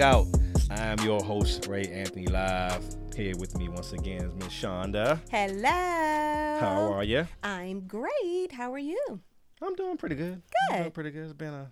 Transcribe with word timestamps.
What 0.00 0.06
up? 0.08 0.26
What 0.26 0.34
up? 0.34 0.44
It's 0.54 0.68
the 0.68 0.76
Hangout. 0.76 0.98
I'm 0.98 1.06
your 1.06 1.20
host, 1.22 1.66
Ray 1.66 1.84
Anthony 1.84 2.26
Live. 2.26 2.96
Here 3.14 3.36
with 3.36 3.58
me 3.58 3.68
once 3.68 3.92
again 3.92 4.22
is 4.24 4.34
Miss 4.34 4.48
Shonda. 4.48 5.20
Hello. 5.30 5.68
How 5.68 6.92
are 6.94 7.04
you? 7.04 7.28
I'm 7.42 7.86
great. 7.86 8.50
How 8.50 8.72
are 8.72 8.78
you? 8.78 9.20
I'm 9.60 9.74
doing 9.74 9.98
pretty 9.98 10.14
good. 10.14 10.40
Good. 10.68 10.74
I'm 10.74 10.80
doing 10.80 10.90
pretty 10.92 11.10
good. 11.10 11.24
It's 11.24 11.32
been 11.34 11.52
a 11.52 11.70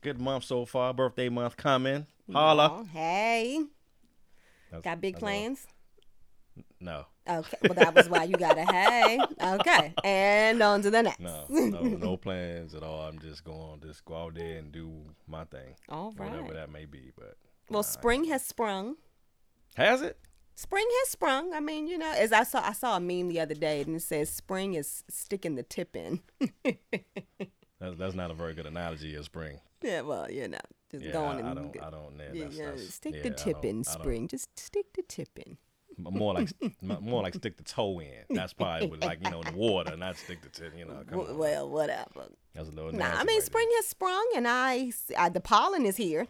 good 0.00 0.18
month 0.18 0.44
so 0.44 0.64
far. 0.64 0.94
Birthday 0.94 1.28
month 1.28 1.58
coming. 1.58 2.06
Holla. 2.32 2.78
Oh, 2.80 2.84
hey. 2.84 3.66
That's- 4.70 4.82
Got 4.82 5.02
big 5.02 5.18
plans? 5.18 5.66
No, 6.80 7.04
Okay. 7.28 7.58
Well, 7.64 7.74
that 7.74 7.94
was 7.94 8.08
why 8.08 8.24
you 8.24 8.36
got 8.36 8.56
a 8.56 8.64
hey. 8.64 9.20
Okay. 9.38 9.92
And 10.02 10.62
on 10.62 10.80
to 10.80 10.90
the 10.90 11.02
next. 11.02 11.20
no, 11.20 11.44
no, 11.50 11.80
no 11.82 12.16
plans 12.16 12.74
at 12.74 12.82
all. 12.82 13.02
I'm 13.02 13.18
just 13.18 13.44
going 13.44 13.80
to 13.80 13.88
just 13.88 14.06
go 14.06 14.16
out 14.16 14.34
there 14.34 14.56
and 14.56 14.72
do 14.72 14.92
my 15.28 15.44
thing, 15.44 15.74
All 15.90 16.12
whatever 16.16 16.54
that 16.54 16.70
may 16.70 16.86
be. 16.86 17.12
But 17.14 17.36
Well, 17.70 17.82
spring 17.82 18.24
has 18.24 18.44
sprung. 18.44 18.96
has 19.76 20.02
it? 20.02 20.18
Spring 20.54 20.86
has 21.00 21.10
sprung. 21.10 21.52
I 21.52 21.60
mean, 21.60 21.86
you 21.86 21.98
know, 21.98 22.10
as 22.16 22.32
I 22.32 22.42
saw, 22.44 22.66
I 22.66 22.72
saw 22.72 22.96
a 22.96 23.00
meme 23.00 23.28
the 23.28 23.40
other 23.40 23.54
day, 23.54 23.82
and 23.82 23.96
it 23.96 24.02
says 24.02 24.30
spring 24.30 24.74
is 24.74 25.04
sticking 25.08 25.54
the 25.54 25.62
tip 25.62 25.94
in. 25.96 26.20
That's, 27.78 27.94
that's 27.98 28.14
not 28.14 28.30
a 28.30 28.34
very 28.34 28.54
good 28.54 28.64
analogy 28.66 29.14
of 29.16 29.24
spring. 29.26 29.60
yeah. 29.82 30.00
Well, 30.00 30.30
you 30.30 30.48
know, 30.48 30.56
just 30.90 31.04
Yeah, 31.04 31.12
going 31.12 31.44
I, 31.44 31.50
I 31.50 31.54
don't. 31.54 31.76
I 31.82 31.90
don't. 31.90 32.18
Yeah, 32.18 32.44
that's, 32.44 32.56
yeah, 32.56 32.70
that's, 32.70 32.94
stick 32.94 33.16
yeah, 33.16 33.22
the 33.24 33.30
tip 33.32 33.64
in 33.66 33.84
spring. 33.84 34.28
Just 34.28 34.58
stick 34.58 34.86
the 34.94 35.02
tip 35.02 35.28
in. 35.44 35.58
more 35.98 36.32
like 36.32 36.48
more 37.02 37.22
like 37.22 37.34
stick 37.34 37.58
the 37.58 37.62
toe 37.64 38.00
in. 38.00 38.24
That's 38.30 38.54
probably 38.54 38.86
with 38.88 39.04
like 39.04 39.18
you 39.22 39.30
know 39.30 39.42
in 39.42 39.52
the 39.52 39.58
water, 39.58 39.94
not 39.94 40.16
stick 40.16 40.40
the 40.40 40.48
tip. 40.48 40.72
You 40.74 40.86
know, 40.86 40.94
come 41.06 41.18
W- 41.18 41.30
on. 41.32 41.36
well, 41.38 41.68
whatever. 41.68 42.28
that's 42.54 42.70
a 42.70 42.72
little. 42.72 42.92
Nah, 42.92 43.10
I 43.12 43.24
mean, 43.24 43.36
right 43.36 43.42
spring 43.44 43.68
has 43.76 43.86
sprung, 43.88 44.26
and 44.34 44.48
I, 44.48 44.92
uh, 45.14 45.28
the 45.28 45.40
pollen 45.40 45.84
is 45.84 45.98
here. 45.98 46.28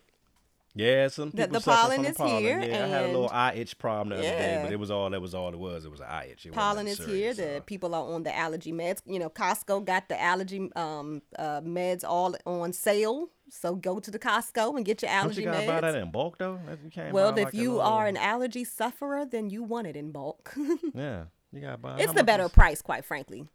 Yeah, 0.76 1.08
some 1.08 1.32
people 1.32 1.46
the 1.54 1.60
suffer 1.60 1.76
pollen 1.82 1.94
from 1.96 2.04
the 2.04 2.10
is 2.10 2.16
pollen. 2.18 2.42
here, 2.42 2.60
Yeah, 2.60 2.84
I 2.84 2.88
had 2.88 3.04
a 3.04 3.06
little 3.06 3.30
eye 3.30 3.54
itch 3.54 3.78
problem 3.78 4.10
the 4.10 4.16
other 4.16 4.36
day, 4.36 4.60
but 4.62 4.70
it 4.72 4.78
was 4.78 4.90
all. 4.90 5.08
That 5.08 5.22
was 5.22 5.34
all 5.34 5.48
it 5.48 5.58
was. 5.58 5.84
It 5.86 5.90
was 5.90 6.00
an 6.00 6.06
eye 6.06 6.28
itch. 6.32 6.44
It 6.44 6.52
pollen 6.52 6.86
is 6.86 6.98
here. 6.98 7.06
serious, 7.34 7.36
The 7.38 7.62
people 7.64 7.94
are 7.94 8.04
on 8.14 8.22
the 8.24 8.36
allergy 8.36 8.72
meds. 8.72 9.00
You 9.06 9.18
know, 9.18 9.30
Costco 9.30 9.84
got 9.86 10.08
the 10.10 10.20
allergy 10.20 10.70
um, 10.76 11.22
uh, 11.38 11.62
meds 11.62 12.04
all 12.04 12.36
on 12.44 12.72
sale. 12.74 13.30
So 13.48 13.74
go 13.76 14.00
to 14.00 14.10
the 14.10 14.18
Costco 14.18 14.76
and 14.76 14.84
get 14.84 15.00
your 15.02 15.10
allergy 15.10 15.44
Don't 15.44 15.54
you 15.54 15.60
gotta 15.60 15.72
meds. 15.72 15.80
buy 15.82 15.92
that 15.92 15.98
in 16.02 16.10
bulk 16.10 16.36
though? 16.36 16.58
You 16.94 17.02
well, 17.12 17.36
if 17.38 17.44
like, 17.46 17.54
you 17.54 17.72
little- 17.74 17.80
are 17.82 18.06
an 18.06 18.16
allergy 18.16 18.64
sufferer, 18.64 19.24
then 19.24 19.48
you 19.50 19.62
want 19.62 19.86
it 19.86 19.96
in 19.96 20.10
bulk. 20.12 20.52
yeah, 20.94 21.24
you 21.52 21.60
gotta 21.62 21.78
buy. 21.78 21.96
It. 21.96 22.02
It's 22.02 22.12
the 22.12 22.24
better 22.24 22.44
is- 22.44 22.52
price, 22.52 22.82
quite 22.82 23.04
frankly. 23.04 23.46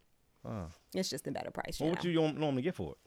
Oh. 0.44 0.68
It's 0.96 1.10
just 1.10 1.26
the 1.26 1.32
better 1.32 1.52
price. 1.52 1.80
What 1.80 1.90
would 1.92 2.04
know. 2.04 2.10
you 2.10 2.34
normally 2.34 2.64
get 2.64 2.74
for 2.74 2.94
it? 2.94 2.98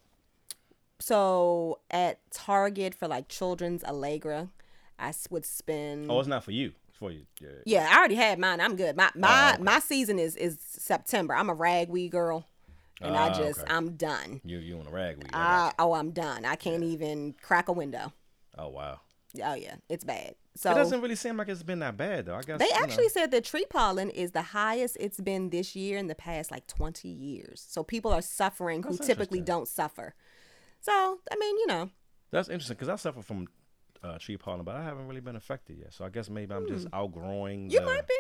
So 1.04 1.80
at 1.90 2.18
Target 2.30 2.94
for 2.94 3.06
like 3.06 3.28
children's 3.28 3.84
Allegra, 3.84 4.48
I 4.98 5.12
would 5.28 5.44
spend. 5.44 6.10
Oh, 6.10 6.18
it's 6.18 6.28
not 6.28 6.44
for 6.44 6.52
you. 6.52 6.72
It's 6.88 6.96
for 6.96 7.10
you. 7.10 7.26
Yeah. 7.42 7.48
Yeah, 7.66 7.88
I 7.92 7.98
already 7.98 8.14
had 8.14 8.38
mine. 8.38 8.58
I'm 8.58 8.74
good. 8.74 8.96
My 8.96 9.10
my 9.14 9.50
Oh, 9.50 9.54
okay. 9.54 9.62
my 9.62 9.80
season 9.80 10.18
is 10.18 10.34
is 10.34 10.58
September. 10.58 11.34
I'm 11.34 11.50
a 11.50 11.54
ragweed 11.54 12.10
girl, 12.10 12.46
and 13.02 13.14
I 13.14 13.28
Ah, 13.28 13.34
just 13.34 13.60
okay. 13.60 13.70
I'm 13.70 13.96
done. 13.96 14.40
You 14.46 14.56
you 14.60 14.78
on 14.78 14.86
a 14.86 14.90
ragweed? 14.90 15.28
I 15.34 15.72
oh, 15.78 15.92
I'm 15.92 16.12
done. 16.12 16.46
I 16.46 16.56
can't 16.56 16.82
even 16.82 17.34
crack 17.42 17.68
a 17.68 17.72
window. 17.72 18.14
Oh 18.56 18.68
wow. 18.68 19.00
Oh 19.44 19.54
yeah, 19.54 19.74
it's 19.90 20.04
bad. 20.04 20.36
So 20.56 20.70
it 20.70 20.74
doesn't 20.74 21.02
really 21.02 21.16
seem 21.16 21.36
like 21.36 21.48
it's 21.48 21.62
been 21.62 21.80
that 21.80 21.98
bad 21.98 22.24
though. 22.24 22.36
I 22.36 22.42
guess 22.42 22.58
they 22.58 22.64
you 22.64 22.70
know. 22.72 22.78
actually 22.78 23.08
said 23.10 23.30
that 23.32 23.44
tree 23.44 23.66
pollen 23.68 24.08
is 24.08 24.30
the 24.30 24.40
highest 24.40 24.96
it's 24.98 25.20
been 25.20 25.50
this 25.50 25.76
year 25.76 25.98
in 25.98 26.06
the 26.06 26.14
past 26.14 26.50
like 26.50 26.66
20 26.66 27.08
years. 27.08 27.62
So 27.68 27.82
people 27.82 28.10
are 28.10 28.22
suffering 28.22 28.84
who 28.84 28.96
typically 28.96 29.42
don't 29.42 29.68
suffer. 29.68 30.14
So 30.84 31.18
I 31.30 31.36
mean, 31.36 31.56
you 31.58 31.66
know, 31.66 31.90
That's 32.30 32.48
interesting 32.48 32.76
because 32.76 32.88
I 32.88 32.96
suffer 32.96 33.22
from 33.22 33.46
uh, 34.02 34.18
tree 34.18 34.36
pollen, 34.36 34.64
but 34.64 34.76
I 34.76 34.82
haven't 34.84 35.06
really 35.08 35.20
been 35.20 35.36
affected 35.36 35.78
yet. 35.78 35.94
So 35.94 36.04
I 36.04 36.10
guess 36.10 36.28
maybe 36.28 36.54
I'm 36.54 36.68
just 36.68 36.86
outgrowing. 36.92 37.64
Hmm. 37.66 37.70
you 37.70 37.80
the- 37.80 37.86
might 37.86 38.06
be. 38.06 38.14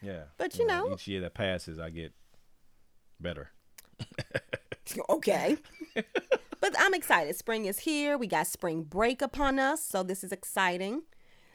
Yeah. 0.00 0.22
But, 0.36 0.58
you 0.58 0.66
know- 0.66 0.92
each 0.92 1.06
year 1.06 1.20
that 1.20 1.34
passes, 1.34 1.78
I 1.78 1.90
get 1.90 2.12
better. 3.20 3.50
Okay. 5.08 5.56
but 6.60 6.74
I'm 6.78 6.92
excited. 6.92 7.36
Spring 7.36 7.64
is 7.66 7.78
here. 7.78 8.18
We 8.18 8.26
got 8.26 8.46
spring 8.46 8.82
break 8.82 9.22
upon 9.22 9.58
us, 9.58 9.82
so 9.82 10.02
this 10.02 10.22
is 10.24 10.32
exciting. 10.32 11.02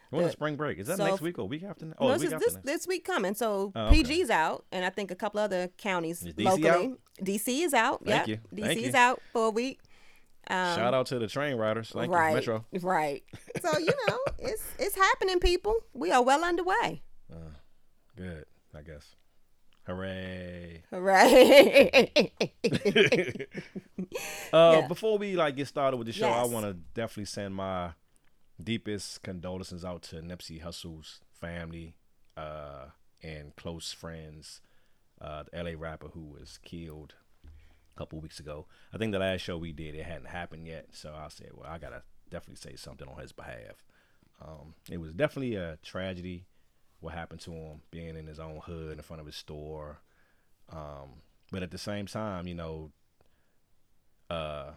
When's 0.09 0.29
Uh, 0.29 0.31
spring 0.31 0.55
break? 0.55 0.79
Is 0.79 0.87
that 0.87 0.97
so 0.97 1.05
next 1.05 1.21
week 1.21 1.37
or 1.37 1.47
week 1.47 1.63
after? 1.63 1.85
ne- 1.85 1.93
Oh, 1.99 2.07
no, 2.07 2.13
week 2.15 2.23
after 2.31 2.39
this, 2.39 2.53
next. 2.53 2.65
this 2.65 2.87
week 2.87 3.03
coming. 3.05 3.33
So 3.35 3.73
Oh, 3.75 3.87
okay. 3.87 4.01
PG's 4.03 4.29
out, 4.29 4.65
and 4.71 4.85
I 4.85 4.89
think 4.89 5.11
a 5.11 5.15
couple 5.15 5.39
other 5.41 5.67
counties 5.77 6.23
Is 6.23 6.33
DC 6.33 6.45
locally. 6.45 6.95
DC 7.21 7.63
is 7.63 7.73
out. 7.73 8.05
Thank 8.05 8.27
yeah, 8.27 8.35
you. 8.51 8.57
DC 8.63 8.65
Thank 8.65 8.79
is 8.79 8.93
you. 8.93 8.95
out 8.99 9.21
for 9.33 9.47
a 9.47 9.51
week. 9.51 9.79
Um, 10.49 10.75
Shout 10.75 10.93
out 10.93 11.07
to 11.07 11.19
the 11.19 11.27
train 11.27 11.55
riders. 11.57 11.91
Thank 11.93 12.11
right, 12.11 12.29
you, 12.29 12.35
Metro. 12.35 12.65
right. 12.81 13.23
So 13.61 13.77
you 13.77 13.93
know, 14.07 14.17
it's 14.39 14.63
it's 14.79 14.95
happening, 14.95 15.39
people. 15.39 15.75
We 15.93 16.11
are 16.11 16.23
well 16.23 16.43
underway. 16.43 17.01
Good, 18.15 18.45
I 18.75 18.81
guess. 18.81 19.15
Hooray. 19.85 20.83
Right. 20.91 22.31
Uh, 24.53 24.79
Yeah. 24.81 24.87
Before 24.87 25.17
we 25.17 25.35
like 25.35 25.55
get 25.55 25.67
started 25.67 25.97
with 25.97 26.07
the 26.07 26.13
show, 26.13 26.29
I 26.29 26.45
want 26.45 26.65
to 26.65 26.73
definitely 26.73 27.25
send 27.25 27.53
my 27.55 27.91
deepest 28.61 29.21
condolences 29.21 29.83
out 29.85 30.01
to 30.03 30.15
Nipsey 30.17 30.61
Hussle's 30.61 31.19
family 31.39 31.95
uh, 32.35 32.87
and 33.21 33.55
close 33.55 33.91
friends. 33.91 34.61
Uh, 35.19 35.43
the 35.51 35.63
LA 35.63 35.71
rapper 35.77 36.07
who 36.09 36.21
was 36.21 36.59
killed 36.63 37.15
couple 37.97 38.19
weeks 38.19 38.39
ago. 38.39 38.65
I 38.93 38.97
think 38.97 39.11
the 39.11 39.19
last 39.19 39.41
show 39.41 39.57
we 39.57 39.71
did 39.71 39.95
it 39.95 40.05
hadn't 40.05 40.27
happened 40.27 40.67
yet, 40.67 40.87
so 40.91 41.13
I 41.15 41.27
said, 41.29 41.51
well, 41.53 41.69
I 41.69 41.77
gotta 41.77 42.03
definitely 42.29 42.69
say 42.69 42.75
something 42.75 43.07
on 43.07 43.19
his 43.19 43.31
behalf. 43.31 43.83
Um, 44.41 44.75
it 44.89 44.99
was 44.99 45.11
definitely 45.13 45.55
a 45.55 45.77
tragedy 45.83 46.45
what 46.99 47.13
happened 47.13 47.41
to 47.41 47.51
him 47.51 47.81
being 47.91 48.15
in 48.15 48.27
his 48.27 48.39
own 48.39 48.59
hood 48.63 48.97
in 48.97 49.03
front 49.03 49.19
of 49.19 49.25
his 49.25 49.35
store. 49.35 49.99
Um, 50.71 51.21
but 51.51 51.63
at 51.63 51.71
the 51.71 51.77
same 51.77 52.07
time, 52.07 52.47
you 52.47 52.55
know, 52.55 52.91
uh 54.29 54.71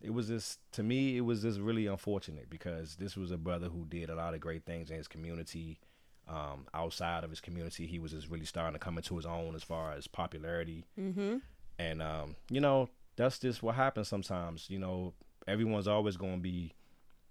it 0.00 0.12
was 0.12 0.28
just 0.28 0.58
to 0.72 0.82
me 0.82 1.16
it 1.16 1.22
was 1.22 1.42
just 1.42 1.60
really 1.60 1.86
unfortunate 1.86 2.50
because 2.50 2.96
this 2.96 3.16
was 3.16 3.30
a 3.30 3.36
brother 3.36 3.68
who 3.68 3.84
did 3.86 4.10
a 4.10 4.14
lot 4.14 4.34
of 4.34 4.40
great 4.40 4.64
things 4.64 4.90
in 4.90 4.96
his 4.96 5.08
community 5.08 5.78
um 6.28 6.66
outside 6.74 7.24
of 7.24 7.30
his 7.30 7.40
community 7.40 7.86
he 7.86 7.98
was 7.98 8.12
just 8.12 8.28
really 8.28 8.44
starting 8.44 8.74
to 8.74 8.78
come 8.78 8.96
into 8.96 9.16
his 9.16 9.26
own 9.26 9.54
as 9.54 9.62
far 9.62 9.92
as 9.92 10.06
popularity 10.06 10.84
mm-hmm. 10.98 11.38
And 11.78 12.02
um 12.02 12.36
you 12.50 12.60
know 12.60 12.88
that's 13.16 13.38
just 13.38 13.62
what 13.62 13.74
happens 13.74 14.08
sometimes 14.08 14.68
you 14.70 14.78
know 14.78 15.12
everyone's 15.46 15.88
always 15.88 16.16
going 16.16 16.36
to 16.36 16.40
be 16.42 16.72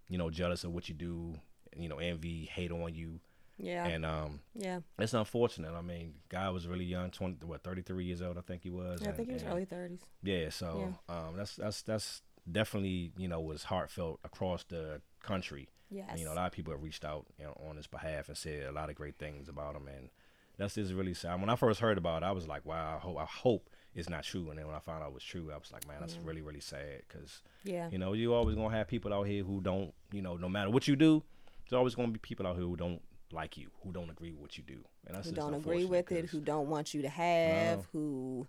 you 0.09 0.17
know 0.17 0.29
jealous 0.29 0.63
of 0.63 0.71
what 0.71 0.87
you 0.89 0.95
do 0.95 1.35
you 1.75 1.87
know 1.87 1.97
envy 1.99 2.45
hate 2.45 2.71
on 2.71 2.93
you 2.93 3.19
Yeah. 3.57 3.85
and 3.85 4.05
um 4.05 4.39
yeah. 4.55 4.79
it's 4.99 5.13
unfortunate 5.13 5.73
i 5.73 5.81
mean 5.81 6.15
guy 6.29 6.49
was 6.49 6.67
really 6.67 6.85
young 6.85 7.11
20 7.11 7.45
what 7.45 7.63
33 7.63 8.03
years 8.05 8.21
old 8.21 8.37
i 8.37 8.41
think 8.41 8.63
he 8.63 8.69
was 8.69 9.01
I 9.01 9.05
and- 9.05 9.15
think 9.15 9.27
he 9.29 9.33
was 9.33 9.43
and- 9.43 9.51
early 9.53 9.65
thirties. 9.65 9.99
yeah, 10.23 10.49
so 10.49 10.93
um, 11.09 11.37
that's 11.37 11.55
that's 11.55 11.81
that's 11.83 12.21
definitely 12.51 13.11
you 13.17 13.27
know 13.27 13.39
was 13.39 13.63
heartfelt 13.65 14.19
across 14.23 14.63
the 14.65 15.01
country. 15.21 15.69
Yes. 15.93 16.07
And, 16.09 16.19
you 16.19 16.25
know, 16.25 16.33
a 16.33 16.35
lot 16.35 16.47
of 16.47 16.53
people 16.53 16.71
have 16.73 16.81
reached 16.81 17.03
out 17.03 17.25
you 17.37 17.43
know, 17.45 17.53
on 17.69 17.75
his 17.75 17.85
behalf 17.85 18.29
and 18.29 18.37
said 18.37 18.65
a 18.65 18.71
lot 18.71 18.89
of 18.89 18.95
great 18.95 19.17
things 19.19 19.49
about 19.49 19.75
him, 19.75 19.87
and 19.89 20.09
that's 20.57 20.75
just 20.75 20.93
really 20.93 21.13
sad. 21.13 21.39
When 21.41 21.49
I 21.49 21.55
first 21.57 21.81
heard 21.81 21.97
about 21.97 22.23
it, 22.23 22.25
I 22.25 22.31
was 22.31 22.47
like, 22.47 22.65
wow, 22.65 22.95
I 22.95 22.99
hope, 22.99 23.17
I 23.19 23.25
hope 23.25 23.69
it's 23.93 24.09
not 24.09 24.23
true. 24.23 24.49
And 24.49 24.57
then 24.57 24.67
when 24.67 24.75
I 24.75 24.79
found 24.79 25.03
out 25.03 25.09
it 25.09 25.13
was 25.13 25.23
true, 25.23 25.51
I 25.53 25.57
was 25.57 25.71
like, 25.71 25.87
man, 25.87 25.97
that's 25.99 26.17
really 26.23 26.41
really 26.41 26.59
sad 26.59 27.01
because 27.07 27.41
yeah. 27.63 27.89
you 27.91 27.97
know 27.97 28.13
you 28.13 28.33
always 28.33 28.55
gonna 28.55 28.75
have 28.75 28.87
people 28.87 29.13
out 29.13 29.27
here 29.27 29.43
who 29.43 29.61
don't 29.61 29.93
you 30.11 30.21
know 30.21 30.37
no 30.37 30.49
matter 30.49 30.69
what 30.69 30.87
you 30.87 30.95
do, 30.95 31.23
there's 31.69 31.77
always 31.77 31.95
gonna 31.95 32.09
be 32.09 32.19
people 32.19 32.47
out 32.47 32.55
here 32.55 32.65
who 32.65 32.75
don't 32.75 33.01
like 33.31 33.57
you, 33.57 33.69
who 33.83 33.91
don't 33.91 34.09
agree 34.09 34.31
with 34.31 34.41
what 34.41 34.57
you 34.57 34.63
do, 34.63 34.79
and 35.07 35.15
that's 35.15 35.29
who 35.29 35.35
don't 35.35 35.53
agree 35.53 35.85
with 35.85 36.11
it, 36.11 36.25
who 36.25 36.39
don't 36.39 36.69
want 36.69 36.93
you 36.93 37.01
to 37.01 37.09
have, 37.09 37.79
No. 37.79 37.85
who 37.93 38.47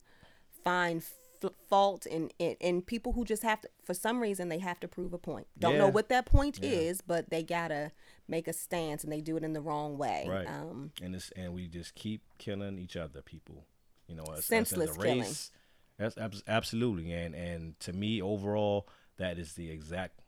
find 0.65 1.03
f- 1.43 1.51
fault 1.69 2.07
in, 2.07 2.31
in 2.39 2.57
in 2.61 2.83
people 2.83 3.13
who 3.13 3.25
just 3.25 3.43
have 3.43 3.61
to 3.61 3.69
for 3.83 3.95
some 3.95 4.21
reason 4.21 4.49
they 4.49 4.59
have 4.59 4.79
to 4.81 4.89
prove 4.89 5.13
a 5.13 5.19
point. 5.19 5.47
Don't 5.59 5.79
know 5.79 5.89
what 5.89 6.09
that 6.09 6.27
point 6.27 6.59
Yeah. 6.63 6.71
is, 6.71 7.01
but 7.01 7.31
they 7.31 7.43
gotta 7.43 7.91
make 8.29 8.47
a 8.47 8.53
stance 8.53 9.03
and 9.03 9.13
they 9.13 9.21
do 9.21 9.37
it 9.37 9.43
in 9.43 9.53
the 9.53 9.61
wrong 9.61 9.99
way. 9.99 10.27
Right. 10.29 10.47
Um, 10.47 10.93
and 11.03 11.15
it's 11.15 11.31
and 11.33 11.53
we 11.53 11.67
just 11.67 11.95
keep 11.95 12.23
killing 12.39 12.79
each 12.79 12.97
other, 12.97 13.23
people. 13.23 13.67
You 14.13 14.19
know, 14.19 14.33
as, 14.37 14.45
Senseless 14.45 14.91
as 14.91 14.97
a 14.97 15.01
killing. 15.01 15.21
race. 15.21 15.51
That's 15.99 16.19
abs- 16.19 16.43
absolutely, 16.47 17.13
and 17.13 17.35
and 17.35 17.79
to 17.81 17.93
me, 17.93 18.21
overall, 18.21 18.89
that 19.19 19.39
is 19.39 19.55
the 19.55 19.71
exact 19.71 20.21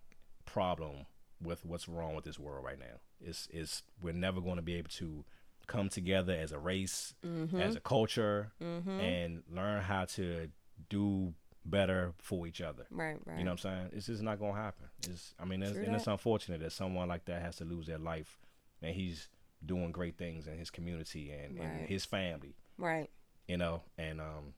problem 0.45 1.07
with 1.43 1.65
what's 1.65 1.89
wrong 1.89 2.15
with 2.15 2.25
this 2.25 2.39
world 2.39 2.65
right 2.65 2.79
now. 2.79 2.97
It's 3.21 3.47
is 3.53 3.83
we're 4.01 4.13
never 4.13 4.41
going 4.41 4.57
to 4.57 4.63
be 4.63 4.75
able 4.77 4.91
to 4.91 5.25
come 5.67 5.89
together 5.89 6.33
as 6.35 6.53
a 6.53 6.59
race, 6.59 7.15
Mm-hmm. 7.27 7.61
as 7.61 7.77
a 7.77 7.81
culture, 7.81 8.53
and 8.61 9.43
learn 9.51 9.83
how 9.83 10.05
to 10.07 10.49
do 10.89 11.35
better 11.67 12.13
for 12.19 12.47
each 12.47 12.61
other. 12.61 12.85
right, 12.91 13.17
right. 13.25 13.39
You 13.39 13.45
know 13.45 13.53
what 13.53 13.65
I'm 13.65 13.71
saying? 13.79 13.89
It's 13.93 14.07
just 14.07 14.23
not 14.23 14.39
gonna 14.39 14.53
happen. 14.55 14.87
It's 15.11 15.35
I 15.41 15.45
mean, 15.47 15.63
it's, 15.63 15.77
and 15.77 15.95
it's 15.97 16.07
unfortunate 16.07 16.61
that 16.61 16.73
someone 16.73 17.09
like 17.09 17.25
that 17.27 17.41
has 17.43 17.57
to 17.57 17.65
lose 17.65 17.87
their 17.87 17.99
life, 17.99 18.39
and 18.83 18.95
he's 18.95 19.29
doing 19.65 19.91
great 19.93 20.19
things 20.19 20.47
in 20.47 20.59
his 20.59 20.69
community 20.71 21.31
and, 21.33 21.59
Right. 21.59 21.67
and 21.67 21.89
his 21.89 22.05
family. 22.05 22.55
right. 22.79 23.09
You 23.49 23.57
know, 23.59 23.83
and 23.99 24.21
um, 24.21 24.55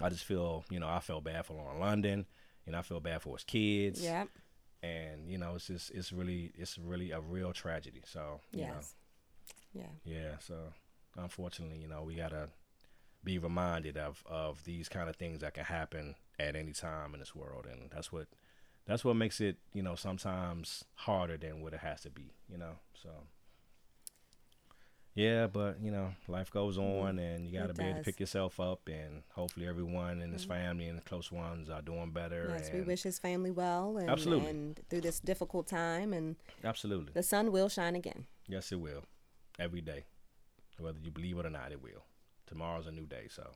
I 0.00 0.08
just 0.08 0.24
feel 0.24 0.64
you 0.70 0.80
know 0.80 0.88
I 0.88 1.00
felt 1.00 1.24
bad 1.24 1.44
for 1.46 1.54
Lauren 1.54 1.80
London, 1.80 2.26
and 2.66 2.74
I 2.74 2.82
feel 2.82 3.00
bad 3.00 3.22
for 3.22 3.36
his 3.36 3.44
kids. 3.44 4.02
Yeah. 4.02 4.24
and 4.82 5.30
you 5.30 5.38
know 5.38 5.54
it's 5.54 5.66
just 5.66 5.90
it's 5.92 6.12
really 6.12 6.52
it's 6.56 6.78
really 6.78 7.10
a 7.10 7.20
real 7.20 7.52
tragedy. 7.52 8.02
So 8.06 8.40
you 8.52 8.62
know, 8.62 8.74
Yes. 8.74 8.94
Yeah. 9.72 9.92
yeah. 10.04 10.38
So 10.38 10.72
unfortunately, 11.16 11.78
you 11.78 11.88
know, 11.88 12.02
we 12.02 12.14
gotta 12.14 12.48
be 13.22 13.38
reminded 13.38 13.96
of 13.96 14.22
of 14.26 14.64
these 14.64 14.88
kind 14.88 15.08
of 15.08 15.16
things 15.16 15.40
that 15.40 15.54
can 15.54 15.64
happen 15.64 16.14
at 16.38 16.56
any 16.56 16.72
time 16.72 17.14
in 17.14 17.20
this 17.20 17.34
world, 17.34 17.66
and 17.70 17.90
that's 17.90 18.10
what 18.12 18.26
that's 18.86 19.04
what 19.04 19.16
makes 19.16 19.40
it 19.40 19.56
you 19.72 19.82
know 19.82 19.94
sometimes 19.94 20.84
harder 20.94 21.36
than 21.36 21.60
what 21.62 21.72
it 21.74 21.80
has 21.80 22.00
to 22.02 22.10
be. 22.10 22.32
You 22.48 22.58
know, 22.58 22.72
so. 22.94 23.10
Yeah, 25.14 25.46
but 25.46 25.78
you 25.80 25.92
know, 25.92 26.12
life 26.26 26.50
goes 26.50 26.76
on, 26.76 27.20
and 27.20 27.46
you 27.46 27.56
got 27.56 27.68
to 27.68 27.74
be 27.74 27.84
able 27.84 27.98
to 27.98 28.04
pick 28.04 28.18
yourself 28.18 28.58
up, 28.58 28.88
and 28.88 29.22
hopefully, 29.30 29.68
everyone 29.68 30.20
in 30.20 30.32
his 30.32 30.44
family 30.44 30.88
and 30.88 30.98
the 30.98 31.02
close 31.02 31.30
ones 31.30 31.70
are 31.70 31.82
doing 31.82 32.10
better. 32.10 32.52
Yes, 32.58 32.70
we 32.72 32.80
wish 32.80 33.04
his 33.04 33.20
family 33.20 33.52
well 33.52 33.96
and, 33.96 34.10
Absolutely. 34.10 34.50
and 34.50 34.80
through 34.90 35.02
this 35.02 35.20
difficult 35.20 35.68
time 35.68 36.12
and 36.12 36.34
absolutely. 36.64 37.12
the 37.14 37.22
sun 37.22 37.52
will 37.52 37.68
shine 37.68 37.94
again. 37.94 38.26
Yes, 38.48 38.72
it 38.72 38.80
will. 38.80 39.04
Every 39.58 39.80
day. 39.80 40.04
Whether 40.78 40.98
you 41.00 41.12
believe 41.12 41.38
it 41.38 41.46
or 41.46 41.50
not, 41.50 41.70
it 41.70 41.80
will. 41.80 42.04
Tomorrow's 42.46 42.88
a 42.88 42.90
new 42.90 43.06
day, 43.06 43.26
so 43.28 43.48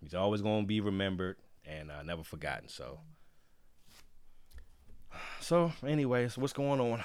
he's 0.00 0.14
always 0.14 0.42
going 0.42 0.64
to 0.64 0.66
be 0.66 0.80
remembered 0.80 1.36
and 1.64 1.90
uh, 1.90 2.02
never 2.02 2.22
forgotten. 2.22 2.68
So, 2.68 2.98
so 5.40 5.72
anyways, 5.86 6.36
what's 6.36 6.52
going 6.52 6.80
on? 6.80 7.02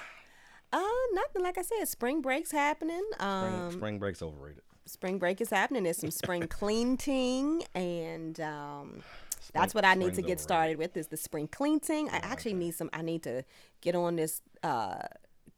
Uh, 0.73 0.81
nothing. 1.13 1.43
Like 1.43 1.57
I 1.57 1.61
said, 1.63 1.85
spring 1.87 2.21
break's 2.21 2.51
happening. 2.51 3.01
Spring, 3.13 3.29
Um, 3.29 3.71
spring 3.71 3.99
break's 3.99 4.21
overrated. 4.21 4.63
spring 4.85 5.19
break 5.19 5.41
is 5.41 5.49
happening. 5.49 5.83
There's 5.83 5.97
some 5.97 6.11
spring 6.11 6.47
cleaning, 6.49 7.63
and 7.75 8.39
um, 8.39 9.03
that's 9.53 9.73
what 9.75 9.83
I 9.85 9.93
need 9.95 10.13
to 10.15 10.21
get 10.21 10.23
overrated. 10.23 10.39
started 10.39 10.77
with. 10.77 10.95
Is 10.97 11.07
the 11.07 11.17
spring 11.17 11.47
cleaning? 11.47 12.09
I 12.09 12.17
actually 12.17 12.53
need 12.53 12.71
some. 12.75 12.89
I 12.93 13.01
need 13.01 13.23
to 13.23 13.43
get 13.81 13.95
on 13.95 14.15
this 14.15 14.41
uh, 14.63 14.99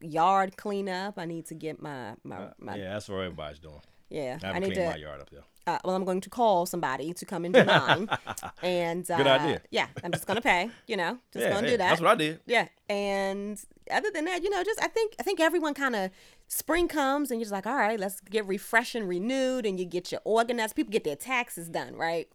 yard 0.02 0.58
cleanup. 0.58 1.18
I 1.18 1.26
need 1.26 1.46
to 1.48 1.54
get 1.56 1.82
my 1.82 2.14
my, 2.24 2.50
my 2.60 2.76
yeah. 2.76 2.82
Uh, 2.82 2.86
yeah, 2.86 2.94
that's 2.94 3.10
what 3.10 3.18
everybody's 3.20 3.60
doing. 3.60 3.82
I, 4.12 4.40
I 4.52 4.60
need 4.60 4.74
to. 4.76 4.86
my 4.90 4.96
yard 4.98 5.22
up 5.22 5.30
there. 5.30 5.44
Uh, 5.66 5.80
well, 5.86 5.96
I'm 5.96 6.04
going 6.04 6.22
to 6.22 6.30
call 6.30 6.66
somebody 6.66 7.14
to 7.14 7.26
come 7.26 7.46
into 7.46 7.64
mine, 7.64 8.10
and 8.62 9.10
uh, 9.10 9.18
Good 9.18 9.28
idea. 9.28 9.62
Yeah, 9.72 9.88
I'm 10.04 10.12
just 10.12 10.28
gonna 10.28 10.42
pay. 10.42 10.70
You 10.88 10.98
know, 10.98 11.18
just 11.32 11.44
yeah, 11.44 11.54
gonna 11.54 11.68
yeah, 11.68 11.72
do 11.72 11.78
that. 11.78 11.90
That's 11.90 12.02
what 12.02 12.12
I 12.12 12.16
did. 12.16 12.40
Yeah, 12.46 12.68
and 12.90 13.64
other 13.90 14.10
than 14.14 14.26
that, 14.26 14.44
you 14.44 14.50
know, 14.50 14.64
just 14.64 14.82
I 14.82 14.88
think 14.88 15.16
I 15.20 15.24
think 15.24 15.40
everyone 15.40 15.74
kind 15.74 15.96
of 15.96 16.12
spring 16.48 16.88
comes 16.88 17.32
and 17.32 17.40
you're 17.40 17.46
just 17.46 17.54
like, 17.54 17.66
all 17.66 17.76
right, 17.76 18.00
let's 18.00 18.20
get 18.20 18.46
refreshed 18.46 18.96
and 18.96 19.08
renewed, 19.08 19.66
and 19.66 19.80
you 19.80 19.86
get 19.86 20.12
your 20.12 20.22
organized. 20.26 20.76
People 20.76 20.92
get 20.92 21.06
their 21.06 21.16
taxes 21.16 21.70
done, 21.70 21.96
right? 21.96 22.28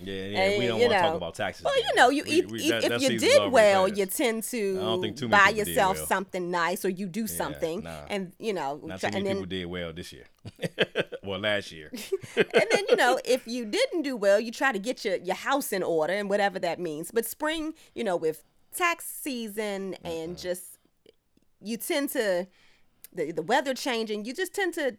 Yeah, 0.00 0.14
yeah. 0.14 0.38
And, 0.40 0.58
we 0.58 0.66
don't 0.68 0.80
want 0.80 0.92
to 0.92 0.98
talk 1.00 1.14
about 1.16 1.34
taxes. 1.34 1.64
Well, 1.64 1.76
you 1.76 1.94
know, 1.96 2.08
you 2.10 2.22
We- 2.24 2.30
eat, 2.30 2.50
we- 2.50 2.60
eat- 2.60 2.70
that- 2.70 2.84
if 2.84 2.90
that 2.90 3.00
you 3.02 3.18
did 3.18 3.50
well, 3.50 3.88
you 3.88 4.06
tend 4.06 4.44
to 4.44 4.74
don't 4.76 5.02
think 5.02 5.16
too 5.16 5.28
many 5.28 5.42
buy 5.42 5.50
yourself 5.58 5.96
well. 5.96 6.06
something 6.06 6.50
nice, 6.50 6.84
or 6.84 6.88
you 6.88 7.06
do 7.06 7.26
something, 7.26 7.82
nah. 7.82 8.04
and 8.08 8.32
you 8.38 8.52
know, 8.52 8.80
Not 8.84 9.00
try- 9.00 9.10
too 9.10 9.14
many 9.16 9.24
then 9.24 9.36
people 9.36 9.46
did 9.46 9.66
well 9.66 9.92
this 9.92 10.12
year. 10.12 10.24
well, 11.24 11.40
last 11.40 11.72
year. 11.72 11.90
and 12.36 12.66
then 12.70 12.84
you 12.88 12.96
know 12.96 13.18
if 13.24 13.46
you 13.46 13.64
didn't 13.64 14.02
do 14.02 14.16
well 14.16 14.38
you 14.40 14.50
try 14.52 14.72
to 14.72 14.78
get 14.78 15.04
your, 15.04 15.16
your 15.16 15.34
house 15.34 15.72
in 15.72 15.82
order 15.82 16.12
and 16.14 16.30
whatever 16.30 16.58
that 16.58 16.78
means 16.78 17.10
but 17.10 17.26
spring 17.26 17.74
you 17.94 18.02
know 18.02 18.16
with 18.16 18.44
tax 18.74 19.04
season 19.04 19.94
and 20.04 20.38
just 20.38 20.78
you 21.60 21.76
tend 21.76 22.08
to 22.10 22.46
the, 23.12 23.32
the 23.32 23.42
weather 23.42 23.74
changing 23.74 24.24
you 24.24 24.32
just 24.32 24.54
tend 24.54 24.72
to 24.74 24.96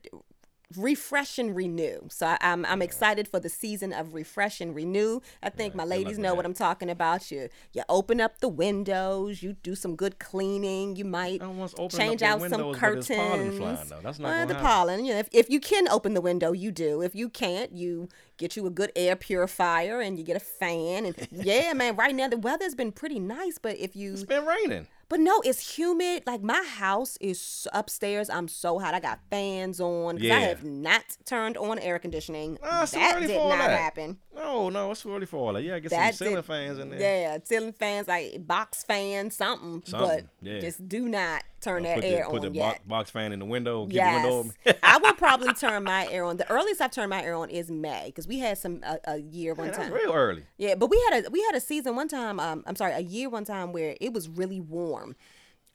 refresh 0.77 1.39
and 1.39 1.56
renew 1.56 2.00
so 2.10 2.27
I, 2.27 2.38
i'm 2.42 2.63
i'm 2.68 2.81
excited 2.83 3.27
for 3.27 3.39
the 3.39 3.50
season 3.50 3.92
of 3.92 4.13
refresh 4.13 4.62
and 4.62 4.75
renew 4.75 5.19
i 5.42 5.50
think 5.50 5.74
my 5.74 5.83
ladies 5.83 6.19
know 6.19 6.36
what 6.36 6.45
i'm 6.45 6.54
talking 6.54 6.92
about 6.92 7.31
you 7.31 7.50
you 7.74 7.81
open 7.89 8.21
up 8.21 8.39
the 8.39 8.50
windows 8.50 9.42
you 9.42 9.54
do 9.54 9.74
some 9.74 9.95
good 9.95 10.19
cleaning 10.19 10.95
you 10.95 11.06
might 11.06 11.42
I 11.42 11.45
don't 11.45 11.57
want 11.57 11.71
to 11.71 11.81
open 11.81 11.98
change 11.98 12.21
out 12.21 12.39
the 12.39 12.50
some 12.50 12.74
curtains. 12.74 13.07
pollen 13.07 13.57
flying, 13.57 13.77
though. 13.89 14.00
That's 14.04 14.19
not 14.19 14.27
Well, 14.30 14.48
the 14.48 14.54
happen. 14.54 14.68
pollen. 14.68 15.06
You 15.06 15.13
know, 15.13 15.19
if, 15.19 15.30
if 15.31 15.50
you 15.50 15.60
can 15.60 15.88
open 15.88 16.13
the 16.13 16.21
window, 16.21 16.51
you 16.51 16.72
do. 16.72 17.01
If 17.01 17.15
you 17.15 17.30
can't, 17.30 17.72
you 17.72 18.10
get 18.38 18.56
you 18.56 18.65
a 18.68 18.69
good 18.69 18.92
air 18.95 19.15
purifier 19.15 20.00
and 20.01 20.18
you 20.18 20.24
get 20.24 20.36
a 20.38 20.39
fan. 20.39 21.06
And 21.06 21.15
yeah, 21.31 21.74
man, 21.74 21.95
right 21.95 22.13
now 22.13 22.27
the 22.27 22.38
weather's 22.38 22.75
been 22.75 22.92
pretty 22.92 23.19
nice. 23.19 23.57
But 23.57 23.77
if 23.77 23.95
you, 23.95 24.13
It's 24.13 24.24
been 24.24 24.45
raining. 24.45 24.88
But 25.10 25.20
no, 25.20 25.42
it's 25.44 25.76
humid. 25.78 26.24
Like 26.26 26.42
my 26.42 26.64
house 26.64 27.18
is 27.20 27.68
upstairs. 27.74 28.30
I'm 28.30 28.48
so 28.48 28.80
hot. 28.80 28.94
I 28.94 29.00
got 29.00 29.20
fans 29.30 29.82
on. 29.82 30.18
'cause 30.20 30.30
I 30.30 30.40
have 30.40 30.64
not 30.64 31.04
turned 31.26 31.58
on 31.58 31.80
air 31.80 32.00
conditioning. 32.00 32.58
Ah, 32.64 32.84
it's 32.84 32.92
that 32.94 33.20
did 33.20 33.30
not 33.36 33.58
that. 33.58 33.80
happen. 33.80 34.18
No, 34.36 34.70
no, 34.70 34.92
it's 34.92 35.04
really 35.06 35.26
for 35.26 35.38
all 35.38 35.54
that. 35.54 35.64
Yeah, 35.64 35.80
get 35.80 35.92
some 35.92 36.12
ceiling 36.14 36.36
did- 36.36 36.46
fans 36.46 36.80
in 36.80 36.90
there. 36.92 37.00
Yeah, 37.00 37.38
ceiling 37.44 37.74
fans, 37.74 38.08
like 38.08 38.48
box 38.48 38.84
fans, 38.84 39.36
something. 39.36 39.84
Something, 39.86 40.28
But 40.42 40.48
yeah. 40.48 40.60
just 40.60 40.88
do 40.88 41.10
not 41.10 41.44
turn 41.60 41.86
Uh, 41.86 41.96
that 41.96 42.04
air 42.04 42.24
the, 42.26 42.30
put 42.32 42.42
the 42.42 42.52
yet. 42.52 42.62
box, 42.62 42.80
box 42.88 43.10
fan 43.12 43.32
in 43.34 43.40
the 43.40 43.46
window. 43.46 43.88
Yes, 43.90 44.24
the 44.24 44.30
window. 44.30 44.54
I 44.84 44.98
will 44.98 45.14
probably 45.18 45.54
turn 45.54 45.84
my 45.84 46.08
air 46.10 46.24
on. 46.26 46.38
The 46.38 46.50
earliest 46.50 46.82
I've 46.82 46.92
turned 46.92 47.10
my 47.10 47.24
air 47.24 47.36
on 47.36 47.50
is 47.50 47.70
May 47.72 48.04
because 48.08 48.28
we 48.28 48.40
had 48.40 48.58
some 48.58 48.82
a, 48.84 48.98
a 49.06 49.18
year 49.18 49.54
one 49.54 49.72
time. 49.72 49.92
real 49.94 50.14
early. 50.14 50.44
Yeah, 50.58 50.76
but 50.76 50.90
we 50.90 51.02
had 51.10 51.26
a 51.26 51.30
we 51.30 51.42
had 51.44 51.56
a 51.56 51.60
season 51.60 51.96
one 51.96 52.08
time. 52.08 52.40
Um, 52.40 52.64
I'm 52.68 52.76
sorry, 52.76 52.94
a 52.94 53.00
year 53.00 53.30
one 53.30 53.46
time 53.46 53.72
where 53.74 53.96
it 54.02 54.14
was 54.14 54.28
really 54.30 54.60
warm, 54.60 55.16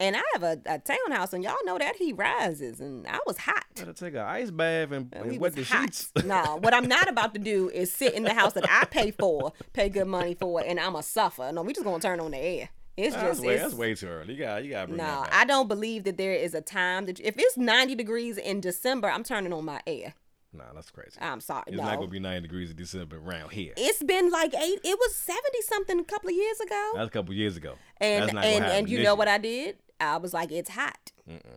and 0.01 0.17
I 0.17 0.23
have 0.33 0.43
a, 0.43 0.61
a 0.67 0.79
townhouse, 0.79 1.33
and 1.33 1.45
y'all 1.45 1.57
know 1.65 1.79
that 1.79 1.97
heat 1.97 2.15
rises, 2.15 2.81
and 2.81 3.07
I 3.07 3.19
was 3.27 3.39
hot. 3.39 3.65
Gotta 3.77 3.93
take 3.93 4.15
an 4.15 4.21
ice 4.21 4.51
bath 4.51 4.93
and, 4.93 5.09
and 5.13 5.31
We 5.31 5.39
wet 5.39 5.55
the 5.55 5.65
hot. 5.65 5.85
sheets. 5.87 6.13
no, 6.25 6.59
what 6.61 6.75
I'm 6.75 6.87
not 6.87 7.09
about 7.09 7.35
to 7.35 7.41
do 7.41 7.69
is 7.71 7.93
sit 7.93 8.15
in 8.15 8.23
the 8.23 8.35
house 8.35 8.53
that 8.55 8.69
I 8.71 8.85
pay 8.85 9.11
for, 9.11 9.53
pay 9.73 9.89
good 9.89 10.07
money 10.07 10.35
for, 10.35 10.63
and 10.65 10.79
I'm 10.81 10.95
a 10.97 11.03
suffer. 11.03 11.51
No, 11.53 11.63
we 11.63 11.73
just 11.73 11.85
gonna 11.85 12.01
turn 12.01 12.21
on 12.21 12.31
the 12.33 12.39
air. 12.39 12.69
It's 12.97 13.15
that's, 13.15 13.29
just 13.29 13.47
way, 13.47 13.55
it's, 13.55 13.63
that's 13.63 13.75
way 13.75 13.95
too 13.95 14.07
early. 14.07 14.35
You 14.35 14.39
got 14.39 14.65
you 14.65 14.71
got 14.71 14.83
to 14.83 14.87
bring 14.89 14.99
no. 14.99 15.27
I 15.31 15.45
don't 15.45 15.69
believe 15.69 16.05
that 16.05 16.17
there 16.17 16.33
is 16.33 16.55
a 16.55 16.61
time 16.61 17.07
that 17.07 17.19
if 17.21 17.35
it's 17.37 17.57
90 17.57 17.95
degrees 17.97 18.39
in 18.39 18.61
December, 18.61 19.11
I'm 19.11 19.25
turning 19.25 19.53
on 19.53 19.65
my 19.65 19.81
air. 19.87 20.15
Nah, 20.53 20.73
that's 20.73 20.91
crazy. 20.91 21.19
I'm 21.21 21.41
sorry. 21.41 21.65
It's 21.67 21.77
no. 21.77 21.83
not 21.83 21.97
gonna 21.97 22.07
be 22.07 22.21
90 22.21 22.43
degrees 22.43 22.71
in 22.71 22.77
December 22.77 23.19
around 23.19 23.51
here. 23.51 23.73
It's 23.77 24.03
been 24.03 24.31
like 24.31 24.55
eight. 24.55 24.81
It 24.85 24.99
was 24.99 25.15
seventy 25.17 25.61
something 25.63 25.99
a 25.99 26.05
couple 26.05 26.31
of 26.31 26.37
years 26.37 26.61
ago. 26.61 26.93
That's 26.95 27.09
a 27.09 27.11
couple 27.11 27.33
of 27.33 27.37
years 27.37 27.57
ago. 27.57 27.75
and 28.01 28.31
and 28.31 28.65
and 28.65 28.89
you 28.89 29.03
know 29.03 29.17
what 29.17 29.27
I 29.27 29.39
did? 29.39 29.77
I 30.01 30.17
was 30.19 30.33
like, 30.33 30.53
it's 30.53 30.71
hot. 30.71 31.13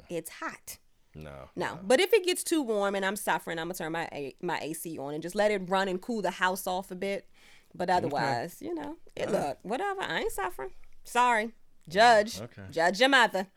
It's 0.10 0.30
hot. 0.30 0.78
No. 1.14 1.50
No, 1.56 1.80
but 1.84 2.00
if 2.00 2.14
it 2.14 2.26
gets 2.26 2.44
too 2.44 2.62
warm 2.62 2.96
and 2.96 3.06
I'm 3.06 3.16
suffering, 3.16 3.60
I'm 3.60 3.68
gonna 3.68 3.74
turn 3.76 3.92
my 3.92 4.08
A- 4.12 4.36
my 4.42 4.60
AC 4.60 4.98
on 4.98 5.14
and 5.14 5.24
just 5.24 5.36
let 5.36 5.52
it 5.52 5.62
run 5.68 5.88
and 5.88 6.02
cool 6.02 6.22
the 6.22 6.32
house 6.32 6.68
off 6.68 6.92
a 6.92 6.96
bit. 6.96 7.28
But 7.76 7.90
otherwise, 7.90 8.58
you 8.62 8.74
know, 8.74 8.98
it 9.16 9.32
look 9.32 9.58
whatever. 9.62 10.02
I 10.02 10.22
ain't 10.22 10.32
suffering. 10.32 10.72
Sorry, 11.08 11.54
judge. 11.88 12.42
Okay. 12.42 12.64
Judge 12.70 13.00
your 13.00 13.10
mother. 13.10 13.48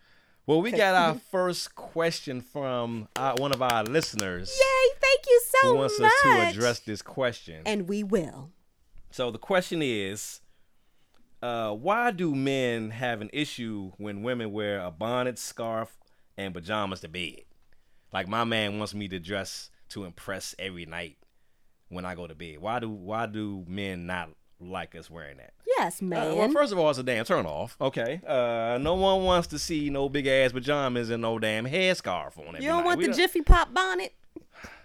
Well, 0.46 0.62
we 0.62 0.70
got 0.72 0.94
our 0.94 1.20
first 1.30 1.74
question 1.74 2.40
from 2.40 3.08
uh, 3.14 3.34
one 3.38 3.52
of 3.52 3.60
our 3.60 3.84
listeners 3.84 4.50
Yay! 4.58 4.94
Thank 5.00 5.26
you 5.26 5.40
so 5.44 5.68
much. 5.68 5.72
who 5.72 5.78
wants 5.78 6.00
much. 6.00 6.12
us 6.12 6.22
to 6.22 6.48
address 6.48 6.80
this 6.80 7.02
question. 7.02 7.62
and 7.66 7.88
we 7.88 8.02
will. 8.02 8.50
So 9.10 9.30
the 9.30 9.38
question 9.38 9.80
is, 9.82 10.40
uh, 11.42 11.72
why 11.72 12.10
do 12.10 12.34
men 12.34 12.90
have 12.90 13.20
an 13.20 13.30
issue 13.32 13.92
when 13.98 14.22
women 14.22 14.52
wear 14.52 14.80
a 14.80 14.90
bonnet, 14.90 15.38
scarf, 15.38 15.98
and 16.36 16.54
pajamas 16.54 17.00
to 17.00 17.08
bed? 17.08 17.42
Like 18.12 18.28
my 18.28 18.44
man 18.44 18.78
wants 18.78 18.94
me 18.94 19.08
to 19.08 19.18
dress 19.18 19.70
to 19.90 20.04
impress 20.04 20.54
every 20.58 20.86
night 20.86 21.16
when 21.88 22.04
I 22.04 22.14
go 22.14 22.26
to 22.26 22.34
bed. 22.34 22.58
Why 22.58 22.78
do 22.78 22.88
why 22.88 23.26
do 23.26 23.64
men 23.68 24.06
not 24.06 24.30
like 24.60 24.94
us 24.94 25.10
wearing 25.10 25.38
that? 25.38 25.52
Yes, 25.78 26.02
Uh, 26.02 26.06
well, 26.10 26.50
first 26.50 26.72
of 26.72 26.78
all, 26.78 26.90
it's 26.90 26.98
a 26.98 27.02
damn 27.02 27.24
turn 27.24 27.46
off. 27.46 27.76
Okay. 27.80 28.20
Uh, 28.26 28.78
no 28.80 28.94
one 28.94 29.24
wants 29.24 29.48
to 29.48 29.58
see 29.58 29.88
no 29.90 30.08
big 30.08 30.26
ass 30.26 30.52
pajamas 30.52 31.10
and 31.10 31.22
no 31.22 31.38
damn 31.38 31.66
headscarf 31.66 32.38
on 32.38 32.48
every 32.48 32.62
you 32.62 32.68
don't 32.68 32.78
night. 32.78 32.84
want 32.86 32.98
We 32.98 33.06
the 33.06 33.12
Jiffy 33.14 33.40
Pop 33.42 33.72
bonnet? 33.72 34.12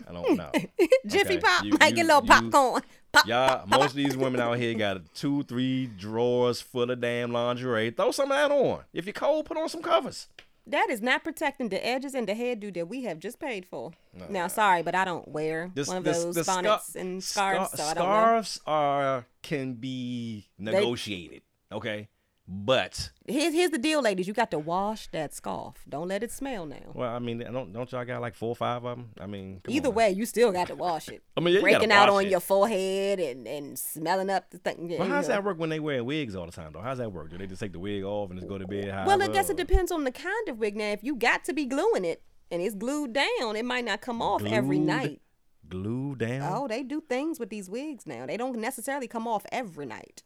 I 0.08 0.14
don't 0.14 0.38
know. 0.38 0.52
Jiffy 1.08 1.34
Okay. 1.36 1.40
Pop, 1.40 1.64
You- 1.66 1.78
like 1.80 1.98
you- 1.98 2.04
a 2.04 2.06
little 2.06 2.22
you- 2.24 2.28
popcorn. 2.28 2.82
Pop. 3.12 3.28
Y'all, 3.28 3.66
most 3.68 3.90
of 3.92 3.96
these 3.96 4.16
women 4.16 4.40
out 4.40 4.58
here 4.58 4.74
got 4.76 5.02
two, 5.16 5.44
three 5.44 5.88
drawers 5.88 6.62
full 6.62 6.90
of 6.92 7.02
damn 7.02 7.32
lingerie. 7.32 7.90
Throw 7.92 8.12
some 8.12 8.32
of 8.32 8.38
that 8.38 8.52
on. 8.52 8.82
If 8.94 9.06
you're 9.06 9.14
cold, 9.14 9.46
put 9.46 9.58
on 9.58 9.68
some 9.70 9.82
covers. 9.82 10.28
That 10.68 10.88
is 10.90 11.02
not 11.02 11.24
protecting 11.24 11.70
the 11.70 11.86
edges 11.86 12.16
and 12.16 12.28
the 12.28 12.34
hairdo 12.34 12.74
that 12.74 12.88
we 12.88 13.04
have 13.04 13.20
just 13.20 13.40
paid 13.40 13.66
for. 13.66 13.92
Now, 14.30 14.48
sorry, 14.48 14.82
but 14.82 14.96
I 14.96 15.06
don't 15.06 15.28
wear 15.28 15.70
This, 15.76 15.88
one 15.88 15.98
of 15.98 16.04
this, 16.04 16.24
those 16.24 16.36
the 16.36 16.44
scar- 16.44 16.64
bonnets 16.64 16.96
and 16.96 17.24
scarves, 17.24 17.72
scar- 17.72 17.78
so 17.78 17.84
I 17.84 17.94
don't 17.94 18.04
know. 18.04 18.12
scarves 18.14 18.62
are 18.66 19.26
can 19.44 19.74
be 19.76 20.48
negotiated. 20.58 21.44
Okay, 21.72 22.08
but 22.48 23.10
Here's, 23.28 23.54
here's 23.56 23.72
the 23.72 23.80
deal, 23.80 24.02
ladies. 24.04 24.28
You 24.28 24.34
got 24.34 24.52
to 24.52 24.60
wash 24.60 25.08
that 25.08 25.34
scarf. 25.34 25.84
Don't 25.90 26.08
let 26.08 26.22
it 26.22 26.32
smell 26.32 26.68
now. 26.68 26.92
well, 26.94 27.10
I 27.10 27.18
mean, 27.18 27.40
don't 27.40 27.74
don't 27.74 27.92
y'all 27.92 28.06
got 28.06 28.22
like 28.22 28.36
four 28.36 28.50
or 28.50 28.56
five 28.56 28.86
of 28.86 28.98
them? 28.98 29.10
I 29.20 29.26
mean, 29.26 29.62
come 29.64 29.74
Either 29.74 29.90
on. 29.90 29.96
way, 29.96 30.12
you 30.12 30.28
still 30.28 30.52
got 30.52 30.68
to 30.68 30.76
wash 30.76 31.10
it. 31.10 31.24
I 31.38 31.40
mean, 31.40 31.56
yeah, 31.56 31.60
you 31.60 31.66
gotta 31.66 31.78
breaking 31.80 31.92
out 31.92 32.10
wash 32.10 32.18
on 32.18 32.26
it. 32.28 32.30
your 32.30 32.40
forehead 32.40 33.20
and, 33.20 33.48
and 33.48 33.80
smelling 33.80 34.30
up 34.30 34.52
the 34.52 34.60
thing. 34.60 34.96
Well, 35.00 35.08
how's 35.08 35.28
that 35.28 35.44
work 35.44 35.58
when 35.58 35.70
they 35.70 35.80
wear 35.80 36.04
wigs 36.04 36.36
all 36.36 36.46
the 36.46 36.52
time 36.52 36.72
though? 36.74 36.82
How's 36.82 37.00
that 37.00 37.12
work? 37.12 37.32
Do 37.32 37.38
they 37.40 37.48
just 37.48 37.62
take 37.62 37.72
the 37.74 37.80
wig 37.80 38.04
off 38.04 38.30
and 38.30 38.40
just 38.40 38.48
go 38.48 38.60
to 38.60 38.68
bed? 38.68 38.86
Well, 38.90 39.00
I 39.00 39.04
however, 39.06 39.28
guess 39.34 39.50
it 39.50 39.58
depends 39.58 39.92
on 39.92 40.04
the 40.04 40.12
kind 40.12 40.48
of 40.48 40.60
wig. 40.60 40.76
Now, 40.76 40.92
if 40.92 41.04
you 41.04 41.16
got 41.16 41.44
to 41.46 41.54
be 41.54 41.66
gluing 41.66 42.06
it 42.06 42.22
and 42.52 42.62
it's 42.62 42.76
glued 42.76 43.14
down, 43.14 43.56
it 43.56 43.66
might 43.66 43.86
not 43.86 44.02
come 44.02 44.22
off 44.22 44.44
every 44.46 44.78
night. 44.78 45.22
Glued 45.68 46.20
down. 46.20 46.54
Oh, 46.54 46.68
they 46.68 46.84
do 46.84 47.02
things 47.02 47.40
with 47.40 47.50
these 47.50 47.72
wigs 47.72 48.06
now. 48.06 48.28
They 48.28 48.38
don't 48.38 48.56
necessarily 48.60 49.08
come 49.08 49.28
off 49.28 49.48
every 49.52 49.88
night. 49.88 50.22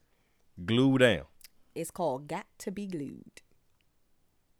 Glue 0.66 0.98
down. 0.98 1.22
It's 1.80 1.92
called 1.92 2.28
got 2.28 2.46
to 2.60 2.72
be 2.72 2.86
glued. 2.88 3.42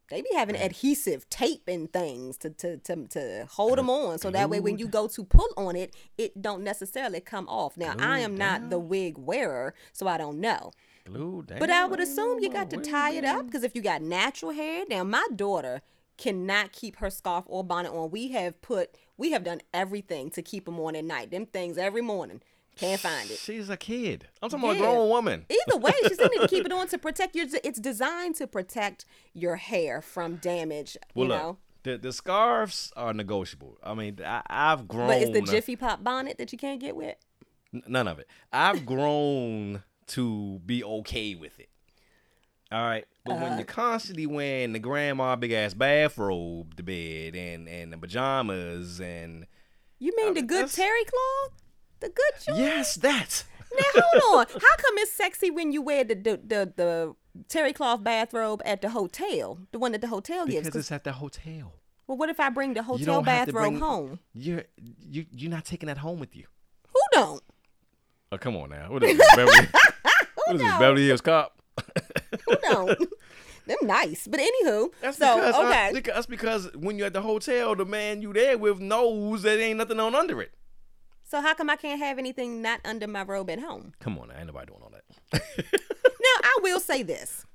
they 0.10 0.22
be 0.22 0.30
having 0.34 0.56
adhesive 0.56 1.30
tape 1.30 1.68
and 1.68 1.92
things 1.94 2.38
to 2.38 2.50
to 2.50 2.78
to, 2.78 3.08
to 3.08 3.46
hold 3.52 3.78
them 3.78 3.90
on 3.90 4.18
so 4.18 4.32
that 4.32 4.50
way 4.50 4.60
when 4.60 4.78
you 4.80 4.88
go 4.88 5.08
to 5.08 5.24
pull 5.24 5.50
on 5.56 5.76
it 5.76 5.96
it 6.18 6.42
don't 6.42 6.64
necessarily 6.64 7.20
come 7.20 7.48
off. 7.48 7.78
Now 7.78 7.94
i 8.00 8.20
am 8.20 8.36
not 8.36 8.70
the 8.70 8.80
wig 8.80 9.18
wearer 9.18 9.74
so 9.94 10.08
i 10.08 10.18
don't 10.18 10.40
know. 10.40 10.72
But 11.60 11.70
i 11.70 11.86
would 11.86 12.00
assume 12.00 12.40
you 12.40 12.50
got 12.50 12.70
to 12.72 12.78
tie 12.78 13.14
it 13.14 13.26
up 13.26 13.46
because 13.46 13.64
if 13.64 13.76
you 13.76 13.82
got 13.82 14.02
natural 14.02 14.52
hair 14.52 14.84
now 14.90 15.04
my 15.04 15.28
daughter 15.36 15.82
cannot 16.20 16.72
keep 16.74 16.98
her 16.98 17.10
scarf 17.10 17.46
or 17.48 17.64
bonnet 17.64 17.92
on. 17.92 18.12
We 18.12 18.30
have 18.30 18.62
put 18.62 18.96
we 19.18 19.32
have 19.32 19.44
done 19.44 19.62
everything 19.74 20.30
to 20.32 20.42
keep 20.42 20.66
them 20.66 20.80
on 20.80 20.96
at 20.96 21.06
night. 21.06 21.32
Them 21.32 21.46
things 21.46 21.78
every 21.78 22.02
morning 22.02 22.42
can't 22.80 23.00
find 23.00 23.30
it 23.30 23.38
She's 23.38 23.70
a 23.70 23.78
kid. 23.78 24.28
I'm 24.42 24.50
talking 24.50 24.64
about 24.66 24.76
a 24.78 24.80
grown 24.80 25.10
woman. 25.10 25.46
Either 25.50 25.78
way, 25.80 25.92
she 26.08 26.14
still 26.14 26.30
need 26.30 26.42
to 26.42 26.48
keep 26.48 26.66
it 26.66 26.72
on 26.72 26.88
to 26.94 26.98
protect 26.98 27.36
your. 27.36 27.46
It's 27.64 27.80
designed 27.80 28.36
to 28.36 28.48
protect 28.48 29.06
your 29.34 29.58
hair 29.58 30.02
from 30.02 30.36
damage. 30.38 30.98
Well, 31.14 31.26
you 31.26 31.30
look, 31.34 31.42
know, 31.42 31.58
the 31.84 31.98
the 31.98 32.14
scarves 32.14 32.92
are 32.96 33.14
negotiable. 33.14 33.78
I 33.84 33.94
mean, 33.94 34.20
I, 34.26 34.42
I've 34.48 34.88
grown. 34.88 35.08
but 35.08 35.22
it's 35.22 35.32
the 35.32 35.42
Jiffy 35.42 35.76
Pop 35.76 36.04
bonnet 36.04 36.38
that 36.38 36.52
you 36.52 36.58
can't 36.58 36.80
get 36.80 36.96
with. 36.96 37.16
N- 37.74 37.84
None 37.88 38.08
of 38.08 38.20
it. 38.20 38.28
I've 38.52 38.86
grown 38.86 39.84
to 40.08 40.60
be 40.66 40.84
okay 40.84 41.36
with 41.36 41.60
it. 41.60 41.70
All 42.72 42.82
right, 42.84 43.06
but 43.26 43.34
Uh-huh. 43.34 43.44
when 43.46 43.58
you're 43.58 43.66
constantly 43.66 44.28
wearing 44.28 44.74
the 44.74 44.80
grandma 44.80 45.36
big 45.36 45.52
ass 45.52 45.74
bathrobe 45.74 46.76
to 46.76 46.84
bed 46.84 47.36
and 47.36 47.68
and 47.68 47.92
the 47.92 47.98
pajamas 47.98 49.00
and 49.02 49.48
You 49.98 50.14
mean 50.16 50.28
the 50.36 50.42
mean, 50.42 50.48
good 50.48 50.56
that's- 50.58 50.76
terry 50.76 51.04
cloth? 51.06 51.54
The 52.00 52.10
good 52.10 52.34
joint? 52.46 52.60
yes, 52.60 52.96
that 52.96 53.44
Now 53.74 54.02
hold 54.02 54.40
on. 54.40 54.54
How 54.62 54.76
come 54.78 54.96
it's 54.98 55.12
sexy 55.12 55.52
when 55.52 55.72
you 55.72 55.82
wear 55.82 56.04
the 56.04 56.16
the 56.16 56.38
the, 56.38 56.74
the 56.76 57.16
terry 57.48 57.74
cloth 57.74 58.04
bathrobe 58.04 58.62
at 58.66 58.82
the 58.82 58.90
hotel, 58.90 59.60
the 59.72 59.80
one 59.80 59.92
that 59.92 60.02
the 60.02 60.08
hotel 60.08 60.46
gives? 60.46 60.58
because 60.68 60.74
'Cause- 60.74 60.80
it's 60.86 60.92
at 60.92 61.04
the 61.04 61.14
hotel. 61.14 61.74
well, 62.08 62.18
what 62.18 62.30
if 62.30 62.40
I 62.40 62.50
bring 62.50 62.74
the 62.74 62.80
You 62.80 62.84
hotel 62.84 63.06
don't 63.16 63.28
have 63.28 63.48
to 63.48 63.54
bathrobe 63.54 63.72
bring 63.74 63.80
home? 63.80 64.20
You're 64.34 64.64
you 64.78 65.26
you're 65.32 65.52
not 65.52 65.66
taking 65.66 65.88
that 65.88 65.98
home 66.00 66.20
with 66.20 66.36
you. 66.36 66.46
Who 66.94 67.00
don't? 67.12 67.44
Oh 68.32 68.38
come 68.38 68.56
on 68.58 68.70
now. 68.70 68.92
What 68.92 69.04
is 69.04 69.18
this, 69.18 69.36
Beverly? 69.36 69.68
what 70.36 70.56
is 70.56 70.62
this. 70.62 70.72
Beverly 70.80 71.06
Hills 71.08 71.22
Cop? 71.22 71.62
Who 72.46 72.56
don't? 72.62 72.98
Them 73.68 73.78
nice, 73.84 74.28
but 74.28 74.40
anywho, 74.40 74.90
That's 75.00 75.20
so 75.20 75.36
because 75.36 75.56
okay. 75.56 75.92
because- 75.94 76.16
that's 76.16 76.26
because 76.26 76.74
when 76.76 76.98
you're 76.98 77.06
at 77.08 77.14
the 77.14 77.22
hotel, 77.22 77.76
the 77.76 77.86
man 77.86 78.20
you 78.24 78.34
there 78.34 78.58
with 78.58 78.80
knows 78.80 79.44
that 79.44 79.60
ain't 79.60 79.78
nothing 79.78 80.00
on 80.00 80.16
under 80.16 80.42
it. 80.42 80.52
So 81.30 81.42
how 81.42 81.54
come 81.54 81.70
I 81.70 81.76
can't 81.76 82.00
have 82.00 82.18
anything 82.18 82.62
not 82.62 82.82
under 82.84 83.08
my 83.08 83.22
robe 83.24 83.52
at 83.52 83.60
home? 83.60 83.94
Come 84.00 84.18
on, 84.18 84.30
now, 84.30 84.36
ain't 84.38 84.48
nobody 84.48 84.66
doing 84.66 84.82
all 84.82 84.92
that. 84.92 85.42
Now 86.22 86.42
I 86.44 86.60
will 86.62 86.82
say 86.82 87.02
this. 87.02 87.46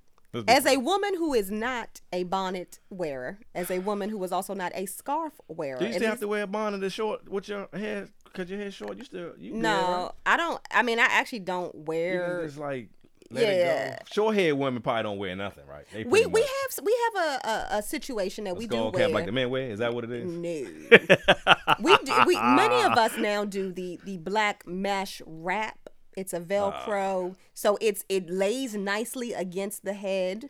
As 0.49 0.67
a 0.67 0.79
woman 0.79 1.15
who 1.17 1.35
is 1.35 1.51
not 1.51 2.01
a 2.13 2.25
bonnet 2.25 2.81
wearer, 2.91 3.39
as 3.55 3.71
a 3.71 3.79
woman 3.79 4.09
who 4.09 4.25
is 4.25 4.33
also 4.33 4.55
not 4.55 4.73
a 4.75 4.87
scarf 4.87 5.35
wearer, 5.49 5.79
do 5.79 5.87
you 5.87 5.93
still 5.93 6.09
have 6.09 6.21
to 6.21 6.29
wear 6.29 6.43
a 6.43 6.47
bonnet 6.47 6.81
that's 6.81 6.95
short 6.95 7.29
with 7.29 7.49
your 7.49 7.69
hair? 7.73 8.09
Cause 8.33 8.51
your 8.51 8.59
hair's 8.59 8.75
short, 8.75 8.97
you 8.97 9.05
still 9.05 9.33
you 9.39 9.53
no, 9.53 10.13
I 10.27 10.37
don't. 10.37 10.61
I 10.73 10.83
mean, 10.83 10.99
I 10.99 11.05
actually 11.05 11.41
don't 11.41 11.73
wear. 11.75 12.43
just 12.45 12.59
like 12.59 12.89
let 13.31 13.45
it 13.45 13.59
Yeah. 13.59 13.91
go. 13.91 14.03
Short 14.13 14.35
haired 14.37 14.57
women 14.57 14.83
probably 14.83 15.03
don't 15.05 15.19
wear 15.19 15.35
nothing, 15.37 15.67
right? 15.67 15.85
They 15.93 16.05
We 16.05 16.27
we 16.27 16.41
much 16.41 16.51
have 16.77 16.85
we 16.85 16.97
have 17.15 17.25
a 17.25 17.49
a, 17.49 17.79
a 17.79 17.83
situation 17.83 18.45
that 18.45 18.57
we 18.57 18.67
do 18.67 18.91
wear. 18.91 19.09
like 19.09 19.27
the 19.27 19.33
men 19.33 19.51
wear. 19.51 19.71
Is 19.71 19.79
that 19.81 19.95
what 19.95 20.05
it 20.05 20.11
is? 20.13 20.31
No, 20.31 20.49
we 21.81 21.97
do. 22.05 22.15
We 22.27 22.37
many 22.37 22.83
of 22.83 22.93
us 22.93 23.17
now 23.19 23.45
do 23.45 23.73
the 23.73 23.99
the 24.05 24.19
black 24.19 24.67
mesh 24.67 25.23
wrap. 25.27 25.79
It's 26.17 26.33
a 26.33 26.39
Velcro, 26.41 27.33
ah. 27.33 27.37
so 27.55 27.77
it's 27.81 28.05
it 28.09 28.31
lays 28.31 28.75
nicely 28.77 29.33
against 29.33 29.85
the 29.85 29.95
head. 29.95 30.49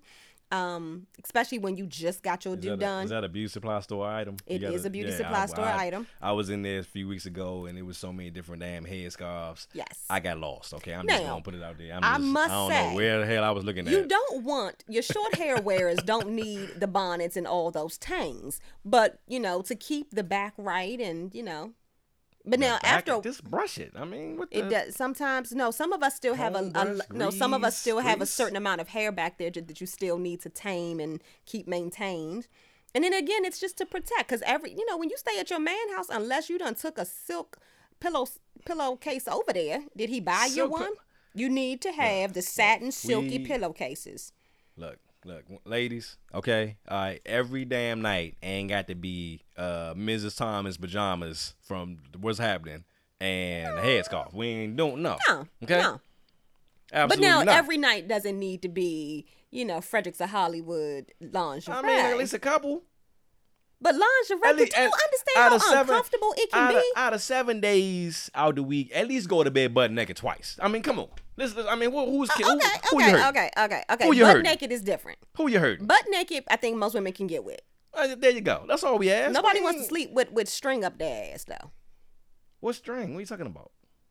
Um, 0.54 1.06
especially 1.22 1.58
when 1.58 1.76
you 1.76 1.86
just 1.86 2.22
got 2.22 2.44
your 2.44 2.54
Is 2.54 2.60
that, 2.60 2.72
a, 2.74 2.76
done. 2.76 3.04
is 3.04 3.10
that 3.10 3.24
a 3.24 3.28
beauty 3.28 3.48
supply 3.48 3.80
store 3.80 4.06
item? 4.08 4.36
It 4.46 4.62
is 4.62 4.84
a 4.84 4.90
beauty 4.90 5.10
yeah, 5.10 5.16
supply 5.16 5.42
I- 5.42 5.46
store 5.46 5.64
I- 5.64 5.86
item. 5.86 6.06
I 6.22 6.32
was 6.32 6.50
in 6.50 6.62
there 6.62 6.78
a 6.78 6.84
few 6.84 7.08
weeks 7.08 7.26
ago, 7.26 7.66
and 7.66 7.78
it 7.78 7.82
was 7.82 7.98
so 7.98 8.12
many 8.12 8.30
different 8.30 8.62
damn 8.62 8.84
head 8.84 9.12
scarves. 9.12 9.66
Yes. 9.72 10.04
I 10.08 10.20
got 10.20 10.38
lost. 10.38 10.74
Okay, 10.74 10.94
I'm 10.94 11.06
just 11.08 11.22
gonna 11.22 11.42
put 11.42 11.54
it 11.54 11.62
out 11.62 11.78
there. 11.78 11.94
I'm 11.94 12.04
I 12.04 12.18
just, 12.18 12.28
must 12.30 12.50
I 12.50 12.54
don't 12.54 12.70
say, 12.70 12.88
know 12.90 12.96
where 12.96 13.20
the 13.20 13.26
hell 13.26 13.44
I 13.44 13.50
was 13.50 13.64
looking 13.64 13.86
at. 13.86 13.92
You 13.92 14.06
don't 14.06 14.44
want 14.44 14.84
your 14.88 15.02
short 15.02 15.34
hair 15.36 15.60
wearers 15.60 15.98
don't 16.04 16.30
need 16.30 16.68
the 16.78 16.86
bonnets 16.86 17.36
and 17.36 17.46
all 17.46 17.70
those 17.70 17.98
tangs, 17.98 18.60
but 18.84 19.18
you 19.26 19.40
know 19.40 19.62
to 19.62 19.74
keep 19.74 20.10
the 20.12 20.22
back 20.24 20.54
right 20.56 21.00
and 21.00 21.34
you 21.34 21.42
know. 21.42 21.72
But 22.46 22.60
now 22.60 22.78
Back- 22.80 23.08
after 23.08 23.20
just 23.22 23.42
brush 23.44 23.78
it. 23.78 23.92
I 23.96 24.04
mean, 24.04 24.36
what 24.36 24.50
the? 24.50 24.58
it 24.58 24.68
does 24.70 24.96
sometimes 24.96 25.52
no 25.52 25.70
some 25.70 25.92
of 25.92 26.02
us 26.02 26.14
still 26.14 26.34
have 26.34 26.54
a, 26.54 26.58
Comb, 26.58 26.72
a 26.74 26.84
brush, 26.84 26.98
no 27.12 27.30
some 27.30 27.54
of 27.54 27.64
us 27.64 27.78
still 27.78 28.00
have 28.00 28.20
a 28.20 28.26
certain 28.26 28.56
amount 28.56 28.80
of 28.82 28.88
hair 28.88 29.10
back 29.10 29.38
there 29.38 29.50
that 29.50 29.80
you 29.80 29.86
still 29.86 30.18
need 30.18 30.40
to 30.42 30.50
tame 30.50 31.00
and 31.00 31.22
keep 31.46 31.66
maintained. 31.66 32.46
And 32.94 33.02
then 33.02 33.12
again, 33.14 33.44
it's 33.44 33.58
just 33.58 33.78
to 33.78 33.86
protect 33.86 34.28
because 34.28 34.42
every 34.42 34.72
you 34.72 34.84
know 34.86 34.98
when 34.98 35.08
you 35.08 35.16
stay 35.16 35.38
at 35.40 35.48
your 35.50 35.58
man 35.58 35.90
house, 35.94 36.08
unless 36.10 36.50
you 36.50 36.58
done 36.58 36.74
took 36.74 36.98
a 36.98 37.06
silk 37.06 37.58
pillow 37.98 38.26
pillowcase 38.66 39.26
over 39.26 39.52
there, 39.52 39.80
did 39.96 40.10
he 40.10 40.20
buy 40.20 40.44
you 40.44 40.54
Silk 40.54 40.72
pi- 40.72 40.80
one? 40.82 40.92
You 41.34 41.48
need 41.48 41.80
to 41.80 41.92
have 41.92 42.34
the 42.34 42.42
satin 42.42 42.92
silky 42.92 43.38
we- 43.38 43.46
pillowcases. 43.46 44.32
Look, 44.76 44.98
look, 45.24 45.44
ladies. 45.64 46.16
Okay, 46.34 46.76
all 46.88 46.98
right. 46.98 47.20
Every 47.26 47.64
damn 47.64 48.02
night 48.02 48.36
ain't 48.42 48.68
got 48.68 48.88
to 48.88 48.94
be 48.94 49.40
uh 49.56 49.94
Mrs. 49.94 50.36
Thomas 50.36 50.76
pajamas 50.76 51.54
from 51.62 51.98
What's 52.20 52.38
Happening 52.38 52.84
and 53.20 53.78
a 53.78 53.82
headscarf. 53.82 54.32
We 54.34 54.46
ain't 54.48 54.76
doing 54.76 55.02
no. 55.02 55.16
No, 55.28 55.46
Okay. 55.62 55.80
no. 55.80 56.00
But 56.92 57.18
now 57.18 57.42
not. 57.42 57.56
every 57.56 57.76
night 57.78 58.06
doesn't 58.06 58.38
need 58.38 58.62
to 58.62 58.68
be, 58.68 59.26
you 59.50 59.64
know, 59.64 59.80
Fredericks 59.80 60.20
of 60.20 60.30
Hollywood 60.30 61.06
lingerie. 61.20 61.74
I 61.74 61.82
mean, 61.82 61.98
at 61.98 62.16
least 62.18 62.34
a 62.34 62.38
couple. 62.38 62.82
But 63.84 63.94
lingerie, 63.94 64.48
At 64.50 64.56
do 64.56 64.62
least- 64.64 64.76
you 64.76 64.82
at- 64.82 64.90
understand 64.92 65.36
out 65.36 65.48
how 65.50 65.54
of 65.56 65.62
seven- 65.62 65.80
uncomfortable 65.94 66.34
it 66.36 66.50
can 66.50 66.60
out 66.74 66.74
be? 66.82 66.92
Out 66.96 67.12
of 67.12 67.22
seven 67.22 67.60
days 67.60 68.30
out 68.34 68.56
the 68.56 68.62
week, 68.64 68.90
at 68.94 69.06
least 69.06 69.28
go 69.28 69.44
to 69.44 69.50
bed 69.52 69.72
butt 69.74 69.92
naked 69.92 70.16
twice. 70.16 70.58
I 70.60 70.66
mean, 70.68 70.82
come 70.82 70.98
on. 70.98 71.08
Listen, 71.36 71.66
I 71.68 71.76
mean, 71.76 71.90
who, 71.92 72.04
who's 72.10 72.30
Uh, 72.30 72.34
who, 72.34 72.56
okay, 72.56 72.66
who 72.90 73.00
you 73.00 73.08
okay, 73.08 73.10
hurt? 73.18 73.28
okay, 73.28 73.50
okay, 73.58 73.82
okay. 73.90 74.04
Who 74.06 74.14
you 74.14 74.22
Butt 74.24 74.30
hurting? 74.36 74.42
naked 74.50 74.72
is 74.72 74.82
different. 74.82 75.18
Who 75.36 75.48
you 75.48 75.60
hurting? 75.60 75.86
Butt 75.86 76.04
naked, 76.08 76.44
I 76.48 76.56
think 76.56 76.76
most 76.76 76.94
women 76.94 77.12
can 77.12 77.26
get 77.28 77.44
with. 77.44 77.60
Uh, 77.92 78.14
there 78.18 78.30
you 78.30 78.40
go. 78.40 78.64
That's 78.66 78.82
all 78.82 78.98
we 78.98 79.12
ask. 79.12 79.32
Nobody 79.32 79.60
wants 79.60 79.82
to 79.82 79.86
sleep 79.86 80.10
with 80.12 80.32
with 80.32 80.48
string 80.48 80.84
up 80.84 80.98
their 80.98 81.32
ass 81.34 81.44
though. 81.44 81.70
What 82.60 82.74
string? 82.76 83.10
What 83.12 83.18
are 83.18 83.20
you 83.20 83.26
talking 83.26 83.46
about? 83.46 83.70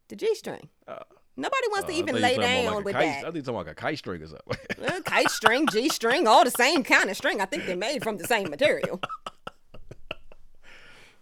The 0.10 0.15
G 0.15 0.36
string. 0.36 0.70
Uh, 0.88 1.00
Nobody 1.36 1.68
wants 1.72 1.86
uh, 1.86 1.88
to 1.88 1.94
even 1.98 2.22
lay 2.22 2.38
down 2.38 2.75
like 2.75 2.86
with 2.86 2.94
kite, 2.94 3.01
that. 3.06 3.18
I 3.18 3.22
think 3.24 3.36
you're 3.36 3.44
talking 3.44 3.56
about 3.56 3.65
like 3.65 3.72
a 3.72 3.75
kite 3.75 3.98
string 3.98 4.22
or 4.22 4.27
something. 4.27 4.86
Uh, 4.86 5.01
kite 5.01 5.32
string, 5.32 5.65
G 5.72 5.89
string, 5.89 6.27
all 6.27 6.44
the 6.44 6.51
same 6.51 6.84
kind 6.84 7.10
of 7.10 7.18
string. 7.18 7.42
I 7.42 7.46
think 7.46 7.65
they're 7.65 7.75
made 7.75 8.03
from 8.03 8.18
the 8.18 8.25
same 8.27 8.50
material. 8.51 9.00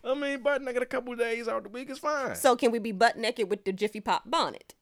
I 0.04 0.14
mean, 0.16 0.42
butt 0.42 0.62
naked 0.62 0.82
a 0.82 0.86
couple 0.86 1.16
days 1.16 1.48
out 1.48 1.64
the 1.64 1.70
week 1.70 1.90
is 1.90 2.00
fine. 2.00 2.36
So 2.36 2.56
can 2.56 2.72
we 2.72 2.80
be 2.80 2.92
butt 2.92 3.18
naked 3.18 3.50
with 3.50 3.66
the 3.66 3.72
Jiffy 3.72 4.02
Pop 4.02 4.24
bonnet? 4.30 4.74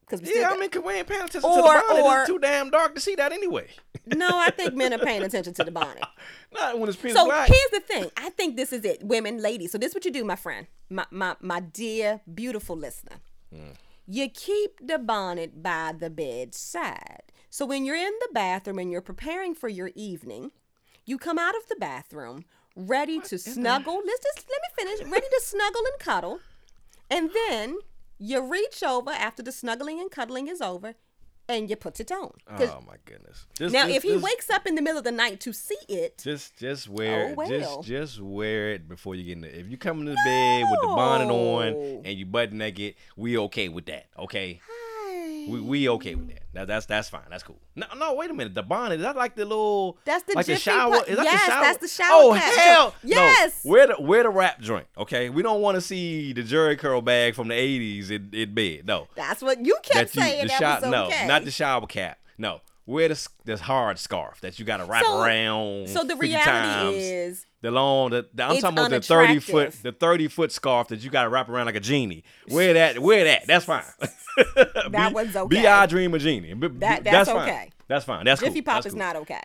Because 0.00 0.22
we 0.22 0.32
yeah, 0.38 0.46
I 0.46 0.50
got- 0.50 0.60
mean, 0.60 0.70
'cause 0.70 0.82
we 0.84 0.92
ain't 0.94 1.08
paying 1.08 1.22
attention 1.22 1.42
to 1.50 1.56
the 1.56 1.62
bonnet. 1.62 2.04
or- 2.04 2.18
it's 2.20 2.28
too 2.28 2.38
damn 2.38 2.70
dark 2.70 2.94
to 2.94 3.00
see 3.00 3.16
that 3.16 3.32
anyway. 3.32 3.68
no, 4.06 4.28
I 4.38 4.50
think 4.50 4.72
men 4.74 4.92
are 4.94 4.98
paying 4.98 5.22
attention 5.24 5.52
to 5.54 5.64
the 5.64 5.72
bonnet. 5.72 6.04
Not 6.52 6.78
when 6.78 6.88
it's 6.88 6.96
pitch 6.96 7.12
So 7.12 7.24
black. 7.24 7.48
here's 7.48 7.70
the 7.72 7.80
thing. 7.80 8.10
I 8.16 8.30
think 8.30 8.56
this 8.56 8.72
is 8.72 8.84
it, 8.84 9.02
women, 9.02 9.38
ladies. 9.38 9.72
So 9.72 9.78
this 9.78 9.88
is 9.90 9.94
what 9.96 10.04
you 10.04 10.12
do, 10.12 10.24
my 10.24 10.36
friend, 10.36 10.68
my 10.88 11.06
my 11.10 11.34
my 11.40 11.58
dear, 11.60 12.20
beautiful 12.32 12.76
listener. 12.76 13.16
Hmm. 13.52 13.70
You 14.06 14.28
keep 14.30 14.78
the 14.86 14.98
bonnet 14.98 15.60
by 15.60 15.92
the 15.98 16.08
bedside. 16.08 17.24
So 17.50 17.66
when 17.66 17.84
you're 17.84 17.96
in 17.96 18.12
the 18.20 18.28
bathroom 18.32 18.78
and 18.78 18.92
you're 18.92 19.00
preparing 19.00 19.54
for 19.56 19.68
your 19.68 19.90
evening, 19.96 20.52
you 21.04 21.18
come 21.18 21.38
out 21.38 21.56
of 21.56 21.66
the 21.68 21.74
bathroom 21.76 22.44
ready 22.76 23.20
to 23.20 23.38
snuggle. 23.38 24.00
Let's 24.06 24.22
just 24.22 24.46
let 24.48 24.60
me 24.86 24.94
finish. 24.96 25.10
Ready 25.12 25.26
to 25.26 25.40
snuggle 25.42 25.80
and 25.90 25.98
cuddle, 25.98 26.40
and 27.10 27.30
then 27.48 27.76
you 28.18 28.40
reach 28.42 28.82
over 28.82 29.10
after 29.10 29.42
the 29.42 29.52
snuggling 29.52 29.98
and 30.00 30.10
cuddling 30.10 30.46
is 30.48 30.60
over, 30.60 30.94
and 31.48 31.68
you 31.70 31.76
put 31.76 31.98
it 32.00 32.10
on. 32.12 32.32
Oh 32.48 32.80
my 32.86 32.96
goodness. 33.04 33.46
Just, 33.56 33.72
now, 33.72 33.84
just- 33.86 33.96
if 33.96 34.02
he 34.02 34.10
just- 34.12 34.24
wakes 34.24 34.50
up 34.50 34.66
in 34.66 34.74
the 34.74 34.82
middle 34.82 34.98
of 34.98 35.04
the 35.04 35.12
night 35.12 35.40
to 35.40 35.52
see 35.52 35.76
it, 35.88 36.20
Just 36.22 36.56
just 36.58 36.88
oh, 36.88 36.92
wear 36.92 37.24
Oh, 37.26 37.30
it. 37.30 37.36
well. 37.36 37.48
Just 37.48 37.82
just 37.88 38.20
wear 38.20 38.70
it 38.72 38.88
before 38.88 39.14
you 39.14 39.24
get 39.24 39.32
in 39.32 39.40
the 39.42 39.58
if 39.58 39.68
you 39.68 39.76
come 39.76 40.00
into 40.00 40.12
the 40.12 40.18
bed 40.24 40.64
with 40.70 40.80
the 40.82 40.86
bonnet 40.88 41.30
on 41.32 42.02
and 42.04 42.18
you 42.18 42.26
butt 42.26 42.52
naked, 42.52 42.94
we 43.16 43.38
okay 43.38 43.68
with 43.68 43.86
that. 43.86 44.06
Okay? 44.18 44.60
We 45.48 45.60
we 45.60 45.88
okay 45.90 46.14
with 46.14 46.28
that. 46.28 46.40
that. 46.54 46.66
That's 46.68 46.86
that's 46.86 47.08
fine. 47.08 47.22
That's 47.30 47.42
cool. 47.42 47.58
No 47.74 47.86
no 47.96 48.14
wait 48.14 48.30
a 48.30 48.34
minute. 48.34 48.54
The 48.54 48.62
bonnet, 48.62 48.96
is 48.96 49.02
that 49.02 49.16
like 49.16 49.34
the 49.36 49.44
little 49.44 49.98
That's 50.04 50.24
the 50.24 50.34
like 50.34 50.46
the 50.46 50.56
shower? 50.56 50.96
Is 51.06 51.16
that 51.16 51.24
yes, 51.24 51.44
the 51.44 51.50
shower? 51.52 51.62
that's 51.62 51.78
the 51.78 51.88
shower 51.88 52.08
Oh 52.10 52.34
cap. 52.34 52.54
hell 52.54 52.94
Yes. 53.02 53.64
No. 53.64 53.70
Wear 53.70 53.86
the 53.88 53.96
wear 54.00 54.22
the 54.24 54.28
wrap 54.30 54.60
joint, 54.60 54.86
okay? 54.98 55.30
We 55.30 55.42
don't 55.42 55.60
want 55.60 55.74
to 55.76 55.80
see 55.80 56.32
the 56.32 56.42
Jheri 56.42 56.78
curl 56.78 57.00
bag 57.02 57.34
from 57.34 57.48
the 57.48 57.54
eighties 57.54 58.10
in, 58.10 58.30
in 58.32 58.54
bed. 58.54 58.86
No. 58.86 59.08
That's 59.14 59.42
what 59.42 59.64
you 59.64 59.76
kept 59.82 60.12
That 60.12 60.16
you 60.16 60.22
saying. 60.22 60.42
the 60.42 60.48
that 60.48 60.58
shower 60.58 60.78
okay. 61.06 61.22
no, 61.22 61.26
not 61.28 61.44
the 61.44 61.50
shower 61.50 61.86
cap. 61.86 62.18
No. 62.38 62.60
Wear 62.88 63.08
this 63.08 63.28
this 63.44 63.60
hard 63.60 63.98
scarf 63.98 64.40
that 64.42 64.58
you 64.60 64.64
gotta 64.64 64.84
wrap 64.84 65.04
So- 65.04 65.20
around. 65.20 65.88
So 65.88 66.04
the 66.04 66.14
reality 66.16 66.48
times. 66.50 66.96
is, 66.96 67.46
The 67.66 67.72
long, 67.72 68.10
the, 68.10 68.24
the- 68.32 68.44
I'm 68.44 68.52
It's 68.52 68.60
talking 68.60 68.78
about 68.78 68.90
the 68.92 69.00
thirty 69.00 69.40
foot, 69.40 69.72
the 69.82 69.90
thirty 69.90 70.28
foot 70.28 70.52
scarf 70.52 70.86
that 70.86 71.02
you 71.02 71.10
got 71.10 71.24
to 71.24 71.28
wrap 71.28 71.48
around 71.48 71.66
like 71.66 71.74
a 71.74 71.80
genie. 71.80 72.22
Wear 72.48 72.74
that, 72.74 73.00
wear 73.00 73.24
that. 73.24 73.48
That's 73.48 73.64
fine. 73.64 73.82
That 74.92 75.08
be, 75.08 75.14
one's 75.14 75.32
Be 75.32 75.38
okay. 75.40 75.66
I 75.66 75.86
dream 75.86 76.14
a 76.14 76.20
genie. 76.20 76.54
That- 76.54 77.02
b- 77.02 77.10
that's 77.10 77.28
fine. 77.28 77.48
okay. 77.48 77.70
That's 77.88 78.04
fine. 78.04 78.24
That's 78.24 78.40
Jiffy 78.40 78.60
cool. 78.60 78.66
Pop 78.66 78.74
That's 78.76 78.86
is 78.86 78.92
cool. 78.92 78.98
not 79.00 79.16
okay. 79.16 79.40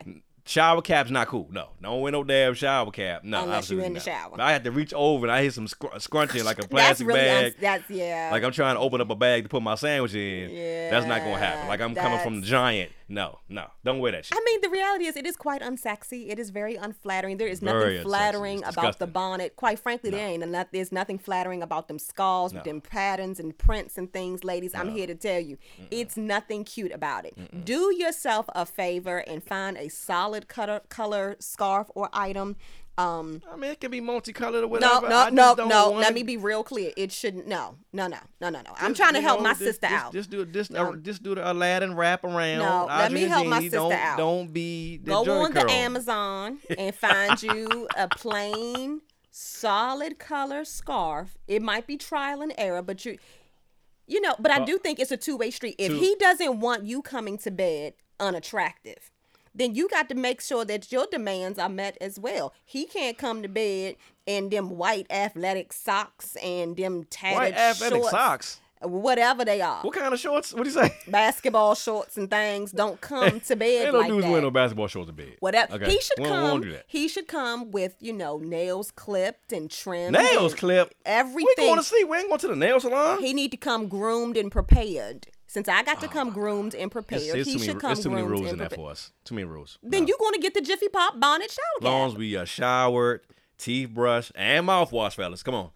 Shower 0.45 0.81
cap's 0.81 1.11
not 1.11 1.27
cool. 1.27 1.47
No, 1.51 1.69
don't 1.81 2.01
wear 2.01 2.11
no 2.11 2.23
damn 2.23 2.53
shower 2.53 2.89
cap. 2.91 3.23
No, 3.23 3.43
Unless 3.43 3.69
you 3.69 3.79
absolutely 3.81 3.85
in 3.87 3.93
the 3.93 3.99
not. 3.99 4.03
shower. 4.05 4.41
I 4.41 4.51
had 4.51 4.63
to 4.65 4.71
reach 4.71 4.93
over 4.93 5.25
and 5.25 5.31
I 5.31 5.43
hit 5.43 5.53
some 5.53 5.67
scr- 5.67 5.97
scrunching 5.99 6.43
like 6.43 6.57
a 6.57 6.61
That's 6.61 6.71
plastic 6.71 7.07
really 7.07 7.19
bag. 7.19 7.55
that's 7.59 7.89
yeah. 7.89 8.29
like 8.31 8.43
I'm 8.43 8.51
trying 8.51 8.75
to 8.75 8.79
open 8.81 9.01
up 9.01 9.09
a 9.09 9.15
bag 9.15 9.43
to 9.43 9.49
put 9.49 9.61
my 9.61 9.75
sandwich 9.75 10.13
in. 10.15 10.49
Yeah, 10.49 10.89
that's 10.89 11.05
not 11.05 11.19
gonna 11.21 11.37
happen. 11.37 11.67
Like 11.67 11.81
I'm 11.81 11.95
coming 11.95 12.19
from 12.19 12.41
the 12.41 12.47
giant. 12.47 12.91
No, 13.07 13.39
no, 13.49 13.65
don't 13.83 13.99
wear 13.99 14.13
that 14.13 14.23
shit. 14.23 14.37
I 14.37 14.41
mean, 14.45 14.61
the 14.61 14.69
reality 14.69 15.03
is, 15.03 15.17
it 15.17 15.25
is 15.25 15.35
quite 15.35 15.61
unsexy. 15.61 16.29
It 16.29 16.39
is 16.39 16.49
very 16.49 16.75
unflattering. 16.77 17.35
There 17.35 17.47
is 17.49 17.61
nothing 17.61 17.81
unsexy. 17.81 18.03
flattering 18.03 18.63
about 18.63 18.99
the 18.99 19.07
bonnet. 19.07 19.57
Quite 19.57 19.79
frankly, 19.79 20.11
there 20.11 20.25
ain't. 20.25 20.45
There's 20.71 20.93
nothing 20.93 21.19
flattering 21.19 21.61
about 21.61 21.89
them 21.89 21.99
skulls 21.99 22.53
with 22.53 22.65
No. 22.65 22.71
them 22.71 22.79
patterns 22.79 23.37
and 23.37 23.57
prints 23.57 23.97
and 23.97 24.13
things, 24.13 24.45
ladies. 24.45 24.73
I'm 24.73 24.93
here 24.93 25.07
to 25.07 25.15
tell 25.15 25.41
you, 25.41 25.57
it's 25.91 26.15
nothing 26.15 26.63
cute 26.63 26.93
about 26.93 27.25
it. 27.25 27.65
Do 27.65 27.93
yourself 27.93 28.45
a 28.55 28.65
favor 28.65 29.17
and 29.17 29.43
find 29.43 29.75
a 29.77 29.89
solid 29.89 30.30
color, 30.39 30.81
color 30.89 31.35
scarf 31.39 31.87
or 31.95 32.09
item. 32.13 32.55
Um, 32.97 33.41
I 33.51 33.55
mean, 33.55 33.71
it 33.71 33.79
can 33.79 33.89
be 33.89 34.01
multicolored 34.01 34.63
or 34.63 34.67
no, 34.67 34.99
whatever. 34.99 35.09
no, 35.09 35.17
I 35.17 35.29
no, 35.29 35.53
no. 35.65 35.91
Let 35.91 36.11
it- 36.11 36.13
me 36.13 36.23
be 36.23 36.37
real 36.37 36.63
clear. 36.63 36.91
It 36.97 37.11
shouldn't. 37.11 37.47
No, 37.47 37.77
no, 37.93 38.07
no, 38.07 38.17
no, 38.41 38.49
no, 38.49 38.61
no. 38.61 38.71
I'm 38.77 38.91
Just, 38.91 38.97
trying 39.01 39.13
to 39.13 39.21
help 39.21 39.39
know, 39.39 39.43
my 39.45 39.49
just- 39.51 39.61
sister 39.61 39.87
just, 39.87 40.03
out. 40.05 40.13
Just 40.13 40.29
do 40.29 40.45
just 40.45 40.71
No. 40.71 40.91
uh, 40.91 40.95
just 40.97 41.23
do 41.23 41.33
the 41.33 41.49
Aladdin 41.51 41.95
wrap 41.95 42.23
around. 42.23 42.59
No, 42.59 42.85
let 42.87 43.11
me 43.11 43.23
help 43.23 43.47
my 43.47 43.59
sister 43.61 43.77
don't, 43.77 43.93
out. 43.93 44.17
Don't 44.17 44.53
be 44.53 44.97
the 44.97 45.11
Go 45.11 45.25
jerk 45.25 45.35
on 45.43 45.53
the. 45.53 45.71
Amazon 45.71 46.59
and 46.77 46.93
find 46.93 47.41
you 47.41 47.87
a 47.97 48.07
plain, 48.09 49.01
solid 49.31 50.19
color 50.19 50.63
scarf. 50.65 51.37
It 51.47 51.61
might 51.61 51.87
be 51.87 51.97
trial 51.97 52.41
and 52.41 52.53
error, 52.57 52.81
but 52.81 53.03
you, 53.05 53.17
you 54.05 54.19
know, 54.21 54.35
but 54.37 54.51
I 54.51 54.63
do 54.65 54.77
think 54.77 54.99
it's 54.99 55.11
a 55.11 55.17
two 55.17 55.37
way 55.37 55.49
street. 55.49 55.75
If 55.79 55.91
two- 55.93 55.97
he 55.97 56.15
doesn't 56.19 56.59
want 56.59 56.85
you 56.85 57.01
coming 57.01 57.37
to 57.39 57.51
bed 57.51 57.93
unattractive, 58.19 59.11
then 59.53 59.75
you 59.75 59.87
got 59.89 60.07
to 60.09 60.15
make 60.15 60.41
sure 60.41 60.63
that 60.65 60.91
your 60.91 61.07
demands 61.11 61.59
are 61.59 61.69
met 61.69 61.97
as 61.99 62.19
well. 62.19 62.53
He 62.63 62.85
can't 62.85 63.17
come 63.17 63.41
to 63.41 63.49
bed 63.49 63.95
in 64.25 64.49
them 64.49 64.69
white 64.77 65.07
athletic 65.11 65.73
socks 65.73 66.35
and 66.37 66.75
them 66.77 67.03
tattered 67.05 67.37
White 67.37 67.53
athletic 67.55 67.97
shorts, 67.99 68.11
socks. 68.11 68.59
whatever 68.81 69.43
they 69.43 69.61
are. 69.61 69.81
What 69.81 69.93
kind 69.93 70.13
of 70.13 70.19
shorts? 70.19 70.53
What 70.53 70.63
do 70.63 70.69
you 70.69 70.73
say? 70.75 70.95
Basketball 71.07 71.75
shorts 71.75 72.17
and 72.17 72.29
things 72.29 72.71
don't 72.71 72.99
come 73.01 73.39
to 73.41 73.55
bed 73.57 73.85
Ain't 73.85 73.93
no 73.93 73.99
like 73.99 74.07
dudes 74.09 74.25
wearing 74.25 74.43
no 74.43 74.51
basketball 74.51 74.87
shorts 74.87 75.07
to 75.09 75.13
bed. 75.13 75.35
whatever. 75.39 75.73
Okay. 75.75 75.91
He 75.91 75.99
should 76.01 76.17
we 76.19 76.23
we 76.23 76.29
come. 76.29 76.61
that. 76.71 76.83
He 76.87 77.07
should 77.07 77.27
come 77.27 77.71
with 77.71 77.95
you 77.99 78.13
know 78.13 78.37
nails 78.37 78.91
clipped 78.91 79.51
and 79.51 79.69
trimmed. 79.69 80.13
Nails 80.13 80.53
clipped. 80.55 80.93
We 81.05 81.11
Everything. 81.11 81.65
going 81.65 81.77
to 81.77 81.83
sleep. 81.83 82.07
We 82.07 82.17
ain't 82.17 82.27
going 82.29 82.39
to 82.39 82.47
the 82.47 82.55
nail 82.55 82.79
salon. 82.79 83.19
he 83.21 83.33
need 83.33 83.51
to 83.51 83.57
come 83.57 83.87
groomed 83.87 84.37
and 84.37 84.51
prepared. 84.51 85.27
Since 85.51 85.67
I 85.67 85.83
got 85.83 85.99
to 85.99 86.07
come 86.07 86.29
groomed 86.29 86.73
and 86.75 86.89
prepared, 86.89 87.23
It's, 87.23 87.33
it's 87.33 87.47
he 87.49 87.53
too 87.55 87.59
many, 87.59 87.71
should 87.73 87.81
come 87.81 87.91
it's 87.91 88.01
too 88.01 88.09
many 88.09 88.23
rules 88.23 88.53
in 88.53 88.59
that 88.59 88.73
for 88.73 88.89
us. 88.89 89.11
Too 89.25 89.35
many 89.35 89.43
rules. 89.43 89.79
Then 89.83 90.03
No. 90.03 90.07
you 90.07 90.15
going 90.17 90.33
to 90.35 90.39
get 90.39 90.53
the 90.53 90.61
Jiffy 90.61 90.87
Pop 90.87 91.19
bonnet 91.19 91.51
shower 91.51 91.81
As 91.81 91.83
long 91.83 92.07
as 92.07 92.15
we 92.15 92.37
uh, 92.37 92.45
showered, 92.45 93.19
teeth 93.57 93.89
brushed, 93.89 94.31
and 94.35 94.65
mouthwash, 94.65 95.15
fellas. 95.15 95.43
Come 95.43 95.55
on. 95.55 95.71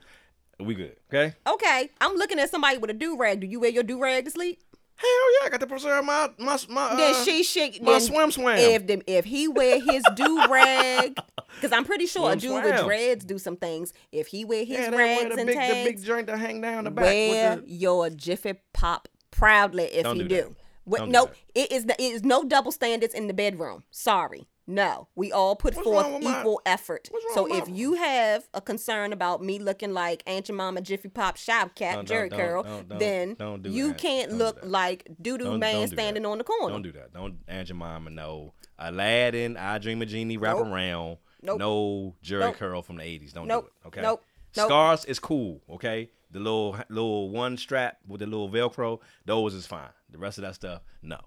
We 0.62 0.76
good. 0.76 0.96
Okay? 1.14 1.36
Okay, 1.46 1.90
I'm 2.00 2.16
looking 2.16 2.40
at 2.40 2.50
somebody 2.50 2.78
with 2.78 2.90
a 2.90 2.94
do 2.94 3.18
rag. 3.18 3.42
Do 3.42 3.48
you 3.48 3.60
wear 3.60 3.70
your 3.70 3.84
do 3.84 4.02
rag 4.02 4.24
to 4.24 4.32
sleep? 4.32 4.62
Hell 4.96 5.10
yeah. 5.42 5.48
I 5.48 5.50
got 5.50 5.60
to 5.60 5.68
preserve 5.68 6.06
my, 6.06 6.30
my, 6.38 6.58
my, 6.70 6.82
uh, 6.92 6.96
then 6.96 7.26
she 7.26 7.44
shake 7.44 7.82
my 7.82 7.92
then 7.92 8.02
swim 8.02 8.32
swam. 8.32 8.58
If 8.58 8.88
the, 8.88 9.04
if 9.08 9.26
he 9.26 9.50
wear 9.50 9.82
his 9.82 10.06
do 10.16 10.48
rag, 10.48 11.18
because 11.56 11.74
I'm 11.74 11.84
pretty 11.84 12.06
sure 12.06 12.32
a 12.32 12.40
Swim 12.40 12.62
dude 12.62 12.64
with 12.64 12.86
dreads 12.86 13.26
do 13.26 13.38
some 13.38 13.58
things. 13.58 13.92
If 14.14 14.28
he 14.28 14.46
wear 14.46 14.64
his 14.64 14.78
yeah, 14.78 14.90
they 14.92 14.96
wear 14.96 15.18
rags 15.18 15.36
the 15.36 15.42
and 15.42 15.48
big, 15.48 15.58
tags, 15.58 15.76
the 15.76 15.84
big 15.84 16.02
joint 16.02 16.28
that 16.28 16.38
hang 16.40 16.62
down 16.62 16.86
the 16.86 16.92
back. 16.92 17.04
wear 17.04 17.56
with 17.58 17.66
the, 17.66 17.72
your 17.74 18.10
Jiffy 18.10 18.54
Pop 18.72 19.10
proudly 19.36 19.84
if 19.86 20.04
Don't 20.04 20.18
you 20.18 20.24
do 20.24 20.30
do. 20.30 20.36
that. 20.36 20.52
Wh- 20.88 20.98
Don't 20.98 21.08
do 21.08 21.12
no, 21.12 21.26
that. 21.26 21.36
it 21.56 21.72
is 21.72 21.86
it 21.86 22.00
is 22.00 22.24
no 22.24 22.44
double 22.44 22.72
standards 22.72 23.14
in 23.14 23.28
the 23.28 23.34
bedroom. 23.34 23.84
Sorry. 23.92 24.48
No, 24.68 25.10
we 25.16 25.32
all 25.32 25.56
put 25.56 25.76
What's 25.76 25.88
forth 25.88 26.12
with 26.12 26.24
my- 26.24 26.40
equal 26.40 26.60
effort. 26.66 27.08
So 27.36 27.46
if 27.54 27.70
you 27.70 27.94
have 27.94 28.48
a 28.52 28.62
concern 28.62 29.14
about 29.14 29.44
me 29.44 29.60
looking 29.60 29.94
like 29.94 30.24
Aunt 30.26 30.50
your 30.50 30.56
mama 30.56 30.82
Jiffy 30.82 31.08
Pop 31.08 31.38
shop 31.38 31.76
cat 31.76 31.94
Don't- 31.98 32.08
Jerry 32.08 32.30
don't- 32.30 32.40
curl, 32.40 32.64
don't- 32.64 32.98
then 33.00 33.36
do 33.62 33.70
you 33.70 33.90
that. 33.90 33.98
can't 34.00 34.32
do 34.32 34.38
look 34.38 34.62
that. 34.62 34.68
like 34.70 35.08
doo 35.22 35.38
doo 35.38 35.56
man 35.60 35.76
do 35.76 35.82
that. 35.82 35.90
standing 35.90 36.26
on 36.26 36.40
the 36.40 36.44
corner. 36.44 36.74
Don't 36.74 36.82
do 36.82 36.92
that. 36.94 37.14
Don't 37.14 37.38
your 37.68 37.76
mama 37.76 38.10
know. 38.10 38.54
Aladdin, 38.80 39.56
I 39.58 39.78
Dream 39.78 40.02
a 40.02 40.06
Genie, 40.08 40.38
wrap 40.38 40.58
Nope. 40.58 40.68
around. 40.68 41.18
Nope. 41.44 41.60
No 41.60 42.16
Jerry 42.24 42.46
Nope. 42.46 42.56
curl 42.56 42.82
from 42.82 42.98
the 42.98 43.04
80s. 43.04 43.34
Don't 43.34 43.48
Nope. 43.48 43.66
do 43.66 43.68
it. 43.68 43.88
Okay? 43.90 44.02
Nope. 44.02 44.24
Nope. 44.58 44.66
Scars 44.68 45.06
is 45.06 45.20
cool. 45.20 45.62
Okay? 45.70 46.10
The 46.32 46.40
little 46.40 46.78
little 46.90 47.30
one 47.30 47.58
strap 47.58 47.98
with 48.08 48.20
the 48.20 48.26
little 48.26 48.50
Velcro, 48.50 49.00
those 49.26 49.54
is 49.54 49.66
fine. 49.68 49.90
The 50.12 50.18
rest 50.18 50.38
of 50.38 50.44
that 50.44 50.56
stuff, 50.56 50.82
no. 51.02 51.20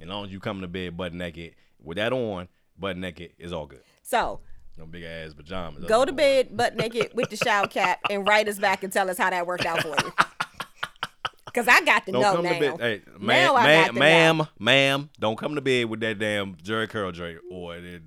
As 0.00 0.06
long 0.08 0.26
as 0.26 0.32
you 0.32 0.40
come 0.40 0.60
to 0.60 0.68
bed 0.68 0.96
butt 0.96 1.14
naked 1.14 1.54
with 1.82 1.96
that 1.96 2.12
on, 2.12 2.48
butt 2.78 2.96
naked 2.98 3.32
is 3.38 3.52
all 3.52 3.66
good. 3.66 3.82
So 4.02 4.40
No 4.76 4.84
big 4.86 5.04
ass 5.04 5.32
pajamas. 5.32 5.84
go 5.86 6.04
to 6.04 6.12
bed 6.12 6.54
butt 6.56 6.76
naked 6.76 7.12
with 7.14 7.30
the 7.30 7.36
shower 7.36 7.66
cap 7.66 8.00
and 8.10 8.26
write 8.28 8.48
us 8.48 8.58
back 8.58 8.82
and 8.84 8.92
tell 8.92 9.08
us 9.08 9.16
how 9.16 9.30
that 9.30 9.46
worked 9.46 9.64
out 9.64 9.80
for 9.82 9.88
you. 10.04 10.12
Cause 11.54 11.68
I 11.68 11.80
got 11.82 12.04
to 12.04 12.12
Don't 12.12 12.20
know 12.20 12.34
come 12.34 12.44
now. 12.44 12.52
to 12.52 12.76
bed. 12.76 12.80
Hey, 12.80 13.00
Now 13.18 13.26
ma'am, 13.26 13.54
got 13.54 13.64
ma'am, 13.64 13.86
to 13.86 13.92
know. 13.94 13.98
ma'am, 14.00 14.46
ma'am, 14.58 15.10
don't 15.18 15.38
come 15.38 15.54
to 15.54 15.62
bed 15.62 15.86
with 15.86 16.00
that 16.00 16.18
damn 16.18 16.54
Jheri 16.56 16.86
curl 16.86 17.12
joint 17.12 17.38
or 17.50 17.76
in, 17.76 18.02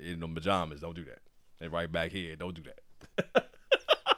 in 0.00 0.20
the 0.20 0.28
pajamas. 0.28 0.80
Don't 0.80 0.94
do 0.94 1.04
that. 1.06 1.18
They 1.58 1.66
right 1.66 1.90
back 1.90 2.12
here. 2.12 2.36
Don't 2.36 2.54
do 2.54 2.62
that. 2.62 3.48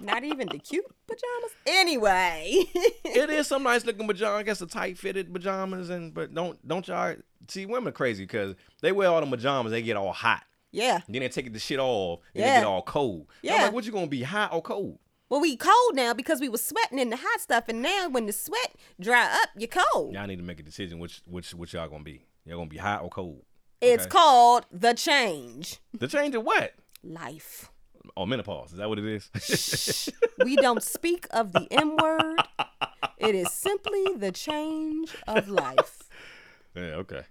Not 0.04 0.24
even 0.24 0.48
the 0.48 0.58
cute 0.58 0.84
pajamas. 1.06 1.50
Anyway. 1.66 2.64
it 3.04 3.30
is 3.30 3.46
some 3.46 3.62
nice 3.62 3.84
looking 3.84 4.06
pajamas. 4.06 4.40
I 4.40 4.42
guess 4.42 4.58
the 4.58 4.66
tight 4.66 4.98
fitted 4.98 5.32
pajamas, 5.32 5.90
and 5.90 6.12
but 6.14 6.34
don't 6.34 6.66
don't 6.66 6.86
y'all 6.88 7.14
see 7.48 7.66
women 7.66 7.92
crazy 7.92 8.24
because 8.24 8.54
they 8.82 8.92
wear 8.92 9.08
all 9.08 9.20
the 9.20 9.26
pajamas. 9.26 9.70
They 9.72 9.82
get 9.82 9.96
all 9.96 10.12
hot. 10.12 10.42
yeah. 10.72 11.00
Then 11.08 11.20
they 11.20 11.28
take 11.28 11.52
the 11.52 11.58
shit 11.58 11.78
off. 11.78 12.20
And 12.34 12.42
Yeah. 12.44 12.54
they 12.54 12.60
get 12.60 12.66
all 12.66 12.82
cold. 12.82 13.26
Yeah. 13.42 13.62
like, 13.64 13.72
what 13.72 13.84
you 13.84 13.92
gonna 13.92 14.06
be 14.06 14.22
hot 14.22 14.52
or 14.52 14.62
cold? 14.62 14.98
Well, 15.30 15.40
we 15.40 15.56
cold 15.56 15.94
now 15.94 16.12
because 16.14 16.40
we 16.40 16.48
was 16.48 16.62
sweating 16.64 16.98
in 16.98 17.10
the 17.10 17.16
hot 17.16 17.40
stuff, 17.40 17.64
and 17.68 17.80
now 17.82 18.08
when 18.08 18.26
the 18.26 18.32
sweat 18.32 18.74
dry 19.00 19.24
up, 19.42 19.48
you're 19.56 19.68
cold. 19.68 20.12
Y'all 20.14 20.26
need 20.26 20.36
to 20.36 20.42
make 20.44 20.60
a 20.60 20.62
decision. 20.62 20.98
Which 20.98 21.22
which 21.26 21.54
which 21.54 21.72
y'all 21.74 21.88
gonna 21.88 22.04
be? 22.04 22.24
Y'all 22.44 22.58
gonna 22.58 22.68
be 22.70 22.76
hot 22.76 23.02
or 23.02 23.08
cold? 23.08 23.42
It's 23.80 24.02
Okay. 24.04 24.10
called 24.10 24.66
the 24.70 24.94
change. 24.94 25.78
The 25.92 26.08
change 26.08 26.34
of 26.34 26.44
what? 26.44 26.74
Life. 27.02 27.70
Oh, 28.16 28.26
menopause. 28.26 28.72
Is 28.72 28.78
that 28.78 28.88
what 28.88 28.98
it 28.98 29.04
is? 29.04 30.10
We 30.44 30.56
don't 30.56 30.82
speak 30.82 31.26
of 31.30 31.52
the 31.52 31.66
M 31.70 31.96
word. 31.96 32.40
It 33.18 33.34
is 33.34 33.50
simply 33.52 34.04
the 34.16 34.32
change 34.32 35.14
of 35.26 35.48
life. 35.48 36.02
Yeah, 36.74 36.96
okay. 36.96 37.22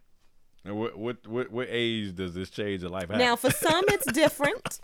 And 0.66 0.78
what 0.78 0.98
what 0.98 1.28
what 1.28 1.52
what 1.52 1.68
age 1.70 2.16
does 2.16 2.34
this 2.34 2.50
change 2.50 2.84
of 2.84 2.92
life 2.92 3.04
happen? 3.04 3.20
Now, 3.20 3.36
for 3.36 3.52
some, 3.52 3.84
it's 3.90 4.10
different. 4.14 4.80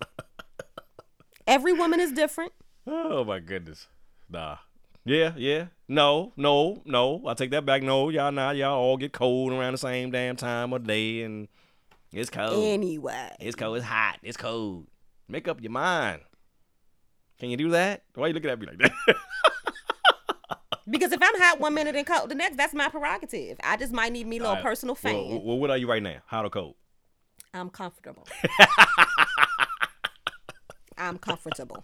Every 1.48 1.74
woman 1.74 2.00
is 2.00 2.12
different. 2.12 2.52
oh 2.86 3.24
my 3.24 3.40
goodness. 3.40 3.88
Nah. 4.30 4.58
Yeah, 5.06 5.34
yeah. 5.38 5.68
No, 5.88 6.34
no, 6.36 6.82
no. 6.86 7.24
I 7.26 7.34
take 7.34 7.52
that 7.52 7.66
back. 7.66 7.82
No, 7.82 8.10
y'all 8.10 8.32
not. 8.32 8.58
Y'all 8.58 8.78
all 8.78 8.98
get 8.98 9.14
cold 9.14 9.54
around 9.54 9.72
the 9.72 9.78
same 9.78 10.12
damn 10.12 10.36
time 10.36 10.74
of 10.74 10.86
day 10.86 11.24
and 11.24 11.48
it's 12.12 12.30
cold. 12.30 12.66
Anyway. 12.66 13.36
it's 13.40 13.56
cold. 13.56 13.78
It's 13.78 13.86
hot. 13.86 14.18
It's 14.22 14.38
cold. 14.38 14.88
Make 15.30 15.48
up 15.48 15.62
your 15.62 15.72
mind. 15.72 16.22
Can 17.40 17.50
you 17.50 17.58
do 17.58 17.70
that? 17.70 18.04
Why 18.16 18.26
are 18.26 18.28
you 18.30 18.34
looking 18.34 18.50
at 18.50 18.60
me 18.60 18.68
like 18.68 18.80
that? 18.80 19.16
Because 20.90 21.12
if 21.12 21.20
I'm 21.22 21.40
hot 21.40 21.60
one 21.60 21.76
minute 21.76 21.96
and 21.96 22.06
cold 22.06 22.30
the 22.30 22.36
next, 22.36 22.58
that's 22.58 22.74
my 22.74 22.90
prerogative. 22.90 23.60
I 23.64 23.78
just 23.78 23.94
might 23.94 24.12
need 24.12 24.26
me 24.26 24.38
a 24.38 24.40
little 24.40 24.56
Alright. 24.56 24.66
personal 24.66 24.96
fan. 24.96 25.30
Well, 25.30 25.42
well, 25.44 25.60
what 25.60 25.70
are 25.70 25.78
you 25.78 25.88
right 25.88 26.02
now? 26.02 26.16
Hot 26.26 26.46
or 26.46 26.50
cold? 26.50 26.76
I'm 27.54 27.70
comfortable. 27.70 28.28
I'm 30.98 31.20
comfortable. 31.20 31.84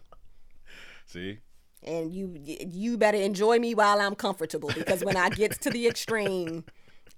See? 1.05 1.37
And 1.83 2.11
you 2.11 2.35
you 2.43 2.97
better 2.97 3.19
enjoy 3.19 3.59
me 3.59 3.75
while 3.75 4.01
I'm 4.01 4.15
comfortable 4.15 4.71
because 4.73 5.05
when 5.05 5.17
I 5.17 5.29
get 5.29 5.61
to 5.61 5.69
the 5.69 5.85
extreme, 5.87 6.65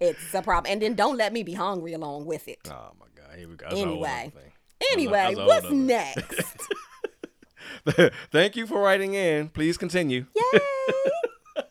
it's 0.02 0.34
a 0.34 0.42
problem. 0.42 0.72
And 0.72 0.82
then 0.82 0.94
don't 0.94 1.16
let 1.16 1.32
me 1.32 1.44
be 1.44 1.54
hungry 1.54 1.94
along 1.94 2.26
with 2.26 2.50
it. 2.50 2.60
Oh 2.70 2.92
my 3.00 3.06
god. 3.16 3.38
Here 3.38 3.48
we 3.48 3.56
go. 3.56 3.66
That's 3.70 3.80
Anyway. 3.80 4.34
Anyway, 4.92 5.36
what's 5.36 5.70
next? 5.72 6.68
Thank 8.32 8.56
you 8.56 8.68
for 8.68 8.82
writing 8.82 9.13
in. 9.13 9.50
Please 9.50 9.78
continue. 9.78 10.26
Yay! 10.36 10.60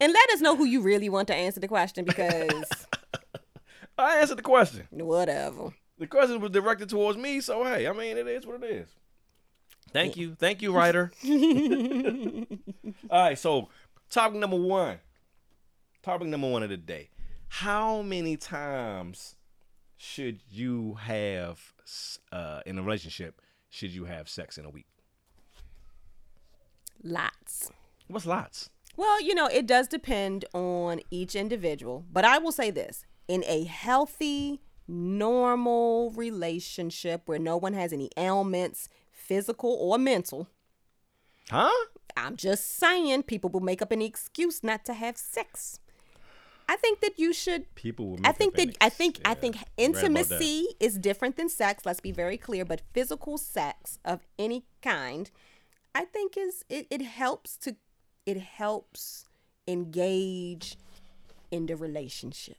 and 0.00 0.12
let 0.12 0.30
us 0.30 0.40
know 0.40 0.56
who 0.56 0.64
you 0.64 0.80
really 0.80 1.08
want 1.08 1.28
to 1.28 1.34
answer 1.34 1.60
the 1.60 1.68
question 1.68 2.04
because 2.04 2.64
I 3.96 4.18
answered 4.18 4.38
the 4.38 4.42
question. 4.42 4.86
whatever. 4.90 5.70
The 5.98 6.06
question 6.06 6.40
was 6.40 6.50
directed 6.50 6.88
towards 6.88 7.16
me, 7.16 7.40
so 7.40 7.62
hey, 7.62 7.86
I 7.86 7.92
mean, 7.92 8.16
it 8.16 8.26
is 8.26 8.46
what 8.46 8.62
it 8.62 8.70
is. 8.70 8.88
Thank 9.92 10.16
you, 10.16 10.34
thank 10.34 10.60
you, 10.60 10.72
writer. 10.72 11.12
All 13.10 13.22
right, 13.22 13.38
so 13.38 13.68
topic 14.10 14.38
number 14.38 14.56
one. 14.56 14.98
Topic 16.02 16.26
number 16.26 16.50
one 16.50 16.64
of 16.64 16.68
the 16.68 16.76
day. 16.76 17.10
How 17.46 18.02
many 18.02 18.36
times 18.36 19.36
should 19.96 20.40
you 20.50 20.94
have 20.94 21.73
uh, 22.32 22.60
in 22.66 22.78
a 22.78 22.82
relationship? 22.82 23.40
Should 23.70 23.90
you 23.90 24.04
have 24.04 24.28
sex 24.28 24.58
in 24.58 24.64
a 24.64 24.70
week? 24.70 24.86
Lots. 27.02 27.70
What's 28.08 28.26
lots? 28.26 28.70
Well, 28.96 29.20
you 29.20 29.34
know, 29.34 29.46
it 29.46 29.66
does 29.66 29.88
depend 29.88 30.44
on 30.54 31.00
each 31.10 31.34
individual, 31.34 32.04
but 32.12 32.24
I 32.24 32.38
will 32.38 32.52
say 32.52 32.70
this 32.70 33.04
in 33.26 33.42
a 33.46 33.64
healthy 33.64 34.60
normal 34.86 36.12
relationship 36.12 37.22
where 37.26 37.38
no 37.38 37.56
one 37.56 37.72
has 37.72 37.92
any 37.92 38.10
ailments, 38.16 38.88
physical 39.10 39.72
or 39.72 39.98
mental. 39.98 40.48
Huh? 41.50 41.70
I'm 42.16 42.36
just 42.36 42.76
saying 42.76 43.24
people 43.24 43.50
will 43.50 43.60
make 43.60 43.82
up 43.82 43.92
any 43.92 44.06
excuse 44.06 44.62
not 44.62 44.84
to 44.84 44.94
have 44.94 45.16
sex. 45.16 45.80
I 46.68 46.76
think 46.76 47.00
that 47.00 47.18
you 47.18 47.32
should 47.32 47.72
People 47.74 48.10
will. 48.10 48.20
I 48.24 48.32
think 48.32 48.54
that 48.56 48.76
I 48.80 48.88
think 48.88 49.20
I 49.24 49.34
think 49.34 49.56
read 49.56 49.62
about 49.62 49.76
that. 49.76 49.82
intimacy 49.82 50.66
is 50.80 50.98
different 50.98 51.36
than 51.36 51.48
sex. 51.48 51.84
Let's 51.84 52.00
be 52.00 52.12
very 52.12 52.36
clear. 52.36 52.64
But 52.64 52.82
physical 52.92 53.38
sex 53.38 53.98
of 54.04 54.20
any 54.38 54.64
kind, 54.82 55.30
I 55.94 56.04
think 56.04 56.36
is 56.36 56.64
it, 56.68 56.86
it 56.90 57.02
helps 57.02 57.56
to 57.58 57.76
it 58.26 58.38
helps 58.38 59.26
engage 59.66 60.76
in 61.50 61.66
the 61.66 61.76
relationship. 61.76 62.56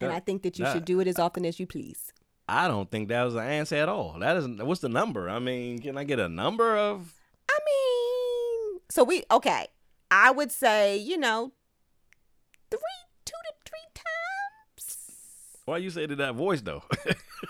And 0.00 0.12
I 0.12 0.20
think 0.20 0.42
that 0.42 0.58
you 0.58 0.66
should 0.66 0.84
do 0.84 1.00
it 1.00 1.06
as 1.06 1.18
often 1.18 1.46
as 1.46 1.58
you 1.58 1.66
please. 1.66 2.12
I 2.48 2.68
don't 2.68 2.90
think 2.90 3.08
that 3.08 3.22
was 3.22 3.34
an 3.36 3.46
answer 3.46 3.76
at 3.76 3.88
all. 3.88 4.18
That 4.18 4.36
is 4.36 4.46
what's 4.46 4.80
the 4.80 4.88
number? 4.88 5.30
I 5.30 5.38
mean, 5.38 5.78
can 5.78 5.96
I 5.96 6.04
get 6.04 6.18
a 6.18 6.28
number 6.28 6.76
of? 6.76 7.14
I 7.48 7.58
mean, 7.64 8.80
so 8.90 9.02
we 9.04 9.22
okay. 9.30 9.68
I 10.10 10.30
would 10.30 10.52
say 10.52 10.96
you 10.96 11.16
know, 11.16 11.52
three, 12.76 13.22
two 13.24 13.32
to 13.32 13.70
three 13.70 13.88
times. 13.94 14.96
Why 15.64 15.78
you 15.78 15.90
say 15.90 16.06
to 16.06 16.16
that 16.16 16.34
voice 16.34 16.60
though? 16.60 16.82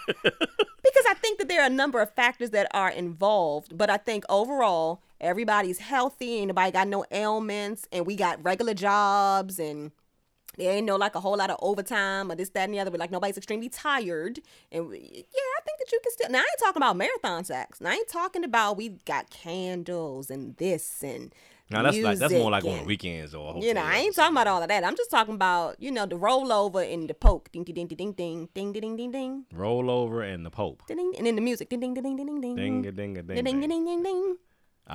because 0.06 1.04
I 1.08 1.14
think 1.14 1.38
that 1.38 1.48
there 1.48 1.62
are 1.62 1.66
a 1.66 1.70
number 1.70 2.00
of 2.00 2.10
factors 2.14 2.50
that 2.50 2.68
are 2.72 2.90
involved, 2.90 3.76
but 3.76 3.90
I 3.90 3.96
think 3.96 4.24
overall 4.28 5.02
everybody's 5.20 5.78
healthy, 5.78 6.34
ain't 6.34 6.48
nobody 6.48 6.70
got 6.70 6.88
no 6.88 7.04
ailments, 7.10 7.88
and 7.92 8.06
we 8.06 8.16
got 8.16 8.42
regular 8.44 8.74
jobs, 8.74 9.58
and 9.58 9.90
there 10.56 10.72
ain't 10.72 10.86
no 10.86 10.96
like 10.96 11.14
a 11.14 11.20
whole 11.20 11.36
lot 11.36 11.50
of 11.50 11.56
overtime 11.60 12.30
or 12.30 12.36
this, 12.36 12.50
that, 12.50 12.64
and 12.64 12.74
the 12.74 12.78
other. 12.80 12.90
But 12.90 13.00
like 13.00 13.10
nobody's 13.10 13.36
extremely 13.36 13.68
tired, 13.68 14.40
and 14.70 14.88
we, 14.88 14.98
yeah, 14.98 15.40
I 15.58 15.60
think 15.64 15.78
that 15.78 15.90
you 15.90 15.98
can 16.02 16.12
still. 16.12 16.30
Now 16.30 16.38
I 16.38 16.42
ain't 16.42 16.60
talking 16.60 16.82
about 16.82 16.96
marathon 16.96 17.44
sex. 17.44 17.80
Now 17.80 17.90
I 17.90 17.94
ain't 17.94 18.08
talking 18.08 18.44
about 18.44 18.76
we 18.76 18.90
got 19.04 19.30
candles 19.30 20.30
and 20.30 20.56
this 20.56 21.02
and. 21.02 21.34
Now 21.70 21.82
that's 21.82 21.96
like 21.98 22.18
that's 22.18 22.32
more 22.32 22.50
music 22.50 22.64
like 22.64 22.64
on 22.72 22.78
the 22.80 22.84
weekends 22.84 23.34
or. 23.34 23.56
you 23.60 23.72
know, 23.74 23.82
I 23.82 23.96
ain't 23.96 24.14
talking 24.14 24.34
about 24.34 24.46
all 24.46 24.62
of 24.62 24.68
that. 24.68 24.84
I'm 24.84 24.96
just 24.96 25.10
talking 25.10 25.34
about, 25.34 25.76
you 25.80 25.90
know, 25.90 26.06
the 26.06 26.16
rollover 26.16 26.82
and 26.92 27.08
the 27.08 27.14
poke. 27.14 27.50
Ding 27.52 27.64
ding 27.64 27.74
ding 27.74 27.86
ding 27.88 28.12
ding 28.12 28.48
ding 28.54 28.72
ding 28.72 28.72
ding 28.72 28.96
ding 28.96 29.10
ding 29.12 29.44
something. 29.50 29.58
roll 29.58 30.22
and 30.22 30.44
the 30.44 30.50
Pope. 30.50 30.82
ding 30.86 30.96
ding 30.98 31.12
and 31.16 31.26
then 31.26 31.36
the 31.36 31.40
music. 31.42 31.68
Ding 31.70 31.80
ding 31.80 31.94
ding 31.94 32.02
ding 32.04 32.16
ding 32.16 32.40
ding 32.40 32.56
Ding 32.56 32.82
ding 32.82 32.94
ding 32.94 33.14
ding. 33.14 33.26
ding 33.26 33.44
ding 33.44 33.60
ding. 33.68 33.84
ding 33.86 34.02
ding. 34.02 34.36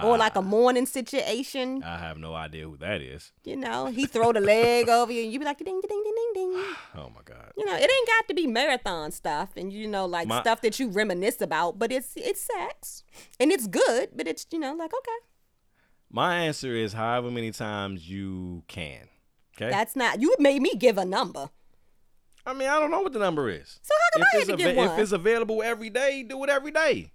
Or 0.04 0.20
like 0.20 0.36
a 0.36 0.42
morning 0.44 0.86
situation. 0.86 1.82
I 1.84 1.98
have 1.98 2.20
no 2.20 2.36
idea 2.36 2.66
who 2.66 2.78
that 2.78 3.02
is. 3.02 3.32
You 3.44 3.56
know, 3.56 3.88
he 3.88 4.06
throw 4.06 4.32
the 4.32 4.40
leg 4.40 4.88
over 4.88 5.12
you 5.12 5.24
and 5.24 5.34
you 5.34 5.40
be 5.40 5.46
like 5.46 5.58
ding 5.58 5.82
ding 5.82 6.04
ding 6.04 6.14
ding 6.16 6.32
ding. 6.36 6.64
Oh 6.96 7.10
my 7.10 7.22
god. 7.26 7.52
You 7.58 7.66
know, 7.66 7.74
it 7.76 7.90
ain't 7.90 8.08
got 8.08 8.28
to 8.28 8.36
be 8.36 8.46
marathon 8.46 9.12
stuff 9.12 9.50
and 9.58 9.74
you 9.74 9.88
know 9.88 10.06
like 10.06 10.28
My- 10.28 10.42
stuff 10.42 10.62
that 10.62 10.80
you 10.80 10.90
reminisce 10.90 11.42
about, 11.42 11.80
but 11.80 11.92
it's 11.92 12.14
it's 12.16 12.42
sex 12.42 13.04
and 13.40 13.52
it's 13.52 13.66
good, 13.66 14.10
but 14.16 14.28
it's 14.28 14.46
you 14.52 14.60
know 14.60 14.76
like 14.76 14.94
okay, 14.94 15.20
My 16.12 16.39
answer 16.39 16.74
is 16.76 16.93
however 16.93 17.30
many 17.30 17.52
times 17.52 18.10
you 18.10 18.63
can. 18.67 19.08
Okay. 19.56 19.69
that's 19.69 19.95
not 19.95 20.22
you 20.22 20.34
made 20.39 20.62
me 20.62 20.74
give 20.76 20.98
a 20.98 21.06
number. 21.06 21.50
I 22.45 22.54
mean, 22.54 22.69
I 22.69 22.80
don't 22.80 22.89
know 22.91 23.02
what 23.02 23.12
the 23.13 23.19
number 23.19 23.50
is. 23.50 23.80
So 23.84 23.93
how 24.02 24.19
come 24.19 24.24
I 24.24 24.38
had 24.38 24.41
it's 24.41 24.50
to 24.52 24.58
give 24.58 24.76
one? 24.76 24.89
if 24.91 25.00
it's 25.00 25.12
available 25.12 25.62
every 25.62 25.89
day, 25.89 26.24
do 26.24 26.41
it 26.43 26.50
every 26.50 26.72
day. 26.72 27.12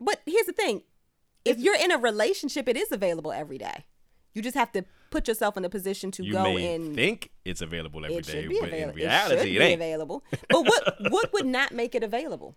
But 0.00 0.20
here's 0.26 0.46
the 0.46 0.52
thing: 0.52 0.82
if 1.44 1.58
you're 1.58 1.76
in 1.76 1.92
a 1.92 1.98
relationship, 1.98 2.66
it 2.68 2.76
is 2.76 2.90
available 2.90 3.30
every 3.32 3.58
day. 3.58 3.84
You 4.34 4.42
just 4.42 4.56
have 4.56 4.72
to 4.72 4.84
put 5.10 5.28
yourself 5.28 5.56
in 5.56 5.64
a 5.64 5.68
position 5.68 6.10
to 6.12 6.24
You 6.24 6.32
go 6.32 6.44
may 6.44 6.74
and 6.74 6.94
think 6.94 7.30
it's 7.44 7.60
available 7.60 8.04
every 8.04 8.18
it 8.18 8.24
day, 8.26 8.42
should 8.42 8.48
be 8.48 8.60
but 8.60 8.68
available. 8.68 8.90
in 8.90 8.96
reality, 8.96 9.56
it 9.56 9.60
it, 9.60 9.64
ain't. 9.64 9.80
available. 9.80 10.24
But 10.48 10.62
what 10.66 10.96
what 11.10 11.32
would 11.32 11.46
not 11.46 11.72
make 11.72 11.94
it 11.94 12.02
available? 12.02 12.56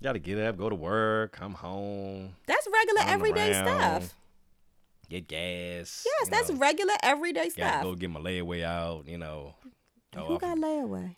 You 0.00 0.04
gotta 0.04 0.18
get 0.20 0.38
up, 0.38 0.56
go 0.56 0.68
to 0.68 0.74
work, 0.76 1.32
come 1.32 1.54
home, 1.54 2.36
That's 2.46 2.68
regular 2.72 3.02
everyday 3.10 3.52
around, 3.52 4.02
stuff. 4.02 4.14
Get 5.08 5.28
gas. 5.28 6.04
Yes, 6.06 6.28
that's 6.28 6.50
know, 6.50 6.56
regular 6.58 6.94
everyday 7.02 7.48
stuff. 7.50 7.82
go 7.82 7.94
get 7.94 8.10
my 8.10 8.20
layaway 8.20 8.62
out. 8.64 9.06
You 9.08 9.18
know. 9.18 9.54
Who 10.16 10.38
got 10.38 10.56
layaway? 10.58 11.16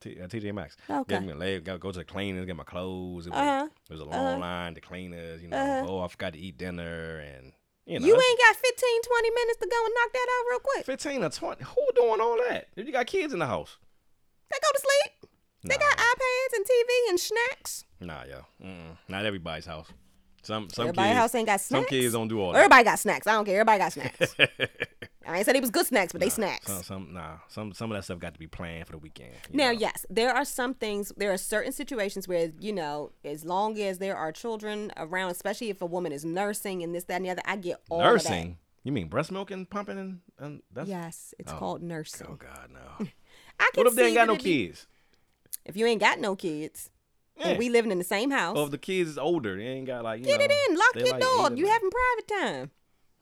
T- 0.00 0.20
uh, 0.20 0.28
TJ 0.28 0.54
Maxx. 0.54 0.76
Okay. 0.88 1.14
Get 1.16 1.24
me 1.24 1.32
a 1.32 1.34
lay, 1.34 1.58
gotta 1.58 1.78
go 1.80 1.90
to 1.90 1.98
the 1.98 2.04
cleaners, 2.04 2.46
get 2.46 2.54
my 2.54 2.62
clothes. 2.62 3.26
It 3.26 3.30
was, 3.30 3.38
Uh-huh. 3.38 3.68
it 3.90 3.92
was 3.92 4.00
a 4.00 4.04
long 4.04 4.38
line 4.38 4.74
to 4.76 4.80
cleaners. 4.80 5.42
You 5.42 5.48
know, 5.48 5.56
Uh-huh. 5.56 5.86
oh, 5.92 6.00
I 6.02 6.08
forgot 6.08 6.34
to 6.34 6.38
eat 6.38 6.56
dinner, 6.56 7.18
and 7.18 7.52
you 7.84 7.98
know, 7.98 8.06
You 8.06 8.14
ain't 8.14 8.38
got 8.38 8.54
15, 8.54 9.02
20 9.02 9.30
minutes 9.30 9.58
to 9.58 9.66
go 9.66 9.84
and 9.84 9.94
knock 9.94 10.12
that 10.12 10.26
out 10.38 10.50
real 10.50 10.60
quick. 10.60 10.86
fifteen 10.86 11.24
or 11.24 11.30
twenty. 11.30 11.64
Who 11.64 11.86
doing 11.96 12.20
all 12.20 12.36
that? 12.48 12.68
If 12.76 12.86
you 12.86 12.92
got 12.92 13.06
kids 13.08 13.32
in 13.32 13.40
the 13.40 13.46
house, 13.46 13.78
They 14.50 14.58
go 14.62 14.68
to 14.72 14.80
sleep. 14.80 15.30
They 15.64 15.76
got 15.76 15.96
iPads 15.98 16.56
and 16.56 16.64
TV 16.64 17.08
and 17.10 17.18
snacks. 17.20 17.84
nah, 17.98 18.22
yo, 18.24 18.42
Mm-mm. 18.64 18.96
not 19.08 19.26
everybody's 19.26 19.66
house. 19.66 19.88
Some 20.48 20.70
some 20.70 20.84
Everybody 20.84 21.10
kids, 21.10 21.18
house 21.18 21.34
ain't 21.34 21.46
got 21.46 21.60
some 21.60 21.80
snacks. 21.80 21.90
kids 21.90 22.14
don't 22.14 22.26
do 22.28 22.40
all 22.40 22.52
that. 22.52 22.58
Everybody 22.60 22.84
got 22.84 22.98
snacks. 22.98 23.26
I 23.26 23.32
don't 23.32 23.44
care. 23.44 23.60
Everybody 23.60 23.78
got 23.80 23.92
snacks. 23.92 24.34
I 25.26 25.36
ain't 25.36 25.44
said 25.44 25.54
it 25.56 25.60
was 25.60 25.70
good 25.70 25.84
snacks, 25.84 26.10
but 26.12 26.22
they 26.22 26.30
snacks. 26.30 26.66
Some, 26.72 26.82
some 26.82 27.12
nah, 27.12 27.36
some 27.48 27.74
some 27.74 27.92
of 27.92 27.98
that 27.98 28.04
stuff 28.04 28.18
got 28.18 28.32
to 28.32 28.38
be 28.40 28.46
planned 28.46 28.86
for 28.86 28.92
the 28.92 28.98
weekend. 28.98 29.34
Now, 29.52 29.66
know. 29.66 29.72
yes, 29.72 30.06
there 30.08 30.34
are 30.34 30.46
some 30.46 30.72
things, 30.72 31.12
there 31.18 31.30
are 31.30 31.36
certain 31.36 31.70
situations 31.70 32.26
where, 32.26 32.50
you 32.60 32.72
know, 32.72 33.12
as 33.26 33.44
long 33.44 33.78
as 33.78 33.98
there 33.98 34.16
are 34.16 34.32
children 34.32 34.90
around, 34.96 35.32
especially 35.32 35.68
if 35.68 35.82
a 35.82 35.86
woman 35.86 36.12
is 36.12 36.24
nursing 36.24 36.82
and 36.82 36.94
this, 36.94 37.04
that, 37.04 37.16
and 37.16 37.26
the 37.26 37.30
other, 37.30 37.42
I 37.44 37.56
get 37.56 37.82
all 37.90 38.00
nursing. 38.00 38.56
You 38.84 38.92
mean 38.92 39.08
breast 39.08 39.30
milk 39.30 39.50
and 39.50 39.68
pumping 39.68 39.98
and, 39.98 40.20
and 40.38 40.62
that's. 40.72 40.88
Yes, 40.88 41.34
it's 41.38 41.52
Oh. 41.52 41.56
called 41.56 41.82
nursing. 41.82 42.26
oh 42.30 42.36
god 42.36 42.70
no. 42.72 43.06
I 43.60 43.70
can 43.74 43.84
what 43.84 43.86
if 43.88 43.96
they 43.96 44.06
ain't 44.06 44.14
got 44.14 44.28
no 44.28 44.36
be- 44.36 44.42
kids? 44.68 44.86
If 45.66 45.76
you 45.76 45.84
ain't 45.84 46.00
got 46.00 46.18
no 46.20 46.36
kids, 46.36 46.88
Yeah. 47.38 47.48
and 47.48 47.58
we 47.58 47.68
living 47.68 47.90
in 47.92 47.98
the 47.98 48.04
same 48.04 48.30
house, 48.30 48.56
Or 48.56 48.64
if 48.64 48.70
the 48.70 48.78
kids 48.78 49.10
is 49.10 49.18
older, 49.18 49.56
they 49.56 49.62
ain't 49.64 49.86
got 49.86 50.04
like 50.04 50.20
you 50.20 50.26
get 50.26 50.38
know, 50.40 50.46
it 50.46 50.52
in, 50.70 50.76
lock 50.76 50.94
your 50.96 51.10
like 51.12 51.20
door. 51.22 51.50
You 51.56 51.66
having 51.68 51.90
private 51.90 52.28
time. 52.28 52.70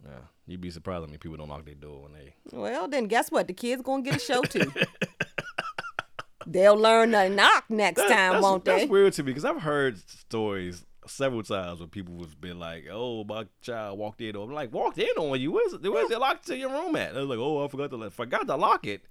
Yeah, 0.05 0.19
you'd 0.47 0.61
be 0.61 0.71
surprised 0.71 1.01
how 1.01 1.07
many 1.07 1.19
people 1.19 1.37
don't 1.37 1.49
lock 1.49 1.65
their 1.65 1.75
door 1.75 2.03
when 2.05 2.13
they. 2.13 2.35
Well, 2.53 2.89
then 2.89 3.07
guess 3.07 3.31
what? 3.31 3.47
The 3.47 3.53
kids 3.55 3.83
gonna 3.83 4.03
get 4.03 4.17
a 4.17 4.19
show 4.19 4.43
too. 4.43 4.71
They'll 6.49 6.77
learn 6.77 7.11
to 7.11 7.29
knock 7.29 7.65
next 7.69 8.01
That- 8.03 8.09
time, 8.33 8.41
won't 8.43 8.65
they? 8.65 8.79
that's 8.81 8.91
weird 8.91 9.13
to 9.15 9.23
me 9.25 9.31
because 9.33 9.45
I've 9.45 9.63
heard 9.63 9.99
stories 10.09 10.85
several 11.09 11.43
times 11.43 11.81
where 11.81 11.89
people 11.89 12.21
have 12.21 12.41
been 12.41 12.61
like, 12.61 12.85
"Oh, 12.91 13.25
my 13.25 13.47
child 13.63 13.99
walked 13.99 14.21
in 14.21 14.37
on." 14.37 14.49
I'm 14.49 14.55
like, 14.55 14.73
walked 14.73 14.99
in 14.99 15.09
on 15.17 15.41
you? 15.41 15.51
Where's 15.53 15.73
the 15.73 15.91
where's 15.91 16.11
it 16.11 16.21
locked 16.21 16.47
to 16.47 16.57
your 16.57 16.71
room 16.71 16.95
at? 16.95 17.15
They're 17.15 17.25
like, 17.25 17.39
"Oh, 17.39 17.65
I 17.65 17.69
forgot 17.69 17.91
to 17.91 18.11
forgot 18.11 18.47
to 18.47 18.55
lock 18.57 18.87
it." 18.87 19.03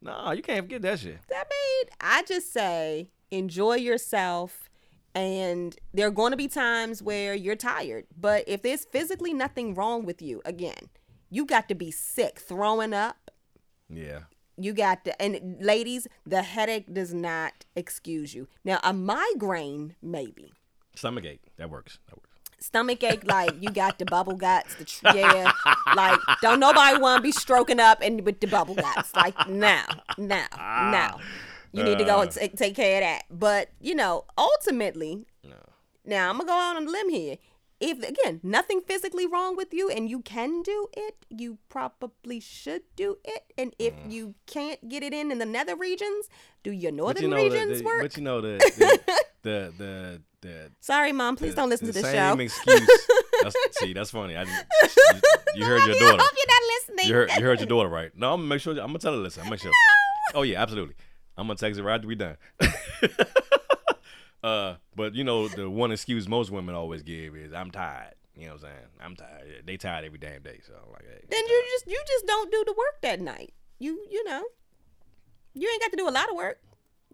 Nah, 0.00 0.30
you 0.30 0.42
can't 0.42 0.64
forget 0.64 0.82
that 0.82 1.00
shit. 1.00 1.18
I 1.32 1.38
mean, 1.38 1.90
I 2.00 2.22
just 2.22 2.52
say 2.52 3.08
enjoy 3.30 3.76
yourself. 3.76 4.70
And 5.14 5.74
there 5.94 6.06
are 6.06 6.10
going 6.10 6.32
to 6.32 6.36
be 6.36 6.48
times 6.48 7.02
where 7.02 7.34
you're 7.34 7.56
tired. 7.56 8.06
But 8.18 8.44
if 8.46 8.62
there's 8.62 8.84
physically 8.84 9.32
nothing 9.32 9.74
wrong 9.74 10.04
with 10.04 10.20
you, 10.20 10.42
again, 10.44 10.90
you 11.30 11.46
got 11.46 11.68
to 11.68 11.74
be 11.74 11.90
sick, 11.90 12.38
throwing 12.38 12.92
up. 12.92 13.30
Yeah. 13.88 14.20
You 14.58 14.72
got 14.74 15.04
to, 15.04 15.20
and 15.20 15.56
ladies, 15.60 16.06
the 16.26 16.42
headache 16.42 16.92
does 16.92 17.14
not 17.14 17.64
excuse 17.74 18.34
you. 18.34 18.48
Now, 18.64 18.78
a 18.82 18.92
migraine, 18.92 19.96
maybe. 20.02 20.52
Stomachache. 20.94 21.40
That 21.56 21.70
works. 21.70 21.98
That 22.08 22.16
works. 22.16 22.30
Stomach 22.58 23.02
ache, 23.04 23.24
like 23.30 23.52
you 23.60 23.70
got 23.70 23.98
the 23.98 24.06
bubble 24.06 24.34
guts, 24.34 24.74
the 24.76 24.84
tr- 24.84 25.08
yeah, 25.14 25.50
like 25.94 26.18
don't 26.40 26.58
nobody 26.58 26.98
want 26.98 27.18
to 27.18 27.22
be 27.22 27.32
stroking 27.32 27.80
up 27.80 27.98
and 28.00 28.24
with 28.24 28.40
the 28.40 28.46
bubble 28.46 28.74
guts, 28.74 29.14
like 29.14 29.48
now, 29.48 29.84
now, 30.16 30.46
now. 30.56 31.18
You 31.76 31.84
need 31.84 31.98
to 31.98 32.04
go 32.04 32.20
and 32.20 32.30
uh. 32.30 32.32
take 32.32 32.56
take 32.56 32.74
care 32.74 32.96
of 32.96 33.02
that. 33.02 33.24
But 33.30 33.70
you 33.80 33.94
know, 33.94 34.24
ultimately, 34.38 35.26
No. 35.44 35.56
now 36.04 36.30
I'm 36.30 36.38
gonna 36.38 36.48
go 36.48 36.54
out 36.54 36.76
on 36.76 36.86
a 36.86 36.90
limb 36.90 37.10
here. 37.10 37.36
If 37.78 38.02
again, 38.02 38.40
nothing 38.42 38.80
physically 38.80 39.26
wrong 39.26 39.54
with 39.54 39.74
you 39.74 39.90
and 39.90 40.08
you 40.08 40.20
can 40.22 40.62
do 40.62 40.88
it, 40.96 41.26
you 41.28 41.58
probably 41.68 42.40
should 42.40 42.82
do 42.96 43.18
it. 43.22 43.52
And 43.58 43.76
if 43.78 43.92
mm. 43.94 44.10
you 44.10 44.34
can't 44.46 44.88
get 44.88 45.02
it 45.02 45.12
in 45.12 45.30
in 45.30 45.38
the 45.38 45.44
nether 45.44 45.76
regions, 45.76 46.30
do 46.62 46.72
your 46.72 46.92
northern 46.92 47.24
you 47.24 47.28
know, 47.28 47.36
regions 47.36 47.78
the- 47.80 47.84
work? 47.84 48.00
but 48.00 48.16
you 48.16 48.22
know 48.22 48.40
the 48.40 48.56
the 48.78 49.00
the 49.42 49.72
the, 49.76 50.22
the 50.40 50.70
Sorry, 50.80 51.12
mom. 51.12 51.36
Please 51.36 51.54
don't 51.54 51.68
listen 51.68 51.88
the 51.88 51.92
to 51.92 52.00
the 52.00 52.10
same 52.10 52.40
excuse. 52.40 52.88
That's, 53.42 53.56
see, 53.72 53.92
that's 53.92 54.10
funny. 54.10 54.36
I, 54.36 54.44
didn't- 54.44 54.66
you, 55.54 55.60
you 55.60 55.64
heard 55.66 55.82
your 55.86 55.94
daughter. 55.96 56.18
I 56.18 56.24
hope 56.24 56.32
you're 56.36 56.46
not 56.48 56.62
listening. 56.78 57.08
You 57.08 57.14
heard, 57.14 57.30
you 57.36 57.44
heard 57.44 57.60
your 57.60 57.66
daughter, 57.66 57.88
right? 57.90 58.10
No, 58.16 58.32
I'm 58.32 58.40
gonna 58.40 58.48
make 58.48 58.60
sure. 58.62 58.72
I'm 58.72 58.86
gonna 58.86 58.98
tell 58.98 59.12
her. 59.12 59.18
Listen, 59.18 59.42
I'm 59.42 59.46
gonna 59.46 59.52
make 59.52 59.60
sure. 59.60 59.72
Oh 60.34 60.42
yeah, 60.42 60.60
absolutely. 60.60 60.96
I'm 61.36 61.46
gonna 61.46 61.56
text 61.56 61.78
her 61.78 61.84
right 61.84 61.96
after 61.96 62.08
we 62.08 62.14
done. 62.14 62.36
uh, 64.42 64.76
but 64.94 65.14
you 65.14 65.24
know, 65.24 65.48
the 65.48 65.68
one 65.68 65.92
excuse 65.92 66.28
most 66.28 66.50
women 66.50 66.74
always 66.74 67.02
give 67.02 67.36
is, 67.36 67.52
"I'm 67.52 67.70
tired." 67.70 68.14
You 68.36 68.46
know 68.46 68.52
what 68.52 68.64
I'm 68.64 68.68
saying? 68.68 68.86
I'm 69.00 69.16
tired. 69.16 69.62
They 69.64 69.76
tired 69.78 70.04
every 70.04 70.18
damn 70.18 70.42
day. 70.42 70.60
So 70.66 70.74
I'm 70.74 70.92
like, 70.92 71.04
hey, 71.04 71.24
then 71.28 71.46
you 71.46 71.64
just 71.70 71.86
you 71.86 72.02
just 72.06 72.26
don't 72.26 72.50
do 72.52 72.64
the 72.66 72.72
work 72.72 73.00
that 73.02 73.20
night. 73.20 73.54
You 73.78 74.04
you 74.10 74.24
know, 74.24 74.44
you 75.54 75.68
ain't 75.70 75.80
got 75.80 75.90
to 75.90 75.96
do 75.96 76.08
a 76.08 76.10
lot 76.10 76.28
of 76.28 76.36
work. 76.36 76.60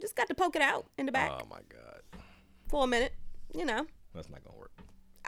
Just 0.01 0.17
got 0.17 0.29
to 0.29 0.35
poke 0.35 0.57
it 0.57 0.63
out 0.63 0.87
in 0.99 1.07
the 1.07 1.13
back 1.13 1.31
oh 1.33 1.47
my 1.49 1.61
god, 1.69 2.01
for 2.69 2.85
a 2.85 2.87
minute. 2.89 3.15
You 3.55 3.65
know, 3.65 3.87
that's 4.15 4.29
not 4.29 4.43
gonna 4.45 4.59
work. 4.59 4.72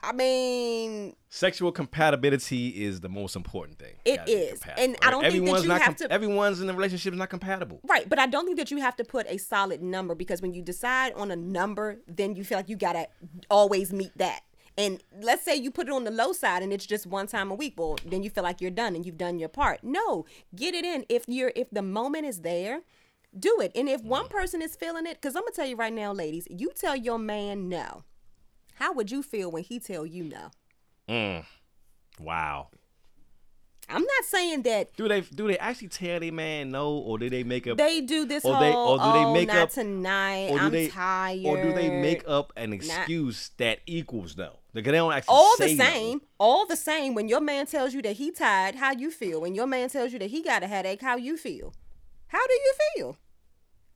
I 0.05 0.13
mean, 0.13 1.17
Sexual 1.31 1.73
compatibility 1.73 2.85
is 2.85 3.01
the 3.01 3.09
most 3.09 3.37
important 3.37 3.79
thing. 3.79 3.95
It 4.05 4.11
is, 4.11 4.17
Gotta 4.17 4.27
be 4.27 4.33
is. 4.33 4.51
compatible, 4.61 4.85
And 4.85 4.97
I 5.03 5.11
don't 5.11 5.23
think 5.23 5.33
that 5.33 5.39
everyone's 5.39 5.65
you 5.65 5.71
have 5.71 5.97
to- 5.97 6.13
Everyone's 6.13 6.61
in 6.61 6.67
the 6.67 6.75
relationship 6.75 7.13
is 7.13 7.19
not 7.19 7.31
compatible. 7.31 7.81
right, 7.89 8.09
but 8.09 8.19
I 8.19 8.27
don't 8.27 8.45
think 8.45 8.59
that 8.59 8.71
you 8.71 8.79
have 8.79 8.97
to 8.97 9.05
put 9.05 9.27
a 9.29 9.39
solid 9.39 9.83
number 9.83 10.15
because 10.15 10.43
when 10.43 10.53
you 10.53 10.63
decide 10.63 11.13
on 11.15 11.31
a 11.31 11.37
number, 11.37 11.99
then 12.07 12.37
you 12.37 12.45
feel 12.45 12.59
like 12.59 12.69
you 12.69 12.77
gotta 12.77 13.09
always 13.51 13.93
meet 13.93 14.17
that. 14.19 14.43
And 14.77 15.03
let's 15.21 15.45
say 15.45 15.55
you 15.55 15.71
put 15.71 15.87
it 15.87 15.93
on 15.93 16.05
the 16.05 16.11
low 16.11 16.33
side 16.33 16.63
and 16.63 16.73
it's 16.73 16.87
just 16.87 17.07
one 17.07 17.27
time 17.27 17.51
a 17.51 17.55
week. 17.55 17.75
Well, 17.77 17.97
then 18.05 18.23
you 18.23 18.31
feel 18.31 18.43
like 18.43 18.61
you're 18.61 18.71
done 18.73 18.97
and 18.97 19.07
you've 19.07 19.19
done 19.19 19.39
your 19.39 19.49
part. 19.49 19.85
No, 19.85 20.27
get 20.55 20.75
it 20.75 20.85
in. 20.85 21.05
If 21.09 21.25
you're 21.29 21.53
if 21.55 21.71
the 21.71 21.83
moment 21.83 22.27
is 22.27 22.41
there, 22.41 22.81
do 23.39 23.61
it. 23.61 23.73
And 23.75 23.89
if 23.89 24.03
one 24.03 24.27
mm. 24.27 24.31
person 24.31 24.63
is 24.63 24.75
feeling 24.75 25.07
it, 25.07 25.21
because 25.21 25.37
I'm 25.37 25.43
gonna 25.43 25.53
tell 25.53 25.67
you 25.67 25.77
right 25.77 25.93
now, 25.93 26.13
ladies, 26.13 26.47
you 26.51 26.71
tell 26.75 26.97
your 26.97 27.19
man 27.19 27.69
no. 27.69 28.03
How 28.75 28.93
would 28.93 29.11
you 29.11 29.23
feel 29.23 29.51
when 29.51 29.63
he 29.65 29.79
tell 29.79 30.05
you 30.07 30.25
no? 30.25 30.51
Mm. 31.09 31.45
Wow. 32.21 32.69
I'm 33.87 34.01
not 34.03 34.25
saying 34.25 34.63
that 34.63 34.97
Do 34.97 35.09
they 35.09 35.21
do 35.21 35.47
they 35.47 35.59
actually 35.59 35.89
tell 35.89 36.19
their 36.19 36.33
man 36.33 36.71
no, 36.71 36.93
or 36.95 37.19
do 37.19 37.29
they 37.29 37.45
make 37.45 37.67
up, 37.67 37.77
they 37.77 38.01
do 38.01 38.25
this 38.25 38.43
Or 38.43 38.55
whole 38.55 38.61
they- 38.63 38.73
or 38.75 38.97
do 38.97 39.13
they 39.19 39.25
oh, 39.27 39.33
make 39.35 39.49
not 39.49 39.57
up- 39.59 39.71
tonight. 39.71 40.49
or 40.51 40.59
do 40.59 40.65
I'm 40.65 40.73
they 40.73 40.89
tired. 40.89 41.45
or 41.45 41.63
do 41.63 41.73
they 41.75 41.91
make 41.91 42.25
up 42.27 42.53
an 42.57 42.73
excuse 42.73 43.51
that 43.59 43.81
equals 43.87 44.37
no? 44.39 44.59
Like 44.73 44.85
they 44.87 44.93
don't 44.93 45.13
actually 45.13 45.35
all 45.35 45.55
the 45.59 45.75
no. 45.75 45.85
same, 45.85 46.21
all 46.39 46.67
the 46.67 46.77
same. 46.77 47.15
When 47.15 47.29
your 47.29 47.41
man 47.43 47.67
tells 47.67 47.93
you 47.93 48.01
that 48.03 48.17
he 48.17 48.31
tired, 48.31 48.77
how 48.77 48.93
you 48.93 49.11
feel? 49.11 49.41
When 49.43 49.55
your 49.55 49.67
man 49.67 49.91
tells 49.91 50.13
you 50.15 50.19
that 50.19 50.31
he 50.31 50.43
got 50.43 50.63
a 50.63 50.67
headache, 50.67 51.03
how 51.03 51.17
you 51.17 51.37
feel? 51.37 51.75
How 52.29 52.45
do 52.47 52.55
you 52.55 52.75
feel? 52.97 53.17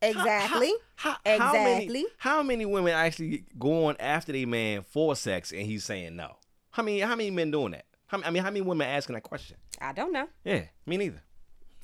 Exactly. 0.01 0.73
How, 0.95 1.11
how, 1.11 1.37
how 1.37 1.53
exactly. 1.53 1.87
many, 1.87 2.05
how 2.17 2.43
many 2.43 2.65
women 2.65 2.93
actually 2.93 3.43
going 3.57 3.95
after 3.99 4.31
their 4.31 4.47
man 4.47 4.83
for 4.83 5.15
sex 5.15 5.51
and 5.51 5.61
he's 5.61 5.83
saying 5.83 6.15
no? 6.15 6.37
How 6.71 6.83
many 6.83 6.99
how 6.99 7.15
many 7.15 7.31
men 7.31 7.51
doing 7.51 7.71
that? 7.71 7.85
How, 8.07 8.21
I 8.23 8.31
mean, 8.31 8.43
how 8.43 8.49
many 8.49 8.61
women 8.61 8.87
asking 8.87 9.15
that 9.15 9.23
question? 9.23 9.57
I 9.81 9.93
don't 9.93 10.13
know. 10.13 10.27
Yeah, 10.43 10.63
me 10.85 10.97
neither. 10.97 11.21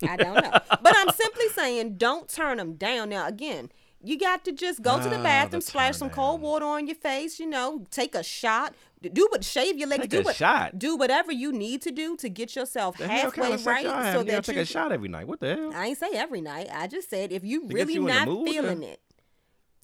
I 0.06 0.16
don't 0.16 0.34
know. 0.34 0.50
but 0.82 0.96
I'm 0.96 1.10
simply 1.10 1.48
saying, 1.48 1.96
don't 1.96 2.28
turn 2.28 2.58
them 2.58 2.74
down. 2.74 3.08
Now, 3.08 3.26
again, 3.26 3.70
you 4.06 4.18
got 4.18 4.44
to 4.44 4.52
just 4.52 4.82
go 4.82 5.02
to 5.02 5.08
the 5.08 5.18
Ah, 5.18 5.22
bathroom, 5.22 5.60
the 5.60 5.66
splash 5.66 5.96
some 5.96 6.10
cold 6.10 6.40
water 6.40 6.64
on 6.64 6.86
your 6.86 6.96
face. 6.96 7.38
You 7.40 7.46
know, 7.46 7.84
take 7.90 8.14
a 8.14 8.22
shot. 8.22 8.74
Do 9.12 9.28
what, 9.30 9.44
shave 9.44 9.76
your 9.78 9.88
legs. 9.88 10.02
Take 10.02 10.10
do 10.10 10.20
a 10.20 10.22
what, 10.22 10.36
shot? 10.36 10.78
Do 10.78 10.96
whatever 10.96 11.30
you 11.30 11.52
need 11.52 11.82
to 11.82 11.90
do 11.90 12.16
to 12.16 12.28
get 12.28 12.56
yourself 12.56 12.96
The 12.96 13.06
halfway 13.06 13.42
kind 13.42 13.54
of 13.54 13.66
right, 13.66 13.84
so 14.12 14.20
you 14.20 14.24
that 14.26 14.44
take 14.44 14.56
you. 14.56 14.62
a 14.62 14.64
shot 14.64 14.90
every 14.90 15.08
night. 15.08 15.28
What 15.28 15.40
the 15.40 15.54
hell? 15.54 15.72
I 15.74 15.86
ain't 15.86 15.98
say 15.98 16.08
every 16.14 16.40
night. 16.40 16.68
I 16.72 16.86
just 16.86 17.10
said 17.10 17.30
if 17.30 17.44
you 17.44 17.66
really 17.68 17.94
you 17.94 18.02
not 18.02 18.24
feeling 18.26 18.80
then? 18.80 18.90
it, 18.90 19.00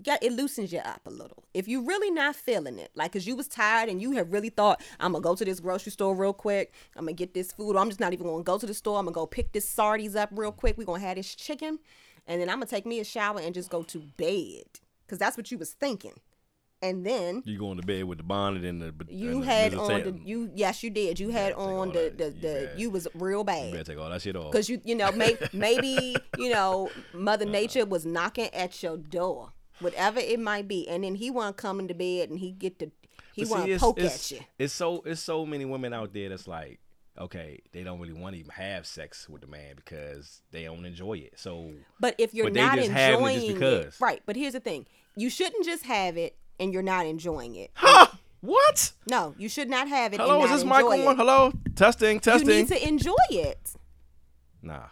got 0.03 0.23
it 0.25 0.33
loosens 0.33 0.73
you 0.73 0.81
up 0.81 1.03
a 1.07 1.11
little. 1.11 1.45
If 1.55 1.69
you 1.69 1.85
really 1.87 2.11
not 2.11 2.35
feeling 2.35 2.79
it, 2.79 2.91
like 2.97 3.13
cause 3.13 3.27
you 3.27 3.37
was 3.37 3.47
tired 3.47 3.89
and 3.91 4.01
you 4.01 4.13
have 4.13 4.33
really 4.33 4.49
thought, 4.49 4.81
I'm 4.99 5.13
gonna 5.13 5.23
go 5.23 5.37
to 5.37 5.45
this 5.45 5.61
grocery 5.61 5.93
store 5.93 6.17
real 6.17 6.33
quick. 6.33 6.73
I'm 6.97 7.05
gonna 7.05 7.13
get 7.13 7.35
this 7.35 7.53
food. 7.53 7.77
Or 7.77 7.79
I'm 7.79 7.89
just 7.91 8.01
not 8.01 8.13
even 8.13 8.27
gonna 8.27 8.43
go 8.43 8.59
to 8.59 8.67
the 8.67 8.75
store. 8.75 8.99
I'm 8.99 9.05
gonna 9.05 9.15
go 9.15 9.27
pick 9.27 9.53
this 9.53 9.69
sardies 9.73 10.17
up 10.17 10.31
real 10.33 10.53
quick. 10.53 10.77
We're 10.79 10.85
gonna 10.87 11.01
have 11.01 11.17
this 11.17 11.35
chicken, 11.35 11.79
and 12.27 12.41
then 12.41 12.49
I'm 12.49 12.57
gonna 12.57 12.67
take 12.67 12.87
me 12.87 13.01
a 13.01 13.05
shower 13.05 13.41
and 13.41 13.55
just 13.55 13.71
go 13.71 13.83
to 13.83 13.99
bed. 14.17 14.65
Cause 15.09 15.19
that's 15.19 15.37
what 15.37 15.51
you 15.51 15.59
was 15.59 15.73
thinking. 15.73 16.15
And 16.83 17.07
then 17.07 17.43
You 17.47 17.59
going 17.59 17.81
to 17.81 17.87
bed 17.87 18.05
with 18.05 18.19
the 18.19 18.25
bonnet 18.25 18.65
and 18.65 18.83
the 18.83 18.93
you 19.09 19.31
and 19.31 19.43
the 19.43 19.47
had 19.47 19.75
on 19.75 20.03
the 20.03 20.19
you 20.25 20.51
yes 20.53 20.83
you 20.83 20.91
did. 20.91 21.21
You 21.21 21.31
had 21.31 21.53
on 21.53 21.93
the 21.93 22.13
that. 22.17 22.19
the, 22.19 22.25
You 22.25 22.31
the 22.33 22.67
bad. 22.67 22.81
you 22.81 22.91
was 22.91 23.09
real 23.15 23.45
bad. 23.45 23.67
You 23.67 23.73
better 23.73 23.85
take 23.85 23.99
all 23.99 24.11
that 24.11 24.21
shit 24.21 24.35
off. 24.35 24.51
Because 24.51 24.69
you, 24.69 24.81
you 24.85 24.97
know, 24.97 25.13
may, 25.13 25.37
maybe, 25.53 26.17
you 26.37 26.51
know, 26.51 26.91
Mother 27.15 27.45
uh-uh. 27.45 27.53
Nature 27.53 27.87
was 27.87 28.05
knocking 28.05 28.53
at 28.53 28.83
your 28.83 28.97
door, 28.97 29.53
whatever 29.79 30.19
it 30.19 30.41
might 30.41 30.67
be, 30.67 30.89
and 30.89 31.05
then 31.05 31.15
he 31.15 31.31
want 31.31 31.57
to 31.57 31.63
come 31.63 31.79
into 31.79 31.95
bed 31.95 32.31
and 32.31 32.41
he 32.41 32.51
get 32.51 32.81
to, 32.81 32.91
he 33.33 33.45
want 33.45 33.67
to 33.67 33.79
poke 33.79 34.01
it's, 34.01 34.33
at 34.33 34.37
you. 34.39 34.45
It's 34.59 34.73
so 34.73 35.05
it's 35.07 35.21
so 35.21 35.47
many 35.47 35.65
women 35.65 35.93
out 35.93 36.13
there 36.13 36.31
that's 36.31 36.49
like, 36.49 36.81
okay, 37.19 37.61
they 37.73 37.83
don't 37.83 38.01
really 38.01 38.13
want 38.13 38.35
to 38.35 38.41
even 38.41 38.51
have 38.53 38.87
sex 38.87 39.29
with 39.29 39.41
the 39.43 39.47
man 39.47 39.75
because 39.77 40.43
they 40.51 40.65
don't 40.65 40.85
enjoy 40.85 41.15
it. 41.15 41.35
So 41.37 41.73
But 42.01 42.15
if 42.19 42.35
you're 42.35 42.47
but 42.47 42.55
not 42.55 42.77
just 42.77 42.91
having 42.91 43.27
it 43.27 43.29
enjoying 43.35 43.51
it, 43.51 43.55
because. 43.55 44.01
right? 44.01 44.23
But 44.27 44.37
here's 44.37 44.53
the 44.55 44.61
thing: 44.61 44.87
you 45.17 45.31
shouldn't 45.31 45.65
just 45.65 45.85
have 45.85 46.17
it 46.17 46.37
and 46.59 46.73
you're 46.73 46.83
not 46.83 47.07
enjoying 47.07 47.57
it. 47.57 47.71
huh? 47.75 48.07
What? 48.41 48.93
No, 49.09 49.35
you 49.39 49.49
should 49.49 49.71
not 49.71 49.87
have 49.89 50.13
it. 50.13 50.21
Hello, 50.21 50.43
and 50.43 50.51
is 50.53 50.63
this 50.63 50.65
mic 50.65 50.85
on? 50.85 51.17
Hello, 51.17 51.53
testing, 51.77 52.19
testing. 52.19 52.49
You 52.49 52.55
need 52.57 52.69
to 52.69 52.89
enjoy 52.89 53.15
it. 53.31 53.75
Nah, 54.63 54.87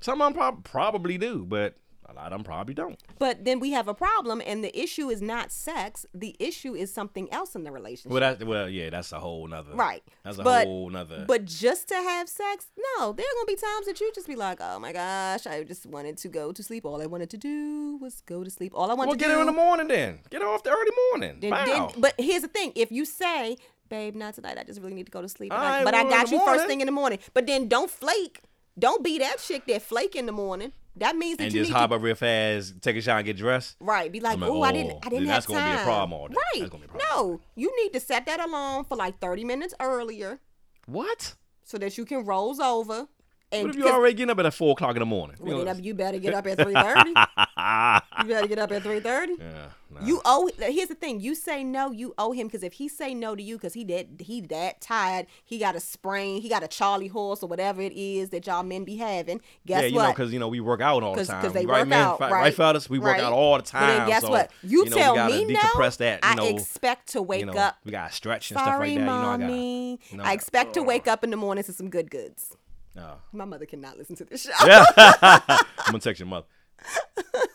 some 0.00 0.22
of 0.22 0.26
them 0.28 0.34
prob- 0.34 0.62
probably 0.64 1.18
do, 1.18 1.44
but 1.44 1.76
a 2.08 2.14
lot 2.14 2.26
of 2.26 2.30
them 2.32 2.44
probably 2.44 2.74
don't. 2.74 2.98
But 3.18 3.44
then 3.44 3.60
we 3.60 3.72
have 3.72 3.86
a 3.88 3.94
problem, 3.94 4.40
and 4.44 4.64
the 4.64 4.76
issue 4.78 5.10
is 5.10 5.20
not 5.20 5.52
sex. 5.52 6.06
The 6.14 6.34
issue 6.38 6.74
is 6.74 6.92
something 6.92 7.30
else 7.32 7.54
in 7.54 7.64
the 7.64 7.70
relationship. 7.70 8.10
Well, 8.12 8.20
that 8.20 8.44
well, 8.46 8.68
yeah, 8.68 8.90
that's 8.90 9.12
a 9.12 9.20
whole 9.20 9.46
nother. 9.46 9.74
Right. 9.74 10.02
That's 10.24 10.38
a 10.38 10.42
But- 10.42 10.66
whole 10.66 10.88
nother. 10.90 11.24
But 11.26 11.44
just 11.44 11.88
to 11.88 11.94
have 11.94 12.28
sex, 12.28 12.66
no, 12.96 13.12
there 13.12 13.26
are 13.26 13.34
gonna 13.36 13.46
be 13.46 13.56
times 13.56 13.86
that 13.86 14.00
you 14.00 14.10
just 14.14 14.26
be 14.26 14.36
like, 14.36 14.58
"Oh 14.60 14.78
my 14.78 14.92
gosh, 14.92 15.46
I 15.46 15.64
just 15.64 15.84
wanted 15.86 16.16
to 16.18 16.28
go 16.28 16.52
to 16.52 16.62
sleep. 16.62 16.84
All 16.86 17.02
I 17.02 17.06
wanted 17.06 17.30
to 17.30 17.36
do 17.36 17.98
was 18.00 18.20
go 18.22 18.42
to 18.42 18.50
sleep. 18.50 18.72
All 18.74 18.90
I 18.90 18.94
wanted 18.94 19.08
well, 19.08 19.14
to 19.16 19.18
get 19.18 19.26
do." 19.26 19.32
Get 19.32 19.34
her 19.36 19.40
in 19.40 19.46
the 19.46 19.52
morning 19.52 19.88
then. 19.88 20.20
Get 20.30 20.40
her 20.42 20.48
off 20.48 20.62
the 20.62 20.70
early 20.70 20.90
morning. 21.10 21.40
then, 21.40 21.50
Wow. 21.50 21.64
then- 21.66 22.00
but 22.00 22.14
here's 22.18 22.42
the 22.42 22.48
thing: 22.48 22.72
if 22.74 22.90
you 22.90 23.04
say, 23.04 23.56
"Babe, 23.88 24.14
not 24.14 24.34
tonight. 24.34 24.56
I 24.58 24.64
just 24.64 24.80
really 24.80 24.94
need 24.94 25.06
to 25.06 25.12
go 25.12 25.20
to 25.22 25.28
sleep," 25.28 25.50
but 25.50 25.58
I, 25.58 25.84
but 25.84 25.94
I 25.94 26.04
got 26.04 26.30
you 26.30 26.38
first 26.44 26.66
thing 26.66 26.80
in 26.80 26.86
the 26.86 26.92
morning. 26.92 27.18
But 27.34 27.46
then 27.46 27.68
don't 27.68 27.90
flake. 27.90 28.40
Don't 28.78 29.02
be 29.02 29.18
that 29.18 29.38
chick 29.38 29.66
that 29.66 29.82
flake 29.82 30.14
in 30.16 30.26
the 30.26 30.32
morning. 30.32 30.72
That 30.96 31.16
means 31.16 31.38
that 31.38 31.44
and 31.44 31.52
you 31.54 31.60
just 31.60 31.70
need 31.70 31.76
hop 31.76 31.90
to 31.90 31.96
up 31.96 32.02
real 32.02 32.14
fast, 32.16 32.80
take 32.82 32.96
a 32.96 33.00
shower, 33.00 33.18
and 33.18 33.26
get 33.26 33.36
dressed. 33.36 33.76
Right. 33.80 34.10
Be 34.10 34.18
like, 34.20 34.34
I'm 34.34 34.40
like, 34.40 34.50
oh, 34.50 34.62
I 34.62 34.72
didn't, 34.72 34.98
I 35.06 35.08
didn't 35.08 35.26
that's 35.26 35.46
have 35.46 35.54
gonna 35.54 35.60
time. 35.60 35.76
be 35.76 35.80
a 35.82 35.84
problem 35.84 36.12
all 36.12 36.28
day. 36.28 36.34
Right. 36.34 36.60
That's 36.60 36.70
gonna 36.70 36.86
be 36.86 36.94
a 36.94 36.98
problem. 36.98 37.30
No, 37.32 37.40
you 37.54 37.72
need 37.82 37.92
to 37.92 38.00
set 38.00 38.26
that 38.26 38.40
alarm 38.40 38.84
for 38.84 38.96
like 38.96 39.20
thirty 39.20 39.44
minutes 39.44 39.74
earlier 39.80 40.40
What? 40.86 41.34
so 41.64 41.78
that 41.78 41.96
you 41.98 42.04
can 42.04 42.24
rolls 42.24 42.58
over. 42.58 43.06
And 43.50 43.62
What 43.68 43.70
if 43.70 43.76
you 43.78 43.84
'cause- 43.84 43.92
already 43.94 44.14
getting 44.14 44.30
up 44.30 44.38
at 44.44 44.52
four 44.52 44.72
o'clock 44.72 44.94
in 44.94 45.00
the 45.00 45.06
morning? 45.06 45.36
You 45.40 45.44
well, 45.46 45.58
know, 45.58 45.64
then 45.72 45.82
you 45.82 45.94
better 45.94 46.18
get 46.18 46.34
up 46.34 46.46
at 46.46 46.58
three 46.62 46.74
thirty. 46.74 47.08
you 47.10 48.24
better 48.28 48.46
get 48.46 48.58
up 48.58 48.70
at 48.72 48.82
three 48.82 49.00
thirty. 49.00 49.36
nah. 49.38 50.04
You 50.04 50.20
owe. 50.26 50.50
Here's 50.58 50.88
the 50.88 50.94
thing: 50.94 51.18
you 51.20 51.34
say 51.34 51.64
no, 51.64 51.90
you 51.90 52.12
owe 52.18 52.32
him 52.32 52.46
because 52.46 52.62
if 52.62 52.74
he 52.74 52.88
say 52.88 53.14
no 53.14 53.34
to 53.34 53.42
you 53.42 53.56
because 53.56 53.72
he 53.72 53.84
that 53.84 54.06
he 54.20 54.42
that 54.42 54.82
tired, 54.82 55.26
he 55.46 55.56
got 55.58 55.74
a 55.76 55.80
sprain, 55.80 56.42
he 56.42 56.48
got 56.50 56.62
a 56.62 56.68
Charlie 56.68 57.08
horse 57.08 57.42
or 57.42 57.46
whatever 57.48 57.80
it 57.80 57.94
is 57.94 58.28
that 58.28 58.46
y'all 58.46 58.62
men 58.62 58.84
be 58.84 58.96
having. 58.96 59.40
Guess 59.66 59.80
yeah, 59.80 59.86
you 59.88 59.96
what? 59.96 60.02
know, 60.04 60.08
because 60.10 60.30
you 60.32 60.38
know 60.38 60.48
we 60.48 60.60
work 60.60 60.82
out 60.82 61.02
all 61.02 61.14
the 61.14 61.24
time. 61.24 61.42
'cause 61.42 61.54
they 61.54 61.64
right, 61.64 61.80
work 61.80 61.88
man? 61.88 62.02
out, 62.06 62.18
Fa- 62.18 62.28
right? 62.30 62.54
fellas? 62.54 62.90
We 62.90 62.98
work 62.98 63.12
Right. 63.12 63.22
out 63.22 63.32
all 63.32 63.54
the 63.56 63.62
But 63.62 63.66
time. 63.66 63.96
then 64.00 64.08
guess 64.08 64.22
so, 64.22 64.30
what? 64.30 64.50
You, 64.62 64.84
know, 64.84 64.96
tell 64.96 65.26
me 65.30 65.46
no. 65.46 65.58
decompress 65.58 65.96
that. 65.96 66.20
You 66.22 66.30
I 66.30 66.34
know, 66.34 66.46
expect 66.48 67.08
to 67.12 67.22
wake 67.22 67.40
you 67.40 67.46
know, 67.46 67.54
up. 67.54 67.78
We 67.84 67.90
gotta 67.90 68.12
stretch 68.12 68.50
and 68.50 68.60
stuff 68.60 68.68
Sorry, 68.74 68.90
like 68.90 68.98
that. 68.98 69.00
You 69.00 69.06
know, 69.06 69.12
I 69.12 69.22
gotta. 69.22 69.38
mommy. 69.46 70.00
you 70.10 70.16
know, 70.18 70.24
I 70.24 70.32
expect 70.34 70.74
to 70.74 70.80
uh. 70.80 70.84
wake 70.84 71.08
up 71.08 71.24
in 71.24 71.30
the 71.30 71.36
morning 71.38 71.64
to 71.64 71.72
some 71.72 71.88
good 71.88 72.10
goods. 72.10 72.54
No. 72.98 73.14
My 73.32 73.44
mother 73.44 73.66
cannot 73.66 73.96
listen 73.98 74.16
to 74.16 74.24
this 74.24 74.42
show. 74.58 74.66
Yeah. 74.66 74.84
I'm 74.96 75.64
gonna 75.86 75.98
text 76.00 76.20
your 76.20 76.26
mother. 76.28 76.46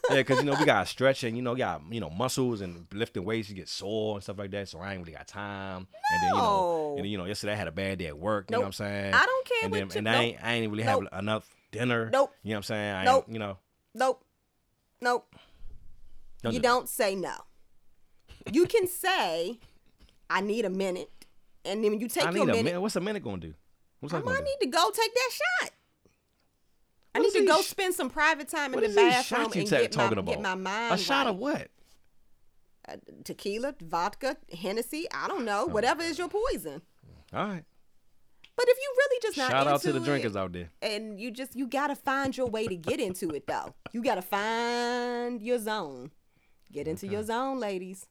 yeah, 0.10 0.18
because 0.18 0.40
you 0.40 0.44
know 0.46 0.56
we 0.60 0.66
got 0.66 0.88
stretching, 0.88 1.36
you 1.36 1.42
know, 1.42 1.56
got 1.56 1.82
you 1.90 2.00
know 2.00 2.10
muscles 2.10 2.62
and 2.62 2.86
lifting 2.94 3.24
weights, 3.26 3.50
you 3.50 3.56
get 3.56 3.70
sore 3.70 4.16
and 4.16 4.24
stuff 4.24 4.38
like 4.38 4.52
that. 4.52 4.68
So 4.70 4.80
I 4.80 4.92
ain't 4.94 5.02
really 5.02 5.14
got 5.14 5.28
time. 5.28 5.88
And 6.12 6.22
then 6.22 6.30
you 6.30 6.36
know, 6.36 6.42
No. 6.42 6.90
and 6.98 7.00
then, 7.00 7.12
you 7.12 7.18
know, 7.18 7.26
yesterday 7.26 7.54
I 7.54 7.56
had 7.56 7.68
a 7.68 7.72
bad 7.72 8.00
day 8.00 8.08
at 8.08 8.18
work. 8.18 8.50
You 8.50 8.56
know 8.56 8.60
what 8.62 8.66
I'm 8.68 8.72
saying? 8.74 9.14
I 9.14 9.26
don't 9.26 9.48
care 9.48 9.58
And 9.64 9.72
what 9.72 9.78
then, 9.80 9.88
you- 9.90 9.98
and 9.98 10.10
I 10.10 10.22
ain't, 10.24 10.38
I 10.44 10.54
ain't 10.54 10.72
really 10.72 10.84
have 10.84 11.00
Nope. 11.02 11.10
enough 11.18 11.56
dinner. 11.72 12.10
Nope. 12.12 12.32
You 12.44 12.50
know 12.50 12.56
what 12.56 12.58
I'm 12.58 12.64
saying? 12.64 12.96
I 12.96 13.04
Nope. 13.06 13.26
you 13.30 13.40
know, 13.40 13.58
Nope. 13.94 14.24
Nope. 15.02 15.36
don't 16.42 16.54
you 16.54 16.60
do 16.60 16.64
don't 16.64 16.90
say 16.90 17.16
no. 17.16 17.34
You 18.52 18.66
can 18.66 18.88
say, 18.88 19.60
I 20.30 20.42
need 20.42 20.66
a 20.66 20.70
minute. 20.70 21.10
And 21.66 21.82
then 21.84 21.98
you 22.00 22.10
take 22.10 22.26
I 22.26 22.32
your 22.32 22.44
a 22.44 22.46
minute, 22.48 22.66
minute. 22.66 22.82
What's 22.82 22.96
a 22.98 23.02
minute 23.02 23.24
gonna 23.24 23.38
do? 23.38 23.54
What's 24.04 24.14
I 24.14 24.20
do? 24.20 24.44
need 24.44 24.58
to 24.62 24.68
go 24.68 24.90
take 24.92 25.14
that 25.14 25.30
shot. 25.32 25.72
I 27.16 27.20
need 27.20 27.32
to 27.34 27.46
go 27.46 27.62
sh- 27.62 27.66
spend 27.68 27.94
some 27.94 28.10
private 28.10 28.48
time 28.50 28.74
in 28.74 28.80
What 28.82 28.90
the 28.90 28.96
bathroom 28.96 29.52
and 29.54 29.70
get, 29.70 29.96
my, 29.96 30.04
talking 30.10 30.26
get 30.26 30.42
my 30.42 30.56
mind 30.56 30.94
A 30.94 30.98
shot 30.98 31.26
right. 31.26 31.30
of 31.32 31.38
what? 31.38 31.68
Uh, 32.88 32.96
tequila, 33.24 33.76
vodka, 33.82 34.36
Hennessy, 34.52 35.08
I 35.14 35.28
don't 35.28 35.42
Oh. 35.42 35.46
know, 35.46 35.66
whatever 35.68 36.02
is 36.02 36.18
your 36.18 36.28
poison. 36.28 36.82
All 37.32 37.48
right. 37.48 37.64
But 38.56 38.66
if 38.68 38.78
you 38.78 38.94
really 38.98 39.20
just 39.22 39.38
not 39.38 39.52
Shout 39.52 39.68
out 39.68 39.82
to 39.82 39.92
the 39.94 40.00
it, 40.02 40.04
drinkers 40.06 40.36
out 40.36 40.52
there. 40.54 40.70
and 40.82 41.20
you 41.20 41.32
just 41.32 41.56
you 41.56 41.66
gotta 41.68 41.96
find 41.96 42.36
your 42.36 42.48
way 42.48 42.68
to 42.68 42.76
get 42.76 43.00
into 43.00 43.30
it 43.30 43.48
though. 43.48 43.74
You 43.94 44.04
gotta 44.04 44.22
find 44.22 45.42
your 45.42 45.60
zone. 45.60 46.12
Get 46.72 46.88
into 46.88 47.08
your 47.08 47.24
zone, 47.24 47.60
ladies. 47.60 48.08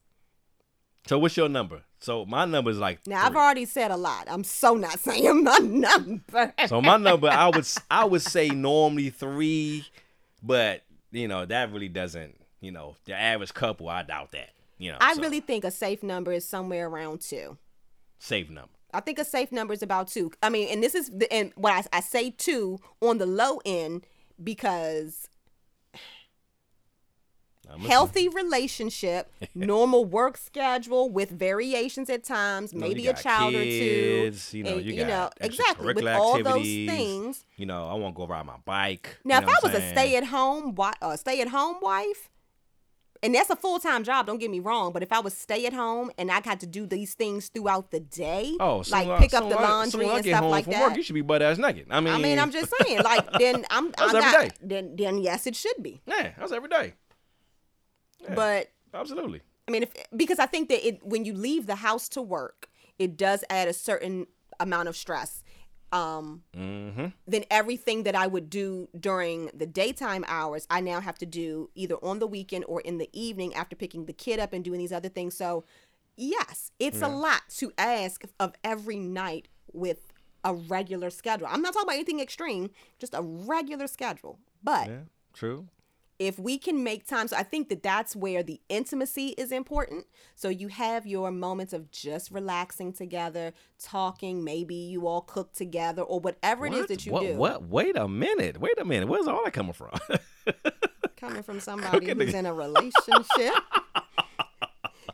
So 1.05 1.19
what's 1.19 1.35
your 1.35 1.49
number? 1.49 1.81
So 1.99 2.25
my 2.25 2.45
number 2.45 2.71
is 2.71 2.79
like 2.79 3.05
Now 3.07 3.25
I've 3.25 3.35
already 3.35 3.65
said 3.65 3.91
a 3.91 3.97
lot. 3.97 4.27
I'm 4.29 4.43
so 4.43 4.75
not 4.75 4.99
saying 4.99 5.43
my 5.43 5.57
number. 5.57 6.53
So 6.67 6.81
my 6.81 6.97
number, 6.97 7.29
I 7.29 7.47
would 7.49 7.67
I 7.89 8.05
would 8.05 8.21
say 8.21 8.49
normally 8.49 9.09
three, 9.09 9.85
but 10.41 10.83
you 11.11 11.27
know 11.27 11.45
that 11.45 11.71
really 11.71 11.89
doesn't. 11.89 12.35
You 12.61 12.71
know, 12.71 12.95
the 13.05 13.13
average 13.13 13.53
couple, 13.53 13.89
I 13.89 14.03
doubt 14.03 14.31
that. 14.31 14.51
You 14.77 14.91
know, 14.91 14.97
I 15.01 15.13
so, 15.15 15.21
really 15.21 15.41
think 15.41 15.65
a 15.65 15.71
safe 15.71 16.01
number 16.01 16.31
is 16.31 16.45
somewhere 16.45 16.87
around 16.87 17.19
two. 17.21 17.57
safe 18.19 18.49
number. 18.49 18.69
I 18.93 18.99
think 19.01 19.19
a 19.19 19.25
safe 19.25 19.51
number 19.51 19.73
is 19.73 19.81
about 19.83 20.07
two. 20.07 20.31
I 20.41 20.49
mean, 20.49 20.69
and 20.69 20.81
this 20.83 20.95
is 20.95 21.09
the 21.09 21.31
and 21.33 21.51
what 21.55 21.73
I, 21.73 21.97
I 21.97 21.99
say 22.01 22.29
two 22.29 22.79
on 23.01 23.17
the 23.17 23.25
low 23.25 23.59
end 23.65 24.05
because 24.41 25.27
healthy 27.79 28.29
relationship, 28.29 29.31
normal 29.55 30.05
work 30.05 30.37
schedule 30.37 31.09
with 31.09 31.29
variations 31.29 32.09
at 32.09 32.23
times, 32.23 32.73
You 32.73 32.79
know, 32.79 32.87
maybe 32.87 33.07
a 33.07 33.13
child 33.13 33.53
kids, 33.53 34.49
or 34.49 34.51
two. 34.51 34.57
You 34.57 34.63
know, 34.63 34.77
and, 34.77 34.85
you 34.85 35.05
got 35.05 35.33
exactly 35.41 35.93
with 35.93 36.07
all 36.07 36.41
those 36.43 36.63
things. 36.63 37.45
You 37.57 37.65
know, 37.65 37.87
I 37.87 37.93
want 37.95 38.15
to 38.15 38.17
go 38.17 38.27
ride 38.27 38.45
my 38.45 38.57
bike. 38.65 39.17
Now, 39.23 39.39
you 39.39 39.47
if 39.47 39.49
I 39.49 39.55
was 39.63 39.75
I'm 39.75 39.81
a 39.81 39.89
stay 39.91 40.15
at 40.15 40.25
home 40.25 40.75
uh, 40.77 41.17
stay 41.17 41.41
at 41.41 41.49
home 41.49 41.77
wife, 41.81 42.29
and 43.21 43.33
that's 43.33 43.49
a 43.49 43.55
full 43.55 43.79
time 43.79 44.03
job. 44.03 44.25
Don't 44.27 44.37
get 44.39 44.51
me 44.51 44.59
wrong, 44.59 44.91
but 44.91 45.01
if 45.01 45.11
I 45.13 45.19
was 45.19 45.33
stay 45.33 45.65
at 45.65 45.71
home 45.73 46.11
and 46.17 46.29
I 46.29 46.41
got 46.41 46.59
to 46.59 46.67
do 46.67 46.85
these 46.85 47.13
things 47.13 47.47
throughout 47.47 47.89
the 47.91 48.01
day, 48.01 48.53
Oh, 48.59 48.83
like 48.91 49.07
I- 49.07 49.19
pick 49.19 49.33
up 49.33 49.43
the 49.49 49.55
when 49.55 49.63
I- 49.63 49.67
so 49.67 49.97
laundry 49.97 50.09
I 50.09 50.15
and 50.17 50.25
stuff 50.25 50.43
like 50.45 50.65
that. 50.65 50.81
Work, 50.89 50.97
you 50.97 51.03
should 51.03 51.13
be 51.15 51.21
butt 51.21 51.41
ass 51.41 51.57
naked. 51.57 51.87
I 51.89 52.01
mean, 52.01 52.13
I 52.13 52.17
mean, 52.17 52.37
I'm 52.37 52.51
just 52.51 52.73
saying, 52.81 53.01
like 53.01 53.31
then 53.39 53.65
I'm, 53.69 53.91
That's 53.97 54.13
I'm 54.13 54.15
every 54.17 54.31
not, 54.31 54.41
day. 54.41 54.49
then 54.61 54.95
then 54.97 55.17
yes, 55.19 55.47
it 55.47 55.55
should 55.55 55.81
be. 55.81 56.01
yeah, 56.05 56.31
that's 56.37 56.51
every 56.51 56.69
day. 56.69 56.95
Yeah. 58.23 58.35
But 58.35 58.71
Absolutely. 58.93 59.41
I 59.67 59.71
mean, 59.71 59.83
if 59.83 59.93
because 60.15 60.39
I 60.39 60.45
think 60.45 60.69
that 60.69 60.85
it 60.85 61.03
when 61.05 61.25
you 61.25 61.33
leave 61.33 61.65
the 61.67 61.75
house 61.75 62.07
to 62.09 62.21
work, 62.21 62.69
it 62.99 63.17
does 63.17 63.43
add 63.49 63.67
a 63.67 63.73
certain 63.73 64.27
amount 64.59 64.87
of 64.89 64.95
stress. 64.95 65.43
Um, 65.91 66.43
Mm-hmm. 66.57 67.07
then 67.27 67.43
everything 67.51 68.01
that 68.03 68.15
I 68.15 68.25
would 68.25 68.49
do 68.49 68.89
during 68.99 69.51
the 69.53 69.67
daytime 69.67 70.25
hours, 70.27 70.65
I 70.69 70.81
now 70.81 70.99
have 71.01 71.17
to 71.19 71.25
do 71.27 71.69
either 71.75 71.95
on 72.03 72.17
the 72.19 72.25
weekend 72.27 72.65
or 72.67 72.81
in 72.81 72.97
the 72.97 73.09
evening 73.13 73.53
after 73.53 73.75
picking 73.75 74.05
the 74.05 74.13
kid 74.13 74.39
up 74.39 74.53
and 74.53 74.63
doing 74.63 74.79
these 74.79 74.91
other 74.91 75.09
things. 75.09 75.35
So, 75.37 75.65
yes, 76.17 76.71
it's 76.79 77.01
a 77.01 77.07
lot 77.07 77.41
to 77.57 77.71
ask 77.77 78.23
of 78.39 78.53
every 78.63 78.97
night 78.97 79.47
with 79.71 80.11
a 80.43 80.53
regular 80.55 81.09
schedule. 81.11 81.47
I'm 81.49 81.61
not 81.61 81.73
talking 81.73 81.87
about 81.87 81.95
anything 81.95 82.19
extreme, 82.19 82.71
just 82.97 83.13
a 83.13 83.21
regular 83.21 83.85
schedule. 83.87 84.39
But 84.63 84.87
Yeah, 84.89 84.99
true. 85.33 85.67
If 86.19 86.37
we 86.37 86.57
can 86.57 86.83
make 86.83 87.05
time 87.05 87.27
so 87.27 87.35
i 87.35 87.43
think 87.43 87.69
that 87.69 87.83
that's 87.83 88.15
where 88.15 88.43
the 88.43 88.59
intimacy 88.69 89.29
is 89.37 89.51
important 89.51 90.05
so 90.35 90.49
you 90.49 90.67
have 90.67 91.05
your 91.05 91.31
moments 91.31 91.73
of 91.73 91.89
just 91.91 92.31
relaxing 92.31 92.93
together 92.93 93.51
talking 93.79 94.43
maybe 94.43 94.75
you 94.75 95.07
all 95.07 95.21
cook 95.21 95.53
together 95.53 96.01
or 96.01 96.19
whatever 96.19 96.65
it 96.65 96.73
is 96.73 96.87
that 96.87 97.05
you 97.05 97.11
what, 97.11 97.21
do 97.21 97.35
What? 97.35 97.63
Wait 97.63 97.97
a 97.97 98.07
minute. 98.07 98.59
Wait 98.59 98.79
a 98.79 98.85
minute. 98.85 99.07
Where's 99.07 99.27
all 99.27 99.43
that 99.43 99.53
coming 99.53 99.73
from? 99.73 99.91
coming 101.17 101.43
from 101.43 101.59
somebody 101.59 102.11
who's 102.11 102.33
in 102.33 102.45
a 102.45 102.53
relationship 102.53 103.53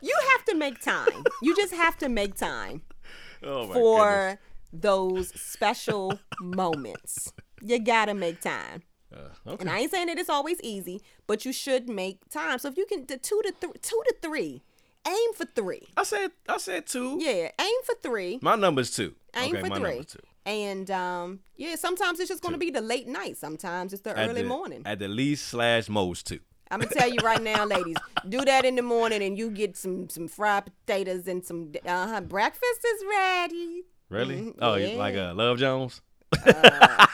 you 0.02 0.16
have 0.32 0.44
to 0.44 0.54
make 0.54 0.80
time 0.80 1.24
you 1.42 1.54
just 1.54 1.72
have 1.72 1.96
to 1.98 2.08
make 2.08 2.34
time 2.34 2.82
oh 3.42 3.66
my 3.66 3.74
goodness. 3.74 3.74
for 3.74 4.38
those 4.72 5.40
special 5.40 6.18
moments 6.40 7.32
you 7.62 7.78
gotta 7.78 8.14
make 8.14 8.40
time 8.40 8.82
Uh, 9.14 9.50
okay. 9.50 9.60
And 9.62 9.70
I 9.70 9.80
ain't 9.80 9.90
saying 9.90 10.06
that 10.06 10.18
it's 10.18 10.28
always 10.30 10.60
easy, 10.62 11.02
but 11.26 11.44
you 11.44 11.52
should 11.52 11.88
make 11.88 12.28
time. 12.28 12.58
So 12.58 12.68
if 12.68 12.76
you 12.76 12.86
can, 12.86 13.06
the 13.06 13.16
two 13.16 13.40
to 13.44 13.52
three, 13.60 13.72
two 13.82 14.00
to 14.06 14.14
three, 14.22 14.62
aim 15.06 15.32
for 15.34 15.44
three. 15.46 15.88
I 15.96 16.04
said. 16.04 16.30
I 16.48 16.58
said 16.58 16.86
two. 16.86 17.18
Yeah, 17.20 17.50
aim 17.60 17.74
for 17.84 17.94
three. 18.02 18.38
My 18.42 18.56
number's 18.56 18.90
two. 18.90 19.14
Aim 19.36 19.56
okay, 19.56 19.62
for 19.62 19.68
my 19.68 19.78
three. 19.78 20.04
two. 20.04 20.18
And 20.46 20.90
um, 20.90 21.40
yeah, 21.56 21.76
sometimes 21.76 22.18
it's 22.20 22.28
just 22.30 22.42
going 22.42 22.52
to 22.54 22.58
be 22.58 22.70
the 22.70 22.80
late 22.80 23.06
night. 23.06 23.36
Sometimes 23.36 23.92
it's 23.92 24.02
the 24.02 24.16
At 24.18 24.30
early 24.30 24.42
the- 24.42 24.48
morning. 24.48 24.82
At 24.86 24.98
the 24.98 25.08
least 25.08 25.46
slash 25.48 25.88
most 25.88 26.26
two. 26.26 26.40
I'm 26.72 26.78
gonna 26.78 26.92
tell 26.94 27.10
you 27.10 27.18
right 27.24 27.42
now, 27.42 27.64
ladies, 27.76 27.96
do 28.28 28.44
that 28.44 28.64
in 28.64 28.76
the 28.76 28.82
morning, 28.82 29.24
and 29.24 29.36
you 29.36 29.50
get 29.50 29.76
some 29.76 30.08
some 30.08 30.28
fried 30.28 30.66
potatoes 30.66 31.26
and 31.26 31.44
some 31.44 31.72
uh. 31.84 32.20
Breakfast 32.20 32.84
is 32.86 33.04
ready. 33.10 33.82
Really? 34.08 34.36
Mhm, 34.36 34.54
oh, 34.60 34.74
yeah. 34.74 34.96
like 34.96 35.16
uh, 35.16 35.34
Love 35.34 35.58
Jones? 35.58 36.00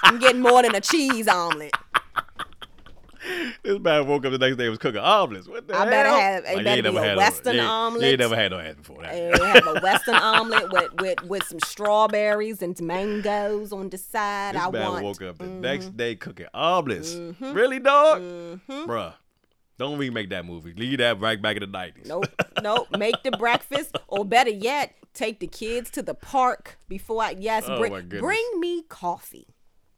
I'm 0.02 0.18
getting 0.18 0.40
more 0.40 0.62
than 0.62 0.74
a 0.74 0.80
cheese 0.80 1.28
omelet. 1.28 1.72
This 3.64 3.80
man 3.80 4.06
woke 4.06 4.24
up 4.24 4.30
the 4.30 4.38
next 4.38 4.56
day 4.56 4.64
and 4.64 4.70
was 4.70 4.78
cooking 4.78 5.00
omelets. 5.00 5.48
What 5.48 5.66
the 5.66 5.74
I 5.74 5.78
hell? 5.78 5.86
better 5.90 6.08
have- 6.10 6.44
it 6.44 6.58
you 6.58 6.64
better 6.64 6.82
be 6.82 6.88
a 6.96 7.16
Western 7.16 7.54
you 7.54 7.60
ain't- 7.60 7.66
You 7.66 7.72
omelet. 7.72 8.04
ain't 8.04 8.20
never 8.20 8.36
had 8.36 8.50
no 8.52 8.58
ass 8.60 8.74
before 8.76 9.02
that. 9.02 9.42
have 9.42 9.66
a 9.66 9.80
western 9.80 10.14
omelet 10.14 10.72
with, 10.72 11.00
with 11.00 11.22
with 11.24 11.42
some 11.44 11.58
strawberries 11.60 12.62
and 12.62 12.80
mangoes 12.80 13.72
on 13.72 13.88
the 13.90 13.98
side. 13.98 14.54
This 14.54 14.62
I 14.62 14.70
man 14.70 14.92
want. 14.92 15.04
woke 15.04 15.22
up 15.22 15.38
the 15.38 15.44
Mhm. 15.44 15.60
next 15.60 15.96
day 15.96 16.14
cooking 16.14 16.46
omelets. 16.54 17.14
Mhm. 17.14 17.52
Really, 17.54 17.80
dog? 17.80 18.20
Mhm. 18.22 18.60
Bruh. 18.86 19.14
Don't 19.78 19.98
remake 19.98 20.30
that 20.30 20.44
movie. 20.46 20.72
Leave 20.74 20.98
that 20.98 21.20
right 21.20 21.40
back 21.40 21.56
in 21.56 21.70
the 21.70 21.78
90s. 21.78 22.06
Nope, 22.06 22.26
nope. 22.62 22.88
Make 22.96 23.22
the 23.22 23.30
breakfast, 23.32 23.96
or 24.08 24.24
better 24.24 24.50
yet, 24.50 24.94
take 25.12 25.40
the 25.40 25.46
kids 25.46 25.90
to 25.90 26.02
the 26.02 26.14
park 26.14 26.78
before 26.88 27.22
I. 27.22 27.36
Yes, 27.38 27.64
Oh, 27.68 27.78
bring 27.78 28.08
bring 28.08 28.46
me 28.60 28.82
coffee. 28.88 29.48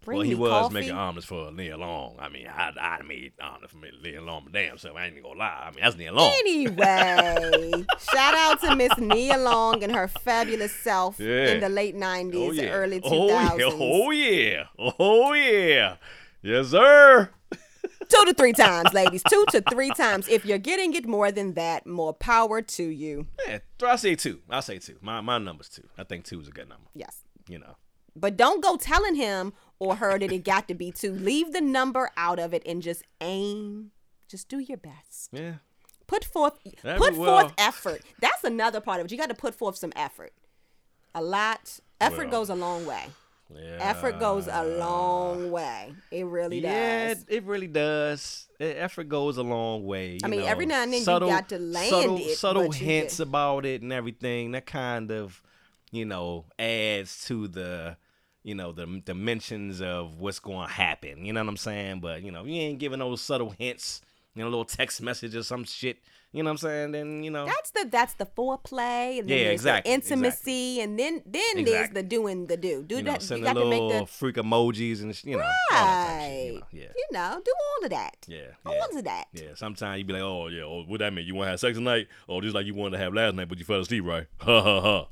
Bring 0.04 0.18
well, 0.18 0.24
he 0.24 0.30
me 0.34 0.40
was 0.40 0.50
coffee. 0.50 0.74
making 0.74 0.92
omelets 0.96 1.26
for 1.26 1.52
Nia 1.52 1.76
Long. 1.76 2.16
I 2.18 2.28
mean, 2.30 2.46
I, 2.48 2.70
I 2.80 3.02
made 3.02 3.32
omelets 3.42 3.72
for 3.74 3.78
Nia 4.02 4.22
Long, 4.22 4.44
my 4.46 4.50
damn 4.52 4.78
self. 4.78 4.96
I 4.96 5.06
ain't 5.06 5.22
gonna 5.22 5.38
lie. 5.38 5.64
I 5.66 5.70
mean, 5.70 5.80
that's 5.84 5.96
Nia 5.96 6.12
Long. 6.12 6.32
Anyway, 6.40 7.84
shout 8.12 8.34
out 8.34 8.60
to 8.62 8.74
Miss 8.76 8.96
Nia 8.98 9.36
Long 9.38 9.82
and 9.82 9.94
her 9.94 10.08
fabulous 10.08 10.72
self 10.72 11.20
Yeah. 11.20 11.48
in 11.52 11.60
the 11.60 11.68
late 11.68 11.94
'90s, 11.96 12.34
oh, 12.48 12.52
yeah. 12.52 12.70
early 12.70 13.00
2000s. 13.00 13.60
Oh, 13.74 14.10
yeah. 14.10 14.64
Oh, 14.78 14.90
yeah. 14.90 14.92
Oh, 14.98 15.32
yeah. 15.34 15.96
Yes, 16.42 16.68
sir. 16.68 17.30
Two 18.08 18.24
to 18.26 18.34
three 18.34 18.52
times, 18.52 18.92
ladies. 18.92 19.22
Two 19.28 19.44
to 19.50 19.60
three 19.70 19.90
times. 19.90 20.28
If 20.28 20.44
you're 20.44 20.58
getting 20.58 20.94
it 20.94 21.06
more 21.06 21.30
than 21.32 21.54
that, 21.54 21.86
more 21.86 22.12
power 22.12 22.62
to 22.62 22.82
you. 22.84 23.26
Yeah, 23.46 23.58
I 23.84 23.96
say 23.96 24.14
two. 24.14 24.40
I 24.48 24.60
say 24.60 24.78
two. 24.78 24.96
My 25.00 25.20
my 25.20 25.38
number's 25.38 25.68
two. 25.68 25.84
I 25.96 26.04
think 26.04 26.24
two 26.24 26.40
is 26.40 26.48
a 26.48 26.50
good 26.52 26.68
number. 26.68 26.86
Yes. 26.94 27.22
You 27.48 27.58
know. 27.58 27.76
But 28.16 28.36
don't 28.36 28.62
go 28.62 28.76
telling 28.76 29.14
him 29.14 29.52
or 29.78 29.96
her 29.96 30.18
that 30.18 30.32
it 30.32 30.44
got 30.44 30.66
to 30.68 30.74
be 30.74 30.90
two. 30.90 31.12
Leave 31.12 31.52
the 31.52 31.60
number 31.60 32.10
out 32.16 32.38
of 32.38 32.52
it 32.52 32.62
and 32.66 32.82
just 32.82 33.02
aim. 33.20 33.92
Just 34.28 34.48
do 34.48 34.58
your 34.58 34.78
best. 34.78 35.30
Yeah. 35.32 35.54
Put 36.06 36.24
forth 36.24 36.54
That 36.82 36.98
put 36.98 37.14
well. 37.16 37.40
forth 37.42 37.54
effort. 37.58 38.02
That's 38.20 38.42
another 38.42 38.80
part 38.80 39.00
of 39.00 39.06
it. 39.06 39.12
You 39.12 39.18
got 39.18 39.28
to 39.28 39.34
put 39.34 39.54
forth 39.54 39.76
some 39.76 39.92
effort. 39.94 40.32
A 41.14 41.22
lot. 41.22 41.80
Effort 42.00 42.24
Well, 42.24 42.30
goes 42.30 42.48
a 42.50 42.54
long 42.54 42.86
way. 42.86 43.06
Yeah. 43.54 43.78
Effort 43.80 44.20
goes 44.20 44.46
a 44.50 44.64
long 44.64 45.50
way. 45.50 45.94
It 46.10 46.26
really 46.26 46.60
Yeah, 46.60 47.08
does. 47.14 47.24
Yeah, 47.28 47.36
it 47.38 47.44
really 47.44 47.66
does. 47.66 48.46
Effort 48.60 49.08
goes 49.08 49.38
a 49.38 49.42
long 49.42 49.84
way. 49.86 50.12
you 50.14 50.18
I 50.24 50.28
mean, 50.28 50.40
know. 50.40 50.46
every 50.46 50.66
now 50.66 50.82
and 50.82 50.92
then 50.92 50.98
you 51.00 51.04
subtle, 51.04 51.28
got 51.28 51.48
to 51.50 51.58
land 51.58 51.88
subtle, 51.88 52.18
it, 52.18 52.36
Subtle 52.36 52.70
hints 52.72 53.18
get- 53.18 53.26
about 53.28 53.64
it 53.64 53.80
and 53.82 53.92
everything. 53.92 54.50
That 54.52 54.66
kind 54.66 55.10
of, 55.10 55.40
you 55.90 56.04
know, 56.04 56.44
adds 56.58 57.24
to 57.26 57.48
the, 57.48 57.96
you 58.42 58.54
know, 58.54 58.72
the 58.72 59.00
dimensions 59.04 59.80
of 59.80 60.20
what's 60.20 60.40
going 60.40 60.66
to 60.68 60.72
happen. 60.72 61.24
You 61.24 61.32
know 61.32 61.40
what 61.42 61.48
I'm 61.48 61.56
saying? 61.56 62.00
But 62.00 62.22
you 62.22 62.30
know, 62.32 62.44
you 62.44 62.60
ain't 62.60 62.78
giving 62.78 62.98
those 62.98 63.20
subtle 63.22 63.54
hints. 63.58 64.02
You 64.34 64.42
know, 64.42 64.48
a 64.48 64.50
little 64.50 64.64
text 64.66 65.00
message 65.02 65.34
or 65.34 65.42
some 65.42 65.64
shit. 65.64 65.98
You 66.32 66.42
know 66.42 66.48
what 66.48 66.52
I'm 66.52 66.58
saying? 66.58 66.92
Then 66.92 67.22
you 67.24 67.30
know. 67.30 67.46
That's 67.46 67.70
the 67.70 67.88
that's 67.90 68.14
the 68.14 68.26
foreplay, 68.26 69.18
and 69.18 69.28
then 69.30 69.38
Yeah, 69.38 69.44
exactly, 69.50 69.88
the 69.90 69.94
intimacy, 69.94 70.80
and 70.82 70.98
then 70.98 71.22
then 71.24 71.64
there's 71.64 71.88
the 71.90 72.02
doing 72.02 72.46
the 72.46 72.56
do. 72.58 72.82
Do 72.86 72.96
you 72.96 73.02
know, 73.02 73.12
that. 73.12 73.22
send 73.22 73.40
You 73.40 73.46
got 73.46 73.54
to 73.54 73.64
little 73.64 73.88
make 73.88 74.00
the 74.00 74.06
freak 74.06 74.36
emojis 74.36 75.00
and 75.00 75.24
you 75.24 75.38
know, 75.38 75.42
all 75.44 75.52
that 75.70 75.78
type 75.78 76.20
of 76.20 76.20
shit, 76.20 76.44
you 76.44 76.52
right. 76.52 76.60
know, 76.60 76.66
yeah, 76.70 76.86
You 76.94 77.06
know, 77.12 77.40
do 77.42 77.52
all 77.78 77.84
of 77.84 77.90
that. 77.90 78.16
yeah, 78.28 78.38
All 78.66 78.74
yeah. 78.74 78.98
of 78.98 79.04
that. 79.04 79.24
Yeah, 79.32 79.54
sometimes 79.54 79.98
you 80.00 80.04
be 80.04 80.12
like, 80.12 80.22
oh 80.22 80.48
yeah, 80.48 80.64
oh, 80.64 80.84
what 80.86 81.00
that 81.00 81.14
mean? 81.14 81.26
You 81.26 81.34
want 81.34 81.46
to 81.46 81.50
have 81.52 81.60
sex 81.60 81.78
tonight? 81.78 82.08
Oh, 82.28 82.42
just 82.42 82.54
like 82.54 82.66
you 82.66 82.74
wanted 82.74 82.98
to 82.98 83.02
have 83.04 83.14
last 83.14 83.34
night, 83.34 83.48
but 83.48 83.58
you 83.58 83.64
fell 83.64 83.80
asleep, 83.80 84.04
right? 84.04 84.26
Ha 84.40 84.60
ha 84.60 84.80
ha. 84.82 85.06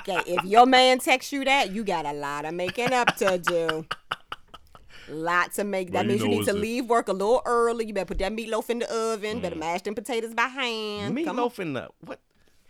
Okay, 0.00 0.20
if 0.26 0.44
your 0.44 0.66
man 0.66 0.98
texts 0.98 1.32
you 1.32 1.46
that, 1.46 1.72
you 1.72 1.82
got 1.82 2.04
a 2.04 2.12
lot 2.12 2.44
of 2.44 2.52
making 2.52 2.92
up 2.92 3.16
to 3.16 3.38
do. 3.38 3.86
Lot 5.10 5.52
to 5.54 5.64
make. 5.64 5.88
That 5.92 5.98
Well, 6.00 6.04
means 6.06 6.20
you 6.22 6.28
know 6.28 6.36
need 6.38 6.46
to 6.46 6.52
leave 6.52 6.86
work 6.86 7.08
a 7.08 7.12
little 7.12 7.42
early. 7.44 7.86
You 7.86 7.92
better 7.94 8.06
put 8.06 8.18
that 8.18 8.32
meatloaf 8.32 8.70
in 8.70 8.78
the 8.80 8.92
oven. 8.92 9.38
Mm. 9.38 9.42
Better 9.42 9.56
mash 9.56 9.82
them 9.82 9.94
potatoes 9.94 10.34
by 10.34 10.44
hand. 10.44 11.16
Meatloaf 11.16 11.58
in 11.58 11.72
the 11.74 11.88
what? 12.04 12.20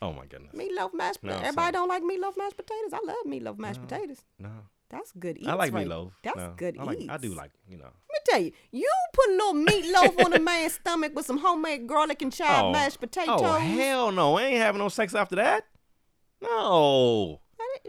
Oh 0.03 0.12
my 0.12 0.24
goodness. 0.26 0.55
Meatloaf 0.55 0.95
mashed 0.95 1.22
No, 1.22 1.28
potatoes. 1.32 1.49
Everybody 1.49 1.55
sorry. 1.55 1.72
don't 1.72 1.88
like 1.88 2.03
meatloaf 2.03 2.36
mashed 2.38 2.57
potatoes. 2.57 2.93
I 2.93 3.01
love 3.05 3.16
meatloaf 3.26 3.59
mashed 3.59 3.82
potatoes. 3.82 4.24
No, 4.38 4.49
That's 4.88 5.12
good 5.12 5.36
eats. 5.38 5.47
I 5.47 5.55
like 5.55 5.72
right. 5.74 5.86
meatloaf. 5.86 6.12
That's 6.24 6.36
No, 6.38 6.55
good 6.57 6.78
I, 6.78 6.82
like, 6.84 7.01
eats. 7.01 7.11
I 7.11 7.16
do 7.18 7.34
like 7.34 7.51
you 7.68 7.76
know. 7.76 7.84
Let 7.84 7.93
me 7.93 8.18
tell 8.24 8.41
you, 8.43 8.53
you 8.72 8.91
put 9.12 9.28
a 9.28 9.32
little 9.32 9.55
meatloaf 9.55 10.24
on 10.24 10.32
a 10.32 10.38
man's 10.41 10.72
stomach 10.74 11.14
with 11.14 11.26
some 11.26 11.38
homemade 11.38 11.86
garlic 11.86 12.22
and 12.22 12.32
chive 12.32 12.72
mashed 12.72 12.99
potatoes. 13.01 13.41
Oh 13.43 13.53
hell 13.59 14.11
no! 14.12 14.38
I 14.38 14.45
ain't 14.47 14.57
having 14.62 14.78
no 14.80 14.88
sex 14.88 15.14
after 15.14 15.36
that. 15.36 15.64
No, 16.43 17.41
What? 17.57 17.80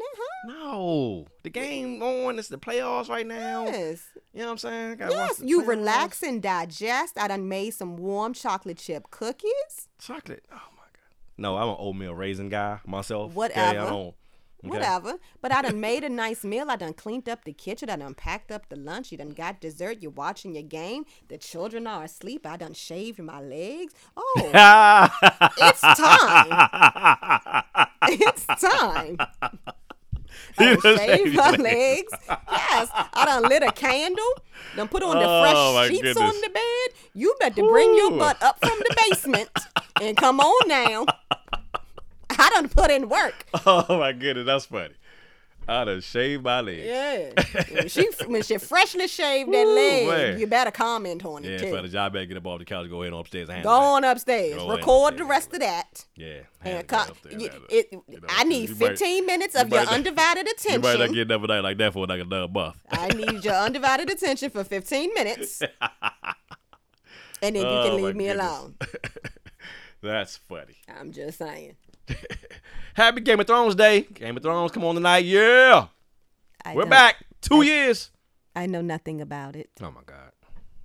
Huh? 0.00 0.52
no. 0.52 1.26
The 1.42 1.50
game 1.50 2.02
on. 2.02 2.38
It's 2.38 2.48
the 2.48 2.58
playoffs 2.58 3.08
right 3.08 3.26
now. 3.26 3.64
Yes. 3.66 4.02
You 4.32 4.40
know 4.40 4.46
what 4.46 4.52
I'm 4.52 4.58
saying? 4.58 4.90
I 4.92 4.94
gotta 4.94 5.16
watch 5.16 5.30
Yes. 5.38 5.42
You 5.44 5.62
playoffs. 5.62 5.66
relax 5.68 6.22
and 6.22 6.42
digest. 6.42 7.18
I 7.18 7.28
done 7.28 7.48
made 7.48 7.70
some 7.70 7.96
warm 7.96 8.34
chocolate 8.34 8.78
chip 8.78 9.10
cookies. 9.10 9.88
Chocolate. 10.00 10.44
Oh 10.52 10.54
my 10.76 10.82
god. 10.92 11.14
No, 11.36 11.56
I'm 11.56 11.68
an 11.70 11.76
oatmeal 11.78 12.14
raisin 12.14 12.48
guy 12.48 12.80
myself. 12.86 13.30
okay? 13.30 13.36
Whatever. 13.36 13.86
Don't. 13.90 14.06
okay? 14.08 14.14
Whatever. 14.62 15.14
But 15.40 15.52
I 15.52 15.62
done 15.62 15.80
made 15.80 16.02
a 16.04 16.08
nice 16.08 16.42
meal. 16.44 16.66
I 16.70 16.76
done 16.76 16.92
cleaned 16.94 17.28
up 17.28 17.44
the 17.44 17.52
kitchen. 17.52 17.88
I 17.90 17.96
done 17.96 18.14
packed 18.14 18.50
up 18.52 18.68
the 18.68 18.76
lunch. 18.76 19.10
You 19.12 19.18
done 19.18 19.30
got 19.30 19.60
dessert. 19.60 19.98
You're 20.00 20.10
watching 20.10 20.54
your 20.54 20.64
game. 20.64 21.04
The 21.28 21.38
children 21.38 21.86
are 21.86 22.04
asleep. 22.04 22.44
I 22.46 22.56
done 22.56 22.74
shaved 22.74 23.20
my 23.20 23.40
legs. 23.40 23.94
Oh, 24.16 24.50
it's 25.58 25.80
time. 25.80 27.56
it's 28.08 28.46
time. 28.46 29.18
I 30.58 30.64
You 30.64 30.70
oh, 30.70 30.80
done 30.80 30.96
done 30.96 31.06
shaved 31.06 31.18
shaved 31.24 31.36
my 31.36 31.50
your 31.50 31.58
legs. 31.58 32.12
Yes. 32.28 32.88
I 32.94 33.24
done 33.24 33.42
lit 33.44 33.62
a 33.62 33.72
candle. 33.72 34.32
Done 34.76 34.88
put 34.88 35.02
on 35.02 35.16
the 35.18 35.24
Oh, 35.26 35.74
fresh 35.74 35.88
sheets 35.88 36.16
on 36.16 36.40
the 36.40 36.50
bed. 36.50 36.98
You 37.14 37.34
better 37.40 37.62
bring 37.62 37.94
your 37.96 38.12
butt 38.12 38.42
up 38.42 38.58
from 38.60 38.78
the 38.78 38.96
basement 39.08 39.50
and 40.00 40.16
come 40.16 40.40
on 40.40 40.68
now. 40.68 41.06
I 42.30 42.50
done 42.50 42.68
put 42.68 42.90
in 42.90 43.08
work. 43.08 43.46
Oh 43.66 43.98
my 43.98 44.12
goodness, 44.12 44.46
that's 44.46 44.66
funny. 44.66 44.94
I 45.70 45.84
done 45.84 46.00
shaved 46.00 46.42
my 46.44 46.60
leg. 46.62 46.80
Yeah. 46.82 47.64
When 47.72 47.88
she 47.94 48.08
when 48.26 48.42
she 48.42 48.56
freshly 48.56 49.06
shaved 49.06 49.52
that 49.52 49.66
Ooh, 49.66 49.74
leg, 49.74 50.06
man. 50.08 50.38
you 50.40 50.46
better 50.46 50.70
comment 50.70 51.24
on 51.26 51.44
it 51.44 51.60
Yeah, 51.62 51.70
too. 51.70 51.82
the 51.82 51.88
job 51.88 52.12
better 52.14 52.24
get 52.24 52.36
up 52.38 52.46
off 52.46 52.58
the 52.58 52.64
couch, 52.64 52.88
go 52.88 53.02
ahead 53.02 53.12
on 53.12 53.20
upstairs 53.20 53.50
and 53.50 53.62
Go 53.62 53.70
on 53.70 54.02
upstairs. 54.04 54.54
Go 54.56 54.70
record 54.74 55.18
the 55.18 55.24
rest 55.24 55.52
of 55.52 55.60
that. 55.60 56.06
Yeah. 56.16 56.38
And 56.64 56.88
co- 56.88 57.02
it 57.02 57.10
upstairs, 57.10 57.34
y- 57.36 57.42
handle 57.42 57.62
it, 57.68 57.86
You 57.92 58.20
know, 58.20 58.26
I 58.30 58.44
need 58.44 58.70
you 58.70 58.74
might- 58.76 58.88
15 58.98 59.26
minutes 59.26 59.54
you 59.54 59.60
of 59.60 59.68
your 59.70 59.84
might 59.84 59.92
undivided 59.92 60.46
You 60.64 60.70
might 60.70 60.82
not 60.82 60.94
attention. 60.94 61.14
get 61.14 61.30
another 61.30 61.46
night 61.48 61.60
like 61.60 61.76
that 61.78 61.92
for 61.92 62.06
like 62.06 62.20
another 62.22 62.48
month. 62.48 62.76
I 62.90 63.08
need 63.08 63.44
your 63.44 63.54
undivided 63.66 64.08
attention 64.10 64.48
for 64.50 64.64
15 64.64 65.12
minutes. 65.14 65.60
And 67.42 67.54
then 67.54 67.62
you 67.62 67.62
Oh, 67.62 67.88
can 67.90 68.02
leave 68.04 68.16
me 68.16 68.26
goodness. 68.28 68.46
alone. 68.46 68.74
That's 70.02 70.36
funny. 70.38 70.76
I'm 70.88 71.12
just 71.12 71.38
saying. 71.38 71.76
Happy 72.94 73.20
Game 73.20 73.40
of 73.40 73.46
Thrones 73.46 73.74
Day. 73.74 74.02
Game 74.02 74.36
of 74.36 74.42
Thrones, 74.42 74.72
come 74.72 74.84
on 74.84 74.94
tonight. 74.94 75.24
Yeah. 75.24 75.86
I 76.64 76.74
We're 76.74 76.86
back. 76.86 77.16
Two 77.40 77.62
years. 77.62 78.10
I 78.56 78.66
know 78.66 78.80
nothing 78.80 79.20
about 79.20 79.54
it. 79.54 79.70
Oh 79.80 79.90
my 79.90 80.00
God. 80.04 80.32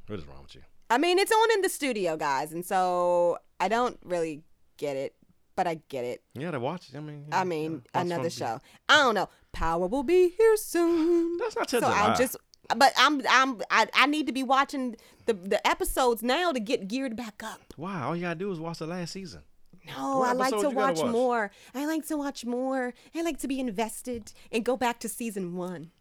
What 0.08 0.20
is 0.20 0.26
wrong 0.28 0.44
with 0.44 0.56
you? 0.56 0.62
I 0.90 0.98
mean, 0.98 1.18
it's 1.18 1.32
on 1.32 1.52
in 1.54 1.62
the 1.62 1.70
studio, 1.70 2.18
guys, 2.18 2.52
and 2.54 2.64
so 2.64 3.38
I 3.60 3.68
don't 3.68 3.98
really 4.04 4.44
get 4.78 4.96
it, 4.96 5.16
but 5.56 5.66
I 5.66 5.80
get 5.90 6.06
it. 6.06 6.22
Yeah, 6.36 6.46
gotta 6.46 6.60
watch 6.60 6.90
it. 6.90 6.96
I 6.96 7.00
mean, 7.00 7.26
I 7.32 7.44
mean, 7.46 7.82
yeah, 7.96 8.02
another 8.02 8.30
show. 8.30 8.60
I 8.90 8.98
don't 8.98 9.16
know. 9.16 9.30
Power 9.54 9.88
will 9.88 10.04
be 10.04 10.30
here 10.38 10.58
soon. 10.58 11.38
That's 11.38 11.56
not 11.56 11.68
till 11.68 11.82
So 11.82 11.88
July. 11.88 12.02
I'm 12.02 12.16
just, 12.18 12.38
but 12.76 12.94
I'm, 12.98 13.22
I'm, 13.30 13.62
I, 13.72 13.88
I 13.96 14.06
need 14.06 14.28
to 14.28 14.34
be 14.34 14.44
watching 14.44 14.96
the 15.26 15.34
the 15.34 15.66
episodes 15.66 16.22
now 16.22 16.52
to 16.52 16.60
get 16.60 16.88
geared 16.88 17.16
back 17.16 17.42
up. 17.44 17.74
Wow, 17.78 18.10
all 18.10 18.16
you 18.16 18.22
gotta 18.22 18.36
do 18.36 18.52
is 18.52 18.60
watch 18.60 18.78
the 18.80 18.86
last 18.88 19.14
season. 19.14 19.42
No, 19.86 20.20
What 20.20 20.30
I 20.30 20.34
like 20.34 20.60
to 20.60 20.70
watch, 20.70 21.00
watch? 21.00 21.12
more. 21.12 21.52
I 21.76 21.86
like 21.86 22.08
to 22.08 22.18
watch 22.18 22.46
more. 22.46 22.94
I 23.14 23.22
like 23.22 23.40
to 23.40 23.48
be 23.48 23.60
invested 23.60 24.32
and 24.52 24.64
go 24.64 24.78
back 24.78 25.00
to 25.02 25.10
season 25.10 25.56
one. 25.56 25.92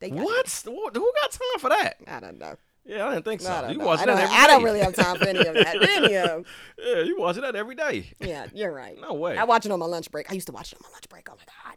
They 0.00 0.10
got- 0.10 0.24
What? 0.24 0.62
Who 0.64 0.90
who 0.94 1.12
got 1.22 1.30
time 1.30 1.58
for 1.58 1.68
that? 1.70 1.96
I 2.06 2.20
don't 2.20 2.38
know. 2.38 2.56
Yeah, 2.84 3.06
I 3.08 3.14
didn't 3.14 3.24
think 3.24 3.40
so. 3.40 3.50
I 3.50 3.70
you 3.72 3.78
know. 3.78 3.84
watch 3.86 3.98
I 4.00 4.06
that 4.06 4.16
don't, 4.28 4.30
I 4.32 4.46
don't 4.46 4.62
really 4.62 4.78
have 4.78 4.94
time 4.94 5.16
for 5.18 5.26
any 5.26 5.40
of 5.44 5.54
that. 5.54 5.76
any 5.82 6.16
of. 6.16 6.46
Yeah, 6.78 7.00
you 7.02 7.18
watch 7.18 7.36
that 7.36 7.56
every 7.56 7.74
day. 7.74 8.12
Yeah, 8.20 8.46
you're 8.54 8.72
right. 8.72 8.96
No 9.00 9.12
way. 9.14 9.36
I 9.36 9.44
watch 9.44 9.66
it 9.66 9.72
on 9.72 9.78
my 9.80 9.86
lunch 9.86 10.10
break. 10.10 10.30
I 10.30 10.34
used 10.34 10.46
to 10.46 10.52
watch 10.52 10.72
it 10.72 10.78
on 10.78 10.88
my 10.88 10.92
lunch 10.92 11.08
break. 11.08 11.28
Oh 11.30 11.34
my 11.36 11.44
god. 11.72 11.76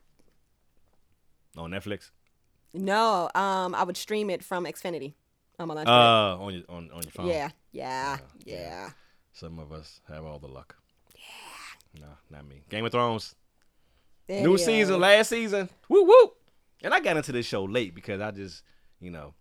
On 1.63 1.71
Netflix. 1.71 2.11
No, 2.73 3.29
um, 3.33 3.73
I 3.73 3.83
would 3.83 3.97
stream 3.97 4.29
it 4.29 4.43
from 4.43 4.65
Xfinity 4.65 5.15
on 5.57 5.67
my 5.67 5.73
lunch 5.73 5.87
break. 5.87 5.95
Uh, 5.95 6.37
on 6.37 6.53
your 6.53 6.63
on, 6.69 6.91
on 6.91 7.01
your 7.01 7.11
phone. 7.11 7.27
Yeah, 7.27 7.49
yeah, 7.71 8.17
yeah. 8.45 8.55
yeah. 8.55 8.89
Some 9.33 9.57
of 9.57 9.71
us 9.71 10.01
have 10.07 10.23
all 10.25 10.37
the 10.37 10.47
luck. 10.47 10.75
No, 11.99 12.07
not 12.29 12.47
me. 12.47 12.63
Game 12.69 12.85
of 12.85 12.91
Thrones. 12.91 13.35
New 14.27 14.35
Video. 14.35 14.57
season, 14.57 14.99
last 14.99 15.29
season. 15.29 15.69
Woo 15.87 16.03
woo. 16.05 16.31
And 16.83 16.93
I 16.93 16.99
got 16.99 17.17
into 17.17 17.31
this 17.31 17.45
show 17.45 17.63
late 17.63 17.95
because 17.95 18.21
I 18.21 18.31
just, 18.31 18.63
you 18.99 19.09
know, 19.11 19.33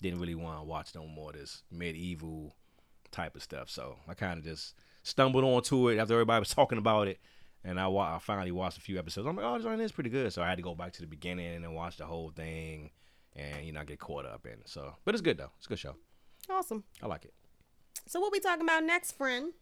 didn't 0.00 0.20
really 0.20 0.34
want 0.34 0.58
to 0.60 0.64
watch 0.64 0.94
no 0.94 1.06
more 1.06 1.30
of 1.30 1.36
this 1.36 1.62
medieval 1.70 2.54
type 3.10 3.36
of 3.36 3.42
stuff. 3.42 3.68
So 3.70 3.96
I 4.08 4.14
kind 4.14 4.38
of 4.38 4.44
just 4.44 4.74
stumbled 5.02 5.44
onto 5.44 5.88
it 5.88 5.98
after 5.98 6.14
everybody 6.14 6.40
was 6.40 6.48
talking 6.54 6.78
about 6.78 7.08
it. 7.08 7.18
And 7.64 7.78
I, 7.78 7.88
wa- 7.88 8.14
I 8.16 8.18
finally 8.18 8.52
watched 8.52 8.78
a 8.78 8.80
few 8.80 8.98
episodes. 8.98 9.26
I'm 9.26 9.36
like, 9.36 9.44
oh, 9.44 9.56
this 9.58 9.66
one 9.66 9.80
is 9.80 9.92
pretty 9.92 10.10
good. 10.10 10.32
So 10.32 10.42
I 10.42 10.48
had 10.48 10.56
to 10.56 10.62
go 10.62 10.74
back 10.74 10.92
to 10.94 11.00
the 11.00 11.06
beginning 11.08 11.54
and 11.54 11.64
then 11.64 11.74
watch 11.74 11.96
the 11.96 12.06
whole 12.06 12.30
thing 12.30 12.90
and, 13.36 13.66
you 13.66 13.72
know, 13.72 13.84
get 13.84 13.98
caught 13.98 14.24
up 14.24 14.46
in 14.46 14.52
it. 14.52 14.68
So, 14.68 14.94
but 15.04 15.14
it's 15.14 15.22
good, 15.22 15.36
though. 15.38 15.50
It's 15.58 15.66
a 15.66 15.68
good 15.68 15.78
show. 15.78 15.96
Awesome. 16.48 16.84
I 17.02 17.06
like 17.08 17.24
it. 17.24 17.34
So 18.06 18.20
what 18.20 18.32
we 18.32 18.40
talking 18.40 18.62
about 18.62 18.84
next, 18.84 19.12
friend? 19.12 19.52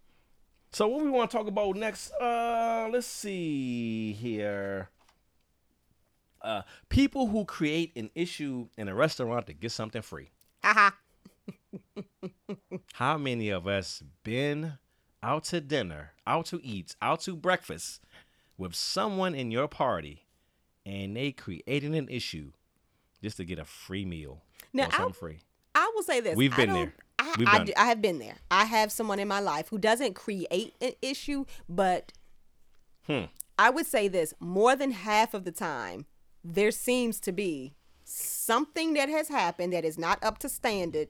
So 0.73 0.89
what 0.89 1.03
we 1.05 1.11
want 1.11 1.31
to 1.31 1.37
talk 1.37 1.47
about 1.47 1.77
next? 1.77 2.11
Uh, 2.13 2.89
let's 2.93 3.07
see 3.07 4.13
here. 4.13 4.91
Uh, 6.43 6.63
people 6.89 7.29
who 7.29 7.45
create 7.45 7.93
an 7.97 8.11
issue 8.15 8.69
in 8.77 8.89
a 8.89 8.95
restaurant 8.95 9.47
to 9.47 9.53
get 9.53 9.73
something 9.73 10.03
free. 10.03 10.31
Haha. 10.63 10.91
How 12.95 13.17
many 13.19 13.49
of 13.51 13.67
us 13.67 14.03
been 14.23 14.75
out 15.23 15.45
to 15.45 15.61
dinner, 15.61 16.13
out 16.27 16.47
to 16.47 16.61
eat, 16.65 16.95
out 17.03 17.21
to 17.23 17.35
breakfast 17.37 18.03
with 18.59 18.75
someone 18.75 19.35
in 19.35 19.51
your 19.51 19.69
party, 19.69 20.27
and 20.85 21.17
they 21.17 21.33
created 21.33 21.95
an 21.95 22.09
issue 22.09 22.53
just 23.23 23.39
to 23.39 23.45
get 23.45 23.59
a 23.59 23.65
free 23.65 24.05
meal 24.05 24.43
Now, 24.73 24.85
or 24.85 24.93
I- 24.93 24.97
something 24.97 25.13
free? 25.15 25.39
I 25.75 25.91
will 25.95 26.03
say 26.03 26.21
this. 26.21 26.37
We've 26.37 26.55
been 26.57 26.73
there. 26.73 26.95
I, 27.27 27.35
We've 27.39 27.49
I, 27.49 27.57
done 27.59 27.67
do- 27.67 27.73
it. 27.73 27.79
I 27.79 27.87
have 27.87 28.01
been 28.03 28.19
there. 28.19 28.37
I 28.51 28.65
have 28.65 28.91
someone 28.93 29.19
in 29.19 29.29
my 29.29 29.41
life 29.41 29.69
who 29.69 29.79
doesn't 29.79 30.15
create 30.15 30.75
an 30.81 30.93
issue, 31.03 31.45
but 31.69 32.13
Hmm. 33.07 33.25
I 33.59 33.71
would 33.71 33.87
say 33.87 34.09
this 34.09 34.35
more 34.41 34.75
than 34.77 34.91
half 34.91 35.33
of 35.35 35.45
the 35.45 35.53
time, 35.53 36.07
there 36.45 36.71
seems 36.71 37.21
to 37.21 37.33
be 37.33 37.75
something 38.05 38.95
that 38.95 39.09
has 39.09 39.29
happened 39.29 39.73
that 39.73 39.85
is 39.85 39.97
not 39.99 40.23
up 40.25 40.39
to 40.39 40.49
standard. 40.49 41.09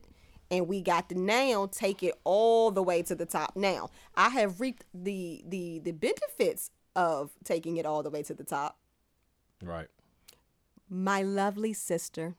And 0.49 0.67
we 0.67 0.81
got 0.81 1.09
to 1.09 1.15
now 1.19 1.65
take 1.69 2.01
it 2.03 2.13
all 2.23 2.71
the 2.71 2.81
way 2.81 3.01
to 3.03 3.15
the 3.15 3.25
top. 3.25 3.55
Now, 3.57 3.89
I 4.15 4.29
have 4.29 4.61
reaped 4.61 4.85
the 4.93 5.43
the 5.45 5.79
the 5.79 5.91
benefits 5.91 6.71
of 6.95 7.31
taking 7.43 7.75
it 7.77 7.85
all 7.85 8.01
the 8.01 8.09
way 8.09 8.23
to 8.23 8.33
the 8.33 8.45
top. 8.45 8.77
Right. 9.61 9.87
My 10.89 11.21
lovely 11.21 11.73
sister, 11.73 12.35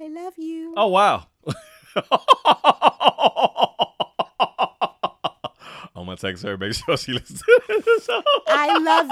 I 0.00 0.06
love 0.06 0.34
you. 0.36 0.72
Oh 0.76 0.86
wow. 0.86 1.26
I'm 5.94 6.04
gonna 6.04 6.16
text 6.16 6.44
her, 6.44 6.56
make 6.56 6.74
sure 6.74 6.96
she 6.96 7.12
listens 7.12 7.42
to 7.42 7.82
this. 7.84 8.08
I 8.46 8.78
love 8.78 9.06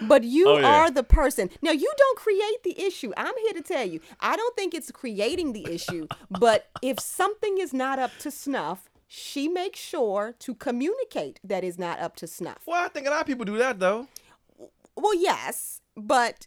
you, 0.00 0.06
but 0.08 0.22
you 0.24 0.48
Oh, 0.48 0.58
yeah. 0.58 0.66
are 0.82 0.90
the 0.90 1.02
person. 1.02 1.50
Now, 1.62 1.72
you 1.72 1.92
don't 1.98 2.18
create 2.18 2.62
the 2.62 2.80
issue. 2.80 3.12
I'm 3.16 3.34
here 3.44 3.54
to 3.54 3.62
tell 3.62 3.84
you. 3.84 4.00
I 4.20 4.36
don't 4.36 4.54
think 4.56 4.72
it's 4.72 4.90
creating 4.92 5.52
the 5.52 5.66
issue, 5.68 6.06
but 6.30 6.68
if 6.80 7.00
something 7.00 7.58
is 7.58 7.72
not 7.74 7.98
up 7.98 8.12
to 8.20 8.30
snuff, 8.30 8.88
she 9.08 9.48
makes 9.48 9.80
sure 9.80 10.34
to 10.40 10.54
communicate 10.54 11.40
that 11.42 11.64
is 11.64 11.78
not 11.78 11.98
up 11.98 12.14
to 12.16 12.26
snuff. 12.26 12.58
Well, 12.66 12.84
I 12.84 12.88
think 12.88 13.06
a 13.06 13.10
lot 13.10 13.20
of 13.20 13.26
people 13.26 13.44
do 13.44 13.58
that 13.58 13.78
though. 13.80 14.06
Well, 14.96 15.14
yes, 15.14 15.80
but 15.96 16.46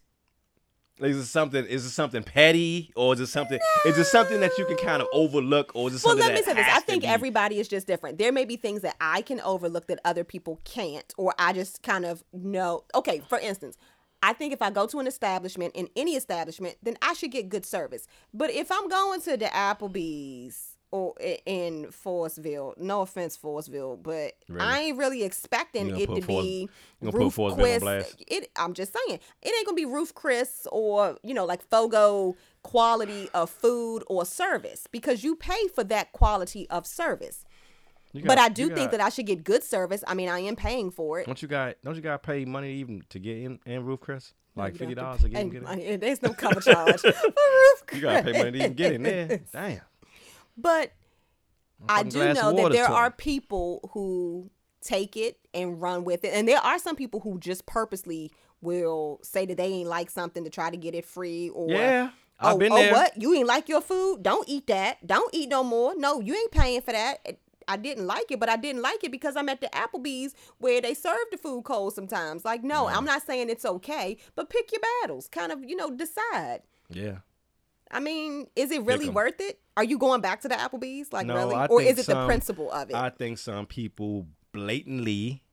Is 1.01 1.17
it 1.17 1.25
something? 1.25 1.65
Is 1.65 1.85
it 1.85 1.91
something 1.91 2.23
petty, 2.23 2.91
or 2.95 3.13
is 3.13 3.19
it 3.19 3.27
something? 3.27 3.59
Is 3.85 3.97
it 3.97 4.05
something 4.05 4.39
that 4.41 4.51
you 4.57 4.65
can 4.65 4.77
kind 4.77 5.01
of 5.01 5.07
overlook, 5.13 5.71
or 5.75 5.87
is 5.89 5.95
it 5.95 5.99
something? 5.99 6.19
well, 6.19 6.27
let 6.29 6.35
me 6.35 6.43
say 6.43 6.53
this. 6.53 6.67
I 6.69 6.81
think 6.81 7.03
be- 7.03 7.07
everybody 7.07 7.59
is 7.59 7.67
just 7.67 7.87
different. 7.87 8.17
There 8.17 8.31
may 8.31 8.45
be 8.45 8.57
things 8.57 8.81
that 8.81 8.95
I 8.99 9.21
can 9.21 9.39
overlook 9.41 9.87
that 9.87 9.99
other 10.03 10.23
people 10.23 10.59
can't, 10.65 11.13
or 11.17 11.33
I 11.39 11.53
just 11.53 11.83
kind 11.83 12.05
of 12.05 12.23
know. 12.33 12.83
Okay, 12.93 13.21
for 13.29 13.39
instance, 13.39 13.77
I 14.21 14.33
think 14.33 14.53
if 14.53 14.61
I 14.61 14.69
go 14.69 14.85
to 14.87 14.99
an 14.99 15.07
establishment, 15.07 15.75
in 15.75 15.89
any 15.95 16.15
establishment, 16.15 16.75
then 16.83 16.97
I 17.01 17.13
should 17.13 17.31
get 17.31 17.49
good 17.49 17.65
service. 17.65 18.07
But 18.33 18.51
if 18.51 18.71
I'm 18.71 18.89
going 18.89 19.21
to 19.21 19.37
the 19.37 19.45
Applebee's 19.45 20.68
Oh, 20.91 20.97
or 20.97 21.15
in 21.45 21.87
Forestville, 21.87 22.77
no 22.77 23.01
offense, 23.01 23.37
Forestville, 23.37 24.01
but 24.01 24.33
Really? 24.47 24.61
I 24.61 24.79
ain't 24.79 24.97
really 24.97 25.23
expecting 25.23 25.95
it 25.95 26.07
to 26.07 26.21
be 26.21 26.67
you 27.01 27.11
gonna 27.11 27.29
put 27.29 27.57
Ruth's 27.57 27.83
Chris. 27.83 28.15
It, 28.27 28.49
I'm 28.55 28.73
just 28.73 28.93
saying, 28.93 29.19
it 29.41 29.55
ain't 29.55 29.65
gonna 29.65 29.75
be 29.75 29.85
Ruth's 29.85 30.11
Chris 30.11 30.67
or 30.71 31.17
you 31.23 31.33
know 31.33 31.45
like 31.45 31.61
Fogo 31.69 32.35
quality 32.63 33.29
of 33.33 33.49
food 33.49 34.03
or 34.07 34.25
service 34.25 34.87
because 34.91 35.23
you 35.23 35.35
pay 35.35 35.67
for 35.67 35.83
that 35.85 36.11
quality 36.11 36.69
of 36.69 36.85
service. 36.85 37.45
You 38.11 38.23
but 38.23 38.39
I 38.39 38.49
do 38.49 38.63
you 38.63 38.75
think 38.75 38.91
that 38.91 39.01
I 39.01 39.09
should 39.09 39.27
get 39.27 39.43
good 39.43 39.63
service. 39.63 40.03
I 40.07 40.15
mean, 40.15 40.29
I 40.29 40.39
am 40.39 40.55
paying 40.55 40.89
for 40.89 41.19
it. 41.19 41.27
Don't 41.27 41.41
you 41.41 41.47
got? 41.47 41.75
Don't 41.83 41.95
you 41.95 42.01
got 42.01 42.23
to 42.23 42.27
pay 42.27 42.43
money 42.43 42.73
even 42.73 43.03
to 43.09 43.19
get 43.19 43.37
in 43.37 43.59
in 43.65 43.85
Ruth's 43.85 44.03
Chris? 44.03 44.33
Like 44.55 44.75
fifty 44.75 44.95
dollars 44.95 45.21
to 45.21 45.29
get 45.29 45.41
in. 45.41 45.49
Get 45.49 45.79
in? 45.79 45.99
There's 45.99 46.21
no 46.21 46.33
cover 46.33 46.59
charge 46.59 47.01
for 47.01 47.07
Roof 47.07 47.83
You 47.93 48.01
gotta 48.01 48.23
pay 48.23 48.31
money 48.33 48.51
to 48.51 48.57
even 48.57 48.73
get 48.73 48.93
in 48.93 49.03
Chris. 49.03 49.27
there. 49.27 49.39
Damn. 49.53 49.81
But 50.61 50.91
I 51.87 52.03
do 52.03 52.33
know 52.33 52.53
that 52.53 52.71
there 52.71 52.89
are 52.89 53.11
people 53.11 53.89
who 53.93 54.49
take 54.81 55.17
it 55.17 55.37
and 55.53 55.81
run 55.81 56.03
with 56.03 56.23
it. 56.23 56.33
And 56.33 56.47
there 56.47 56.59
are 56.59 56.79
some 56.79 56.95
people 56.95 57.19
who 57.19 57.39
just 57.39 57.65
purposely 57.65 58.31
will 58.61 59.19
say 59.23 59.45
that 59.45 59.57
they 59.57 59.67
ain't 59.67 59.89
like 59.89 60.09
something 60.09 60.43
to 60.43 60.49
try 60.49 60.69
to 60.69 60.77
get 60.77 60.93
it 60.95 61.05
free 61.05 61.49
or 61.49 61.69
Yeah, 61.69 62.09
oh, 62.39 62.53
I've 62.53 62.59
been 62.59 62.71
oh, 62.71 62.77
there. 62.77 62.93
what? 62.93 63.21
You 63.21 63.33
ain't 63.33 63.47
like 63.47 63.69
your 63.69 63.81
food? 63.81 64.23
Don't 64.23 64.47
eat 64.49 64.67
that. 64.67 65.05
Don't 65.05 65.33
eat 65.33 65.49
no 65.49 65.63
more. 65.63 65.95
No, 65.95 66.19
you 66.19 66.35
ain't 66.35 66.51
paying 66.51 66.81
for 66.81 66.91
that. 66.91 67.39
I 67.67 67.77
didn't 67.77 68.07
like 68.07 68.31
it, 68.31 68.39
but 68.39 68.49
I 68.49 68.57
didn't 68.57 68.81
like 68.81 69.03
it 69.03 69.11
because 69.11 69.35
I'm 69.35 69.47
at 69.47 69.61
the 69.61 69.67
Applebee's 69.67 70.33
where 70.57 70.81
they 70.81 70.95
serve 70.95 71.19
the 71.31 71.37
food 71.37 71.63
cold 71.65 71.93
sometimes. 71.93 72.43
Like, 72.43 72.63
no, 72.63 72.87
I'm 72.87 73.05
not 73.05 73.21
saying 73.21 73.49
it's 73.49 73.63
okay, 73.63 74.17
but 74.35 74.49
pick 74.49 74.71
your 74.71 74.81
battles. 75.01 75.27
Kind 75.27 75.51
of, 75.51 75.63
you 75.63 75.75
know, 75.75 75.91
decide. 75.91 76.61
Yeah. 76.89 77.19
I 77.91 77.99
mean, 77.99 78.47
is 78.55 78.71
it 78.71 78.83
really 78.83 79.09
worth 79.09 79.39
it? 79.39 79.59
Are 79.75 79.83
you 79.83 79.97
going 79.97 80.21
back 80.21 80.41
to 80.41 80.47
the 80.47 80.55
Applebee's? 80.55 81.11
Like, 81.11 81.25
No, 81.25 81.35
really? 81.35 81.55
I 81.55 81.65
Or 81.65 81.81
is 81.81 81.97
it 81.97 82.05
the 82.05 82.25
principle 82.25 82.71
of 82.71 82.89
it? 82.89 82.95
I 82.95 83.09
think 83.09 83.37
some 83.37 83.65
people 83.65 84.27
blatantly 84.51 85.43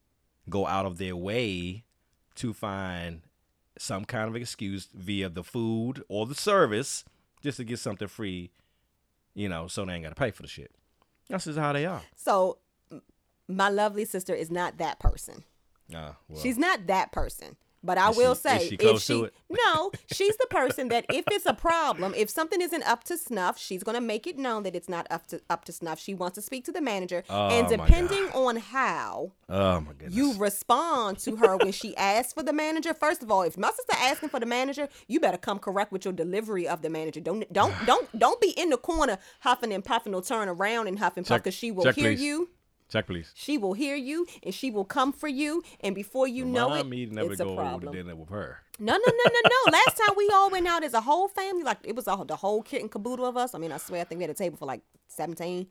go 0.51 0.66
out 0.66 0.87
of 0.87 0.99
their 0.99 1.16
way 1.16 1.84
to 2.37 2.53
find 2.53 3.22
some 3.78 4.05
kind 4.05 4.28
of 4.28 4.37
excuse 4.37 4.89
via 4.95 5.28
the 5.28 5.43
food 5.45 6.03
or 6.09 6.26
the 6.26 6.34
service 6.34 7.05
just 7.43 7.57
to 7.59 7.64
get 7.64 7.78
something 7.78 8.09
free, 8.09 8.51
you 9.34 9.49
know, 9.49 9.66
so 9.66 9.84
they 9.84 9.95
ain't 9.95 10.05
got 10.05 10.11
to 10.11 10.14
pay 10.14 10.30
for 10.30 10.43
the 10.43 10.49
shit. 10.49 10.70
That's 11.28 11.45
just 11.45 11.59
how 11.59 11.72
they 11.72 11.87
are. 11.87 12.03
So 12.14 12.59
my 13.49 13.68
lovely 13.68 14.05
sister 14.05 14.34
is 14.34 14.51
not 14.51 14.78
that 14.78 14.99
person. 14.99 15.45
Uh, 15.95 16.12
well, 16.28 16.43
She's 16.43 16.59
not 16.59 16.87
that 16.87 17.12
person. 17.12 17.57
But 17.87 17.99
I 17.99 18.11
Is 18.11 18.16
will 18.16 18.34
she- 18.34 18.39
is 18.39 18.39
say, 18.41 18.68
she 18.68 18.74
if 18.74 19.01
she 19.01 19.30
no, 19.51 19.93
she's 20.12 20.37
the 20.37 20.47
person 20.51 20.89
that 20.89 21.07
if 21.09 21.24
it's 21.30 21.47
a 21.47 21.55
problem, 21.55 22.12
if 22.16 22.28
something 22.28 22.61
isn't 22.61 22.82
up 22.82 23.05
to 23.05 23.16
snuff, 23.16 23.59
she's 23.59 23.82
gonna 23.82 24.01
make 24.01 24.26
it 24.26 24.37
known 24.37 24.64
that 24.64 24.74
it's 24.74 24.89
not 24.89 25.07
up 25.11 25.26
to 25.28 25.41
up 25.49 25.64
to 25.66 25.72
snuff. 25.72 25.99
She 26.01 26.12
wants 26.14 26.34
to 26.34 26.43
speak 26.43 26.64
to 26.66 26.72
the 26.72 26.80
manager, 26.80 27.22
Oh, 27.30 27.49
and 27.49 27.68
depending 27.68 28.24
on 28.34 28.57
how 28.57 29.32
oh 29.49 29.80
my 29.80 29.93
you 30.09 30.34
respond 30.34 31.18
to 31.20 31.37
her 31.37 31.57
when 31.57 31.72
she 31.72 31.97
asks 31.97 32.32
for 32.32 32.43
the 32.43 32.53
manager, 32.53 32.93
first 32.93 33.22
of 33.22 33.30
all, 33.30 33.43
if 33.43 33.57
my 33.57 33.70
sister 33.70 33.95
asking 33.99 34.28
for 34.30 34.41
the 34.41 34.47
manager, 34.47 34.89
you 35.07 35.20
better 35.20 35.39
come 35.39 35.59
correct 35.59 35.93
with 35.93 36.05
your 36.05 36.12
delivery 36.12 36.66
of 36.66 36.82
the 36.82 36.91
manager. 36.91 37.20
Don't 37.20 37.51
don't 37.53 37.74
don't 37.87 38.18
don't 38.18 38.41
be 38.41 38.51
in 38.51 38.70
the 38.70 38.76
corner 38.76 39.18
huffing 39.41 39.72
and 39.72 39.84
puffing 39.84 40.14
or 40.14 40.22
turn 40.22 40.49
around 40.49 40.89
and 40.89 40.99
huffing 40.99 41.24
puff 41.24 41.39
because 41.39 41.55
she 41.55 41.70
will 41.70 41.84
check, 41.84 41.95
hear 41.95 42.11
please. 42.11 42.20
you. 42.20 42.49
Check, 42.89 43.07
please. 43.07 43.32
She 43.34 43.59
will 43.59 43.72
hear 43.72 43.97
you 43.97 44.26
and 44.43 44.55
she 44.55 44.70
will 44.70 44.84
come 44.84 45.12
for 45.12 45.28
you. 45.28 45.62
And 45.80 45.95
before 45.95 46.28
you 46.28 46.45
know 46.45 46.72
it, 46.74 46.87
me 46.87 47.07
to 47.07 47.14
never 47.14 47.32
it's 47.32 47.41
a 47.41 47.45
go 47.45 47.51
to 47.51 47.57
problem. 47.57 47.93
dinner 47.93 48.14
with 48.14 48.28
her. 48.30 48.61
No, 48.78 48.93
no, 48.93 48.99
no, 48.99 49.30
no, 49.32 49.41
no. 49.45 49.72
Last 49.72 49.97
time 49.97 50.14
we 50.16 50.30
all 50.32 50.51
went 50.51 50.66
out 50.68 50.84
as 50.84 50.95
a 50.95 51.01
whole 51.01 51.28
family, 51.28 51.62
like 51.64 51.78
it 51.84 51.97
was 51.97 52.07
a, 52.07 52.24
the 52.26 52.37
whole 52.37 52.62
kit 52.62 52.82
and 52.82 52.91
caboodle 52.91 53.26
of 53.26 53.37
us. 53.37 53.55
I 53.55 53.59
mean, 53.59 53.72
I 53.72 53.78
swear, 53.78 54.03
I 54.03 54.05
think 54.05 54.18
we 54.18 54.22
had 54.24 54.30
a 54.30 54.34
table 54.34 54.57
for 54.57 54.66
like 54.66 54.82
17. 55.09 55.66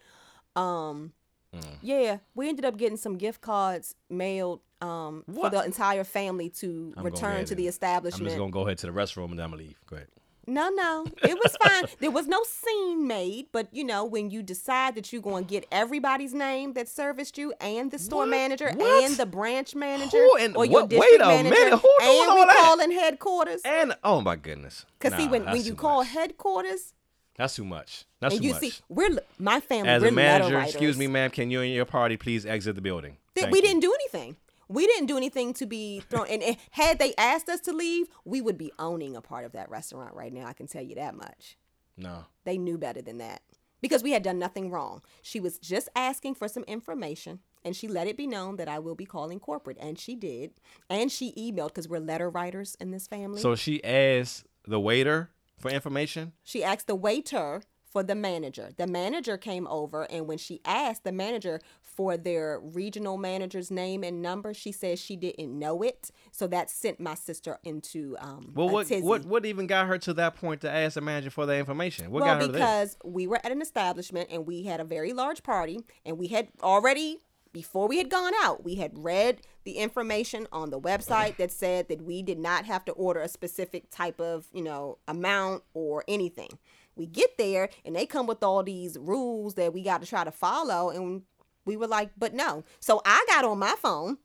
Um, 0.55 1.13
Mm. 1.53 1.77
yeah, 1.81 2.17
we 2.33 2.49
ended 2.49 2.65
up 2.65 2.75
getting 2.75 2.97
some 2.97 3.17
gift 3.17 3.39
cards 3.39 3.95
mailed 4.09 4.59
um, 4.81 5.23
for 5.33 5.49
the 5.49 5.63
entire 5.63 6.03
family 6.03 6.49
to 6.49 6.93
I'm 6.97 7.05
return 7.05 7.45
to 7.45 7.55
the 7.55 7.67
establishment. 7.67 8.23
I'm 8.23 8.27
just 8.27 8.37
gonna 8.37 8.51
go 8.51 8.65
ahead 8.65 8.77
to 8.79 8.87
the 8.87 8.91
restroom 8.91 9.29
and 9.29 9.39
then 9.39 9.45
I'm 9.45 9.51
gonna 9.51 9.63
leave. 9.63 9.79
Go 9.87 9.95
ahead. 9.95 10.09
No, 10.47 10.69
no, 10.69 11.05
it 11.23 11.33
was 11.43 11.55
fine. 11.63 11.85
there 11.99 12.11
was 12.11 12.27
no 12.27 12.43
scene 12.43 13.07
made, 13.07 13.47
but 13.51 13.67
you 13.71 13.83
know, 13.83 14.05
when 14.05 14.29
you 14.29 14.43
decide 14.43 14.95
that 14.95 15.11
you're 15.11 15.21
going 15.21 15.45
to 15.45 15.49
get 15.49 15.65
everybody's 15.71 16.33
name 16.33 16.73
that 16.73 16.87
serviced 16.87 17.37
you, 17.37 17.53
and 17.59 17.91
the 17.91 17.97
store 17.99 18.21
What? 18.21 18.29
manager, 18.29 18.71
What? 18.75 19.03
and 19.05 19.15
the 19.17 19.25
branch 19.25 19.73
manager, 19.75 20.17
Who 20.17 20.37
and 20.37 20.55
or 20.55 20.65
your 20.65 20.81
what- 20.81 20.89
district 20.89 21.11
wait 21.11 21.21
a 21.21 21.25
manager, 21.27 21.49
minute, 21.55 21.79
who 21.79 21.89
doing 21.99 22.19
and 22.21 22.29
all 22.29 22.35
we 22.35 22.45
that? 22.45 22.57
calling 22.61 22.91
headquarters. 22.91 23.61
And 23.65 23.95
oh 24.03 24.21
my 24.21 24.35
goodness. 24.35 24.85
Cause 24.99 25.13
see, 25.15 25.27
when, 25.27 25.45
when 25.45 25.63
you 25.63 25.73
call 25.75 25.99
much. 25.99 26.09
headquarters, 26.09 26.93
that's 27.37 27.55
too 27.55 27.65
much. 27.65 28.05
That's 28.21 28.35
and 28.35 28.41
too 28.41 28.47
you 28.47 28.53
much. 28.53 28.61
see, 28.61 28.73
we're 28.87 29.09
my 29.39 29.59
family. 29.59 29.89
As 29.89 30.03
a 30.03 30.11
manager, 30.11 30.59
excuse 30.59 30.97
me, 30.97 31.07
ma'am, 31.07 31.31
can 31.31 31.51
you 31.51 31.61
and 31.61 31.73
your 31.73 31.85
party 31.85 32.17
please 32.17 32.45
exit 32.45 32.75
the 32.75 32.81
building? 32.81 33.17
Thank 33.35 33.51
we 33.51 33.57
you. 33.59 33.63
didn't 33.65 33.81
do 33.81 33.93
anything. 33.93 34.37
We 34.67 34.87
didn't 34.87 35.07
do 35.07 35.17
anything 35.17 35.53
to 35.55 35.65
be 35.65 36.01
thrown. 36.09 36.27
And, 36.29 36.41
and 36.43 36.57
had 36.71 36.99
they 36.99 37.13
asked 37.17 37.49
us 37.49 37.59
to 37.61 37.73
leave, 37.73 38.07
we 38.23 38.41
would 38.41 38.57
be 38.57 38.71
owning 38.79 39.15
a 39.15 39.21
part 39.21 39.45
of 39.45 39.51
that 39.53 39.69
restaurant 39.69 40.13
right 40.13 40.33
now. 40.33 40.45
I 40.47 40.53
can 40.53 40.67
tell 40.67 40.81
you 40.81 40.95
that 40.95 41.15
much. 41.15 41.57
No. 41.97 42.25
They 42.43 42.57
knew 42.57 42.77
better 42.77 43.01
than 43.01 43.19
that 43.19 43.41
because 43.81 44.03
we 44.03 44.11
had 44.11 44.23
done 44.23 44.39
nothing 44.39 44.69
wrong. 44.69 45.01
She 45.21 45.39
was 45.39 45.57
just 45.59 45.89
asking 45.95 46.35
for 46.35 46.47
some 46.47 46.63
information 46.63 47.39
and 47.63 47.75
she 47.75 47.87
let 47.87 48.07
it 48.07 48.17
be 48.17 48.27
known 48.27 48.57
that 48.57 48.67
I 48.67 48.79
will 48.79 48.95
be 48.95 49.05
calling 49.05 49.39
corporate. 49.39 49.77
And 49.79 49.97
she 49.97 50.15
did. 50.15 50.51
And 50.89 51.11
she 51.11 51.33
emailed 51.33 51.69
because 51.69 51.87
we're 51.87 51.99
letter 51.99 52.29
writers 52.29 52.75
in 52.79 52.91
this 52.91 53.07
family. 53.07 53.41
So 53.41 53.55
she 53.55 53.83
asked 53.83 54.45
the 54.67 54.79
waiter 54.79 55.29
for 55.59 55.71
information. 55.71 56.33
she 56.43 56.63
asked 56.63 56.87
the 56.87 56.95
waiter 56.95 57.61
for 57.95 58.03
the 58.03 58.13
manager. 58.13 58.71
The 58.75 58.87
manager 58.87 59.37
came 59.37 59.65
over, 59.67 60.03
and 60.11 60.27
when 60.27 60.37
she 60.37 60.59
asked 60.65 61.05
the 61.05 61.13
manager 61.13 61.61
for 61.81 62.17
their 62.17 62.59
regional 62.59 63.15
manager's 63.17 63.71
name 63.71 64.03
and 64.03 64.21
number, 64.21 64.53
she 64.53 64.73
said 64.73 64.99
she 64.99 65.15
didn't 65.15 65.57
know 65.57 65.81
it. 65.81 66.11
So 66.33 66.45
that 66.47 66.69
sent 66.69 66.99
my 66.99 67.13
sister 67.15 67.57
into 67.63 68.17
um, 68.19 68.51
Well, 68.53 68.67
what 68.67 68.89
what 68.89 69.23
what 69.23 69.45
even 69.45 69.65
got 69.65 69.87
her 69.87 69.97
to 69.99 70.13
that 70.15 70.35
point 70.35 70.59
to 70.61 70.69
ask 70.69 70.95
the 70.95 71.01
manager 71.01 71.29
for 71.29 71.45
that 71.45 71.55
information? 71.55 72.11
What 72.11 72.23
well, 72.23 72.33
got 72.33 72.41
her 72.41 72.47
there? 72.49 72.59
because 72.59 72.97
we 73.05 73.27
were 73.27 73.39
at 73.45 73.53
an 73.53 73.61
establishment 73.61 74.27
and 74.29 74.45
we 74.45 74.63
had 74.63 74.81
a 74.81 74.83
very 74.83 75.13
large 75.13 75.41
party, 75.41 75.79
and 76.05 76.17
we 76.17 76.27
had 76.27 76.49
already 76.61 77.21
before 77.53 77.87
we 77.87 77.97
had 77.99 78.09
gone 78.09 78.33
out, 78.43 78.65
we 78.65 78.75
had 78.75 78.91
read 79.01 79.39
the 79.63 79.77
information 79.77 80.45
on 80.51 80.71
the 80.71 80.79
website 80.81 81.37
that 81.37 81.49
said 81.49 81.87
that 81.87 82.01
we 82.01 82.21
did 82.21 82.37
not 82.37 82.65
have 82.65 82.83
to 82.83 82.91
order 82.91 83.21
a 83.21 83.29
specific 83.29 83.89
type 83.89 84.19
of, 84.19 84.47
you 84.51 84.61
know, 84.61 84.97
amount 85.07 85.63
or 85.73 86.03
anything. 86.09 86.49
We 86.95 87.05
get 87.07 87.37
there 87.37 87.69
and 87.83 87.95
they 87.95 88.05
come 88.05 88.25
with 88.27 88.43
all 88.43 88.63
these 88.63 88.97
rules 88.97 89.55
that 89.55 89.73
we 89.73 89.83
got 89.83 90.01
to 90.01 90.07
try 90.07 90.23
to 90.23 90.31
follow 90.31 90.89
and 90.89 91.23
we 91.65 91.75
were 91.77 91.87
like, 91.87 92.11
"But 92.17 92.33
no." 92.33 92.63
So 92.79 93.01
I 93.05 93.25
got 93.27 93.43
on 93.45 93.59
my 93.59 93.75
phone 93.81 94.17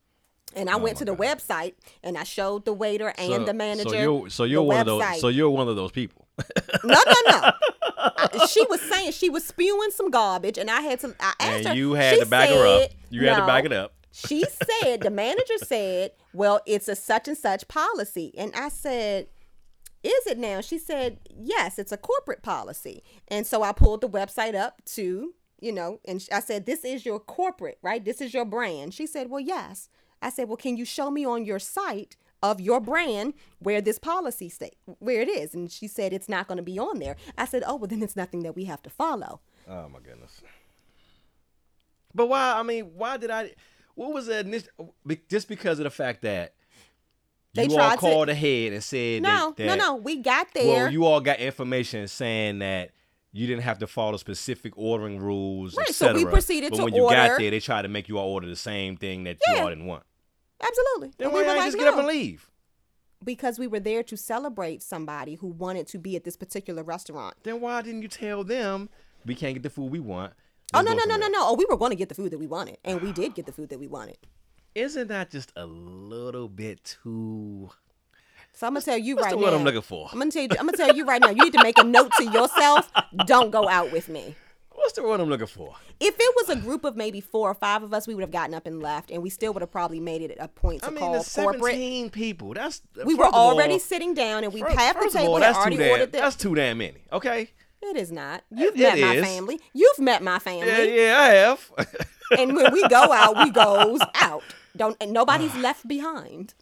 and 0.55 0.69
I 0.69 0.73
oh 0.73 0.77
went 0.77 0.95
Oh 0.95 0.95
my 0.95 0.99
to 0.99 1.05
the 1.05 1.15
God. 1.15 1.39
website 1.39 1.73
and 2.03 2.17
I 2.17 2.23
showed 2.23 2.65
the 2.65 2.73
waiter 2.73 3.13
and 3.17 3.31
So- 3.33 3.45
the 3.45 3.53
manager. 3.53 3.89
So 3.89 3.95
you're 4.01 4.29
so 4.29 4.43
you're 4.45 4.63
one 4.63 4.79
of 4.79 4.85
those. 4.85 5.19
So 5.19 5.27
you're 5.27 5.49
one 5.49 5.67
of 5.67 5.75
those 5.75 5.91
people. 5.91 6.27
No, 6.83 6.95
no, 7.05 7.13
no. 7.31 7.51
I- 7.97 8.47
she 8.49 8.65
was 8.67 8.81
saying 8.81 9.11
she 9.11 9.29
was 9.29 9.43
spewing 9.45 9.91
some 9.91 10.09
garbage, 10.09 10.57
and 10.57 10.71
I 10.71 10.81
had 10.81 10.99
to. 11.01 11.15
I 11.19 11.33
asked 11.39 11.41
and 11.57 11.67
her. 11.67 11.73
you 11.75 11.93
had 11.93 12.19
to 12.19 12.25
back 12.25 12.49
her 12.49 12.65
up. 12.65 12.81
said- 12.81 12.95
You 13.09 13.27
had 13.27 13.37
to 13.39 13.45
back 13.45 13.65
it 13.65 13.73
up. 13.73 13.93
She 14.13 14.43
said 14.81 15.01
the 15.01 15.09
manager 15.11 15.57
said, 15.57 16.11
"Well, 16.33 16.61
it's 16.65 16.87
a 16.87 16.95
such 16.95 17.27
and 17.27 17.37
such 17.37 17.67
policy," 17.67 18.33
and 18.37 18.53
I 18.55 18.69
said. 18.69 19.27
Is 20.03 20.25
it 20.27 20.37
now? 20.37 20.61
She 20.61 20.77
said, 20.77 21.19
yes, 21.39 21.77
it's 21.77 21.91
a 21.91 21.97
corporate 21.97 22.41
policy. 22.41 23.03
And 23.27 23.45
so 23.45 23.61
I 23.61 23.71
pulled 23.71 24.01
the 24.01 24.09
website 24.09 24.55
up 24.55 24.83
to, 24.85 25.33
you 25.59 25.71
know, 25.71 25.99
and 26.05 26.27
I 26.31 26.39
said, 26.39 26.65
this 26.65 26.83
is 26.83 27.05
your 27.05 27.19
corporate, 27.19 27.77
right? 27.81 28.03
This 28.03 28.19
is 28.19 28.33
your 28.33 28.45
brand. 28.45 28.93
She 28.93 29.05
said, 29.05 29.29
well, 29.29 29.39
yes. 29.39 29.89
I 30.21 30.29
said, 30.29 30.47
well, 30.47 30.57
can 30.57 30.77
you 30.77 30.85
show 30.85 31.11
me 31.11 31.25
on 31.25 31.45
your 31.45 31.59
site 31.59 32.15
of 32.43 32.59
your 32.59 32.79
brand 32.79 33.35
where 33.59 33.81
this 33.81 33.99
policy 33.99 34.49
state, 34.49 34.75
where 34.99 35.21
it 35.21 35.29
is? 35.29 35.53
And 35.53 35.71
she 35.71 35.87
said, 35.87 36.13
it's 36.13 36.29
not 36.29 36.47
going 36.47 36.57
to 36.57 36.63
be 36.63 36.79
on 36.79 36.99
there. 36.99 37.15
I 37.37 37.45
said, 37.45 37.63
oh, 37.65 37.75
well, 37.75 37.87
then 37.87 38.01
it's 38.01 38.15
nothing 38.15 38.41
that 38.43 38.55
we 38.55 38.65
have 38.65 38.81
to 38.83 38.89
follow. 38.89 39.41
Oh 39.69 39.87
my 39.89 39.99
goodness. 39.99 40.41
But 42.13 42.27
why? 42.27 42.53
I 42.57 42.63
mean, 42.63 42.91
why 42.95 43.17
did 43.17 43.31
I? 43.31 43.53
What 43.95 44.13
was 44.13 44.25
that? 44.27 44.45
just 45.29 45.47
because 45.47 45.79
of 45.79 45.83
the 45.83 45.89
fact 45.89 46.23
that 46.23 46.55
They 47.53 47.65
you 47.65 47.71
all 47.71 47.77
tried 47.77 47.91
to- 47.95 47.97
called 47.99 48.29
ahead 48.29 48.73
and 48.73 48.83
said 48.83 49.21
No, 49.21 49.53
that, 49.57 49.63
no, 49.63 49.69
that- 49.71 49.77
no. 49.77 49.95
We 49.95 50.17
got 50.17 50.47
there. 50.53 50.65
Well, 50.83 50.91
you 50.91 51.05
all 51.05 51.19
got 51.19 51.39
information 51.39 52.07
saying 52.07 52.59
that 52.59 52.91
you 53.33 53.47
didn't 53.47 53.63
have 53.63 53.79
to 53.79 53.87
follow 53.87 54.17
specific 54.17 54.73
ordering 54.77 55.19
rules, 55.19 55.75
Right, 55.75 55.87
so 55.89 56.07
we 56.07 56.19
etc. 56.21 56.31
proceeded 56.31 56.69
but 56.71 56.77
to 56.77 56.83
when 56.85 56.93
you 56.95 57.01
got 57.09 57.37
there, 57.39 57.51
they 57.51 57.59
tried 57.59 57.83
to 57.83 57.87
make 57.87 58.09
you 58.09 58.17
all 58.17 58.29
order 58.31 58.47
the 58.47 58.55
same 58.55 58.97
thing 58.97 59.23
that 59.25 59.37
Yeah. 59.47 59.55
you 59.55 59.61
all 59.63 59.69
didn't 59.69 59.85
want. 59.85 60.03
Absolutely. 60.61 61.11
Then 61.17 61.27
And 61.27 61.33
why 61.33 61.41
we 61.41 61.47
were 61.47 61.55
like, 61.55 61.65
just 61.65 61.77
get 61.77 61.87
up 61.87 61.97
and 61.97 62.07
leave? 62.07 62.49
Because 63.23 63.59
we 63.59 63.67
were 63.67 63.79
there 63.79 64.03
to 64.03 64.17
celebrate 64.17 64.81
somebody 64.81 65.35
who 65.35 65.47
wanted 65.47 65.87
to 65.87 65.97
be 65.97 66.15
at 66.15 66.23
this 66.23 66.35
particular 66.37 66.83
restaurant. 66.83 67.35
Then 67.43 67.61
why 67.61 67.81
didn't 67.81 68.01
you 68.01 68.07
tell 68.07 68.43
them 68.43 68.89
we 69.25 69.35
can't 69.35 69.53
get 69.53 69.63
the 69.63 69.69
food 69.69 69.91
we 69.91 69.99
want? 69.99 70.33
Oh 70.73 70.79
Let's 70.79 70.89
no 70.89 70.95
go 70.95 71.05
no 71.05 71.15
no 71.17 71.17
no 71.17 71.27
no! 71.27 71.37
Oh, 71.49 71.55
we 71.55 71.65
were 71.69 71.75
going 71.77 71.89
to 71.91 71.95
get 71.97 72.07
the 72.09 72.15
food 72.15 72.31
that 72.31 72.37
we 72.37 72.47
wanted, 72.47 72.77
and 72.85 73.01
we 73.01 73.11
did 73.11 73.35
get 73.35 73.45
the 73.45 73.51
food 73.51 73.69
that 73.69 73.79
we 73.79 73.87
wanted. 73.87 74.17
Isn't 74.75 75.07
that 75.09 75.31
just 75.31 75.51
a 75.55 75.65
little 75.65 76.47
bit 76.47 76.97
too? 77.03 77.69
So 78.53 78.67
I'm 78.67 78.73
gonna 78.73 78.81
tell 78.85 78.97
you 78.97 79.15
What's 79.15 79.25
right 79.25 79.31
the 79.31 79.37
now. 79.37 79.43
word 79.47 79.53
I'm 79.55 79.63
looking 79.63 79.81
for? 79.81 80.09
I'm 80.11 80.19
gonna 80.19 80.31
tell 80.31 80.43
you. 80.43 80.49
I'm 80.59 80.65
gonna 80.65 80.77
tell 80.77 80.95
you 80.95 81.05
right 81.05 81.21
now. 81.21 81.29
You 81.29 81.43
need 81.45 81.53
to 81.53 81.63
make 81.63 81.77
a 81.77 81.83
note 81.83 82.11
to 82.17 82.23
yourself. 82.25 82.91
Don't 83.25 83.51
go 83.51 83.67
out 83.67 83.91
with 83.91 84.07
me. 84.09 84.35
What's 84.73 84.93
the 84.93 85.03
word 85.03 85.19
I'm 85.19 85.29
looking 85.29 85.47
for? 85.47 85.75
If 85.99 86.15
it 86.17 86.35
was 86.37 86.49
a 86.49 86.59
group 86.59 86.85
of 86.85 86.95
maybe 86.95 87.21
four 87.21 87.49
or 87.51 87.53
five 87.53 87.83
of 87.83 87.93
us, 87.93 88.07
we 88.07 88.15
would 88.15 88.21
have 88.21 88.31
gotten 88.31 88.55
up 88.55 88.65
and 88.65 88.81
left, 88.81 89.11
and 89.11 89.21
we 89.21 89.29
still 89.29 89.53
would 89.53 89.61
have 89.61 89.71
probably 89.71 89.99
made 89.99 90.21
it 90.21 90.37
a 90.39 90.47
point 90.47 90.81
to 90.81 90.87
I 90.87 90.91
mean, 90.91 90.99
call 90.99 91.11
there's 91.13 91.35
corporate. 91.35 91.61
17 91.73 92.09
people. 92.09 92.53
That's 92.53 92.81
We 93.05 93.13
were 93.13 93.27
of 93.27 93.33
all- 93.33 93.51
already 93.53 93.77
sitting 93.77 94.13
down, 94.15 94.43
and 94.43 94.51
we 94.53 94.61
first- 94.61 94.77
half 94.77 94.95
the 94.95 95.01
first 95.03 95.15
table 95.15 95.33
all, 95.35 95.41
had 95.41 95.55
already 95.55 95.77
damn, 95.77 95.91
ordered. 95.91 96.11
The, 96.13 96.17
That's 96.19 96.35
too 96.35 96.55
damn 96.55 96.79
many. 96.79 96.97
Okay. 97.13 97.51
it 97.83 97.95
is 97.97 98.11
not. 98.11 98.43
You've 98.49 98.73
It- 98.75 98.79
met 98.81 98.97
it 98.97 99.01
my 99.01 99.15
is. 99.15 99.25
family. 99.25 99.59
You've 99.73 99.99
met 99.99 100.23
my 100.23 100.39
family. 100.39 100.67
Yeah, 100.67 100.81
yeah, 100.83 101.19
I 101.19 101.27
have. 101.27 101.71
and 102.39 102.55
when 102.55 102.71
we 102.73 102.87
go 102.87 103.11
out, 103.11 103.37
we 103.37 103.51
goes 103.51 103.99
out. 104.21 104.43
Don't 104.75 104.97
and 105.01 105.11
nobody's 105.11 105.55
left 105.57 105.87
behind. 105.87 106.53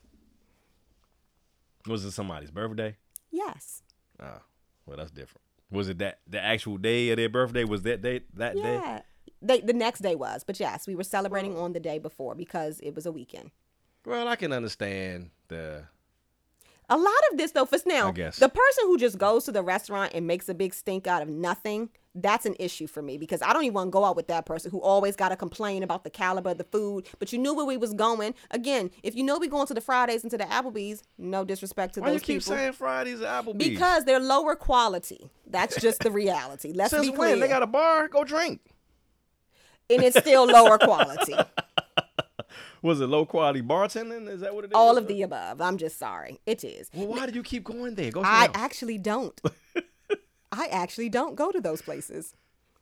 Was 1.87 2.05
it 2.05 2.11
somebody's 2.11 2.51
birthday? 2.51 2.97
Yes. 3.31 3.83
Oh, 4.21 4.41
well, 4.85 4.97
that's 4.97 5.11
different. 5.11 5.41
Was 5.71 5.87
it 5.89 5.99
that 5.99 6.19
the 6.27 6.43
actual 6.43 6.77
day 6.77 7.09
of 7.09 7.17
their 7.17 7.29
birthday? 7.29 7.63
Was 7.63 7.83
that 7.83 8.01
day 8.01 8.21
that 8.33 8.55
day? 8.55 8.61
Yeah. 8.61 9.01
They, 9.41 9.61
the 9.61 9.73
next 9.73 9.99
day 9.99 10.15
was, 10.15 10.43
but 10.43 10.59
yes, 10.59 10.85
we 10.85 10.95
were 10.95 11.03
celebrating 11.03 11.55
on 11.57 11.71
the 11.71 11.79
day 11.79 11.97
before 11.97 12.35
because 12.35 12.79
it 12.81 12.93
was 12.93 13.05
a 13.05 13.11
weekend. 13.11 13.51
Well, 14.05 14.27
I 14.27 14.35
can 14.35 14.51
understand 14.51 15.29
the. 15.47 15.83
A 16.89 16.97
lot 16.97 17.13
of 17.31 17.37
this 17.37 17.51
though, 17.51 17.65
for 17.65 17.77
now, 17.85 18.09
I 18.09 18.11
guess. 18.11 18.37
the 18.37 18.49
person 18.49 18.83
who 18.85 18.97
just 18.97 19.17
goes 19.17 19.45
to 19.45 19.51
the 19.51 19.61
restaurant 19.61 20.13
and 20.15 20.25
makes 20.25 20.49
a 20.49 20.53
big 20.55 20.73
stink 20.73 21.05
out 21.05 21.21
of 21.21 21.29
nothing, 21.29 21.89
that's 22.21 22.45
an 22.45 22.55
issue 22.59 22.87
for 22.87 23.01
me 23.01 23.17
because 23.17 23.41
I 23.41 23.53
don't 23.53 23.63
even 23.63 23.73
want 23.73 23.87
to 23.87 23.91
go 23.91 24.05
out 24.05 24.15
with 24.15 24.27
that 24.27 24.45
person 24.45 24.71
who 24.71 24.81
always 24.81 25.15
got 25.15 25.29
to 25.29 25.35
complain 25.35 25.83
about 25.83 26.03
the 26.03 26.09
caliber 26.09 26.51
of 26.51 26.57
the 26.57 26.63
food. 26.63 27.07
But 27.19 27.31
you 27.33 27.39
knew 27.39 27.53
where 27.55 27.65
we 27.65 27.77
was 27.77 27.93
going. 27.93 28.35
Again, 28.51 28.91
if 29.03 29.15
you 29.15 29.23
know 29.23 29.37
we 29.37 29.47
going 29.47 29.67
to 29.67 29.73
the 29.73 29.81
Fridays 29.81 30.23
and 30.23 30.31
to 30.31 30.37
the 30.37 30.45
Applebee's, 30.45 31.03
no 31.17 31.43
disrespect 31.45 31.95
to. 31.95 32.01
Why 32.01 32.11
you 32.11 32.19
keep 32.19 32.41
people. 32.41 32.55
saying 32.55 32.73
Fridays 32.73 33.21
at 33.21 33.45
Applebee's? 33.45 33.69
because 33.69 34.05
they're 34.05 34.19
lower 34.19 34.55
quality. 34.55 35.29
That's 35.47 35.79
just 35.81 35.99
the 36.01 36.11
reality. 36.11 36.71
Let's 36.75 36.91
since 36.91 37.05
be 37.05 37.11
clear. 37.11 37.31
when 37.31 37.39
they 37.39 37.47
got 37.47 37.63
a 37.63 37.67
bar, 37.67 38.07
go 38.07 38.23
drink. 38.23 38.61
and 39.89 40.03
it's 40.03 40.19
still 40.19 40.45
lower 40.45 40.77
quality. 40.77 41.35
Was 42.81 43.01
it 43.01 43.07
low 43.07 43.25
quality 43.25 43.61
bartending? 43.61 44.29
Is 44.29 44.41
that 44.41 44.55
what 44.55 44.63
it 44.63 44.67
is? 44.67 44.73
All 44.73 44.97
of 44.97 45.07
the 45.07 45.21
above. 45.21 45.59
I'm 45.59 45.77
just 45.77 45.99
sorry. 45.99 46.39
It 46.45 46.63
is. 46.63 46.89
Well, 46.93 47.07
why 47.07 47.25
do 47.25 47.33
you 47.33 47.43
keep 47.43 47.65
going 47.65 47.95
there? 47.95 48.09
Go 48.11 48.21
I 48.21 48.45
else. 48.45 48.51
actually 48.55 48.97
don't. 48.97 49.39
I 50.51 50.67
actually 50.67 51.09
don't 51.09 51.35
go 51.35 51.51
to 51.51 51.61
those 51.61 51.81
places. 51.81 52.33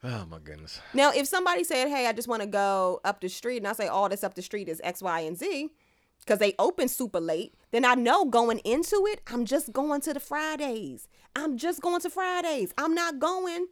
Oh 0.04 0.26
my 0.30 0.40
goodness. 0.40 0.80
Now, 0.94 1.12
if 1.12 1.28
somebody 1.28 1.64
said, 1.64 1.90
"Hey, 1.90 2.08
I 2.08 2.14
just 2.14 2.28
want 2.28 2.42
to 2.42 2.48
go 2.48 3.02
up 3.04 3.20
the 3.20 3.30
street," 3.30 3.58
and 3.58 3.68
I 3.68 3.74
say, 3.74 3.88
"All 3.88 4.08
that's 4.10 4.24
up 4.24 4.36
the 4.36 4.42
street 4.42 4.70
is 4.70 4.80
X, 4.84 5.02
Y, 5.02 5.20
and 5.22 5.38
Z," 5.38 5.70
because 6.20 6.40
they 6.40 6.54
open 6.60 6.88
super 6.88 7.20
late, 7.20 7.56
then 7.72 7.84
I 7.84 7.96
know 7.96 8.26
going 8.26 8.60
into 8.60 9.06
it, 9.08 9.22
I'm 9.28 9.46
just 9.46 9.74
going 9.74 10.02
to 10.02 10.14
the 10.14 10.20
Fridays. 10.20 11.08
I'm 11.36 11.58
just 11.58 11.82
going 11.82 12.02
to 12.02 12.10
Fridays. 12.10 12.74
I'm 12.78 12.94
not 12.94 13.20
going 13.20 13.68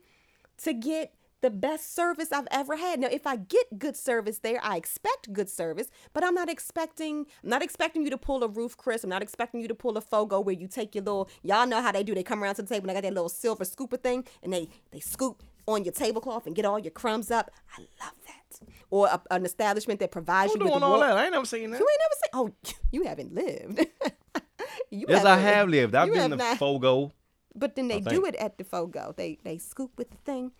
to 0.58 0.74
get 0.74 1.14
the 1.42 1.50
best 1.50 1.94
service 1.94 2.32
I've 2.32 2.48
ever 2.50 2.76
had. 2.78 3.00
Now, 3.00 3.10
if 3.12 3.28
I 3.28 3.36
get 3.36 3.78
good 3.78 3.96
service 3.96 4.40
there, 4.40 4.60
I 4.64 4.78
expect 4.78 5.32
good 5.34 5.50
service, 5.50 5.90
but 6.14 6.24
I'm 6.24 6.34
not 6.34 6.50
expecting 6.50 7.26
I'm 7.44 7.50
not 7.50 7.62
expecting 7.62 8.04
you 8.04 8.10
to 8.10 8.18
pull 8.18 8.44
a 8.44 8.48
Ruth's 8.48 8.76
Chris. 8.76 9.04
I'm 9.04 9.10
not 9.10 9.22
expecting 9.22 9.62
you 9.62 9.68
to 9.68 9.76
pull 9.76 9.98
a 9.98 10.02
fogo 10.02 10.40
where 10.40 10.56
you 10.56 10.68
take 10.68 10.96
your 10.96 11.04
little 11.04 11.30
y'all 11.44 11.68
know 11.68 11.82
how 11.82 11.92
they 11.92 12.04
do. 12.04 12.16
They 12.16 12.24
come 12.24 12.44
around 12.44 12.56
to 12.56 12.62
the 12.64 12.68
table 12.68 12.90
and 12.90 12.90
they 12.90 12.94
got 13.02 13.08
that 13.08 13.14
little 13.14 13.30
silver 13.30 13.64
scooper 13.66 14.02
thing 14.02 14.26
and 14.44 14.52
they 14.54 14.70
they 14.92 15.00
scoop 15.00 15.44
on 15.68 15.84
your 15.84 15.94
tablecloth 15.94 16.46
and 16.48 16.56
get 16.56 16.66
all 16.66 16.80
your 16.80 16.92
crumbs 16.92 17.30
up. 17.32 17.52
I 17.78 17.82
love 18.04 18.14
that. 18.28 18.68
Or 18.90 19.08
a, 19.08 19.22
an 19.32 19.46
establishment 19.46 20.00
that 20.00 20.12
provides 20.12 20.54
Who 20.54 20.60
you 20.60 20.64
with 20.66 20.72
doing 20.74 20.80
the 20.80 20.86
all 20.86 21.00
wa- 21.00 21.08
that? 21.08 21.18
I 21.18 21.24
ain't 21.26 21.34
never 21.34 21.46
seen 21.46 21.72
that. 21.72 21.80
You 21.80 21.88
ain't 21.90 22.02
never 22.34 22.54
seen. 22.54 22.56
Oh, 22.74 22.80
you 22.92 23.04
haven't 23.04 23.34
lived. 23.34 23.80
you 24.92 25.06
Yes, 25.10 25.26
I 25.26 25.38
haven't- 25.38 25.54
have 25.54 25.70
lived. 25.70 25.96
I've 25.96 26.08
you 26.08 26.14
been 26.14 26.22
have 26.22 26.32
to 26.32 26.38
not- 26.38 26.58
Fogo. 26.58 27.12
But 27.58 27.76
then 27.78 27.88
they 27.88 28.02
do 28.02 28.26
it 28.26 28.36
at 28.36 28.58
the 28.58 28.64
Fogo. 28.66 29.14
They 29.16 29.40
they 29.44 29.58
scoop 29.58 29.92
with 29.98 30.10
the 30.12 30.18
thing. 30.18 30.52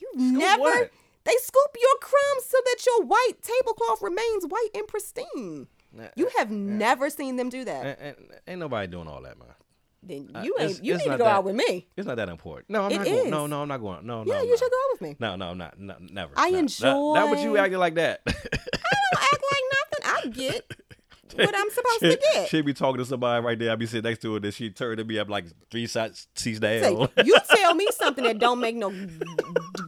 You 0.00 0.08
Scoop 0.14 0.38
never. 0.38 0.60
what? 0.62 0.90
They 1.24 1.32
scoop 1.40 1.76
your 1.80 1.96
crumbs 2.00 2.44
so 2.46 2.58
that 2.64 2.76
your 2.86 3.04
white 3.06 3.32
tablecloth 3.42 4.02
remains 4.02 4.44
white 4.46 4.68
and 4.74 4.86
pristine. 4.86 5.66
You 6.16 6.28
have 6.38 6.50
never 6.50 7.08
seen 7.08 7.36
them 7.36 7.48
do 7.48 7.64
that. 7.64 8.16
Ain't 8.46 8.58
nobody 8.58 8.86
doing 8.88 9.08
all 9.08 9.22
that, 9.22 9.38
man. 9.38 9.48
then 10.02 10.28
uh, 10.34 10.42
you 10.42 10.54
ain't. 10.58 10.84
You 10.84 10.94
need 10.98 11.04
to 11.04 11.10
go 11.10 11.18
that- 11.18 11.26
out 11.26 11.44
with 11.44 11.54
me. 11.54 11.86
It's 11.96 12.06
not 12.06 12.16
that 12.16 12.28
important. 12.28 12.68
No, 12.68 12.82
I'm 12.82 12.90
It 12.92 12.96
not 12.98 13.04
going. 13.06 13.30
No, 13.30 13.46
no, 13.46 13.62
I'm 13.62 13.68
not 13.68 13.80
going. 13.80 14.04
No, 14.06 14.22
no. 14.24 14.32
Yeah, 14.32 14.40
I'm 14.40 14.44
you 14.44 14.50
not. 14.50 14.58
should 14.58 14.70
go 14.70 14.76
out 14.76 14.92
with 14.92 15.00
me. 15.02 15.16
No, 15.18 15.36
no, 15.36 15.46
I'm 15.50 15.58
not, 15.58 15.78
no, 15.78 15.94
never. 16.00 16.32
I 16.36 16.50
no. 16.50 16.58
enjoy- 16.58 16.84
That, 17.14 17.20
that 17.20 17.28
what 17.30 17.38
you 17.42 17.56
acting 17.56 17.78
like 17.78 17.94
that. 17.94 18.20
I 18.26 18.32
don't 18.32 19.22
act 19.22 19.44
like 19.52 19.64
nothing. 19.72 20.04
I 20.04 20.28
get 20.30 20.70
what 21.34 21.54
I'm 21.56 21.70
supposed 21.70 22.00
to 22.00 22.18
get. 22.34 22.48
she 22.48 22.60
be 22.60 22.74
talking 22.74 22.98
to 22.98 23.04
somebody 23.04 23.44
right 23.44 23.58
there. 23.58 23.72
I 23.72 23.76
be 23.76 23.86
sitting 23.86 24.08
next 24.08 24.20
to 24.22 24.34
her, 24.34 24.40
and 24.42 24.52
she 24.54 24.70
turned 24.70 24.98
to 24.98 25.04
me 25.04 25.18
up 25.18 25.30
like 25.30 25.46
three 25.70 25.86
shots, 25.86 26.28
seats 26.34 26.60
down. 26.60 26.82
Say, 26.82 27.08
you 27.24 27.36
tell 27.54 27.74
me 27.74 27.86
something 27.92 28.24
that 28.24 28.38
don't 28.38 28.60
make 28.60 28.76
no 28.76 28.90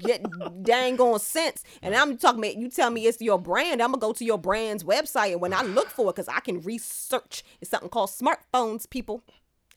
get 0.01 0.25
dang 0.63 0.99
on 1.01 1.19
sense, 1.21 1.63
and 1.83 1.95
I'm 1.95 2.17
talking 2.17 2.41
about 2.41 2.57
you 2.57 2.71
tell 2.71 2.91
me 2.91 3.07
it's 3.07 3.21
your 3.21 3.39
brand. 3.39 3.83
I'm 3.83 3.91
gonna 3.93 4.01
go 4.01 4.13
to 4.13 4.25
your 4.25 4.39
brand's 4.39 4.83
website, 4.85 5.33
and 5.33 5.41
when 5.41 5.53
I 5.53 5.63
look 5.63 5.89
for 5.89 6.11
it, 6.11 6.17
because 6.17 6.29
I 6.29 6.41
can 6.41 6.61
research, 6.63 7.45
it's 7.61 7.71
something 7.71 7.91
called 7.91 8.11
smartphones. 8.11 8.89
People, 8.89 9.23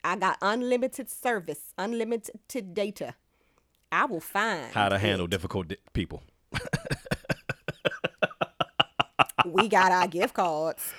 I 0.03 0.16
got 0.16 0.38
unlimited 0.41 1.10
service, 1.10 1.74
unlimited 1.78 2.74
data. 2.74 3.16
I 3.91 4.05
will 4.05 4.22
find 4.22 4.72
How 4.74 4.88
to 4.89 4.95
it. 4.95 5.01
handle 5.01 5.28
difficult 5.28 5.68
di- 5.70 5.78
people. 5.93 6.24
We 9.45 9.68
got 9.70 9.91
our 9.91 10.07
gift 10.07 10.34
cards 10.36 10.93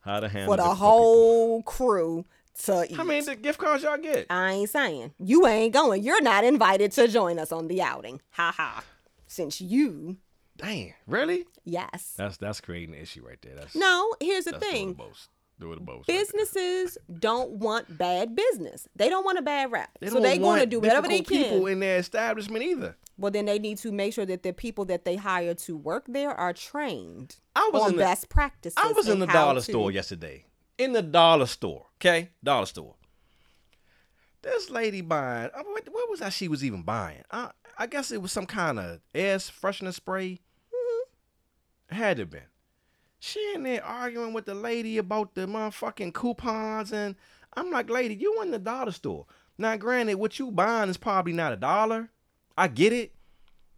How 0.00 0.20
to 0.20 0.28
handle 0.28 0.52
for 0.52 0.56
the 0.56 0.62
difficult 0.62 0.78
whole 0.78 1.62
crew 1.62 2.24
to 2.64 2.82
eat. 2.82 2.88
people. 2.88 2.96
How 2.96 3.04
many 3.04 3.20
the 3.24 3.36
gift 3.36 3.58
cards 3.58 3.82
y'all 3.82 3.98
get? 3.98 4.26
I 4.30 4.52
ain't 4.52 4.70
saying 4.70 5.12
you 5.18 5.46
ain't 5.46 5.72
going. 5.74 6.02
You're 6.02 6.22
not 6.22 6.44
invited 6.44 6.92
to 6.92 7.08
join 7.08 7.38
us 7.38 7.52
on 7.52 7.68
the 7.68 7.82
outing. 7.82 8.20
Ha 8.30 8.52
ha. 8.56 8.82
Since 9.26 9.60
you, 9.60 10.16
Dang, 10.56 10.94
really? 11.06 11.44
yes. 11.64 12.14
That's 12.16 12.36
that's 12.38 12.60
creating 12.60 12.94
an 12.94 13.00
issue 13.02 13.24
right 13.26 13.38
there. 13.42 13.54
That's 13.56 13.74
No, 13.76 14.14
here's 14.20 14.44
the 14.44 14.52
that's 14.52 14.66
thing. 14.66 14.94
the 14.94 15.04
most. 15.04 15.28
Doing 15.60 15.78
the 15.80 15.84
most. 15.84 16.08
right. 16.08 16.18
Businesses 16.18 16.96
don't 17.18 17.50
want 17.52 17.98
bad 17.98 18.36
business. 18.36 18.86
They 18.94 19.08
don't 19.08 19.24
want 19.24 19.38
a 19.38 19.42
bad 19.42 19.72
rap. 19.72 19.90
They 20.00 20.06
so 20.06 20.14
don't 20.14 20.22
they're 20.22 20.38
going 20.38 20.60
to 20.60 20.66
do 20.66 20.78
whatever 20.78 21.08
they 21.08 21.18
difficult 21.20 21.50
people 21.50 21.66
in 21.66 21.80
their 21.80 21.98
establishment 21.98 22.62
either. 22.64 22.96
Well, 23.18 23.30
then 23.32 23.44
they 23.46 23.58
need 23.58 23.78
to 23.78 23.92
make 23.92 24.14
sure 24.14 24.24
that 24.26 24.42
the 24.44 24.52
people 24.52 24.84
that 24.86 25.04
they 25.04 25.16
hire 25.16 25.54
to 25.54 25.76
work 25.76 26.04
there 26.08 26.30
are 26.30 26.52
trained 26.52 27.36
I 27.56 27.68
was 27.72 27.82
on 27.82 27.90
in 27.90 27.96
the- 27.96 28.02
best 28.04 28.28
practices. 28.28 28.78
I 28.82 28.92
was 28.92 29.08
in 29.08 29.18
the 29.18 29.26
dollar 29.26 29.56
to- 29.60 29.70
store 29.72 29.90
yesterday. 29.90 30.46
In 30.78 30.92
the 30.92 31.02
dollar 31.02 31.46
store, 31.46 31.86
okay, 31.96 32.30
dollar 32.42 32.66
store. 32.66 32.94
This 34.42 34.70
lady 34.70 35.00
buying. 35.00 35.50
uh, 35.54 35.62
What, 35.64 35.88
what 35.90 36.08
was 36.10 36.20
that? 36.20 36.32
She 36.32 36.46
was 36.48 36.64
even 36.64 36.82
buying. 36.82 37.22
I, 37.30 37.50
I 37.76 37.86
guess 37.88 38.12
it 38.12 38.22
was 38.22 38.30
some 38.32 38.46
kind 38.46 38.78
of 38.78 39.00
air 39.14 39.36
freshener 39.38 39.92
spray. 39.92 40.40
Mm-hmm. 40.72 41.96
Had 41.96 42.18
to 42.18 42.26
been. 42.26 42.42
She 43.18 43.40
in 43.54 43.64
there 43.64 43.84
arguing 43.84 44.32
with 44.32 44.46
the 44.46 44.54
lady 44.54 44.96
about 44.98 45.34
the 45.34 45.46
motherfucking 45.48 46.14
coupons, 46.14 46.92
and 46.92 47.16
I'm 47.54 47.72
like, 47.72 47.90
lady, 47.90 48.14
you 48.14 48.40
in 48.42 48.52
the 48.52 48.60
dollar 48.60 48.92
store. 48.92 49.26
Now, 49.58 49.76
granted, 49.76 50.14
what 50.16 50.38
you 50.38 50.52
buying 50.52 50.88
is 50.88 50.96
probably 50.96 51.32
not 51.32 51.52
a 51.52 51.56
dollar. 51.56 52.10
I 52.58 52.68
get 52.68 52.92
it. 52.92 53.12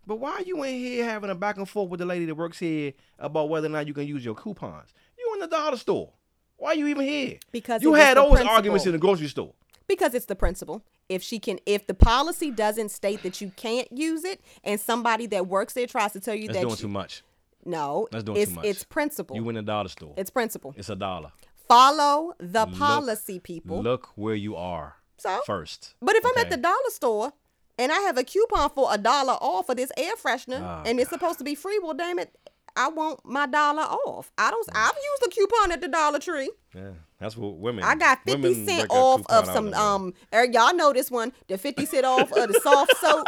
But 0.06 0.16
why 0.16 0.30
are 0.32 0.42
you 0.42 0.62
in 0.64 0.74
here 0.74 1.04
having 1.04 1.30
a 1.30 1.34
back 1.34 1.58
and 1.58 1.68
forth 1.68 1.90
with 1.90 2.00
the 2.00 2.06
lady 2.06 2.24
that 2.24 2.34
works 2.34 2.58
here 2.58 2.94
about 3.18 3.48
whether 3.50 3.66
or 3.66 3.70
not 3.70 3.86
you 3.86 3.94
can 3.94 4.06
use 4.06 4.24
your 4.24 4.34
coupons? 4.34 4.88
You 5.18 5.30
in 5.34 5.40
the 5.40 5.46
dollar 5.46 5.76
store. 5.76 6.12
Why 6.56 6.70
are 6.70 6.74
you 6.74 6.86
even 6.88 7.04
here? 7.04 7.38
Because 7.52 7.82
you 7.82 7.94
had 7.94 8.16
those 8.16 8.30
principle. 8.30 8.54
arguments 8.54 8.86
in 8.86 8.92
the 8.92 8.98
grocery 8.98 9.28
store. 9.28 9.52
because 9.86 10.14
it's 10.14 10.26
the 10.26 10.34
principle. 10.34 10.82
If 11.08 11.22
she 11.22 11.38
can, 11.38 11.58
if 11.66 11.86
the 11.86 11.94
policy 11.94 12.50
doesn't 12.50 12.90
state 12.90 13.22
that 13.22 13.40
you 13.40 13.52
can't 13.56 13.90
use 13.92 14.24
it, 14.24 14.40
and 14.64 14.80
somebody 14.80 15.26
that 15.26 15.46
works 15.46 15.74
there 15.74 15.86
tries 15.86 16.12
to 16.12 16.20
tell 16.20 16.34
you 16.34 16.46
That's 16.48 16.58
that 16.58 16.62
doing 16.62 16.70
you, 16.72 16.76
too 16.76 16.88
much. 16.88 17.22
no, 17.66 18.08
That's 18.10 18.24
doing 18.24 18.38
it's 18.38 18.50
too 18.50 18.56
much. 18.56 18.64
it's 18.66 18.84
principle. 18.84 19.36
You 19.36 19.48
in 19.50 19.56
the 19.56 19.62
dollar 19.62 19.88
store. 19.88 20.14
it's 20.16 20.30
principle. 20.30 20.74
It's 20.76 20.88
a 20.90 20.96
dollar. 20.96 21.32
Follow 21.68 22.32
the 22.38 22.66
policy, 22.66 23.38
people. 23.40 23.82
Look 23.82 24.08
where 24.16 24.34
you 24.34 24.56
are 24.56 24.96
So? 25.18 25.40
first. 25.46 25.94
But 26.00 26.16
if 26.16 26.24
I'm 26.24 26.36
at 26.38 26.50
the 26.50 26.56
dollar 26.56 26.90
store 26.90 27.32
and 27.80 27.90
I 27.90 28.00
have 28.00 28.18
a 28.18 28.24
coupon 28.24 28.70
for 28.70 28.88
a 28.92 28.98
dollar 28.98 29.32
off 29.32 29.66
for 29.66 29.74
this 29.74 29.90
air 29.96 30.14
freshener 30.22 30.60
Oh, 30.60 30.82
and 30.86 31.00
it's 31.00 31.10
supposed 31.10 31.38
to 31.38 31.44
be 31.44 31.54
free, 31.54 31.80
well, 31.82 31.94
damn 31.94 32.18
it, 32.18 32.36
I 32.76 32.88
want 32.88 33.20
my 33.24 33.46
dollar 33.46 33.82
off. 33.82 34.30
I 34.38 34.50
don't. 34.50 34.68
I've 34.74 34.92
used 34.94 35.26
a 35.26 35.30
coupon 35.34 35.72
at 35.72 35.80
the 35.80 35.88
Dollar 35.88 36.18
Tree. 36.18 36.50
yeah, 36.74 36.90
that's 37.18 37.36
what 37.36 37.56
women. 37.56 37.84
I 37.84 37.94
got 37.94 38.20
fifty 38.24 38.64
cent 38.66 38.90
off 38.90 39.22
of 39.28 39.46
some 39.46 39.74
um. 39.74 40.14
er, 40.32 40.44
Y'all 40.44 40.74
know 40.74 40.92
this 40.92 41.10
one, 41.10 41.32
the 41.48 41.58
fifty 41.58 41.84
cent 41.86 42.06
off 42.06 42.32
of 42.32 42.52
the 42.52 42.60
soft 42.60 42.96
soap. 43.00 43.26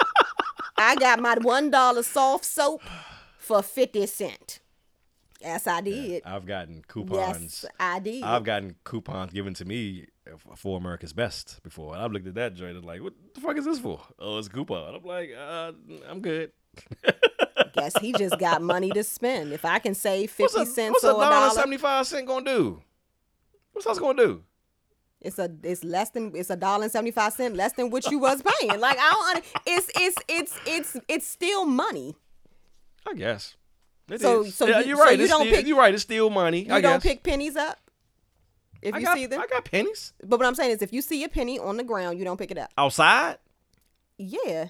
I 0.77 0.97
got 0.97 1.21
my 1.21 1.37
one 1.41 1.71
dollar 1.71 2.03
soft 2.03 2.45
soap 2.45 2.83
for 3.39 3.63
fifty 3.63 4.07
cent. 4.07 4.61
Yes, 5.41 5.67
I 5.67 5.81
did. 5.81 6.23
I've 6.25 6.47
gotten 6.47 6.85
coupons. 6.87 7.65
Yes, 7.65 7.67
I 7.81 7.99
did. 7.99 8.23
I've 8.23 8.45
gotten 8.45 8.77
coupons 8.85 9.33
given 9.33 9.55
to 9.55 9.65
me 9.65 10.07
for 10.57 10.77
America's 10.79 11.13
Best 11.13 11.61
before. 11.63 11.95
And 11.95 12.03
I've 12.03 12.13
looked 12.13 12.27
at 12.27 12.35
that 12.35 12.55
joint 12.55 12.77
and 12.77 12.85
like, 12.85 13.03
what 13.03 13.13
the 13.35 13.41
fuck 13.41 13.57
is 13.59 13.65
this 13.65 13.79
for? 13.79 14.01
Oh, 14.19 14.39
it's 14.39 14.47
a 14.47 14.51
coupon. 14.51 14.95
I'm 14.95 15.05
like, 15.05 15.31
uh, 15.39 15.73
I'm 16.09 16.21
good. 16.21 16.53
Guess 17.75 17.99
he 18.01 18.13
just 18.13 18.39
got 18.39 18.63
money 18.63 18.91
to 18.91 19.03
spend. 19.03 19.53
If 19.53 19.65
I 19.65 19.79
can 19.79 19.95
save 19.95 20.33
What's 20.37 20.55
fifty 20.55 20.71
a, 20.71 20.73
cents 20.73 20.93
what's 21.03 21.05
or 21.05 21.11
a 21.23 21.25
dollar 21.25 21.51
seventy 21.51 21.79
five 21.79 22.07
cent 22.07 22.27
gonna 22.27 22.45
do? 22.45 22.83
What's 23.73 23.87
that 23.87 23.99
gonna 23.99 24.23
do? 24.23 24.43
It's 25.21 25.39
a 25.39 25.51
it's 25.63 25.83
less 25.85 26.11
than 26.11 26.33
it's 26.35 26.51
a 26.51 26.57
dollar 26.57 26.85
and 26.85 26.93
seventy 26.93 27.11
five 27.13 27.33
cent 27.33 27.57
less 27.57 27.73
than 27.73 27.91
what 27.91 28.11
you 28.11 28.19
was 28.19 28.43
paying. 28.43 28.79
Like 28.81 28.99
I 29.01 29.11
don't 29.33 29.45
it's 29.67 29.91
it's 29.97 30.17
it's 30.29 30.59
it's 30.67 30.97
it's 31.09 31.27
still 31.27 31.65
money. 31.65 32.15
I 33.07 33.15
guess. 33.15 33.57
It 34.11 34.21
So- 34.21 34.43
is. 34.45 34.55
so 34.55 34.67
yeah, 34.67 34.81
you- 34.81 34.89
you're 34.89 34.97
so 34.99 35.05
right. 35.05 35.17
you 35.19 35.25
it's 35.25 35.33
don't 35.33 35.47
still, 35.47 35.57
pick- 35.57 35.67
You're 35.67 35.79
right. 35.79 35.95
It's 35.95 36.03
still 36.03 36.29
money. 36.31 36.67
You 36.67 36.75
I 36.75 36.81
don't 36.81 36.95
guess. 36.95 37.03
pick 37.03 37.23
pennies 37.23 37.57
up 37.57 37.79
if 38.83 38.95
I 38.95 38.99
you 38.99 39.05
got, 39.05 39.17
see 39.17 39.27
them. 39.27 39.41
I 39.41 39.47
got 39.47 39.65
pennies 39.65 40.13
But 40.23 40.39
what 40.39 40.47
I'm 40.47 40.55
saying 40.55 40.73
is 40.73 40.83
if 40.83 40.93
you 40.93 41.01
see 41.03 41.23
a 41.25 41.29
penny 41.29 41.59
on 41.59 41.77
the 41.77 41.85
ground, 41.85 42.19
you 42.19 42.25
don't 42.25 42.37
pick 42.37 42.51
it 42.51 42.59
up. 42.59 42.71
outside. 42.77 43.39
Yeah. 44.19 44.67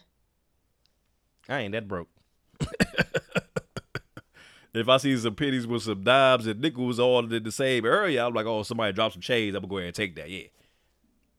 I 1.49 1.61
ain't 1.61 1.73
that 1.73 1.89
broke. 1.89 2.09
if 4.75 4.89
I 4.89 4.97
see 4.97 5.17
some 5.17 5.35
pennies 5.35 5.67
with 5.67 5.83
some 5.83 6.03
dimes 6.03 6.47
and 6.47 6.61
nickels 6.61 6.99
all 6.99 7.19
in 7.31 7.43
the 7.43 7.53
same 7.53 7.85
area, 7.85 8.25
I'm 8.27 8.33
like, 8.35 8.47
oh, 8.47 8.63
somebody 8.63 8.93
dropped 8.93 9.15
some 9.15 9.23
change. 9.23 9.55
I'm 9.55 9.63
gonna 9.63 9.69
go 9.71 9.77
ahead 9.79 9.89
and 9.89 9.95
take 9.97 10.17
that. 10.17 10.31
Yeah. 10.31 10.45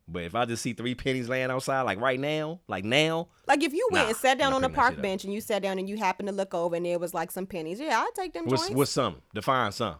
But 0.07 0.23
if 0.23 0.35
I 0.35 0.43
just 0.45 0.61
see 0.61 0.73
three 0.73 0.95
pennies 0.95 1.29
laying 1.29 1.49
outside, 1.49 1.83
like 1.83 1.99
right 1.99 2.19
now, 2.19 2.59
like 2.67 2.83
now, 2.83 3.29
Like 3.47 3.63
if 3.63 3.71
you 3.73 3.87
went 3.89 4.03
Nah, 4.05 4.09
and 4.09 4.17
sat 4.17 4.37
down 4.37 4.51
on 4.51 4.63
a 4.63 4.69
park 4.69 4.91
shit 4.91 4.99
up. 4.99 5.01
bench 5.01 5.23
and 5.23 5.33
you 5.33 5.39
sat 5.39 5.61
down 5.61 5.79
and 5.79 5.87
you 5.87 5.95
happened 5.97 6.27
to 6.27 6.35
look 6.35 6.53
over 6.53 6.75
and 6.75 6.85
there 6.85 6.99
was 6.99 7.13
like 7.13 7.31
some 7.31 7.45
pennies. 7.45 7.79
Yeah, 7.79 7.99
I'd 8.01 8.11
take 8.13 8.33
them 8.33 8.45
what's 8.45 8.69
what's 8.69 8.91
some? 8.91 9.21
Define 9.33 9.71
some. 9.71 9.95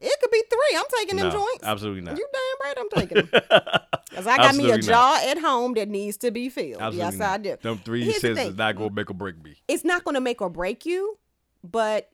It 0.00 0.20
could 0.20 0.30
be 0.30 0.42
three. 0.50 0.78
I'm 0.78 0.84
taking 0.98 1.16
them 1.16 1.28
No, 1.28 1.32
joints. 1.32 1.64
absolutely 1.64 2.02
not. 2.02 2.18
You 2.18 2.26
damn 2.32 2.68
right 2.68 2.78
I'm 2.78 2.88
taking 2.98 3.16
them. 3.26 3.80
Because 4.10 4.26
I 4.26 4.36
got 4.38 4.56
me 4.56 4.64
a 4.70 4.74
Absolutely 4.74 4.82
jar 4.88 5.16
at 5.18 5.38
home 5.38 5.74
that 5.74 5.88
needs 5.88 6.16
to 6.18 6.30
be 6.30 6.48
filled. 6.48 6.80
Absolutely 6.80 6.98
yes, 6.98 7.18
not. 7.18 7.30
I 7.30 7.38
do. 7.38 7.56
Them 7.60 7.78
three 7.84 8.04
Here's 8.04 8.20
cents 8.20 8.40
is 8.40 8.56
not 8.56 8.74
gonna 8.74 8.90
make 8.90 9.10
or 9.10 9.14
break 9.14 9.40
me. 9.44 9.56
It's 9.68 9.84
not 9.84 10.02
going 10.02 10.14
to 10.14 10.20
make 10.20 10.40
or 10.40 10.48
break 10.48 10.84
you, 10.86 11.18
but 11.62 12.08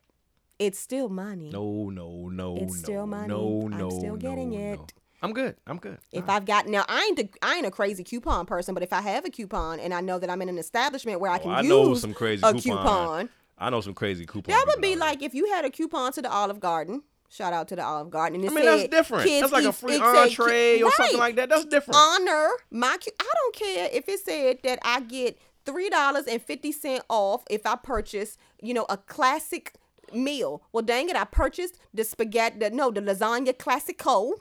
it's 0.59 0.79
still 0.79 1.09
money. 1.09 1.51
No, 1.51 1.91
no, 1.91 2.29
no, 2.29 2.57
It's 2.57 2.75
no, 2.75 2.83
still 2.83 3.07
money. 3.07 3.29
no, 3.29 3.69
no, 3.69 3.85
I'm 3.87 3.91
still 3.93 4.17
getting 4.17 4.51
no, 4.51 4.57
it. 4.59 4.77
no. 4.81 4.87
I'm 5.23 5.33
good. 5.33 5.57
I'm 5.67 5.79
good. 5.79 5.99
If 6.13 6.29
I've 6.29 6.45
got 6.45 6.67
now, 6.67 6.85
I 6.89 7.05
ain't 7.05 7.19
a, 7.21 7.29
I 7.43 7.57
ain't 7.57 7.67
a 7.67 7.71
crazy 7.71 8.05
coupon 8.05 8.45
person, 8.45 8.75
but 8.75 8.83
if 8.83 8.93
I 8.93 9.01
have 9.01 9.25
a 9.25 9.31
coupon 9.31 9.81
and 9.81 9.95
I 9.95 10.01
know 10.03 10.19
that 10.19 10.29
I'm 10.29 10.43
in 10.43 10.49
an 10.51 10.59
establishment 10.59 11.21
where 11.21 11.31
I 11.31 11.37
Oh, 11.37 11.43
can 11.43 11.51
I 11.53 11.61
use 11.61 11.69
know 11.71 11.95
some 11.95 12.13
crazy 12.13 12.43
a 12.45 12.53
coupon. 12.53 12.61
coupon, 12.61 13.29
I 13.57 13.71
know 13.71 13.81
some 13.81 13.95
crazy 13.95 14.27
coupon. 14.27 14.53
that 14.53 14.65
would 14.67 14.83
be 14.83 14.97
like 14.97 15.23
if 15.23 15.33
you 15.33 15.47
had 15.53 15.65
a 15.65 15.71
coupon 15.71 16.13
to 16.13 16.21
the 16.23 16.31
Olive 16.31 16.61
Garden. 16.61 17.03
Shout 17.35 17.53
out 17.53 17.67
to 17.69 17.77
the 17.77 17.83
Olive 17.83 18.11
Garden. 18.11 18.37
And 18.37 18.45
it 18.45 18.53
I 18.53 18.55
mean, 18.55 18.65
that's 18.65 18.89
different. 18.89 19.25
kids 19.25 19.41
That's 19.51 19.53
like 19.53 19.65
a 19.65 19.73
free 19.73 19.95
said 19.95 20.03
entree 20.03 20.77
ki- 20.77 20.83
or 20.85 20.93
something 20.93 21.19
like 21.19 21.35
that. 21.35 21.49
That's 21.49 21.65
different. 21.65 21.97
Honor 21.97 22.49
my. 22.71 22.97
I 22.97 23.33
don't 23.35 23.55
care 23.57 23.89
if 23.93 24.09
it 24.09 24.21
said 24.21 24.59
that 24.63 24.79
I 24.83 25.01
get 25.01 25.37
three 25.67 25.91
dollars 25.91 26.27
and 26.29 26.41
fifty 26.41 26.71
cent 26.71 27.03
off 27.09 27.43
if 27.51 27.67
I 27.67 27.75
purchase, 27.75 28.39
you 28.63 28.73
know, 28.73 28.87
a 28.89 28.97
classic 28.97 29.73
meal. 30.15 30.63
Well, 30.73 30.85
dang 30.85 31.09
it, 31.09 31.17
I 31.17 31.25
purchased 31.25 31.77
the 31.93 32.05
spaghetti, 32.05 32.61
the, 32.61 32.71
no, 32.71 32.93
the 32.93 33.01
lasagna 33.01 33.53
classico. 33.53 34.35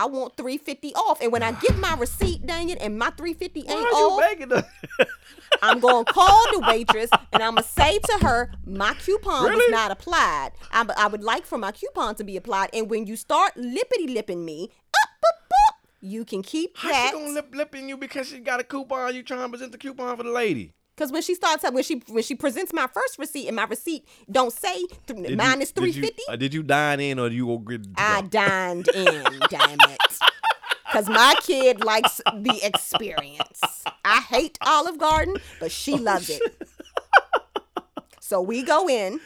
I 0.00 0.06
want 0.06 0.34
three 0.34 0.56
fifty 0.56 0.94
off, 0.94 1.20
and 1.20 1.30
when 1.30 1.42
I 1.42 1.52
get 1.52 1.76
my 1.76 1.94
receipt, 1.94 2.46
dang 2.46 2.70
it, 2.70 2.78
and 2.80 2.98
my 2.98 3.10
three 3.10 3.34
fifty 3.34 3.64
Why 3.64 3.74
ain't 3.74 3.84
are 3.84 3.90
you 3.90 4.06
off. 4.06 4.18
I'm 5.62 5.78
gonna 5.78 6.06
call 6.06 6.42
the 6.52 6.60
waitress 6.60 7.10
and 7.34 7.42
I'm 7.42 7.56
gonna 7.56 7.66
say 7.66 7.98
to 7.98 8.18
her, 8.22 8.50
my 8.64 8.94
coupon 8.94 9.52
was 9.52 9.62
not 9.68 9.90
applied. 9.90 10.52
I, 10.72 10.86
I 10.96 11.06
would 11.08 11.22
like 11.22 11.44
for 11.44 11.58
my 11.58 11.70
coupon 11.70 12.14
to 12.14 12.24
be 12.24 12.38
applied. 12.38 12.70
And 12.72 12.88
when 12.88 13.06
you 13.06 13.14
start 13.14 13.56
lippity 13.56 14.14
lipping 14.14 14.42
me, 14.42 14.70
up, 14.94 15.10
up, 15.28 15.52
up, 15.68 15.76
you 16.00 16.24
can 16.24 16.42
keep 16.42 16.78
How 16.78 17.08
she 17.08 17.12
gonna 17.12 17.34
lip 17.34 17.54
lipping 17.54 17.90
you 17.90 17.98
because 17.98 18.28
she 18.28 18.38
got 18.38 18.58
a 18.58 18.64
coupon? 18.64 19.14
You 19.14 19.22
trying 19.22 19.42
to 19.42 19.48
present 19.50 19.72
the 19.72 19.78
coupon 19.78 20.16
for 20.16 20.22
the 20.22 20.30
lady? 20.30 20.72
Because 20.96 21.12
when 21.12 21.22
she 21.22 21.34
starts 21.34 21.64
up, 21.64 21.72
when 21.72 21.82
she 21.82 22.02
when 22.08 22.22
she 22.22 22.34
presents 22.34 22.72
my 22.74 22.86
first 22.86 23.18
receipt 23.18 23.46
and 23.46 23.56
my 23.56 23.64
receipt 23.64 24.06
don't 24.30 24.52
say 24.52 24.74
th- 24.84 24.88
Did 25.06 25.30
you- 25.30 25.36
minus 25.36 25.72
did 25.72 25.94
you- 25.96 26.10
uh, 26.28 26.36
Did 26.36 26.52
you 26.52 26.62
dine 26.62 27.00
in 27.00 27.18
or 27.18 27.28
you 27.28 27.46
go 27.46 27.58
get? 27.58 27.86
I 27.96 28.20
dined 28.22 28.88
in. 28.88 29.04
damn 29.50 29.78
it. 29.80 30.00
Cause 30.92 31.08
my 31.08 31.34
kid 31.42 31.84
likes 31.84 32.20
the 32.34 32.60
experience. 32.64 33.60
I 34.04 34.20
hate 34.20 34.58
Olive 34.60 34.98
Garden, 34.98 35.36
but 35.60 35.70
she 35.70 35.96
loves 35.96 36.28
it. 36.28 36.42
So 38.20 38.40
we 38.40 38.62
go 38.62 38.88
in 38.88 39.20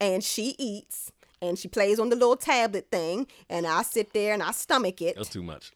and 0.00 0.22
she 0.22 0.54
eats 0.58 1.10
and 1.40 1.58
she 1.58 1.68
plays 1.68 1.98
on 1.98 2.08
the 2.08 2.16
little 2.16 2.36
tablet 2.36 2.88
thing 2.90 3.26
and 3.48 3.66
I 3.66 3.82
sit 3.82 4.12
there 4.12 4.34
and 4.34 4.42
I 4.42 4.50
stomach 4.52 5.00
it. 5.02 5.16
That's 5.16 5.28
too 5.28 5.42
much. 5.42 5.72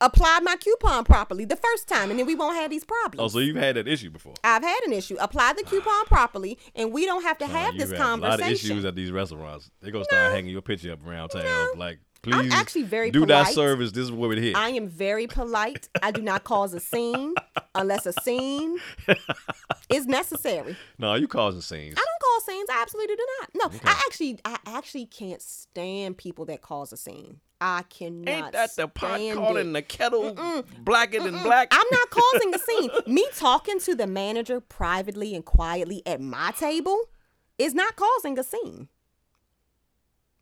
Apply 0.00 0.40
my 0.42 0.56
coupon 0.56 1.04
properly 1.04 1.44
the 1.44 1.56
first 1.56 1.88
time 1.88 2.10
and 2.10 2.18
then 2.18 2.26
we 2.26 2.34
won't 2.34 2.56
have 2.56 2.70
these 2.70 2.84
problems. 2.84 3.20
Oh, 3.20 3.28
so 3.28 3.38
you've 3.38 3.56
had 3.56 3.76
that 3.76 3.88
issue 3.88 4.10
before? 4.10 4.34
I've 4.44 4.62
had 4.62 4.80
an 4.86 4.92
issue. 4.92 5.16
Apply 5.20 5.52
the 5.54 5.64
coupon 5.64 6.04
properly 6.06 6.58
and 6.74 6.92
we 6.92 7.06
don't 7.06 7.22
have 7.22 7.38
to 7.38 7.46
have 7.46 7.74
Oh, 7.74 7.78
this 7.78 7.90
you've 7.90 8.00
A 8.00 8.16
lot 8.16 8.40
of 8.40 8.46
issues 8.46 8.84
at 8.84 8.94
these 8.94 9.10
restaurants. 9.10 9.70
They're 9.80 9.92
gonna 9.92 10.04
start 10.04 10.32
hanging 10.32 10.52
your 10.52 10.62
picture 10.62 10.92
up 10.92 11.06
around 11.06 11.30
town. 11.30 11.44
No. 11.44 11.72
Like, 11.76 11.98
I'm 12.32 12.40
please, 12.40 12.52
actually 12.52 12.82
very 12.82 13.10
do 13.10 13.24
that 13.26 13.48
service. 13.48 13.92
This 13.92 14.04
is 14.04 14.12
where 14.12 14.32
it 14.32 14.38
hit. 14.38 14.56
I 14.56 14.70
am 14.70 14.88
very 14.88 15.26
polite. 15.26 15.88
I 16.02 16.10
do 16.10 16.22
not 16.22 16.44
cause 16.44 16.74
a 16.74 16.80
scene 16.80 17.34
unless 17.74 18.06
a 18.06 18.12
scene 18.12 18.78
is 19.88 20.06
necessary. 20.06 20.76
no, 20.98 21.14
you 21.14 21.28
causing 21.28 21.60
scenes. 21.60 21.94
I 21.96 22.04
don't 22.04 22.20
cause 22.20 22.46
scenes. 22.46 22.68
I 22.70 22.82
absolutely 22.82 23.16
do 23.16 23.26
not. 23.40 23.72
No, 23.72 23.78
I 23.84 24.02
actually, 24.06 24.38
I 24.44 24.58
actually 24.66 25.06
can't 25.06 25.42
stand 25.42 26.18
people 26.18 26.44
that 26.46 26.62
cause 26.62 26.92
a 26.92 26.96
scene. 26.96 27.40
I 27.60 27.82
cannot. 27.88 28.28
Ain't 28.28 28.52
that 28.52 28.76
the 28.76 28.86
pot 28.88 29.14
stand 29.14 29.38
calling 29.38 29.70
it. 29.70 29.72
the 29.72 29.82
kettle 29.82 30.64
blacker 30.80 31.20
than 31.20 31.42
black? 31.42 31.68
I'm 31.70 31.86
not 31.90 32.10
causing 32.10 32.54
a 32.54 32.58
scene. 32.60 32.90
Me 33.06 33.26
talking 33.34 33.78
to 33.80 33.94
the 33.94 34.06
manager 34.06 34.60
privately 34.60 35.34
and 35.34 35.44
quietly 35.44 36.02
at 36.04 36.20
my 36.20 36.50
table 36.52 36.98
is 37.58 37.72
not 37.74 37.96
causing 37.96 38.38
a 38.38 38.44
scene. 38.44 38.88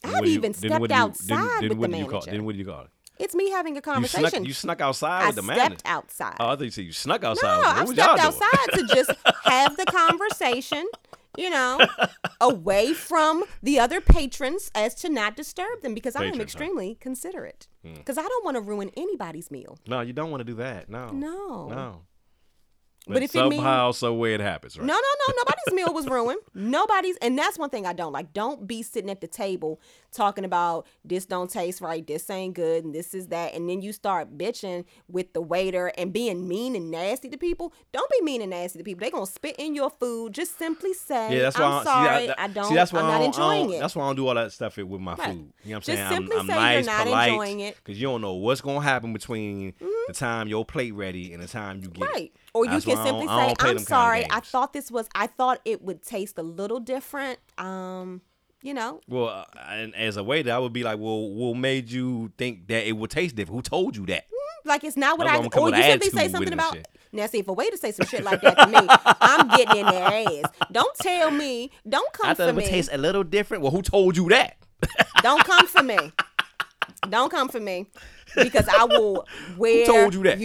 I've 0.03 0.13
what 0.13 0.25
do 0.25 0.31
you- 0.31 0.39
even 0.39 0.55
stepped 0.55 0.81
what 0.81 0.91
you- 0.91 0.97
outside 0.97 1.37
then- 1.63 1.69
then 1.69 1.79
with 1.79 1.91
the 1.93 1.97
do 1.99 2.03
call- 2.05 2.13
manager. 2.13 2.31
Then 2.33 2.45
what 2.45 2.53
do 2.53 2.59
you 2.59 2.65
call 2.65 2.81
it? 2.83 2.91
it's 3.17 3.35
me 3.35 3.49
having 3.51 3.75
a 3.75 3.77
You 3.77 3.81
conversation. 3.83 4.29
snuck, 4.29 4.45
you 4.45 4.53
snuck 4.53 4.81
outside 4.81 5.23
I 5.23 5.27
with 5.29 5.37
the 5.37 5.43
stepped 5.45 5.57
manager. 5.59 5.83
outside. 5.85 6.37
Oh, 6.41 6.49
I 6.49 6.57
think 6.57 6.65
you 6.65 6.71
said 6.73 6.85
you 6.85 6.93
snuck 6.93 7.23
outside. 7.23 7.47
No, 7.63 7.69
I've 7.69 7.77
what 7.79 7.89
was 7.89 7.97
y'all 7.97 8.17
stepped 8.19 8.43
outside 8.43 8.69
to 8.75 8.87
just 8.95 9.11
have 9.45 9.77
the 9.77 9.85
conversation, 9.87 10.85
you 11.37 11.51
know, 11.51 11.81
away 12.41 12.93
from 12.93 13.45
the 13.63 13.79
other 13.79 14.01
patrons 14.01 14.71
as 14.75 14.95
to 14.97 15.09
not 15.09 15.37
disturb 15.37 15.83
them 15.83 15.95
because 15.95 16.17
I 16.17 16.25
am 16.25 16.33
Patrons, 16.33 16.37
huh? 16.37 16.59
Hmm. 16.59 16.63
extremely 16.63 16.95
considerate. 17.01 17.69
Because 17.83 18.17
I 18.17 18.23
don't 18.23 18.45
want 18.45 18.57
to 18.57 18.63
ruin 18.63 18.91
anybody's 18.97 19.51
meal. 19.51 19.79
No, 19.87 20.01
you 20.01 20.15
don't 20.15 20.31
want 20.31 20.41
to 20.41 20.45
do 20.45 20.55
that. 20.55 20.89
No. 20.89 21.11
No. 21.11 21.69
No. 21.69 22.01
But 23.07 23.23
if 23.23 23.33
somehow, 23.33 23.93
some 23.93 24.19
way 24.19 24.35
it 24.35 24.41
happens, 24.41 24.79
right? 24.79 24.87
No, 24.87 24.95
no, 24.95 24.99
no. 25.01 25.35
Nobody's 25.37 25.75
meal 25.75 25.95
was 25.95 26.07
ruined. 26.07 26.41
Nobody's, 26.55 27.17
and 27.19 27.39
that's 27.39 27.59
one 27.59 27.69
thing 27.71 27.87
I 27.87 27.93
don't 27.93 28.13
like. 28.13 28.33
Don't 28.33 28.67
be 28.67 28.83
sitting 28.83 29.11
at 29.11 29.21
the 29.21 29.27
table 29.27 29.81
talking 30.11 30.45
about 30.45 30.87
this 31.05 31.27
don't 31.27 31.51
taste 31.51 31.81
right, 31.81 32.07
this 32.07 32.31
ain't 32.31 32.55
good, 32.55 32.85
and 32.85 32.95
this 32.95 33.15
is 33.15 33.29
that, 33.29 33.55
and 33.55 33.69
then 33.69 33.83
you 33.83 33.93
start 33.93 34.39
bitching 34.39 34.85
with 35.09 35.33
the 35.33 35.43
waiter 35.43 35.93
and 35.99 36.13
being 36.13 36.49
mean 36.49 36.77
and 36.77 36.91
nasty 36.91 37.29
to 37.29 37.37
people. 37.37 37.75
Don't 37.93 38.11
be 38.11 38.23
mean 38.23 38.41
and 38.41 38.51
nasty 38.51 38.79
to 38.79 38.85
people. 38.85 39.05
They 39.05 39.11
gonna 39.11 39.27
spit 39.27 39.57
in 39.59 39.75
your 39.75 39.91
food. 39.91 40.33
Just 40.33 40.59
simply 40.59 40.95
say, 40.95 41.37
Yeah, 41.37 41.43
that's 41.43 41.59
why 41.59 41.65
"I'm. 41.65 41.73
I, 41.73 41.85
sorry, 41.85 42.21
see, 42.21 42.27
that- 42.29 42.41
I 42.41 42.49
don't. 42.49 42.65
See, 42.67 42.75
that's 42.75 42.93
why 42.93 43.01
I'm 43.01 43.07
I 43.07 43.11
not 43.11 43.21
I 43.21 43.25
enjoying 43.25 43.73
it." 43.73 43.81
That's 43.81 43.97
why 43.97 44.05
I 44.05 44.07
don't 44.07 44.17
do 44.17 44.29
all 44.29 44.35
that 44.35 44.53
stuff 44.53 44.77
with 44.77 45.01
my 45.01 45.15
Right. 45.15 45.29
food. 45.29 45.35
You 45.35 45.41
know 45.41 45.45
what 45.45 45.75
I'm 45.75 45.81
Just 45.81 45.87
saying? 45.87 46.11
simply 46.11 46.37
I'm, 46.37 46.41
I'm 46.41 46.47
say 46.47 46.53
you're 46.55 46.83
nice, 46.83 46.87
not 46.87 47.07
polite, 47.07 47.29
enjoying 47.29 47.61
it. 47.61 47.77
because 47.77 48.01
you 48.01 48.07
don't 48.07 48.21
know 48.21 48.35
what's 48.35 48.61
gonna 48.61 48.81
happen 48.81 49.13
between 49.13 49.73
mm-hmm. 49.73 49.87
the 50.07 50.15
time 50.15 50.49
your 50.49 50.65
plate 50.65 50.95
ready 50.95 51.33
and 51.33 51.43
the 51.43 51.49
time 51.49 51.81
you 51.83 51.89
get 51.89 52.03
it. 52.03 52.13
Right. 52.13 52.33
Or 52.55 52.65
you 52.65 52.71
That's 52.71 52.85
can 52.97 53.01
I 53.01 53.05
simply 53.05 53.27
say, 53.27 53.55
I'm 53.61 53.79
sorry. 53.79 54.27
I 54.31 54.41
thought 54.41 54.73
this 54.73 54.91
was 54.91 55.09
I 55.15 55.27
thought 55.27 55.61
it 55.65 55.83
would 55.83 56.03
taste 56.03 56.39
a 56.39 56.43
little 56.43 56.81
different. 56.81 57.39
Um, 57.59 58.23
you 58.63 58.75
know. 58.75 59.01
Well, 59.09 59.29
uh, 59.29 59.45
and 59.69 59.95
as 59.95 60.17
a 60.17 60.25
waiter, 60.25 60.53
I 60.53 60.59
would 60.59 60.73
be 60.73 60.83
like, 60.83 60.99
well, 60.99 61.29
what 61.31 61.57
made 61.57 61.91
you 61.91 62.33
think 62.39 62.67
that 62.69 62.87
it 62.87 62.93
would 62.93 63.11
taste 63.11 63.37
different? 63.37 63.59
Who 63.59 63.63
told 63.63 63.97
you 63.97 64.07
that? 64.07 64.25
Like 64.65 64.83
it's 64.83 64.97
not 64.97 65.19
what 65.19 65.27
That's 65.27 65.55
I 65.55 65.61
or 65.61 65.71
you 65.71 65.83
simply 65.83 66.11
say 66.11 66.29
something 66.29 66.41
with 66.41 66.49
it 66.49 66.53
and 66.53 66.61
about 66.61 66.79
now 67.13 67.27
see 67.27 67.39
if 67.39 67.49
a 67.49 67.53
waiter 67.53 67.77
say 67.77 67.93
some 67.93 68.07
shit 68.07 68.25
like 68.25 68.41
that 68.41 68.59
to 68.59 68.67
me, 68.67 68.87
I'm 69.21 69.49
getting 69.49 69.77
in 69.77 69.87
their 69.87 70.05
ass. 70.05 70.51
Don't 70.73 70.95
tell 70.97 71.31
me, 71.31 71.71
don't 71.89 72.11
come 72.13 72.31
I 72.31 72.35
thought 72.35 72.45
for 72.45 72.49
it 72.51 72.55
would 72.57 72.65
me. 72.65 72.71
taste 72.71 72.89
a 72.93 72.99
little 72.99 73.23
different. 73.23 73.63
Well, 73.63 73.73
who 73.73 73.83
told 73.83 74.17
you 74.17 74.29
that? 74.31 74.57
Don't 75.23 75.45
come 75.45 75.67
for 75.67 75.83
me. 75.83 75.99
Don't 77.09 77.31
come 77.31 77.49
for 77.49 77.61
me. 77.61 77.87
Because 78.35 78.67
I 78.69 78.85
will 78.85 79.27
wear 79.57 79.87
told 79.87 80.15
you 80.15 80.23
that? 80.25 80.39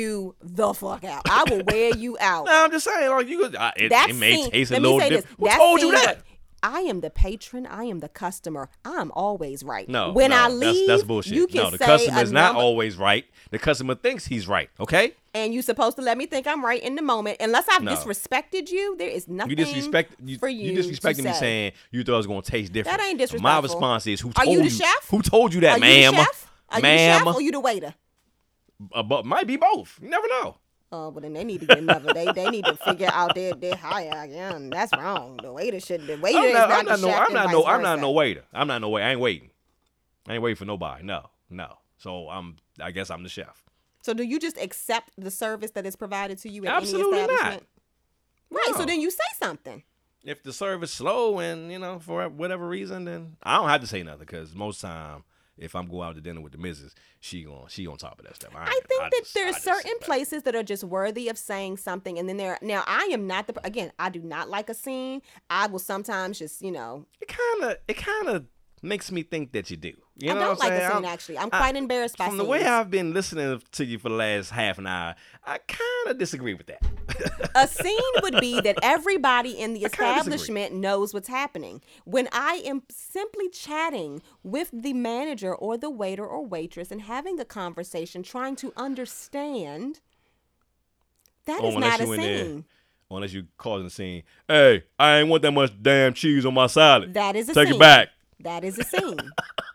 the 0.56 0.74
fuck 0.74 1.04
out. 1.06 1.24
I 1.28 1.44
will 1.50 1.64
wear 1.66 1.96
you 1.96 2.18
out. 2.20 2.46
No, 2.46 2.66
I'm 2.66 2.72
just 2.72 2.86
saying, 2.86 3.10
like 3.10 3.28
you 3.28 3.40
could. 3.40 3.56
Uh, 3.56 3.72
it, 3.76 3.90
That 3.90 4.10
it 4.12 4.16
may 4.16 4.36
scene- 4.36 4.52
taste 4.52 4.72
a 4.72 4.74
let 4.76 4.82
me 4.82 4.88
little 4.88 5.00
say 5.00 5.10
this. 5.10 5.22
different. 5.22 5.40
Who 5.40 5.46
That 5.48 5.58
told 5.58 5.82
you 5.82 5.88
scene- 5.96 6.06
that? 6.06 6.20
I 6.62 6.82
am 6.82 7.02
the 7.02 7.10
patron. 7.10 7.66
I 7.66 7.86
am 7.86 8.00
the 8.00 8.10
customer. 8.10 8.70
I'm 8.84 9.12
always 9.14 9.64
right. 9.64 9.88
No, 9.88 10.12
when 10.12 10.32
no, 10.32 10.38
I 10.38 10.50
leave, 10.50 10.88
that's 10.88 11.04
bullshit. 11.04 11.34
You 11.34 11.48
can 11.48 11.64
no, 11.64 11.70
the 11.72 11.78
customer 11.78 12.22
is 12.22 12.32
not 12.32 12.50
number- 12.54 12.62
always 12.62 12.98
right. 12.98 13.26
The 13.52 13.60
customer 13.60 13.96
thinks 13.96 14.26
he's 14.26 14.48
right. 14.48 14.70
Okay, 14.80 15.14
and 15.34 15.54
you 15.54 15.62
supposed 15.62 15.96
to 15.98 16.02
let 16.04 16.18
me 16.18 16.26
think 16.26 16.48
I'm 16.48 16.64
right 16.64 16.82
in 16.82 16.96
the 16.96 17.02
moment. 17.02 17.38
Unless 17.40 17.68
I've 17.72 17.84
No. 17.84 17.92
disrespected 17.94 18.70
you, 18.72 18.96
there 18.98 19.10
is 19.10 19.28
nothing 19.28 19.52
you 19.52 19.56
disrespect 19.56 20.16
you. 20.24 20.38
for 20.38 20.50
you. 20.50 20.72
you 20.72 20.78
disrespecting 20.78 21.24
me 21.24 21.34
say. 21.34 21.40
saying 21.40 21.72
you 21.92 22.04
thought 22.04 22.14
it 22.14 22.18
was 22.18 22.28
gonna 22.28 22.42
taste 22.42 22.74
different. 22.74 22.98
That 22.98 23.06
ain't 23.08 23.18
disrespectful. 23.20 23.44
My 23.52 23.60
response 23.62 24.06
is, 24.08 24.20
who 24.22 24.32
Are 24.36 24.46
you 24.46 24.62
the 24.62 24.70
chef? 24.70 25.08
Who 25.10 25.22
told 25.22 25.54
you 25.54 25.62
that, 25.62 25.78
Are 25.78 25.80
ma'am? 25.80 26.14
you 26.14 26.20
the 26.20 26.26
chef? 26.26 26.52
Are 26.70 26.82
ma'am? 26.82 26.92
you 26.92 27.20
the 27.20 27.26
chef 27.32 27.36
or 27.36 27.42
you 27.42 27.52
the 27.52 27.60
waiter? 27.60 27.94
Uh, 28.94 29.04
but 29.04 29.26
might 29.26 29.48
be 29.48 29.58
both. 29.58 30.00
You 30.02 30.10
never 30.10 30.28
know. 30.28 30.58
Oh, 30.92 31.12
but 31.12 31.22
then 31.22 31.34
they 31.34 31.44
need 31.44 31.60
to 31.60 31.68
get 31.68 31.78
another. 31.78 32.14
they 32.14 32.32
they 32.32 32.50
need 32.50 32.66
to 32.66 32.76
figure 32.76 33.10
out 33.12 33.36
their 33.36 33.54
their 33.54 33.76
hierarchy. 33.76 34.34
and 34.38 34.72
That's 34.74 34.92
wrong. 34.98 35.38
The 35.42 35.52
waiter 35.54 35.80
should. 35.80 36.08
The 36.08 36.18
waiter 36.18 36.40
I'm 36.40 36.46
is 36.46 36.54
not, 36.54 36.70
not, 36.70 36.80
I'm 36.80 36.86
not 36.86 37.00
no. 37.02 37.10
I'm 37.12 37.34
not 37.34 37.52
no. 37.52 37.66
I'm 37.66 37.82
not 37.82 38.00
no 38.00 38.12
waiter. 38.12 38.44
I'm 38.54 38.68
not 38.68 38.82
no 38.82 38.90
wait. 38.90 39.04
I 39.04 39.12
ain't 39.12 39.20
waiting. 39.20 39.50
I 40.28 40.34
ain't 40.34 40.44
waiting 40.44 40.56
for 40.56 40.66
nobody. 40.66 41.04
No, 41.04 41.30
no. 41.50 41.78
So 41.98 42.30
I'm. 42.30 42.56
I 42.82 42.92
guess 42.92 43.12
I'm 43.12 43.24
the 43.24 43.30
chef. 43.30 43.64
So 44.02 44.14
do 44.14 44.24
you 44.24 44.40
just 44.40 44.58
accept 44.58 45.12
the 45.18 45.30
service 45.30 45.72
that 45.72 45.86
is 45.86 45.96
provided 45.96 46.38
to 46.40 46.50
you 46.50 46.66
at 46.66 46.78
Absolutely 46.82 47.20
any 47.20 47.28
not. 47.28 47.34
establishment? 47.34 47.68
Right. 48.50 48.74
So 48.78 48.86
then 48.86 49.00
you 49.02 49.12
say 49.12 49.18
something. 49.38 49.84
If 50.24 50.42
the 50.44 50.52
service 50.52 50.92
slow 50.92 51.40
and 51.40 51.72
you 51.72 51.78
know 51.80 52.00
for 52.00 52.28
whatever 52.30 52.68
reason, 52.68 53.06
then 53.06 53.38
I 53.44 53.58
don't 53.58 53.70
have 53.70 53.82
to 53.82 53.88
say 53.88 54.02
nothing 54.02 54.22
because 54.22 54.56
most 54.56 54.82
time 54.82 55.24
if 55.60 55.76
I'm 55.76 55.88
going 55.88 56.08
out 56.08 56.16
to 56.16 56.22
dinner 56.22 56.42
with 56.42 56.54
the 56.54 56.58
missus, 56.58 56.96
she 57.20 57.44
gon' 57.44 57.66
she 57.68 57.86
on 57.88 57.98
top 57.98 58.20
of 58.20 58.26
that 58.26 58.36
stuff. 58.36 58.52
I, 58.56 58.64
I 58.64 58.80
think 58.88 59.02
that 59.02 59.12
just- 59.20 59.34
there 59.34 59.46
I 59.46 59.50
are 59.50 59.54
just 59.54 59.64
certain 59.64 59.98
places 60.02 60.44
that 60.44 60.56
are 60.56 60.64
just 60.64 60.84
worthy 60.84 61.30
of 61.30 61.38
saying 61.38 61.78
something, 61.78 62.18
and 62.18 62.28
then 62.28 62.38
there. 62.38 62.58
Now, 62.62 62.84
I 62.88 63.10
am 63.12 63.28
not 63.28 63.48
the 63.48 63.60
again. 63.66 63.92
I 64.00 64.10
do 64.10 64.22
not 64.22 64.50
like 64.50 64.70
a 64.70 64.74
scene. 64.74 65.22
I 65.50 65.68
will 65.68 65.80
sometimes 65.80 66.40
just 66.40 66.62
you 66.62 66.72
know. 66.72 67.06
It 67.22 67.28
kind 67.28 67.72
of 67.72 67.78
it 67.88 67.98
kind 67.98 68.28
of 68.30 68.46
makes 68.82 69.12
me 69.12 69.24
think 69.24 69.52
that 69.52 69.70
you 69.70 69.78
do. 69.78 69.94
You 70.22 70.32
I 70.32 70.34
don't 70.36 70.60
like 70.60 70.70
saying? 70.70 70.82
a 70.82 70.88
scene 70.88 70.92
I'm- 70.96 71.06
actually. 71.06 71.38
I'm 71.38 71.50
I- 71.52 71.58
quite 71.58 71.76
embarrassed 71.76 72.18
by 72.18 72.28
From 72.28 72.38
the 72.38 72.44
way 72.46 72.66
I've 72.66 72.92
been 72.92 73.14
listening 73.14 73.62
to 73.72 73.86
you 73.86 73.98
for 74.00 74.10
the 74.10 74.16
last 74.16 74.50
half 74.52 74.78
an 74.78 74.86
hour, 74.88 75.16
I 75.46 75.60
kind 75.60 76.08
of 76.08 76.18
disagree 76.18 76.54
with 76.54 76.68
that. 76.68 76.82
a 77.56 77.68
scene 77.68 77.98
would 78.22 78.40
be 78.42 78.60
that 78.62 78.78
everybody 78.84 79.52
in 79.60 79.74
the 79.74 79.84
I 79.86 79.88
establishment 79.88 80.74
knows 80.76 81.14
what's 81.14 81.28
happening. 81.30 81.82
When 82.06 82.28
I 82.32 82.62
am 82.66 82.84
simply 82.90 83.50
chatting 83.50 84.22
with 84.44 84.70
the 84.74 84.94
manager 84.94 85.56
or 85.56 85.78
the 85.78 85.90
waiter 85.90 86.26
or 86.26 86.46
waitress 86.46 86.92
and 86.92 87.02
having 87.02 87.40
a 87.40 87.46
conversation, 87.46 88.22
trying 88.24 88.56
to 88.58 88.74
understand, 88.76 90.02
that 91.46 91.62
Oh, 91.64 91.70
is 91.70 91.76
not 91.78 92.00
a 92.02 92.06
you 92.06 92.12
in 92.14 92.20
there- 92.22 92.44
scene. 92.46 92.66
Unless 93.12 93.34
you 93.34 93.48
causing 93.58 93.88
a 93.88 93.90
scene. 93.90 94.22
Hey, 94.48 94.84
I 95.00 95.18
ain't 95.18 95.30
want 95.30 95.42
that 95.42 95.52
much 95.52 95.72
damn 95.82 96.14
cheese 96.14 96.46
on 96.46 96.54
my 96.54 96.68
salad. 96.68 97.16
That 97.16 97.36
is 97.36 97.50
a 97.50 97.54
scene. 97.56 97.64
Take 97.64 97.68
scene. 97.74 97.76
it 97.78 97.80
back. 97.80 98.10
That 98.42 98.64
is 98.64 98.78
a 98.78 98.84
scene. 98.84 99.18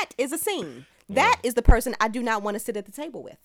that 0.00 0.10
is 0.18 0.32
a 0.32 0.38
scene. 0.38 0.86
That 1.10 1.40
is 1.42 1.54
the 1.54 1.62
person 1.62 1.94
I 2.00 2.08
do 2.08 2.22
not 2.22 2.42
want 2.42 2.54
to 2.56 2.58
sit 2.60 2.76
at 2.76 2.84
the 2.84 2.92
table 2.92 3.22
with. 3.22 3.38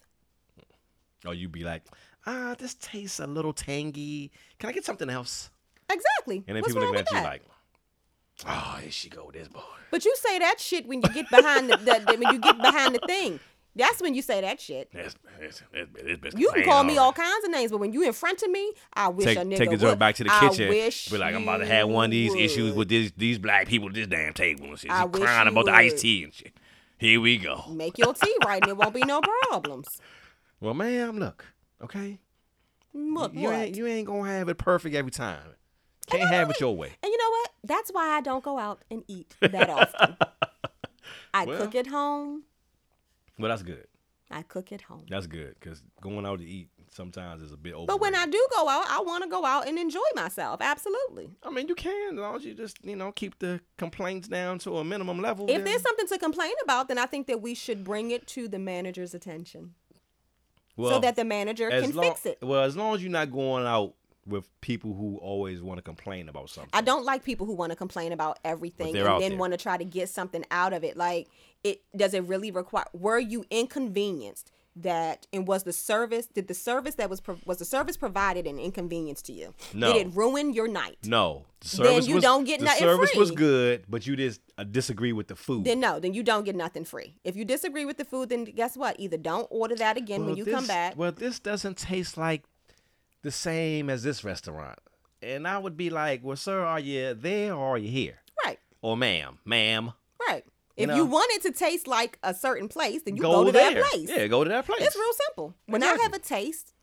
Or 1.26 1.34
you'd 1.34 1.52
be 1.54 1.64
like, 1.64 1.84
ah, 2.26 2.56
this 2.60 2.74
tastes 2.74 3.20
a 3.20 3.28
little 3.28 3.54
tangy. 3.54 4.32
Can 4.60 4.70
I 4.70 4.74
get 4.74 4.84
something 4.84 5.10
else? 5.10 5.50
Exactly. 5.90 6.44
And 6.48 6.56
then 6.56 6.62
What's 6.62 6.74
people 6.74 6.82
looking 6.82 6.96
with 7.00 7.14
at 7.14 7.18
you 7.18 7.24
like, 7.24 7.42
oh, 8.48 8.78
here 8.82 8.92
she 8.92 9.10
go, 9.10 9.32
this 9.32 9.48
boy. 9.48 9.62
But 9.92 10.04
you 10.04 10.14
say 10.18 10.40
that 10.40 10.60
shit 10.60 10.88
when 10.88 11.02
you 11.02 11.10
get 11.14 11.30
behind 11.30 11.70
the, 11.70 11.78
the, 11.78 12.04
the- 12.12 12.18
when 12.18 12.34
you 12.34 12.40
get 12.40 12.58
behind 12.58 12.96
the 12.96 13.00
thing. 13.08 13.40
That's 13.76 14.02
when 14.02 14.14
you 14.14 14.22
say 14.22 14.42
that 14.42 14.62
shit. 14.62 14.90
It's, 14.94 15.16
it's, 15.42 15.64
it's, 15.74 15.90
it's 16.26 16.36
You 16.38 16.52
can 16.52 16.64
call 16.64 16.84
me 16.84 16.98
all 16.98 17.12
kinds 17.12 17.44
of 17.44 17.50
names, 17.52 17.72
but 17.72 17.80
when 17.80 17.92
you 17.92 18.04
in 18.04 18.14
front 18.14 18.44
of 18.44 18.52
me, 18.52 18.72
I 18.94 19.08
wish 19.08 19.26
Take, 19.26 19.38
a 19.40 19.42
nigga 19.42 19.58
take 19.58 19.80
the 19.80 19.86
would. 19.88 19.98
back 20.00 20.16
to 20.16 20.24
the 20.24 20.30
kitchen. 20.30 20.68
I 20.68 20.70
wish 20.70 21.10
Be 21.10 21.18
like, 21.18 21.34
I'm 21.34 21.44
about 21.44 21.58
to 21.58 21.66
have 21.66 21.90
one 21.90 22.06
of 22.06 22.12
these 22.12 22.36
issues 22.36 22.76
with 22.76 22.90
this, 22.90 23.12
these 23.18 23.40
black 23.40 23.68
people 23.68 23.88
at 23.90 23.96
this 23.96 24.06
damn 24.08 24.34
table 24.34 24.66
and 24.68 24.78
shit. 24.80 24.92
I 24.92 25.06
wish 25.06 25.24
crying 25.24 25.48
about 25.48 25.66
the 25.66 25.72
would. 25.72 25.80
iced 25.80 25.98
tea 26.00 26.24
and 26.24 26.34
shit. 26.34 26.54
Here 27.00 27.20
we 27.20 27.38
go. 27.38 27.64
Make 27.70 27.98
your 27.98 28.14
tea 28.14 28.36
right, 28.46 28.62
and 28.62 28.70
it 28.70 28.78
won't 28.78 28.94
be 28.94 29.02
no 29.02 29.22
problems. 29.50 29.88
Well, 30.62 30.76
ma'am, 30.76 31.18
look, 31.20 31.44
okay. 31.84 32.20
Look, 32.94 33.34
you 33.34 33.42
what? 33.50 33.56
ain't 33.56 33.76
you 33.76 33.88
ain't 33.88 34.06
gonna 34.06 34.30
have 34.32 34.50
it 34.50 34.60
perfect 34.60 34.96
every 34.96 35.12
time. 35.12 35.42
Can't 36.08 36.30
have 36.30 36.50
it 36.52 36.60
your 36.60 36.76
way. 36.76 36.92
And 37.02 37.12
you 37.12 37.18
know 37.18 37.30
what? 37.32 37.50
That's 37.64 37.90
why 37.92 38.10
I 38.10 38.22
don't 38.22 38.44
go 38.44 38.60
out 38.60 38.84
and 38.92 39.04
eat 39.08 39.36
that 39.42 39.70
often. 39.70 40.16
I 41.34 41.46
Well. 41.46 41.58
cook 41.58 41.74
at 41.76 41.88
home. 41.88 42.44
Well, 43.38 43.50
that's 43.50 43.64
good. 43.64 43.88
I 44.32 44.42
cook 44.42 44.72
at 44.72 44.82
home. 44.82 45.06
That's 45.10 45.28
good 45.28 45.56
because 45.60 45.84
going 46.02 46.26
out 46.26 46.40
to 46.40 46.46
eat 46.46 46.70
sometimes 46.92 47.42
is 47.42 47.52
a 47.52 47.58
bit 47.58 47.74
over. 47.74 47.86
But 47.86 48.02
when 48.02 48.16
I 48.16 48.26
do 48.26 48.48
go 48.56 48.68
out, 48.70 48.86
I 48.90 49.02
want 49.02 49.24
to 49.24 49.30
go 49.30 49.46
out 49.46 49.68
and 49.68 49.78
enjoy 49.78 50.00
myself. 50.16 50.60
Absolutely. 50.62 51.30
I 51.44 51.52
mean, 51.52 51.68
you 51.68 51.76
can 51.76 52.14
as 52.14 52.20
long 52.20 52.36
as 52.36 52.46
you 52.46 52.54
just 52.54 52.84
you 52.84 52.96
know 52.96 53.12
keep 53.12 53.38
the 53.40 53.62
complaints 53.78 54.28
down 54.28 54.60
to 54.60 54.78
a 54.78 54.84
minimum 54.84 55.20
level. 55.20 55.46
If 55.48 55.56
then- 55.58 55.66
there's 55.66 55.82
something 55.82 56.08
to 56.08 56.18
complain 56.18 56.54
about, 56.64 56.88
then 56.88 56.98
I 56.98 57.06
think 57.06 57.28
that 57.28 57.42
we 57.42 57.54
should 57.54 57.84
bring 57.84 58.12
it 58.12 58.26
to 58.28 58.48
the 58.48 58.60
manager's 58.60 59.14
attention 59.14 59.76
so 60.78 61.00
that 61.00 61.16
the 61.16 61.26
manager 61.26 61.70
can 61.70 61.92
long- 61.92 62.06
fix 62.06 62.26
it. 62.26 62.40
Well, 62.42 62.64
as 62.64 62.76
long 62.76 62.96
as 62.96 63.04
you're 63.04 63.12
not 63.12 63.32
going 63.32 63.66
out 63.66 63.94
with 64.26 64.50
people 64.62 64.94
who 64.94 65.18
always 65.18 65.62
want 65.62 65.78
to 65.78 65.82
complain 65.82 66.30
about 66.30 66.50
something. 66.50 66.70
I 66.74 66.82
don't 66.82 67.04
like 67.04 67.24
people 67.24 67.46
who 67.46 67.54
want 67.54 67.72
to 67.72 67.76
complain 67.76 68.14
about 68.14 68.40
everything 68.46 68.96
and 68.96 69.22
then 69.22 69.38
want 69.38 69.52
to 69.52 69.58
try 69.58 69.78
to 69.78 69.84
get 69.84 70.10
something 70.10 70.46
out 70.50 70.72
of 70.74 70.84
it. 70.84 70.96
Like, 70.96 71.28
it 71.64 71.82
does 71.96 72.14
it 72.14 72.24
really 72.24 72.52
require? 72.52 72.86
Were 72.94 73.20
you 73.20 73.46
inconvenienced? 73.50 74.52
That 74.76 75.28
and 75.32 75.48
was 75.48 75.64
the 75.66 75.72
service? 75.72 76.26
Did 76.26 76.48
the 76.48 76.56
service 76.56 76.96
that 76.96 77.08
was 77.08 77.22
pro- 77.22 77.38
was 77.46 77.60
the 77.60 77.66
service 77.66 77.96
provided 77.96 78.48
an 78.48 78.58
inconvenience 78.58 79.22
to 79.24 79.32
you? 79.32 79.54
No. 79.72 79.94
Did 79.94 80.08
it 80.08 80.16
ruin 80.16 80.52
your 80.52 80.68
night? 80.68 80.98
no, 81.06 81.46
the 81.62 81.84
Then 81.84 82.04
you 82.06 82.16
was, 82.16 82.24
don't 82.24 82.44
get 82.44 82.58
the 82.60 82.66
nothing 82.66 82.80
service 82.80 83.12
was 83.16 83.30
good, 83.30 83.84
but 83.88 84.08
you 84.08 84.16
just 84.16 84.42
uh, 84.58 84.64
disagree 84.64 85.14
with 85.14 85.28
the 85.28 85.36
food. 85.36 85.66
Then 85.66 85.80
no, 85.80 86.00
then 86.00 86.16
you 86.16 86.24
don't 86.24 86.44
get 86.44 86.56
nothing 86.56 86.86
free. 86.86 87.20
If 87.24 87.36
you 87.36 87.46
disagree 87.46 87.86
with 87.86 87.98
the 87.98 88.04
food, 88.06 88.30
then 88.30 88.46
guess 88.46 88.76
what? 88.76 89.00
Either 89.00 89.16
don't 89.16 89.46
order 89.52 89.76
that 89.76 89.96
again 89.96 90.26
when 90.26 90.38
you 90.38 90.44
this, 90.44 90.56
come 90.56 90.66
back. 90.66 90.98
Well, 90.98 91.12
this 91.12 91.40
doesn't 91.40 91.78
taste 91.78 92.18
like 92.18 92.44
the 93.22 93.30
same 93.30 93.92
as 93.92 94.02
this 94.02 94.24
restaurant, 94.24 94.80
and 95.22 95.48
I 95.48 95.60
would 95.60 95.78
be 95.78 95.92
like, 95.92 96.24
"Well, 96.24 96.36
sir, 96.36 96.64
are 96.66 96.80
you 96.80 97.14
there 97.14 97.54
or 97.54 97.76
are 97.76 97.78
you 97.78 97.90
here?" 97.92 98.16
Right, 98.44 98.58
Or, 98.82 98.98
"Ma'am, 98.98 99.38
ma'am, 99.46 99.92
right. 100.28 100.44
You 100.78 100.84
If 100.84 100.90
know? 100.90 100.96
you 100.96 101.06
want 101.06 101.32
it 101.34 101.42
to 101.44 101.52
taste 101.52 101.88
like 101.88 102.18
a 102.24 102.34
certain 102.34 102.68
place, 102.68 103.04
then 103.04 103.16
you 103.16 103.22
go, 103.22 103.32
go, 103.32 103.44
to 103.46 103.52
there." 103.52 103.74
that 103.76 103.84
place. 103.92 104.10
Yeah, 104.10 104.28
go 104.28 104.44
to 104.44 104.50
that 104.50 104.66
place. 104.66 104.82
It's 104.82 104.96
real 104.96 105.14
simple. 105.28 105.54
When 105.68 105.84
I 105.84 105.96
have 106.02 106.14
a 106.14 106.20
taste 106.20 106.74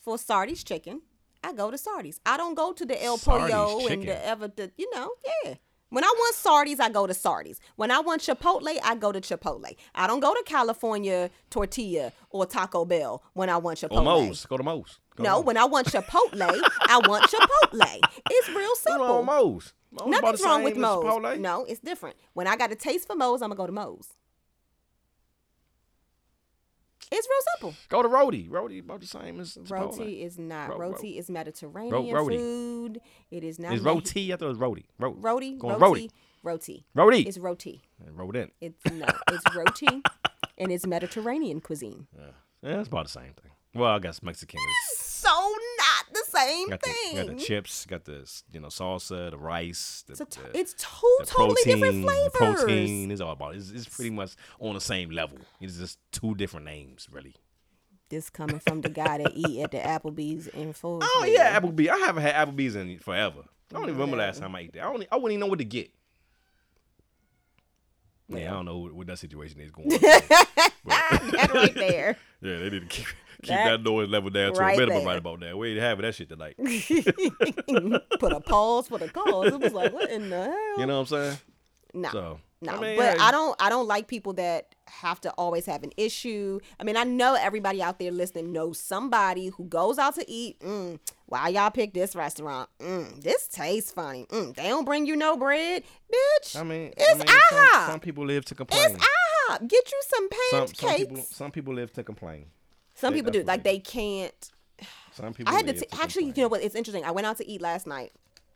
for 0.00 0.16
Sardi's 0.16 0.64
chicken, 0.64 1.02
I 1.44 1.52
go 1.52 1.70
to 1.70 1.76
Sardi's. 1.78 2.20
I 2.24 2.36
don't 2.36 2.54
go 2.54 2.72
to 2.72 2.84
the 2.86 3.02
El 3.02 3.18
Sardi's 3.18 3.54
Pollo 3.54 3.86
and 3.86 4.02
the 4.02 4.26
ever 4.26 4.48
the 4.48 4.72
you 4.76 4.90
know, 4.94 5.10
yeah. 5.44 5.54
When 5.90 6.04
I 6.04 6.12
want 6.18 6.34
Sardi's, 6.34 6.80
I 6.80 6.90
go 6.90 7.06
to 7.06 7.14
Sardi's. 7.14 7.60
When 7.76 7.90
I 7.90 8.00
want 8.00 8.20
Chipotle, 8.20 8.78
I 8.84 8.94
go 8.94 9.10
to 9.10 9.20
Chipotle. 9.22 9.74
I 9.94 10.06
don't 10.06 10.20
go 10.20 10.34
to 10.34 10.42
California 10.44 11.30
Tortilla 11.48 12.12
or 12.28 12.44
Taco 12.44 12.84
Bell 12.84 13.22
when 13.32 13.48
I 13.48 13.56
want 13.56 13.78
Chipotle. 13.78 14.00
Or 14.00 14.02
Moe's. 14.02 14.44
Go 14.44 14.58
to 14.58 14.62
Moe's. 14.62 14.98
Go 15.16 15.24
to 15.24 15.30
No, 15.30 15.40
when 15.40 15.56
I 15.56 15.64
want 15.64 15.86
Chipotle, 15.86 16.60
I 16.88 17.00
want 17.08 17.24
Chipotle. 17.30 18.00
It's 18.30 18.48
real 18.48 18.58
Go 18.58 18.74
to 18.74 18.80
simple. 18.80 19.22
Moe's 19.90 20.08
Nothing's 20.10 20.42
wrong 20.42 20.62
with 20.64 20.76
Moe's. 20.76 21.38
No, 21.38 21.64
it's 21.64 21.80
different. 21.80 22.16
When 22.34 22.46
I 22.46 22.56
got 22.56 22.70
a 22.72 22.74
taste 22.74 23.06
for 23.06 23.16
Moe's, 23.16 23.42
I'm 23.42 23.48
gonna 23.48 23.56
go 23.56 23.66
to 23.66 23.72
Moe's. 23.72 24.08
It's 27.10 27.26
real 27.26 27.40
simple. 27.70 27.74
Go 27.88 28.02
to 28.02 28.08
Roti. 28.08 28.48
Roti 28.50 28.80
about 28.80 29.00
the 29.00 29.06
same 29.06 29.40
as 29.40 29.54
Chipotle. 29.54 29.70
Roti 29.98 30.22
is 30.22 30.38
not. 30.38 30.68
Ro- 30.68 30.76
ro- 30.78 30.90
roti 30.90 31.16
is 31.16 31.30
Mediterranean 31.30 32.14
roti. 32.14 32.36
food. 32.36 33.00
It 33.30 33.44
is 33.44 33.58
not. 33.58 33.72
Is 33.72 33.82
Me- 33.82 33.90
roti? 33.90 34.32
I 34.32 34.36
thought 34.36 34.44
it 34.44 34.48
was 34.48 34.58
roti. 34.58 34.84
Ro- 34.98 35.16
Roti. 35.18 35.52
Going 35.56 35.78
Roti. 35.78 36.10
Roti. 36.42 36.84
Roti. 36.94 37.22
It's 37.22 37.38
roti. 37.38 37.80
Rodent. 38.12 38.52
It's 38.60 38.84
no. 38.92 39.06
It's 39.30 39.56
roti, 39.56 40.02
and 40.58 40.70
it's 40.70 40.86
Mediterranean 40.86 41.60
cuisine. 41.60 42.06
Yeah, 42.62 42.80
it's 42.80 42.88
about 42.88 43.06
the 43.06 43.12
same 43.12 43.32
thing. 43.40 43.52
Well, 43.74 43.90
I 43.90 43.98
guess 44.00 44.22
Mexican 44.22 44.60
is 44.60 44.98
So 44.98 45.54
the 46.12 46.24
same 46.28 46.68
got 46.70 46.80
the, 46.82 46.88
thing. 46.88 47.16
got 47.16 47.26
the 47.26 47.34
chips, 47.34 47.86
got 47.86 48.04
the 48.04 48.30
you 48.52 48.60
know 48.60 48.68
salsa, 48.68 49.30
the 49.30 49.38
rice, 49.38 50.04
the, 50.06 50.12
it's, 50.12 50.36
t- 50.36 50.40
the- 50.52 50.58
it's 50.58 50.74
two 50.74 51.16
the 51.20 51.26
totally 51.26 51.62
different 51.64 52.04
protein, 52.04 52.30
flavors. 52.30 52.60
protein 52.62 53.10
is 53.10 53.20
all 53.20 53.32
about. 53.32 53.54
It's, 53.54 53.70
it's 53.70 53.88
pretty 53.88 54.10
much 54.10 54.32
on 54.60 54.74
the 54.74 54.80
same 54.80 55.10
level. 55.10 55.38
It's 55.60 55.76
just 55.76 55.98
two 56.12 56.34
different 56.34 56.66
names, 56.66 57.08
really. 57.10 57.34
This 58.08 58.30
coming 58.30 58.58
from 58.58 58.80
the 58.80 58.88
guy 58.88 59.18
that 59.18 59.32
eat 59.34 59.60
at 59.60 59.70
the 59.70 59.78
Applebee's 59.78 60.46
in 60.48 60.72
full. 60.72 61.00
Oh 61.02 61.26
yeah, 61.28 61.58
Applebee's. 61.60 61.90
I 61.90 61.98
haven't 61.98 62.22
had 62.22 62.34
Applebee's 62.34 62.74
in 62.74 62.98
forever. 62.98 63.40
I 63.70 63.74
don't 63.74 63.82
even 63.82 63.96
remember 63.96 64.16
last 64.16 64.40
time 64.40 64.54
I 64.56 64.60
ate 64.60 64.72
that. 64.72 64.80
I 64.80 64.84
don't. 64.84 65.06
I 65.12 65.16
wouldn't 65.16 65.32
even 65.32 65.40
know 65.40 65.46
what 65.46 65.58
to 65.58 65.64
get. 65.64 65.90
Yeah, 68.28 68.50
I 68.50 68.54
don't 68.54 68.64
know 68.66 68.78
what, 68.78 68.92
what 68.92 69.06
that 69.08 69.18
situation 69.18 69.60
is 69.60 69.70
going. 69.70 69.92
on. 69.92 69.98
that 70.84 71.50
right 71.54 71.74
there. 71.74 72.16
yeah, 72.42 72.58
they 72.58 72.70
need 72.70 72.80
to 72.80 72.86
keep 72.86 73.06
keep 73.42 73.48
That- 73.50 73.68
that, 73.70 73.82
noise 73.82 74.08
level 74.08 74.30
down 74.30 74.54
to 74.54 74.60
right 74.60 74.76
a 74.76 74.80
minimum 74.80 74.98
there. 75.00 75.06
right 75.08 75.18
about 75.18 75.40
now. 75.40 75.56
We 75.56 75.70
ain't 75.72 75.80
having 75.80 76.02
that 76.02 76.14
shit 76.14 76.28
tonight. 76.28 76.56
Put 78.18 78.32
a 78.32 78.40
pause 78.40 78.88
for 78.88 78.98
the 78.98 79.08
cause. 79.08 79.46
It 79.52 79.60
was 79.60 79.72
like, 79.72 79.92
what 79.92 80.10
in 80.10 80.30
the 80.30 80.44
hell? 80.44 80.78
You 80.78 80.86
know 80.86 81.00
what 81.00 81.12
I'm 81.12 81.24
saying? 81.24 81.38
no. 81.94 82.10
So 82.10 82.40
No, 82.60 82.72
I 82.72 82.80
mean, 82.80 82.96
but 82.96 83.16
hey, 83.18 83.24
I 83.24 83.30
don't. 83.30 83.56
I 83.60 83.68
don't 83.68 83.86
like 83.86 84.08
people 84.08 84.32
that 84.34 84.74
have 84.88 85.20
to 85.22 85.30
always 85.32 85.64
have 85.66 85.84
an 85.84 85.92
issue. 85.96 86.58
I 86.80 86.84
mean, 86.84 86.96
I 86.96 87.04
know 87.04 87.34
everybody 87.34 87.80
out 87.82 87.98
there 88.00 88.10
listening 88.10 88.52
knows 88.52 88.78
somebody 88.80 89.48
who 89.48 89.64
goes 89.64 89.96
out 89.98 90.16
to 90.16 90.28
eat. 90.30 90.58
Mm, 90.60 90.98
why 91.26 91.48
y'all 91.48 91.70
pick 91.70 91.94
this 91.94 92.16
restaurant? 92.16 92.68
Mm, 92.80 93.22
this 93.22 93.46
tastes 93.48 93.92
funny. 93.92 94.26
Mm, 94.30 94.56
they 94.56 94.68
don't 94.68 94.84
bring 94.84 95.06
you 95.06 95.14
no 95.16 95.36
bread, 95.36 95.84
bitch. 96.12 96.56
I 96.58 96.64
mean, 96.64 96.92
it's 96.96 97.08
I 97.10 97.14
mean, 97.14 97.26
some, 97.26 97.36
IHOP. 97.58 97.86
some 97.86 98.00
people 98.00 98.26
live 98.26 98.44
to 98.46 98.54
complain. 98.56 98.82
it's 98.84 98.94
IHOP. 99.04 99.68
Get 99.68 99.90
you 99.92 100.02
some 100.08 100.28
some, 100.50 100.60
pancakes. 100.66 100.78
some 100.80 100.96
people 101.06 101.22
some 101.30 101.50
people 101.52 101.74
live 101.74 101.92
to 101.92 102.02
complain. 102.02 102.46
Some 102.98 103.12
they 103.14 103.18
people 103.20 103.32
do. 103.32 103.42
Like 103.44 103.62
they 103.64 103.78
can't. 103.78 104.50
Some 105.12 105.32
people. 105.34 105.52
I 105.52 105.56
had 105.56 105.66
to 105.66 105.72
t- 105.74 105.86
actually. 106.00 106.26
You 106.26 106.32
know 106.42 106.48
what? 106.48 106.62
It's 106.62 106.74
interesting. 106.74 107.04
I 107.04 107.10
went 107.10 107.26
out 107.26 107.36
to 107.38 107.48
eat 107.48 107.60
last 107.60 107.86
night 107.86 108.12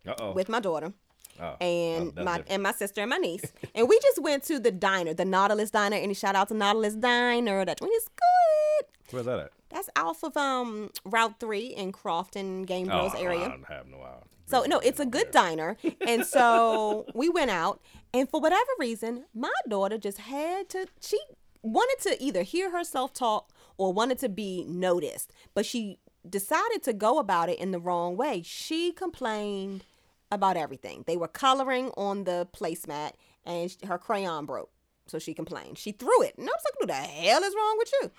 Uh 0.06 0.14
oh. 0.20 0.32
with 0.32 0.48
my 0.48 0.60
daughter. 0.60 0.92
oh, 1.40 1.54
and 1.60 2.12
that's 2.14 2.24
my 2.24 2.36
different. 2.38 2.46
and 2.50 2.62
my 2.62 2.72
sister 2.72 3.00
and 3.00 3.10
my 3.10 3.16
niece, 3.16 3.52
and 3.74 3.88
we 3.88 3.98
just 4.00 4.20
went 4.22 4.42
to 4.44 4.58
the 4.58 4.70
diner, 4.70 5.14
the 5.14 5.24
Nautilus 5.24 5.70
Diner. 5.70 5.96
Any 5.96 6.14
shout 6.14 6.34
out 6.36 6.48
to 6.48 6.54
Nautilus 6.54 6.94
Diner? 6.94 7.64
That 7.64 7.78
joint 7.80 7.92
is 7.96 8.08
good. 8.08 8.86
Where's 9.10 9.26
that 9.26 9.38
at? 9.38 9.50
That's 9.70 9.88
off 9.96 10.22
of 10.22 10.36
um 10.36 10.90
Route 11.04 11.40
Three 11.40 11.66
in 11.68 11.92
Crofton, 11.92 12.62
Game 12.64 12.88
Oh, 12.90 13.08
Bros 13.08 13.14
I 13.14 13.20
area. 13.22 13.48
don't 13.48 13.64
have 13.66 13.86
no 13.88 13.96
idea. 13.98 14.22
So 14.46 14.64
no, 14.64 14.78
it's 14.80 15.00
a 15.00 15.06
good 15.06 15.30
diner, 15.30 15.76
and 16.06 16.26
so 16.36 17.06
we 17.14 17.28
went 17.30 17.50
out, 17.50 17.80
and 18.12 18.28
for 18.28 18.38
whatever 18.40 18.70
reason, 18.78 19.24
my 19.34 19.52
daughter 19.68 19.96
just 19.98 20.18
had 20.18 20.68
to. 20.70 20.86
She 21.00 21.18
wanted 21.62 22.02
to 22.10 22.22
either 22.22 22.42
hear 22.42 22.70
herself 22.72 23.14
talk 23.14 23.50
or 23.76 23.92
wanted 23.92 24.18
to 24.18 24.28
be 24.28 24.64
noticed, 24.64 25.32
but 25.54 25.66
she 25.66 25.98
decided 26.28 26.82
to 26.84 26.92
go 26.92 27.18
about 27.18 27.48
it 27.48 27.58
in 27.58 27.70
the 27.72 27.78
wrong 27.80 28.16
way. 28.16 28.42
She 28.44 28.92
complained 28.92 29.84
about 30.30 30.56
everything. 30.56 31.04
They 31.06 31.16
were 31.16 31.28
coloring 31.28 31.90
on 31.96 32.24
the 32.24 32.48
placemat, 32.52 33.12
and 33.44 33.74
her 33.86 33.98
crayon 33.98 34.46
broke, 34.46 34.70
so 35.06 35.18
she 35.18 35.34
complained. 35.34 35.78
She 35.78 35.92
threw 35.92 36.22
it, 36.22 36.34
and 36.38 36.48
I 36.48 36.52
was 36.52 36.64
like, 36.64 36.80
"What 36.80 36.88
the 36.88 36.94
hell 36.94 37.42
is 37.42 37.54
wrong 37.54 37.74
with 37.78 37.92
you?" 38.00 38.10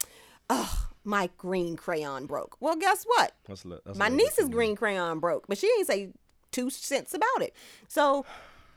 Ugh, 0.49 0.77
my 1.03 1.29
green 1.37 1.75
crayon 1.75 2.25
broke. 2.25 2.57
Well, 2.59 2.75
guess 2.75 3.03
what? 3.05 3.33
That's 3.47 3.65
li- 3.65 3.79
that's 3.85 3.97
My 3.97 4.09
niece's 4.09 4.49
green 4.49 4.75
crayon 4.75 5.19
broke, 5.19 5.47
but 5.47 5.57
she 5.57 5.67
didn't 5.67 5.87
say 5.87 6.09
two 6.51 6.69
cents 6.69 7.13
about 7.13 7.41
it. 7.41 7.53
So 7.87 8.25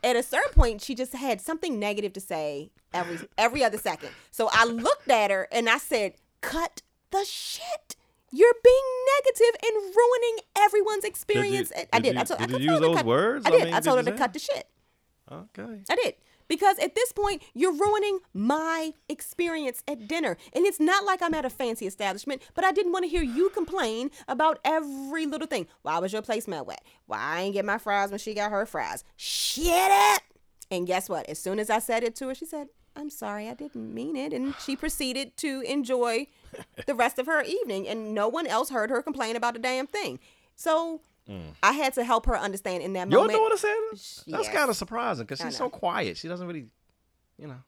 at 0.03 0.15
a 0.15 0.23
certain 0.23 0.53
point, 0.53 0.81
she 0.81 0.95
just 0.95 1.13
had 1.13 1.41
something 1.41 1.79
negative 1.79 2.13
to 2.13 2.21
say 2.21 2.71
every 2.93 3.19
every 3.37 3.63
other 3.63 3.77
second. 3.77 4.09
So 4.31 4.49
I 4.51 4.65
looked 4.65 5.09
at 5.09 5.31
her 5.31 5.47
and 5.51 5.69
I 5.69 5.77
said, 5.77 6.13
"Cut 6.41 6.81
the 7.11 7.23
shit." 7.25 7.95
You're 8.29 8.53
being 8.63 8.83
negative 9.17 9.55
and 9.63 9.95
ruining 9.95 10.37
everyone's 10.57 11.05
experience. 11.05 11.71
I- 11.75 11.87
I 11.93 11.99
did 11.99 12.03
did. 12.09 12.15
you- 12.15 12.21
I 12.21 12.23
told, 12.25 12.39
did 12.41 12.53
I 12.55 12.57
you 12.57 12.63
use 12.63 12.69
her 12.71 12.75
to 12.75 12.81
those 12.87 12.95
cut- 12.97 13.05
words? 13.05 13.45
I 13.45 13.49
I 13.49 13.51
did. 13.51 13.63
mean, 13.65 13.73
I 13.73 13.79
did 13.79 13.85
told 13.85 13.97
her 13.99 14.03
to 14.03 14.11
say? 14.11 14.17
cut 14.17 14.33
the 14.33 14.39
shit. 14.39 14.67
Okay. 15.31 15.81
I 15.89 15.95
did. 15.95 16.15
Because 16.49 16.77
at 16.79 16.95
this 16.95 17.11
point, 17.11 17.41
you're 17.53 17.73
ruining 17.73 18.19
my 18.33 18.93
experience 19.09 19.83
at 19.87 20.07
dinner. 20.07 20.37
And 20.53 20.65
it's 20.65 20.79
not 20.79 21.03
like 21.03 21.21
I'm 21.21 21.33
at 21.33 21.43
a 21.45 21.49
fancy 21.49 21.85
establishment, 21.87 22.41
but 22.53 22.63
I 22.63 22.71
didn't 22.71 22.93
want 22.93 23.03
to 23.03 23.09
hear 23.09 23.21
you 23.21 23.49
complain 23.49 24.11
about 24.29 24.59
every 24.63 25.25
little 25.25 25.47
thing. 25.47 25.67
Why 25.81 25.99
was 25.99 26.13
your 26.13 26.21
placemat 26.21 26.65
wet? 26.65 26.83
Why 27.05 27.17
I 27.19 27.41
ain't 27.41 27.53
get 27.53 27.65
my 27.65 27.77
fries 27.77 28.11
when 28.11 28.19
she 28.19 28.33
got 28.33 28.51
her 28.51 28.65
fries? 28.65 29.03
Shit 29.17 29.65
it. 29.91 30.21
And 30.71 30.87
guess 30.87 31.09
what? 31.09 31.27
As 31.29 31.39
soon 31.39 31.59
as 31.59 31.69
I 31.69 31.79
said 31.79 32.03
it 32.03 32.15
to 32.17 32.27
her, 32.29 32.35
she 32.35 32.45
said, 32.45 32.67
I'm 32.97 33.09
sorry, 33.11 33.47
I 33.47 33.53
didn't 33.53 33.93
mean 33.93 34.15
it. 34.15 34.33
And 34.33 34.55
she 34.59 34.75
proceeded 34.75 35.37
to 35.37 35.61
enjoy 35.61 36.27
the 36.87 36.95
rest 36.95 37.19
of 37.19 37.27
her 37.27 37.41
evening. 37.43 37.87
And 37.87 38.13
no 38.13 38.27
one 38.27 38.47
else 38.47 38.69
heard 38.71 38.89
her 38.89 39.01
complain 39.03 39.35
about 39.35 39.55
a 39.55 39.59
damn 39.59 39.85
thing. 39.85 40.19
So 40.55 41.01
mm. 41.29 41.53
I 41.61 41.73
had 41.73 41.93
to 41.93 42.03
help 42.03 42.25
her 42.25 42.37
understand 42.37 42.81
in 42.81 42.93
that 42.93 43.09
Your 43.11 43.21
moment. 43.21 43.37
daughter 43.37 43.57
said 43.57 43.69
it? 43.69 43.91
That's 43.91 44.23
Yes. 44.25 44.49
kind 44.49 44.69
of 44.69 44.75
surprising 44.75 45.25
because 45.25 45.39
she's 45.39 45.55
so 45.55 45.69
quiet. 45.69 46.17
She 46.17 46.27
doesn't 46.27 46.47
really, 46.47 46.67
you 47.37 47.47
know. 47.47 47.59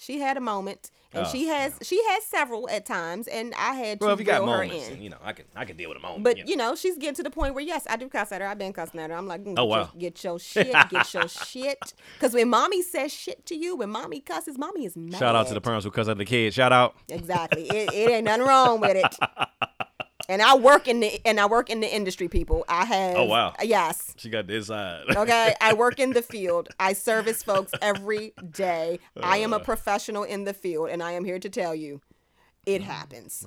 She 0.00 0.20
had 0.20 0.36
a 0.36 0.40
moment, 0.40 0.90
and 1.12 1.26
Oh, 1.26 1.28
she 1.30 1.48
has 1.48 1.74
she 1.82 2.00
has 2.10 2.22
several 2.24 2.68
at 2.70 2.86
times, 2.86 3.26
and 3.26 3.52
I 3.56 3.74
had 3.74 3.98
to 4.00 4.06
Well, 4.06 4.14
if 4.14 4.20
you 4.20 4.24
got 4.26 4.44
moments, 4.44 4.88
in. 4.90 5.02
you 5.02 5.10
know, 5.10 5.16
I 5.24 5.32
can 5.32 5.44
I 5.56 5.64
can 5.64 5.76
deal 5.76 5.88
with 5.88 5.98
a 5.98 6.00
moment. 6.00 6.22
But 6.22 6.36
you 6.38 6.44
know. 6.44 6.50
you 6.50 6.56
know, 6.56 6.74
she's 6.76 6.96
getting 6.96 7.16
to 7.16 7.22
the 7.24 7.30
point 7.30 7.54
where 7.54 7.64
yes, 7.64 7.84
I 7.90 7.96
do 7.96 8.08
cuss 8.08 8.30
at 8.30 8.40
her. 8.40 8.46
I've 8.46 8.58
been 8.58 8.72
cussing 8.72 9.00
at 9.00 9.10
her. 9.10 9.16
I'm 9.16 9.26
like, 9.26 9.42
mm, 9.42 9.54
Oh, 9.58 9.66
get, 9.66 9.68
your, 9.68 9.78
wow. 9.84 9.90
get 9.98 10.24
your 10.24 10.38
shit, 10.72 10.72
get 10.90 11.12
your 11.14 11.28
shit. 11.28 11.94
Because 12.14 12.32
when 12.32 12.48
mommy 12.48 12.82
says 12.82 13.12
shit 13.12 13.44
to 13.46 13.56
you, 13.56 13.74
when 13.76 13.90
mommy 13.90 14.20
cusses, 14.20 14.56
mommy 14.56 14.84
is 14.86 14.96
mad. 14.96 15.18
shout 15.18 15.34
out 15.34 15.48
to 15.48 15.54
the 15.54 15.60
parents 15.60 15.84
who 15.84 15.90
cuss 15.90 16.06
at 16.08 16.16
the 16.16 16.24
kids. 16.24 16.54
Shout 16.54 16.72
out. 16.72 16.94
Exactly. 17.08 17.62
it, 17.68 17.92
it 17.92 18.10
ain't 18.10 18.24
nothing 18.24 18.46
wrong 18.46 18.80
with 18.80 18.96
it. 18.96 19.16
And 20.30 20.42
I 20.42 20.56
work 20.56 20.88
in 20.88 21.00
the 21.00 21.20
and 21.26 21.40
I 21.40 21.46
work 21.46 21.70
in 21.70 21.80
the 21.80 21.92
industry, 21.94 22.28
people. 22.28 22.64
I 22.68 22.84
have. 22.84 23.16
Oh, 23.16 23.24
wow. 23.24 23.54
Yes. 23.62 24.12
She 24.18 24.28
got 24.28 24.46
this 24.46 24.66
side. 24.66 25.04
Okay. 25.16 25.54
I 25.60 25.72
work 25.72 25.98
in 25.98 26.12
the 26.12 26.20
field. 26.22 26.68
I 26.78 26.92
service 26.92 27.42
folks 27.42 27.72
every 27.80 28.34
day. 28.50 28.98
I 29.22 29.38
am 29.38 29.52
a 29.52 29.56
Uh. 29.56 29.60
professional 29.60 30.24
in 30.24 30.44
the 30.44 30.52
field, 30.52 30.90
and 30.90 31.02
I 31.02 31.12
am 31.12 31.24
here 31.24 31.38
to 31.38 31.48
tell 31.48 31.74
you, 31.74 32.02
it 32.66 32.82
happens. 32.82 33.46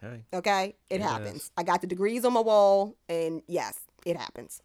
hey, 0.00 0.24
Okay, 0.32 0.76
it 0.88 0.96
It 0.96 1.02
happens. 1.02 1.50
I 1.56 1.64
got 1.64 1.80
the 1.80 1.88
degrees 1.88 2.24
on 2.24 2.32
my 2.32 2.40
wall, 2.40 2.94
and 3.08 3.42
yes, 3.48 3.80
it 4.06 4.16
happens. 4.16 4.62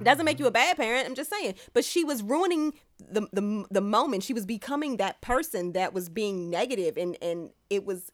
It 0.00 0.04
doesn't 0.04 0.24
make 0.24 0.38
you 0.38 0.46
a 0.46 0.52
bad 0.52 0.76
parent. 0.76 1.08
I'm 1.08 1.16
just 1.16 1.30
saying. 1.30 1.54
But 1.72 1.84
she 1.84 2.04
was 2.04 2.22
ruining 2.22 2.74
the 2.98 3.22
the 3.32 3.64
the 3.70 3.80
moment. 3.80 4.22
She 4.22 4.34
was 4.34 4.44
becoming 4.46 4.98
that 4.98 5.20
person 5.22 5.72
that 5.72 5.92
was 5.94 6.08
being 6.10 6.48
negative, 6.50 6.96
and 6.98 7.16
and 7.22 7.50
it 7.70 7.84
was 7.86 8.12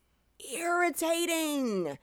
irritating. 0.56 1.98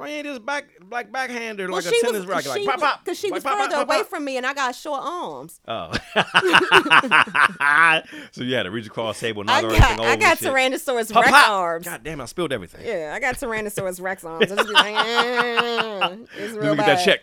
Why 0.00 0.08
ain't 0.08 0.24
this 0.26 0.38
back 0.38 0.64
like 0.90 1.12
backhander 1.12 1.66
Well, 1.68 1.76
like 1.76 1.84
a 1.86 1.90
tennis 1.90 2.12
was 2.12 2.26
racket? 2.26 2.48
Like 2.50 2.60
she 2.60 2.66
pop 2.66 2.80
pop. 2.80 3.04
Cause 3.04 3.18
she 3.18 3.26
Like, 3.28 3.34
was 3.34 3.44
pop, 3.44 3.58
further 3.58 3.74
pop, 3.76 3.88
away 3.88 3.98
pop. 3.98 4.06
from 4.08 4.24
me, 4.24 4.36
and 4.38 4.46
I 4.46 4.54
got 4.54 4.74
short 4.74 5.00
arms. 5.04 5.60
Oh. 5.68 5.92
so 8.32 8.42
you 8.42 8.54
had 8.54 8.64
to 8.64 8.70
reach 8.70 8.86
across 8.86 9.20
the 9.20 9.26
table, 9.26 9.44
knock 9.44 9.64
I 9.64 9.78
got. 9.78 10.00
I 10.00 10.16
got. 10.16 10.38
Tyrannosaurus 10.38 11.14
Rex 11.14 11.32
arms. 11.32 11.86
God 11.86 12.02
damn, 12.02 12.20
I 12.20 12.24
spilled 12.24 12.52
everything. 12.52 12.86
Yeah, 12.86 13.12
I 13.14 13.20
got 13.20 13.36
Tyrannosaurus 13.36 14.00
Rex 14.00 14.24
arms. 14.30 14.50
I 14.50 14.56
just 14.56 14.68
be 14.68 14.74
like, 14.74 14.94
eh, 14.94 16.16
it's 16.38 16.54
Let 16.54 16.70
me 16.70 16.76
get 16.76 16.86
that 16.86 17.04
check. 17.04 17.20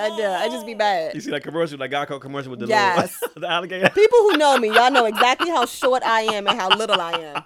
I 0.00 0.16
do. 0.16 0.24
I 0.24 0.48
just 0.48 0.66
be 0.66 0.74
bad. 0.74 1.14
You 1.14 1.20
see 1.20 1.30
that 1.30 1.42
commercial, 1.42 1.78
that 1.78 1.90
Geico 1.90 2.20
commercial 2.20 2.50
with 2.50 2.60
the 2.60 2.66
Yes. 2.66 3.18
little 3.22 3.40
the 3.40 3.48
alligator? 3.48 3.88
People 3.90 4.18
who 4.20 4.36
know 4.36 4.56
me, 4.58 4.68
y'all 4.68 4.90
know 4.90 5.06
exactly 5.06 5.50
how 5.50 5.66
short 5.66 6.02
I 6.04 6.22
am 6.22 6.46
and 6.46 6.58
how 6.58 6.68
little 6.68 7.00
I 7.00 7.12
am. 7.12 7.44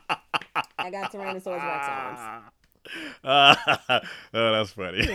I 0.79 0.91
got 0.91 1.13
Tyrannosaurus 1.13 1.47
Rex 1.47 1.89
arms. 1.89 2.45
Uh, 3.25 3.55
oh, 3.89 4.01
that's 4.33 4.71
funny. 4.73 5.07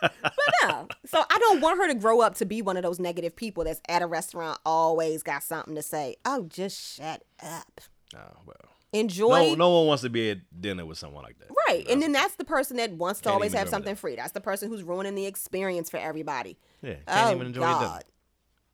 But 0.00 0.14
no. 0.62 0.88
So 1.04 1.22
I 1.28 1.38
don't 1.38 1.60
want 1.60 1.78
her 1.78 1.88
to 1.88 1.94
grow 1.94 2.20
up 2.20 2.34
to 2.36 2.44
be 2.44 2.62
one 2.62 2.76
of 2.76 2.82
those 2.82 2.98
negative 2.98 3.36
people 3.36 3.64
that's 3.64 3.80
at 3.88 4.02
a 4.02 4.06
restaurant 4.06 4.58
always 4.64 5.22
got 5.22 5.42
something 5.42 5.74
to 5.74 5.82
say. 5.82 6.16
Oh, 6.24 6.46
just 6.48 6.96
shut 6.96 7.22
up. 7.42 7.80
oh, 8.16 8.40
well. 8.46 8.56
Enjoy. 8.92 9.50
No, 9.50 9.54
no 9.54 9.70
one 9.70 9.86
wants 9.86 10.02
to 10.02 10.10
be 10.10 10.30
at 10.30 10.38
dinner 10.60 10.84
with 10.84 10.98
someone 10.98 11.22
like 11.22 11.38
that. 11.38 11.48
Right. 11.68 11.86
And 11.88 12.02
then 12.02 12.10
that's 12.12 12.34
the 12.34 12.44
person 12.44 12.76
that 12.78 12.92
wants 12.92 13.20
to 13.20 13.30
always 13.30 13.52
have 13.52 13.68
something 13.68 13.94
free. 13.94 14.16
That's 14.16 14.32
the 14.32 14.40
person 14.40 14.68
who's 14.68 14.82
ruining 14.82 15.14
the 15.14 15.26
experience 15.26 15.88
for 15.88 15.98
everybody. 15.98 16.58
Yeah, 16.82 16.94
can't 17.06 17.28
oh, 17.28 17.34
even 17.34 17.46
enjoy 17.48 17.60
dinner. 17.60 17.72
God. 17.72 18.04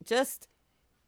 Just 0.04 0.48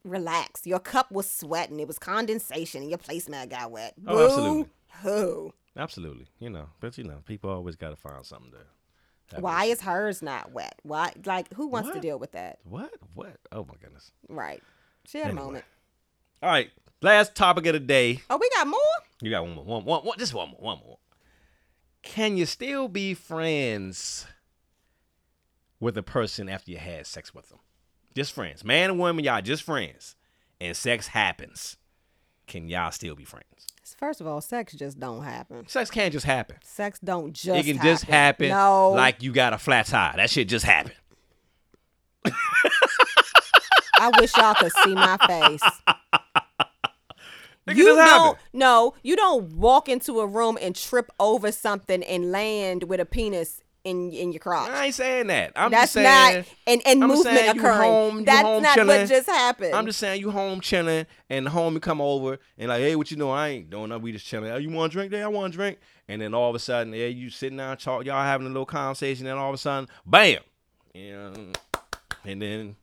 relax. 0.03 0.67
Your 0.67 0.79
cup 0.79 1.11
was 1.11 1.29
sweating. 1.29 1.79
It 1.79 1.87
was 1.87 1.97
condensation 1.97 2.81
and 2.81 2.91
your 2.91 2.99
placemat 2.99 3.49
got 3.49 3.71
wet. 3.71 3.95
Oh, 4.05 4.25
absolutely. 4.25 4.63
Boo-hoo. 5.03 5.53
Absolutely, 5.79 6.27
you 6.39 6.49
know, 6.49 6.67
but 6.81 6.97
you 6.97 7.05
know, 7.05 7.21
people 7.25 7.49
always 7.49 7.77
got 7.77 7.91
to 7.91 7.95
find 7.95 8.25
something 8.25 8.51
to. 8.51 9.39
Why 9.39 9.65
is 9.65 9.79
hers 9.81 10.21
not 10.21 10.51
wet? 10.51 10.75
Why? 10.83 11.13
Like, 11.25 11.53
who 11.53 11.67
wants 11.67 11.89
to 11.91 12.01
deal 12.01 12.19
with 12.19 12.33
that? 12.33 12.59
what? 12.63 12.91
What? 13.13 13.37
Oh 13.51 13.63
my 13.63 13.75
goodness! 13.81 14.11
Right. 14.27 14.61
She 15.05 15.19
had 15.19 15.31
a 15.31 15.33
moment. 15.33 15.63
All 16.43 16.49
right, 16.49 16.69
last 17.01 17.33
topic 17.33 17.65
of 17.65 17.73
the 17.73 17.79
day. 17.79 18.21
Oh, 18.29 18.37
we 18.37 18.49
got 18.55 18.67
more? 18.67 18.79
You 19.21 19.29
got 19.29 19.43
one 19.43 19.55
more, 19.55 19.63
one, 19.63 19.85
one, 19.85 20.01
one 20.03 20.17
just 20.17 20.33
one 20.33 20.49
more, 20.49 20.59
one 20.59 20.79
more. 20.85 20.97
Can 22.01 22.35
you 22.35 22.45
still 22.45 22.87
be 22.89 23.13
friends 23.13 24.25
with 25.79 25.97
a 25.97 26.03
person 26.03 26.49
after 26.49 26.71
you 26.71 26.77
had 26.77 27.07
sex 27.07 27.33
with 27.33 27.49
them? 27.49 27.59
Just 28.15 28.33
friends, 28.33 28.65
man 28.65 28.89
and 28.89 28.99
woman, 28.99 29.23
y'all 29.23 29.41
just 29.41 29.63
friends, 29.63 30.15
and 30.59 30.75
sex 30.75 31.07
happens. 31.07 31.77
Can 32.47 32.67
y'all 32.67 32.91
still 32.91 33.15
be 33.15 33.23
friends? 33.23 33.67
First 33.97 34.21
of 34.21 34.27
all, 34.27 34.41
sex 34.41 34.73
just 34.73 34.99
don't 34.99 35.23
happen. 35.23 35.67
Sex 35.67 35.89
can't 35.89 36.11
just 36.13 36.25
happen. 36.25 36.57
Sex 36.63 36.99
don't 36.99 37.33
just 37.33 37.59
it 37.67 37.71
can 37.73 37.81
just 37.83 38.03
happen 38.03 38.49
No. 38.49 38.91
like 38.91 39.23
you 39.23 39.31
got 39.31 39.53
a 39.53 39.57
flat 39.57 39.85
tire. 39.87 40.15
That 40.17 40.29
shit 40.29 40.47
just 40.47 40.65
happened. 40.65 40.95
I 43.99 44.11
wish 44.19 44.35
y'all 44.37 44.53
could 44.55 44.71
see 44.83 44.93
my 44.95 45.17
face. 45.27 45.61
You 47.67 47.85
don't 47.95 48.37
no, 48.53 48.95
you 49.03 49.15
don't 49.15 49.53
walk 49.53 49.89
into 49.89 50.19
a 50.21 50.25
room 50.27 50.57
and 50.59 50.75
trip 50.75 51.11
over 51.19 51.51
something 51.51 52.01
and 52.03 52.31
land 52.31 52.83
with 52.83 52.99
a 52.99 53.05
penis 53.05 53.61
in 53.83 54.11
in 54.11 54.31
your 54.33 54.39
crotch. 54.39 54.69
I 54.69 54.85
ain't 54.87 54.95
saying 54.95 55.27
that. 55.27 55.53
I'm 55.55 55.71
That's 55.71 55.83
just 55.83 55.93
saying. 55.93 56.37
not 56.37 56.45
and, 56.67 56.81
and 56.85 57.03
I'm 57.03 57.09
movement 57.09 57.57
occurring. 57.57 57.77
home- 57.89 58.25
That's 58.25 58.41
home 58.41 58.63
not 58.63 58.75
chilling. 58.75 58.99
what 59.01 59.09
just 59.09 59.27
happened. 59.29 59.73
I'm 59.73 59.85
just 59.85 59.99
saying 59.99 60.19
you 60.19 60.31
home 60.31 60.59
chilling 60.61 61.05
and 61.29 61.45
the 61.45 61.49
homie 61.49 61.81
come 61.81 62.01
over 62.01 62.39
and 62.57 62.69
like, 62.69 62.81
hey, 62.81 62.95
what 62.95 63.09
you 63.11 63.17
doing? 63.17 63.31
I 63.31 63.47
ain't 63.49 63.69
doing 63.69 63.89
nothing. 63.89 64.03
We 64.03 64.11
just 64.11 64.25
chilling. 64.25 64.51
Oh, 64.51 64.57
you 64.57 64.69
want 64.69 64.91
a 64.91 64.93
drink? 64.93 65.11
Yeah, 65.13 65.25
I 65.25 65.27
want 65.27 65.53
a 65.53 65.57
drink. 65.57 65.79
And 66.07 66.21
then 66.21 66.33
all 66.33 66.49
of 66.49 66.55
a 66.55 66.59
sudden, 66.59 66.91
yeah, 66.93 67.05
you 67.05 67.29
sitting 67.29 67.57
down, 67.57 67.77
talk, 67.77 68.03
y'all 68.03 68.23
having 68.23 68.47
a 68.47 68.49
little 68.49 68.65
conversation, 68.65 69.27
and 69.27 69.37
all 69.39 69.49
of 69.49 69.53
a 69.55 69.57
sudden, 69.59 69.87
bam, 70.05 70.39
yeah, 70.93 71.31
and 72.25 72.41
then 72.41 72.75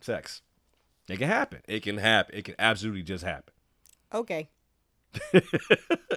sex. 0.00 0.42
It 1.08 1.18
can 1.18 1.28
happen. 1.28 1.62
It 1.66 1.82
can 1.82 1.98
happen. 1.98 2.36
It 2.36 2.44
can 2.44 2.54
absolutely 2.58 3.02
just 3.02 3.24
happen. 3.24 3.52
okay. 4.12 4.48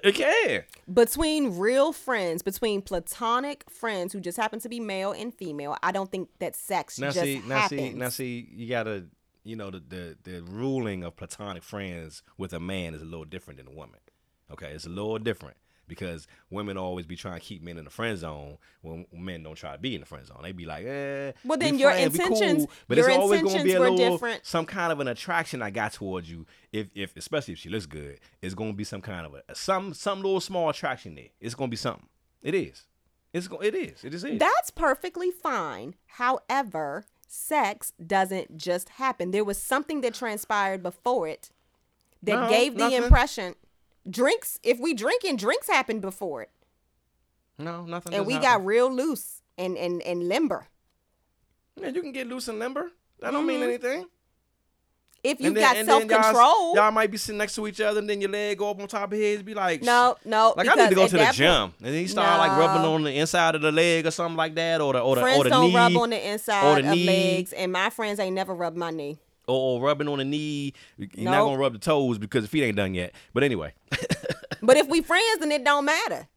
it 0.03 0.15
can. 0.15 0.63
Between 0.91 1.57
real 1.57 1.93
friends, 1.93 2.41
between 2.41 2.81
platonic 2.81 3.63
friends 3.69 4.13
who 4.13 4.19
just 4.19 4.37
happen 4.37 4.59
to 4.59 4.69
be 4.69 4.79
male 4.79 5.11
and 5.11 5.33
female, 5.33 5.77
I 5.83 5.91
don't 5.91 6.11
think 6.11 6.29
that 6.39 6.55
sex 6.55 6.99
Now 6.99 7.11
just 7.11 7.21
see, 7.21 7.41
now 7.45 7.59
happens. 7.59 7.81
see, 7.81 7.93
now 7.93 8.09
see, 8.09 8.49
you 8.51 8.69
gotta, 8.69 9.05
you 9.43 9.55
know, 9.55 9.69
the, 9.71 9.79
the 9.79 10.17
the 10.23 10.43
ruling 10.43 11.03
of 11.03 11.15
platonic 11.15 11.63
friends 11.63 12.23
with 12.37 12.53
a 12.53 12.59
man 12.59 12.93
is 12.93 13.01
a 13.01 13.05
little 13.05 13.25
different 13.25 13.57
than 13.57 13.67
a 13.67 13.75
woman. 13.75 13.99
Okay, 14.51 14.71
it's 14.71 14.85
a 14.85 14.89
little 14.89 15.19
different 15.19 15.57
because 15.89 16.25
women 16.49 16.77
always 16.77 17.05
be 17.05 17.17
trying 17.17 17.37
to 17.41 17.45
keep 17.45 17.61
men 17.61 17.77
in 17.77 17.83
the 17.83 17.89
friend 17.91 18.17
zone 18.17 18.57
when 18.81 19.05
men 19.11 19.43
don't 19.43 19.55
try 19.55 19.73
to 19.73 19.77
be 19.77 19.95
in 19.95 19.99
the 20.01 20.07
friend 20.07 20.25
zone. 20.25 20.39
They 20.41 20.53
be 20.53 20.65
like, 20.65 20.85
eh. 20.85 21.33
Well, 21.43 21.57
we 21.59 21.65
then 21.65 21.77
your 21.77 21.91
friends, 21.91 22.17
we 22.17 22.23
intentions- 22.23 22.65
cool, 22.65 22.73
but 22.87 22.97
your 22.97 23.09
it's 23.09 23.17
always 23.17 23.41
gonna 23.41 23.63
be 23.65 23.73
a 23.73 23.79
little 23.81 23.97
different. 23.97 24.45
some 24.45 24.65
kind 24.65 24.93
of 24.93 25.01
an 25.01 25.09
attraction 25.09 25.61
I 25.61 25.71
got 25.71 25.91
towards 25.91 26.31
you. 26.31 26.45
If 26.71 26.87
if 26.95 27.17
especially 27.17 27.53
if 27.53 27.59
she 27.59 27.67
looks 27.69 27.85
good, 27.87 28.19
it's 28.41 28.53
gonna 28.55 28.71
be 28.71 28.85
some 28.85 29.01
kind 29.01 29.25
of 29.25 29.33
a 29.35 29.55
some 29.55 29.93
some 29.93 30.21
little 30.21 30.39
small 30.39 30.69
attraction 30.69 31.15
there. 31.15 31.29
It's 31.41 31.55
gonna 31.55 31.69
be 31.69 31.75
something. 31.75 32.07
It 32.41 32.55
is. 32.55 32.85
It's 33.33 33.47
go. 33.47 33.57
It 33.59 33.75
is. 33.75 34.03
It 34.03 34.11
just. 34.11 34.25
That's 34.39 34.69
perfectly 34.71 35.29
fine. 35.31 35.95
However, 36.07 37.05
sex 37.27 37.93
doesn't 38.05 38.57
just 38.57 38.89
happen. 38.89 39.31
There 39.31 39.43
was 39.43 39.57
something 39.61 40.01
that 40.01 40.13
transpired 40.13 40.81
before 40.81 41.27
it 41.27 41.51
that 42.23 42.33
No, 42.41 42.49
gave 42.49 42.73
the 42.73 42.85
nothing. 42.85 43.03
impression. 43.03 43.55
Drinks, 44.09 44.59
if 44.63 44.79
we 44.79 44.93
drinking, 44.93 45.35
drinks 45.37 45.67
happened 45.67 46.01
before 46.01 46.41
it. 46.43 46.49
no, 47.57 47.85
nothing. 47.85 48.13
And 48.13 48.25
we 48.25 48.33
happened. 48.33 48.49
got 48.51 48.65
real 48.65 48.91
loose 48.93 49.41
and, 49.57 49.77
and, 49.77 50.01
and 50.01 50.27
limber. 50.29 50.67
Man, 51.79 51.93
you 51.93 52.01
can 52.01 52.11
get 52.13 52.27
loose 52.27 52.47
and 52.47 52.57
limber. 52.59 52.91
That 53.19 53.31
don't 53.31 53.45
mean 53.45 53.59
Mhm. 53.59 53.63
anything. 53.63 54.05
If 55.21 55.41
you 55.41 55.47
And 55.47 55.55
got 55.57 55.75
self 55.85 56.05
y'all- 56.05 56.21
control. 56.23 56.75
Y'all, 56.75 56.91
might 56.91 57.11
be 57.11 57.17
sitting 57.17 57.37
next 57.39 57.55
to 57.55 57.67
each 57.67 57.81
other, 57.81 57.99
and 57.99 58.09
then 58.09 58.21
your 58.21 58.29
leg 58.29 58.57
go 58.57 58.69
up 58.69 58.79
on 58.79 58.87
top 58.87 59.11
of 59.11 59.19
his, 59.19 59.43
be 59.43 59.53
like, 59.53 59.83
No, 59.83 60.15
no. 60.23 60.53
Like 60.55 60.69
I 60.69 60.75
need 60.75 60.89
to 60.89 60.95
go 60.95 61.07
to 61.09 61.17
the 61.17 61.31
gym, 61.33 61.71
point- 61.71 61.73
and 61.83 61.93
then 61.93 62.01
you 62.01 62.07
start 62.07 62.39
like 62.39 62.57
rubbing 62.57 62.85
on 62.89 63.03
the 63.03 63.11
inside 63.11 63.55
of 63.55 63.61
the 63.61 63.71
leg 63.73 64.05
or 64.07 64.11
something 64.11 64.37
like 64.37 64.55
that, 64.55 64.79
or 64.79 64.93
the 64.93 65.01
or 65.01 65.15
the 65.15 65.21
friends 65.21 65.39
or 65.41 65.43
the 65.43 65.49
don't 65.49 65.69
knee, 65.71 65.75
rub 65.75 65.97
on 65.97 66.09
the 66.11 66.29
inside 66.31 66.83
the 66.85 66.89
of 66.89 66.95
knee. 66.95 67.05
legs, 67.05 67.51
and 67.51 67.69
my 67.73 67.89
friends 67.89 68.17
ain't 68.21 68.33
never 68.33 68.55
rubbed 68.55 68.77
my 68.77 68.91
knee. 68.91 69.17
Or, 69.49 69.81
rubbing 69.81 70.07
on 70.07 70.19
the 70.19 70.25
knee. 70.25 70.73
You're 70.97 71.29
not 71.31 71.43
gonna 71.43 71.57
rub 71.57 71.73
the 71.73 71.79
toes 71.79 72.17
because 72.17 72.43
the 72.43 72.47
feet 72.47 72.63
ain't 72.63 72.77
done 72.77 72.93
yet. 72.93 73.13
But 73.33 73.43
anyway, 73.43 73.73
But 74.61 74.77
if 74.77 74.87
we 74.87 75.01
friends, 75.01 75.39
then 75.39 75.51
it 75.51 75.63
don't 75.63 75.85
matter. 75.85 76.27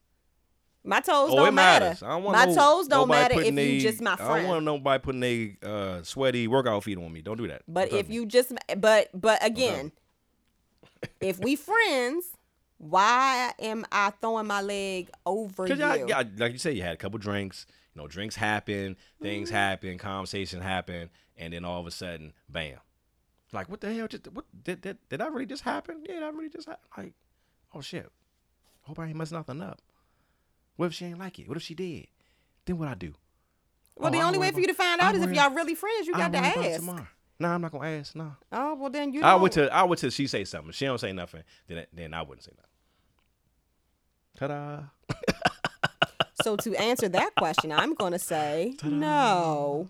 My 0.85 0.99
toes 1.01 1.31
oh, 1.33 1.37
don't 1.37 1.55
matter. 1.55 1.97
don't 2.01 2.25
my 2.25 2.45
no- 2.45 2.55
toes 2.55 2.89
don't 2.89 3.09
matter 3.09 3.35
if 3.35 3.41
putting 3.41 3.57
you 3.59 3.81
just 3.81 4.01
my 4.01 4.17
friend. 4.17 4.33
I 4.33 4.39
don't 4.39 4.49
want 4.49 4.65
nobody 4.65 5.01
putting 5.03 5.23
a 5.23 5.57
uh, 5.65 6.03
sweaty 6.03 6.49
workout 6.49 6.83
feet 6.83 6.99
on 6.99 7.13
me. 7.13 7.23
Don't 7.23 7.37
do 7.37 7.47
that. 7.49 7.63
But 7.69 7.91
Don't 7.91 7.99
if 8.01 8.07
touch 8.07 8.11
me. 8.11 8.15
you 8.17 8.27
just, 8.27 8.53
but 8.79 9.09
but 9.15 9.45
again, 9.47 9.93
if 11.21 11.39
we 11.39 11.55
friends, 11.57 12.27
why 12.79 13.53
am 13.61 13.85
I 13.93 14.11
throwing 14.21 14.47
my 14.49 14.61
leg 14.61 15.11
over 15.25 15.69
you? 15.69 15.77
Y'all, 15.77 15.97
y'all, 16.09 16.25
like 16.37 16.53
you 16.53 16.59
said, 16.59 16.77
you 16.77 16.83
had 16.83 16.95
a 16.95 16.97
couple 16.97 17.19
drinks. 17.19 17.67
You 17.95 18.03
know, 18.03 18.09
drinks 18.09 18.35
happen, 18.37 18.97
things 19.21 19.49
Mm-hmm. 19.51 19.57
happen, 19.57 19.99
conversation 19.99 20.61
happen, 20.63 21.11
and 21.37 21.53
then 21.53 21.65
all 21.65 21.79
of 21.81 21.87
a 21.87 21.91
sudden, 21.91 22.33
bam! 22.49 22.79
Like, 23.53 23.69
what 23.69 23.81
the 23.81 23.93
hell? 23.93 24.09
Just 24.09 24.29
what 24.33 24.45
did 24.65 24.81
did, 24.81 24.99
did 25.09 25.21
that 25.21 25.31
really 25.33 25.47
just 25.47 25.63
happen? 25.63 26.03
Yeah, 26.09 26.21
that 26.21 26.35
really 26.35 26.49
just 26.49 26.67
happened. 26.69 26.89
Like, 26.97 27.13
oh 27.75 27.81
shit! 27.81 28.11
Hope 28.83 28.99
I 28.99 29.07
ain't 29.09 29.17
messing 29.17 29.37
nothing 29.37 29.61
up. 29.61 29.81
What 30.77 30.87
if 30.87 30.95
she 30.95 31.05
ain't 31.05 31.19
like 31.19 31.39
it? 31.39 31.49
What 31.49 31.57
if 31.57 31.63
she 31.63 31.75
did? 31.75 32.07
Then 32.65 32.79
what 32.79 32.89
I 32.89 32.95
do? 32.95 33.15
well, 33.97 34.09
Oh, 34.09 34.11
the 34.19 34.23
only 34.23 34.39
way 34.39 34.51
for 34.51 34.61
you 34.61 34.67
to 34.69 34.75
find 34.75 35.01
out 35.01 35.15
is 35.15 35.23
if 35.23 35.33
y'all 35.33 35.51
really 35.53 35.75
friends. 35.75 36.07
You 36.07 36.15
got 36.15 36.33
to 36.33 36.39
worry 36.39 36.51
about 36.53 36.65
it 36.65 36.71
ask. 36.71 36.81
tomorrow. 36.81 37.07
Nah, 37.39 37.55
I'm 37.55 37.61
not 37.61 37.73
gonna 37.73 37.89
ask. 37.89 38.15
Nah. 38.17 38.31
Oh 38.53 38.75
well, 38.77 38.91
then 38.91 39.13
you. 39.13 39.23
I 39.23 39.37
wait 39.37 39.53
till 39.53 39.69
I 39.71 39.85
wait 39.85 39.99
till 39.99 40.11
she 40.11 40.27
say 40.27 40.45
something. 40.45 40.71
If 40.71 40.77
she 40.77 40.87
don't 40.87 40.99
say 40.99 41.13
nothing, 41.13 41.43
then 41.69 41.87
then 41.93 42.15
I 42.15 42.23
wouldn't 42.23 42.45
say 42.45 42.53
nothing. 42.57 42.69
Ta-da! 44.35 44.85
So 46.43 46.57
to 46.57 46.75
answer 46.77 47.09
that 47.11 47.35
question, 47.37 47.71
I'm 47.71 47.95
going 47.95 48.13
to 48.13 48.19
say 48.19 48.75
no. 48.83 49.89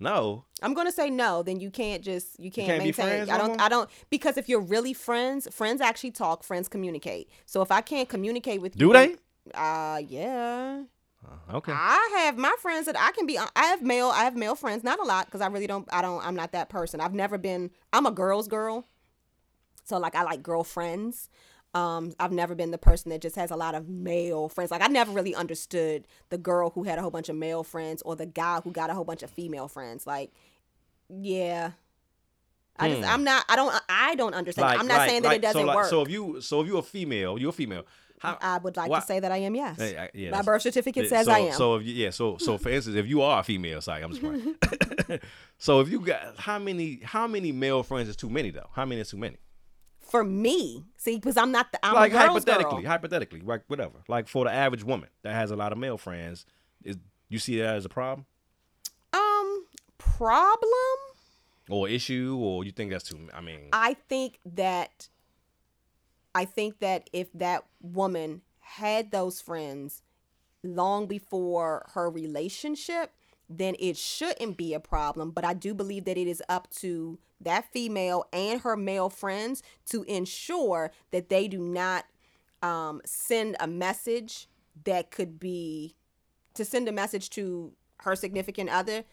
No, 0.00 0.44
I'm 0.62 0.74
going 0.74 0.86
to 0.86 0.92
say 0.92 1.08
no. 1.08 1.42
Then 1.42 1.60
you 1.60 1.70
can't 1.70 2.02
just 2.02 2.38
you 2.40 2.50
can't, 2.50 2.66
can't 2.66 2.82
maintain. 2.82 3.30
I 3.30 3.38
don't. 3.38 3.60
I 3.60 3.68
don't 3.68 3.88
because 4.10 4.36
if 4.36 4.48
you're 4.48 4.60
really 4.60 4.92
friends, 4.92 5.48
friends 5.52 5.80
actually 5.80 6.10
talk. 6.10 6.42
Friends 6.42 6.68
communicate. 6.68 7.30
So 7.46 7.62
if 7.62 7.70
I 7.70 7.80
can't 7.80 8.08
communicate 8.08 8.60
with 8.60 8.74
you, 8.74 8.80
do 8.80 8.86
you, 8.86 8.92
they? 8.92 9.16
Uh, 9.54 10.00
yeah. 10.06 10.82
Uh, 11.24 11.56
okay. 11.56 11.72
I 11.72 12.24
have 12.24 12.36
my 12.36 12.54
friends 12.58 12.86
that 12.86 12.98
I 12.98 13.12
can 13.12 13.26
be. 13.26 13.38
I 13.38 13.64
have 13.64 13.82
male. 13.82 14.08
I 14.08 14.24
have 14.24 14.36
male 14.36 14.56
friends. 14.56 14.82
Not 14.82 14.98
a 14.98 15.04
lot 15.04 15.26
because 15.26 15.40
I 15.40 15.46
really 15.46 15.66
don't. 15.66 15.88
I 15.92 16.02
don't. 16.02 16.24
I'm 16.26 16.34
not 16.34 16.52
that 16.52 16.68
person. 16.68 17.00
I've 17.00 17.14
never 17.14 17.38
been. 17.38 17.70
I'm 17.92 18.06
a 18.06 18.10
girl's 18.10 18.48
girl. 18.48 18.84
So 19.84 19.98
like 19.98 20.14
I 20.14 20.22
like 20.22 20.42
girlfriends. 20.42 21.28
Um, 21.74 22.12
I've 22.20 22.30
never 22.30 22.54
been 22.54 22.70
the 22.70 22.78
person 22.78 23.10
that 23.10 23.20
just 23.20 23.34
has 23.34 23.50
a 23.50 23.56
lot 23.56 23.74
of 23.74 23.88
male 23.88 24.48
friends. 24.48 24.70
Like 24.70 24.80
I 24.82 24.86
never 24.86 25.10
really 25.10 25.34
understood 25.34 26.06
the 26.30 26.38
girl 26.38 26.70
who 26.70 26.84
had 26.84 26.98
a 26.98 27.02
whole 27.02 27.10
bunch 27.10 27.28
of 27.28 27.34
male 27.36 27.64
friends 27.64 28.00
or 28.02 28.14
the 28.14 28.26
guy 28.26 28.60
who 28.62 28.70
got 28.70 28.90
a 28.90 28.94
whole 28.94 29.04
bunch 29.04 29.24
of 29.24 29.30
female 29.30 29.66
friends. 29.66 30.06
Like, 30.06 30.30
yeah. 31.08 31.72
I 32.76 32.88
just 32.88 33.02
Hmm. 33.02 33.08
I'm 33.08 33.24
not 33.24 33.44
I 33.48 33.56
don't 33.56 33.74
I 33.88 34.14
don't 34.14 34.34
understand. 34.34 34.68
I'm 34.80 34.86
not 34.86 35.08
saying 35.08 35.22
that 35.22 35.34
it 35.34 35.42
doesn't 35.42 35.60
so 35.60 35.66
like, 35.66 35.76
work. 35.76 35.86
So 35.86 36.02
if 36.02 36.10
you 36.10 36.40
so 36.40 36.60
if 36.60 36.66
you're 36.68 36.78
a 36.78 36.82
female, 36.82 37.38
you're 37.38 37.50
a 37.50 37.52
female. 37.52 37.84
How, 38.20 38.38
I 38.40 38.58
would 38.58 38.76
like 38.76 38.88
why- 38.90 39.00
to 39.00 39.06
say 39.06 39.20
that 39.20 39.30
I 39.32 39.38
am 39.38 39.54
yes. 39.54 39.80
I- 39.80 40.10
yeah, 40.14 40.30
My 40.30 40.42
birth 40.42 40.62
certificate 40.62 41.08
says 41.08 41.26
so, 41.26 41.32
I 41.32 41.38
am. 41.40 41.52
So 41.52 41.74
if 41.76 41.86
you, 41.86 41.92
yeah, 41.92 42.10
so 42.10 42.36
so 42.38 42.56
for 42.58 42.70
instance, 42.70 42.96
if 42.96 43.06
you 43.06 43.20
are 43.22 43.40
a 43.40 43.42
female, 43.42 43.80
sorry, 43.80 44.02
I'm 44.02 44.12
just 44.12 44.22
so 45.58 45.80
if 45.80 45.88
you 45.88 46.00
got 46.00 46.36
how 46.38 46.58
many 46.58 47.00
how 47.02 47.26
many 47.26 47.52
male 47.52 47.82
friends 47.82 48.08
is 48.08 48.16
too 48.16 48.30
many 48.30 48.50
though? 48.50 48.68
How 48.72 48.84
many 48.84 49.00
is 49.00 49.10
too 49.10 49.18
many? 49.18 49.36
For 50.04 50.22
me, 50.24 50.84
see, 50.96 51.16
because 51.16 51.36
I'm 51.36 51.50
not 51.52 51.72
the 51.72 51.84
I'm 51.84 51.94
like 51.94 52.12
hypothetically, 52.12 52.82
girl. 52.82 52.90
hypothetically, 52.90 53.40
like 53.40 53.62
whatever. 53.68 54.02
Like 54.08 54.28
for 54.28 54.44
the 54.44 54.52
average 54.52 54.84
woman 54.84 55.08
that 55.22 55.34
has 55.34 55.50
a 55.50 55.56
lot 55.56 55.72
of 55.72 55.78
male 55.78 55.98
friends, 55.98 56.46
is 56.84 56.96
you 57.28 57.38
see 57.38 57.58
that 57.58 57.74
as 57.76 57.84
a 57.84 57.88
problem 57.88 58.26
Um, 59.12 59.66
problem. 59.98 60.70
or 61.70 61.88
issue, 61.88 62.36
or 62.40 62.64
you 62.64 62.70
think 62.72 62.90
that's 62.90 63.08
too? 63.08 63.28
I 63.32 63.40
mean, 63.40 63.68
I 63.72 63.94
think 63.94 64.38
that 64.54 65.08
I 66.34 66.44
think 66.44 66.80
that 66.80 67.08
if 67.12 67.32
that 67.32 67.64
woman 67.80 68.42
had 68.60 69.10
those 69.10 69.40
friends 69.40 70.02
long 70.62 71.06
before 71.06 71.86
her 71.94 72.10
relationship, 72.10 73.12
then 73.48 73.74
it 73.78 73.96
shouldn't 73.96 74.56
be 74.56 74.74
a 74.74 74.80
problem. 74.80 75.30
But 75.30 75.44
I 75.44 75.54
do 75.54 75.74
believe 75.74 76.04
that 76.04 76.16
it 76.16 76.26
is 76.26 76.42
up 76.48 76.70
to 76.76 77.18
that 77.40 77.70
female 77.72 78.24
and 78.32 78.60
her 78.62 78.76
male 78.76 79.10
friends 79.10 79.62
to 79.86 80.02
ensure 80.04 80.90
that 81.10 81.28
they 81.28 81.48
do 81.48 81.58
not 81.58 82.06
um, 82.62 83.00
send 83.04 83.56
a 83.60 83.66
message 83.66 84.48
that 84.84 85.10
could 85.10 85.38
be 85.38 85.94
to 86.54 86.64
send 86.64 86.88
a 86.88 86.92
message 86.92 87.30
to 87.30 87.72
her 88.00 88.16
significant 88.16 88.70
other 88.70 89.04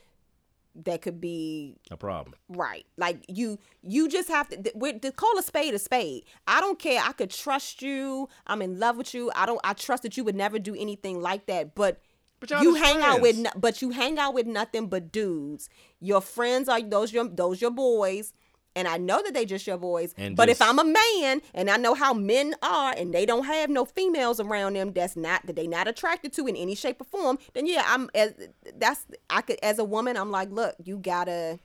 that 0.73 1.01
could 1.01 1.19
be 1.19 1.75
a 1.89 1.97
problem. 1.97 2.35
Right. 2.47 2.85
Like 2.97 3.25
you 3.27 3.59
you 3.83 4.07
just 4.07 4.29
have 4.29 4.47
to 4.49 4.57
th- 4.57 5.01
to 5.01 5.11
call 5.11 5.37
a 5.37 5.43
spade 5.43 5.73
a 5.73 5.79
spade. 5.79 6.23
I 6.47 6.61
don't 6.61 6.79
care. 6.79 7.01
I 7.03 7.11
could 7.11 7.29
trust 7.29 7.81
you. 7.81 8.29
I'm 8.47 8.61
in 8.61 8.79
love 8.79 8.97
with 8.97 9.13
you. 9.13 9.31
I 9.35 9.45
don't 9.45 9.59
I 9.63 9.73
trust 9.73 10.03
that 10.03 10.15
you 10.15 10.23
would 10.23 10.35
never 10.35 10.59
do 10.59 10.75
anything 10.75 11.21
like 11.21 11.47
that. 11.47 11.75
But 11.75 11.99
But 12.41 12.49
you 12.51 12.73
just 12.73 12.83
hang 12.83 13.01
out 13.01 13.21
with 13.21 13.45
but 13.55 13.81
you 13.81 13.91
hang 13.91 14.19
out 14.19 14.33
with 14.33 14.47
nothing 14.47 14.87
but 14.87 15.11
dudes. 15.11 15.69
Your 16.01 16.19
friends 16.19 16.67
are 16.67 16.81
those 16.81 17.13
your 17.13 17.27
those 17.29 17.61
your 17.61 17.71
boys. 17.71 18.33
And 18.73 18.87
I 18.87 18.95
know 18.97 19.21
that 19.21 19.33
they 19.33 19.45
just 19.45 19.67
your 19.67 19.77
boys. 19.77 20.13
And 20.17 20.35
but 20.35 20.47
if 20.47 20.61
I'm 20.61 20.79
a 20.79 20.85
man 20.85 21.41
and 21.53 21.69
I 21.69 21.75
know 21.77 21.93
how 21.93 22.13
men 22.13 22.55
are 22.63 22.93
and 22.97 23.13
they 23.13 23.25
don't 23.25 23.43
have 23.43 23.69
no 23.69 23.83
females 23.83 24.39
around 24.39 24.77
them 24.77 24.93
that's 24.93 25.17
not 25.17 25.45
that 25.45 25.57
they 25.57 25.67
not 25.67 25.89
attracted 25.89 26.31
to 26.33 26.47
in 26.47 26.55
any 26.55 26.73
shape 26.73 27.01
or 27.01 27.03
form, 27.03 27.37
then 27.53 27.65
yeah, 27.67 27.83
I'm 27.85 28.09
as 28.15 28.33
that's 28.77 29.05
I 29.29 29.41
could 29.41 29.59
as 29.61 29.77
a 29.77 29.83
woman, 29.83 30.15
I'm 30.17 30.31
like, 30.31 30.51
look, 30.51 30.75
you 30.83 30.97
gotta 30.97 31.59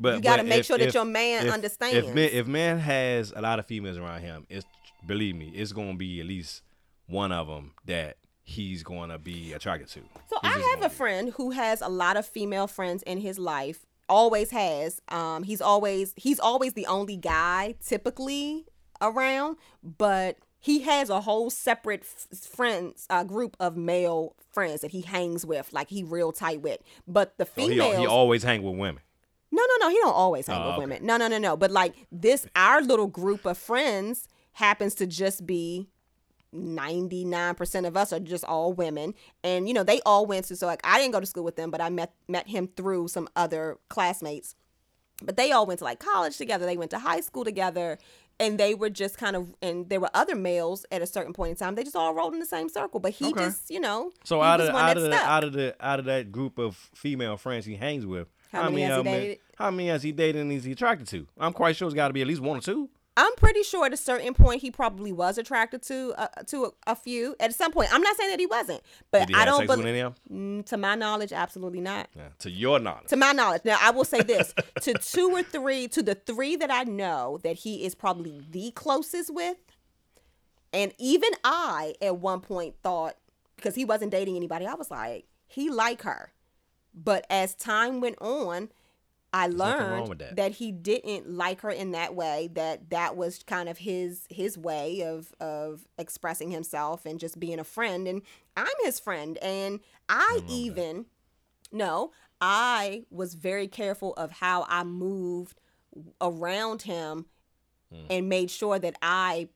But 0.00 0.16
You 0.16 0.20
gotta 0.22 0.42
but 0.42 0.48
make 0.48 0.60
if- 0.60 0.66
sure 0.66 0.78
that 0.78 0.88
if- 0.88 0.94
your 0.94 1.04
man 1.04 1.46
if- 1.46 1.52
understands. 1.52 2.08
If 2.08 2.14
man, 2.14 2.30
if 2.32 2.46
man 2.46 2.78
has 2.78 3.32
a 3.36 3.42
lot 3.42 3.58
of 3.58 3.66
females 3.66 3.98
around 3.98 4.22
him, 4.22 4.46
it's 4.48 4.64
believe 5.06 5.36
me, 5.36 5.52
it's 5.54 5.72
gonna 5.72 5.94
be 5.96 6.18
at 6.20 6.26
least 6.26 6.62
one 7.08 7.30
of 7.30 7.46
them 7.46 7.72
that 7.84 8.16
he's 8.52 8.82
gonna 8.82 9.18
be 9.18 9.52
attracted 9.52 9.88
to. 9.88 10.00
So 10.28 10.36
It's 10.42 10.56
I 10.56 10.58
have 10.74 10.82
a 10.82 10.88
be. 10.88 10.94
friend 10.94 11.32
who 11.36 11.50
has 11.52 11.80
a 11.80 11.88
lot 11.88 12.16
of 12.16 12.26
female 12.26 12.66
friends 12.66 13.02
in 13.02 13.18
his 13.18 13.38
life. 13.38 13.86
Always 14.08 14.50
has. 14.50 15.00
Um, 15.08 15.42
he's 15.44 15.60
always 15.60 16.12
he's 16.16 16.38
always 16.40 16.72
the 16.74 16.86
only 16.86 17.16
guy 17.16 17.74
typically 17.84 18.66
around, 19.00 19.56
but 19.82 20.36
he 20.58 20.80
has 20.82 21.08
a 21.10 21.20
whole 21.22 21.50
separate 21.50 22.02
f- 22.02 22.38
friends 22.38 23.06
uh, 23.10 23.24
group 23.24 23.56
of 23.58 23.76
male 23.76 24.36
friends 24.52 24.80
that 24.82 24.90
he 24.90 25.00
hangs 25.00 25.44
with, 25.46 25.72
like 25.72 25.88
he 25.88 26.02
real 26.04 26.30
tight 26.32 26.60
with. 26.62 26.78
But 27.08 27.36
the 27.38 27.48
Oh, 27.56 27.66
he, 27.68 27.74
he 28.00 28.06
always 28.06 28.42
hang 28.42 28.62
with 28.62 28.76
women. 28.76 29.02
no, 29.50 29.62
no, 29.62 29.86
no. 29.86 29.88
He 29.90 29.96
don't 29.96 30.14
always 30.14 30.46
hang 30.46 30.60
Oh, 30.60 30.66
with 30.66 30.72
okay. 30.74 30.80
women. 30.80 31.06
No, 31.06 31.16
no, 31.16 31.26
no, 31.28 31.38
no. 31.38 31.56
But 31.56 31.70
like 31.70 31.94
this, 32.12 32.46
our 32.54 32.80
little 32.82 33.06
group 33.08 33.44
of 33.46 33.56
friends 33.58 34.28
happens 34.52 34.94
to 34.96 35.06
just 35.06 35.46
be 35.46 35.88
99% 36.54 37.86
of 37.86 37.96
us 37.96 38.12
are 38.12 38.20
just 38.20 38.44
all 38.44 38.72
women 38.72 39.14
and 39.42 39.68
you 39.68 39.74
know 39.74 39.82
they 39.82 40.00
all 40.04 40.26
went 40.26 40.44
to 40.46 40.56
so 40.56 40.66
like 40.66 40.80
i 40.84 40.98
didn't 40.98 41.12
go 41.12 41.20
to 41.20 41.26
school 41.26 41.44
with 41.44 41.56
them 41.56 41.70
but 41.70 41.80
i 41.80 41.88
met 41.88 42.12
met 42.28 42.48
him 42.48 42.68
through 42.76 43.08
some 43.08 43.28
other 43.36 43.78
classmates 43.88 44.54
but 45.22 45.36
they 45.36 45.52
all 45.52 45.66
went 45.66 45.78
to 45.78 45.84
like 45.84 45.98
college 45.98 46.36
together 46.36 46.66
they 46.66 46.76
went 46.76 46.90
to 46.90 46.98
high 46.98 47.20
school 47.20 47.44
together 47.44 47.98
and 48.40 48.58
they 48.58 48.74
were 48.74 48.90
just 48.90 49.18
kind 49.18 49.36
of 49.36 49.54
and 49.62 49.88
there 49.88 50.00
were 50.00 50.10
other 50.14 50.34
males 50.34 50.84
at 50.90 51.00
a 51.02 51.06
certain 51.06 51.32
point 51.32 51.50
in 51.50 51.56
time 51.56 51.74
they 51.74 51.84
just 51.84 51.96
all 51.96 52.14
rolled 52.14 52.32
in 52.34 52.40
the 52.40 52.46
same 52.46 52.68
circle 52.68 53.00
but 53.00 53.12
he 53.12 53.26
Okay. 53.30 53.44
just 53.44 53.70
you 53.70 53.80
know 53.80 54.10
So 54.24 54.42
out 54.42 54.60
of 54.60 54.68
out 54.74 54.96
of 54.96 55.02
the, 55.04 55.14
out 55.14 55.44
of 55.44 55.52
the 55.52 55.74
out 55.80 55.98
of 56.00 56.04
that 56.06 56.32
group 56.32 56.58
of 56.58 56.76
female 56.94 57.36
friends 57.36 57.64
he 57.66 57.76
hangs 57.76 58.04
with, 58.06 58.28
How 58.50 58.68
many 58.68 58.82
has 58.82 58.96
he 58.98 59.02
dated? 59.04 59.38
How 59.56 59.70
many 59.70 59.88
has 59.88 60.02
he 60.02 60.12
dated 60.12 60.42
and 60.42 60.52
is 60.52 60.64
he 60.64 60.72
attracted 60.72 61.06
to? 61.08 61.26
I'm 61.38 61.52
quite 61.52 61.76
sure 61.76 61.86
it's 61.86 61.94
got 61.94 62.08
to 62.08 62.14
be 62.14 62.20
at 62.22 62.26
least 62.26 62.40
one 62.40 62.58
or 62.58 62.60
two. 62.60 62.88
I'm 63.16 63.34
pretty 63.36 63.62
sure 63.62 63.84
at 63.84 63.92
a 63.92 63.96
certain 63.96 64.32
point 64.32 64.62
he 64.62 64.70
probably 64.70 65.12
was 65.12 65.36
attracted 65.36 65.82
to 65.82 66.14
uh, 66.16 66.28
to 66.46 66.64
a, 66.64 66.92
a 66.92 66.96
few. 66.96 67.36
At 67.40 67.54
some 67.54 67.70
point, 67.70 67.92
I'm 67.92 68.00
not 68.00 68.16
saying 68.16 68.30
that 68.30 68.40
he 68.40 68.46
wasn't, 68.46 68.80
but 69.10 69.28
he 69.28 69.34
I 69.34 69.44
don't 69.44 69.66
believe. 69.66 70.14
them? 70.28 70.62
to 70.64 70.76
my 70.78 70.94
knowledge, 70.94 71.32
absolutely 71.32 71.82
not. 71.82 72.08
Yeah, 72.16 72.28
to 72.38 72.50
your 72.50 72.78
knowledge. 72.78 73.08
To 73.08 73.16
my 73.16 73.32
knowledge, 73.32 73.62
now 73.66 73.76
I 73.80 73.90
will 73.90 74.04
say 74.04 74.22
this: 74.22 74.54
to 74.80 74.94
two 74.94 75.30
or 75.30 75.42
three, 75.42 75.88
to 75.88 76.02
the 76.02 76.14
three 76.14 76.56
that 76.56 76.70
I 76.70 76.84
know 76.84 77.38
that 77.42 77.56
he 77.56 77.84
is 77.84 77.94
probably 77.94 78.40
the 78.50 78.70
closest 78.70 79.32
with, 79.34 79.58
and 80.72 80.92
even 80.98 81.30
I 81.44 81.94
at 82.00 82.16
one 82.16 82.40
point 82.40 82.76
thought 82.82 83.16
because 83.56 83.74
he 83.74 83.84
wasn't 83.84 84.10
dating 84.10 84.36
anybody, 84.36 84.66
I 84.66 84.74
was 84.74 84.90
like, 84.90 85.26
he 85.46 85.68
like 85.68 86.02
her, 86.02 86.32
but 86.94 87.26
as 87.28 87.54
time 87.54 88.00
went 88.00 88.16
on. 88.22 88.70
I 89.34 89.46
learned 89.46 90.18
that. 90.18 90.36
that. 90.36 90.52
he 90.52 90.72
didn't 90.72 91.30
like 91.30 91.62
her 91.62 91.70
in 91.70 91.92
that 91.92 92.14
way. 92.14 92.50
That 92.52 92.90
that 92.90 93.16
was 93.16 93.42
kind 93.44 93.68
of 93.68 93.78
his 93.78 94.26
his 94.30 94.58
way 94.58 95.00
of 95.02 95.32
of 95.40 95.86
expressing 95.98 96.50
himself 96.50 97.06
and 97.06 97.18
just 97.18 97.40
being 97.40 97.58
a 97.58 97.64
friend. 97.64 98.06
And 98.06 98.22
I'm 98.56 98.66
his 98.84 99.00
friend, 99.00 99.38
and 99.38 99.80
I 100.08 100.40
even 100.48 101.06
no, 101.70 102.12
I 102.40 103.04
was 103.10 103.34
very 103.34 103.68
careful 103.68 104.12
of 104.14 104.32
how 104.32 104.66
I 104.68 104.84
moved 104.84 105.60
around 106.20 106.82
him 106.82 107.26
Hmm. 107.90 108.06
and 108.08 108.28
made 108.28 108.50
sure 108.50 108.78
that 108.78 108.96
I 109.02 109.48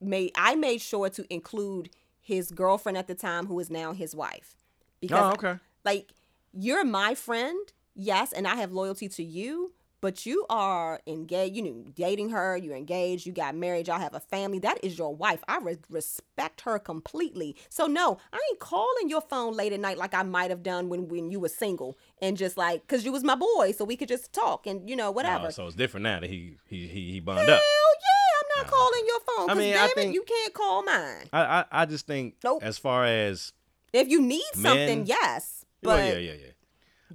made 0.00 0.32
I 0.34 0.54
made 0.54 0.80
sure 0.80 1.10
to 1.10 1.24
include 1.32 1.90
his 2.18 2.50
girlfriend 2.50 2.96
at 2.98 3.06
the 3.06 3.14
time 3.14 3.46
who 3.46 3.58
is 3.60 3.70
now 3.70 3.92
his 3.92 4.14
wife. 4.14 4.56
Because 5.00 5.20
Oh, 5.24 5.32
okay. 5.32 5.58
like 5.84 6.12
you're 6.52 6.84
my 6.84 7.14
friend, 7.14 7.72
yes, 7.94 8.32
and 8.32 8.46
I 8.46 8.56
have 8.56 8.72
loyalty 8.72 9.08
to 9.08 9.22
you, 9.22 9.72
but 10.02 10.24
you 10.24 10.46
are 10.48 11.00
engaged, 11.06 11.54
you 11.56 11.62
know, 11.62 11.84
dating 11.94 12.30
her, 12.30 12.56
you're 12.56 12.74
engaged, 12.74 13.26
you 13.26 13.32
got 13.34 13.54
married, 13.54 13.86
y'all 13.88 13.98
have 14.00 14.14
a 14.14 14.20
family. 14.20 14.58
That 14.58 14.82
is 14.82 14.96
your 14.96 15.14
wife. 15.14 15.44
I 15.46 15.58
re- 15.58 15.76
respect 15.90 16.62
her 16.62 16.78
completely. 16.78 17.54
So 17.68 17.86
no, 17.86 18.16
I 18.32 18.38
ain't 18.50 18.60
calling 18.60 19.10
your 19.10 19.20
phone 19.20 19.52
late 19.54 19.74
at 19.74 19.80
night 19.80 19.98
like 19.98 20.14
I 20.14 20.22
might 20.22 20.48
have 20.50 20.62
done 20.62 20.88
when 20.88 21.08
when 21.08 21.30
you 21.30 21.38
were 21.38 21.50
single 21.50 21.98
and 22.22 22.38
just 22.38 22.56
like 22.56 22.86
cuz 22.88 23.04
you 23.04 23.12
was 23.12 23.22
my 23.24 23.34
boy, 23.34 23.72
so 23.76 23.84
we 23.84 23.94
could 23.96 24.08
just 24.08 24.32
talk 24.32 24.66
and 24.66 24.88
you 24.88 24.96
know 24.96 25.10
whatever. 25.10 25.48
Oh, 25.48 25.50
so 25.50 25.66
it's 25.66 25.76
different 25.76 26.04
now 26.04 26.20
that 26.20 26.30
he 26.30 26.56
he 26.66 26.86
he, 26.88 27.12
he 27.12 27.20
bond 27.20 27.40
Hell 27.40 27.56
up. 27.56 27.60
yeah, 27.62 28.40
I'm 28.40 28.64
not 28.64 28.70
calling 28.72 29.04
your 29.06 29.20
phone 29.20 29.50
I 29.50 29.52
cuz 29.52 29.58
mean, 29.62 29.74
I 29.74 29.76
damn 29.76 29.88
it, 29.90 29.94
think- 29.96 30.14
you 30.14 30.22
can't 30.22 30.54
call 30.54 30.82
mine. 30.82 31.28
I, 31.32 31.42
I 31.42 31.64
I 31.82 31.84
just 31.84 32.06
think 32.06 32.36
Nope. 32.42 32.62
as 32.62 32.78
far 32.78 33.04
as 33.04 33.52
If 33.92 34.08
you 34.08 34.22
need 34.22 34.50
something, 34.54 35.00
Men- 35.00 35.06
yes. 35.06 35.66
well, 35.82 35.98
yeah 35.98 36.16
yeah 36.16 36.32
yeah. 36.32 36.46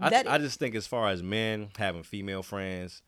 I, 0.02 0.24
I 0.28 0.38
just 0.38 0.60
think 0.60 0.76
as 0.76 0.88
far 0.88 1.10
as 1.10 1.24
men 1.24 1.70
having 1.78 2.04
female 2.04 2.44
friends, 2.44 3.02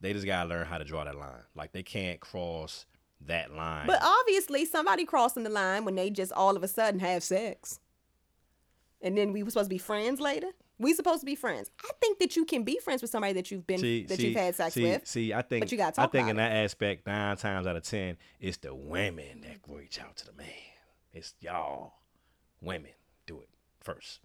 they 0.00 0.12
just 0.12 0.26
gotta 0.26 0.48
learn 0.48 0.66
how 0.66 0.78
to 0.78 0.84
draw 0.84 1.04
that 1.04 1.16
line. 1.16 1.42
Like 1.54 1.72
they 1.72 1.82
can't 1.82 2.20
cross 2.20 2.86
that 3.26 3.54
line. 3.54 3.86
But 3.86 4.00
obviously, 4.02 4.64
somebody 4.64 5.04
crossing 5.04 5.44
the 5.44 5.50
line 5.50 5.84
when 5.84 5.94
they 5.94 6.10
just 6.10 6.32
all 6.32 6.56
of 6.56 6.62
a 6.62 6.68
sudden 6.68 7.00
have 7.00 7.22
sex, 7.22 7.80
and 9.02 9.16
then 9.16 9.32
we 9.32 9.42
were 9.42 9.50
supposed 9.50 9.68
to 9.68 9.74
be 9.74 9.78
friends 9.78 10.20
later. 10.20 10.48
We 10.78 10.94
supposed 10.94 11.20
to 11.20 11.26
be 11.26 11.34
friends. 11.34 11.70
I 11.84 11.90
think 12.00 12.18
that 12.20 12.36
you 12.36 12.46
can 12.46 12.62
be 12.62 12.78
friends 12.78 13.02
with 13.02 13.10
somebody 13.10 13.34
that 13.34 13.50
you've 13.50 13.66
been 13.66 13.80
See, 13.80 14.04
that 14.04 14.16
see, 14.16 14.28
you've 14.28 14.38
had 14.38 14.54
sex 14.54 14.72
see, 14.72 14.84
with. 14.84 15.06
See, 15.06 15.34
I 15.34 15.42
think 15.42 15.60
but 15.62 15.70
you 15.70 15.76
gotta 15.76 16.00
I 16.00 16.06
think 16.06 16.28
in 16.28 16.36
that 16.36 16.52
aspect, 16.52 17.06
nine 17.06 17.36
times 17.36 17.66
out 17.66 17.76
of 17.76 17.82
ten, 17.82 18.16
it's 18.40 18.56
the 18.56 18.74
women 18.74 19.42
that 19.42 19.58
reach 19.68 20.00
out 20.00 20.16
to 20.16 20.26
the 20.26 20.32
man. 20.32 20.46
It's 21.12 21.34
y'all, 21.40 21.92
women, 22.62 22.92
do 23.26 23.40
it 23.40 23.48
first. 23.80 24.20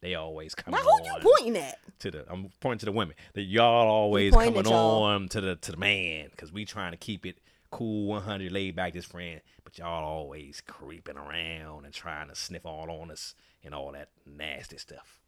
They 0.00 0.14
always 0.14 0.54
come 0.54 0.72
Why 0.72 0.78
on 0.78 1.04
who 1.04 1.06
you 1.06 1.34
pointing 1.36 1.62
at? 1.62 1.78
to 2.00 2.10
the. 2.10 2.24
I'm 2.30 2.50
pointing 2.60 2.78
to 2.80 2.86
the 2.86 2.92
women. 2.92 3.14
That 3.34 3.42
y'all 3.42 3.88
always 3.88 4.32
coming 4.32 4.66
on 4.66 5.28
to 5.28 5.40
the 5.40 5.56
to 5.56 5.72
the 5.72 5.76
man 5.76 6.28
because 6.30 6.52
we 6.52 6.64
trying 6.64 6.92
to 6.92 6.96
keep 6.96 7.26
it 7.26 7.38
cool, 7.70 8.06
100, 8.06 8.50
laid 8.50 8.76
back, 8.76 8.94
this 8.94 9.04
friend. 9.04 9.40
But 9.62 9.78
y'all 9.78 10.04
always 10.04 10.62
creeping 10.66 11.16
around 11.16 11.84
and 11.84 11.92
trying 11.92 12.28
to 12.28 12.34
sniff 12.34 12.64
all 12.64 12.90
on 12.90 13.10
us 13.10 13.34
and 13.62 13.74
all 13.74 13.92
that 13.92 14.08
nasty 14.26 14.78
stuff. 14.78 15.20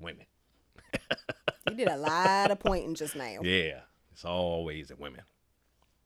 Women. 0.00 0.26
You 1.70 1.76
did 1.76 1.88
a 1.88 1.96
lot 1.96 2.50
of 2.50 2.58
pointing 2.58 2.96
just 2.96 3.14
now. 3.14 3.38
Yeah, 3.40 3.82
it's 4.10 4.24
always 4.24 4.88
the 4.88 4.96
women. 4.96 5.22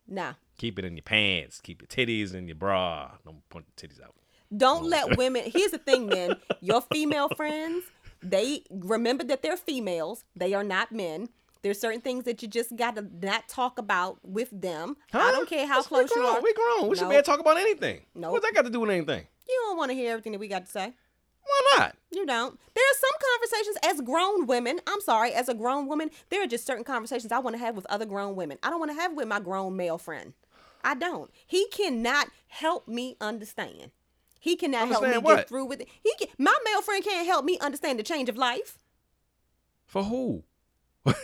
Nah. 0.07 0.35
Keep 0.59 0.79
it 0.79 0.85
in 0.85 0.97
your 0.97 1.03
pants. 1.03 1.61
Keep 1.61 1.81
your 1.83 1.89
titties 1.89 2.35
in 2.35 2.47
your 2.47 2.57
bra. 2.57 3.13
Don't 3.25 3.49
point 3.49 3.65
the 3.75 3.89
titties 3.89 4.03
out. 4.03 4.15
Don't 4.55 4.85
oh. 4.85 4.89
let 4.89 5.16
women. 5.16 5.44
Here's 5.55 5.70
the 5.70 5.78
thing, 5.78 6.06
men. 6.06 6.36
Your 6.60 6.81
female 6.81 7.28
friends, 7.31 7.85
they 8.23 8.64
remember 8.70 9.24
that 9.24 9.43
they're 9.43 9.56
females. 9.56 10.24
They 10.35 10.55
are 10.55 10.64
not 10.64 10.93
men. 10.93 11.28
There's 11.62 11.81
certain 11.81 12.01
things 12.01 12.24
that 12.24 12.43
you 12.43 12.48
just 12.48 12.77
got 12.77 12.94
to 12.97 13.06
not 13.23 13.48
talk 13.48 13.78
about 13.78 14.18
with 14.23 14.51
them. 14.52 14.97
Huh? 15.10 15.18
I 15.18 15.32
don't 15.32 15.48
care 15.48 15.66
how 15.66 15.78
Yes, 15.78 15.86
close 15.89 16.10
we 16.14 16.20
you 16.20 16.27
are. 16.28 16.40
We 16.40 16.55
grown. 16.55 16.89
We 16.89 16.97
should 16.97 17.09
be 17.09 17.14
able 17.14 17.24
to 17.24 17.31
talk 17.31 17.40
about 17.40 17.56
anything. 17.56 18.02
Nope. 18.14 18.32
What's 18.32 18.47
that 18.47 18.55
got 18.55 18.64
to 18.66 18.70
do 18.70 18.81
with 18.81 18.90
anything? 18.90 19.27
You 19.48 19.62
don't 19.66 19.77
want 19.77 19.90
to 19.90 19.94
hear 19.94 20.12
everything 20.12 20.32
that 20.32 20.39
we 20.39 20.48
got 20.48 20.66
to 20.66 20.70
say. 20.70 20.93
Why 21.47 21.78
not? 21.78 21.97
You 22.12 22.27
don't. 22.27 22.59
There 22.74 22.85
are 22.85 22.98
some 23.01 23.10
conversations 23.32 23.77
as 23.85 24.01
grown 24.01 24.47
women. 24.47 24.81
I'm 24.86 25.01
sorry, 25.01 25.32
as 25.32 25.48
a 25.48 25.55
grown 25.55 25.86
woman, 25.89 26.10
there 26.28 26.43
are 26.43 26.47
just 26.47 26.66
certain 26.66 26.85
conversations 26.85 27.32
I 27.32 27.39
want 27.39 27.55
to 27.55 27.60
have 27.60 27.77
with 27.77 27.86
other 27.86 28.05
grown 28.05 28.36
women. 28.36 28.59
I 28.62 28.70
don't 28.70 28.81
want 28.81 28.90
to 28.90 29.01
have 29.01 29.14
with 29.14 29.28
my 29.28 29.40
grown 29.40 29.77
male 29.77 29.98
friend. 29.98 30.35
I 30.85 30.94
don't. 30.94 31.31
He 31.47 31.66
cannot 31.68 32.28
help 32.48 32.86
me 32.86 33.16
understand. 33.20 33.90
He 34.47 34.55
cannot 34.55 34.86
help 34.86 35.02
me 35.02 35.09
Understand 35.09 35.39
get 35.39 35.48
through 35.48 35.64
with 35.64 35.81
it. 35.81 35.89
He 36.05 36.12
can, 36.20 36.28
my 36.39 36.55
male 36.64 36.81
friend 36.81 37.02
can't 37.02 37.27
help 37.27 37.44
me 37.44 37.59
understand 37.59 37.98
the 37.98 38.05
change 38.05 38.28
of 38.28 38.36
life. 38.36 38.78
For 39.86 40.05
who? 40.05 40.44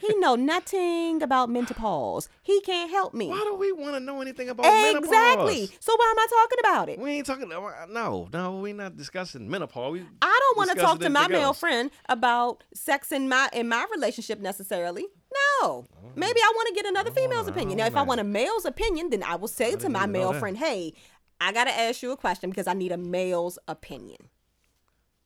He 0.00 0.14
know 0.18 0.34
nothing 0.36 1.22
about 1.22 1.48
menopause. 1.48 2.28
He 2.42 2.60
can't 2.60 2.90
help 2.90 3.14
me. 3.14 3.28
Why 3.28 3.40
do 3.44 3.54
we 3.54 3.72
want 3.72 3.94
to 3.94 4.00
know 4.00 4.20
anything 4.20 4.50
about 4.50 4.66
Exactly. 4.66 4.92
menopause? 4.92 5.08
Exactly. 5.08 5.78
So 5.80 5.96
why 5.96 6.14
am 6.14 6.18
I 6.18 6.26
talking 6.30 6.58
about 6.60 6.88
it? 6.90 6.98
We 6.98 7.10
ain't 7.12 7.26
talking. 7.26 7.50
Uh, 7.50 7.86
no, 7.88 8.28
no, 8.32 8.56
we're 8.58 8.74
not 8.74 8.96
discussing 8.96 9.48
menopause. 9.48 9.92
We, 9.92 10.04
I 10.20 10.38
don't 10.42 10.56
want 10.58 10.70
to 10.70 10.76
talk 10.76 11.00
to 11.00 11.08
my 11.08 11.28
male 11.28 11.40
else. 11.40 11.60
friend 11.60 11.90
about 12.10 12.62
sex 12.74 13.10
in 13.10 13.28
my 13.28 13.48
in 13.54 13.68
my 13.68 13.86
relationship 13.94 14.40
necessarily. 14.40 15.02
No. 15.02 15.62
Oh. 15.62 15.86
Maybe 16.14 16.40
I 16.40 16.52
want 16.54 16.68
to 16.68 16.74
get 16.74 16.86
another 16.86 17.10
female's 17.10 17.48
opinion. 17.48 17.78
Now, 17.78 17.86
if 17.86 17.96
I 17.96 18.02
want 18.02 18.20
a 18.20 18.24
male's 18.24 18.64
opinion, 18.64 19.10
then 19.10 19.22
I 19.22 19.36
will 19.36 19.48
say 19.48 19.76
to 19.76 19.88
my 19.88 20.06
male 20.06 20.32
friend, 20.34 20.56
"Hey, 20.56 20.94
I 21.40 21.52
got 21.52 21.64
to 21.64 21.70
ask 21.78 22.02
you 22.02 22.12
a 22.12 22.16
question 22.16 22.50
because 22.50 22.66
I 22.66 22.72
need 22.74 22.92
a 22.92 22.96
male's 22.96 23.58
opinion." 23.68 24.28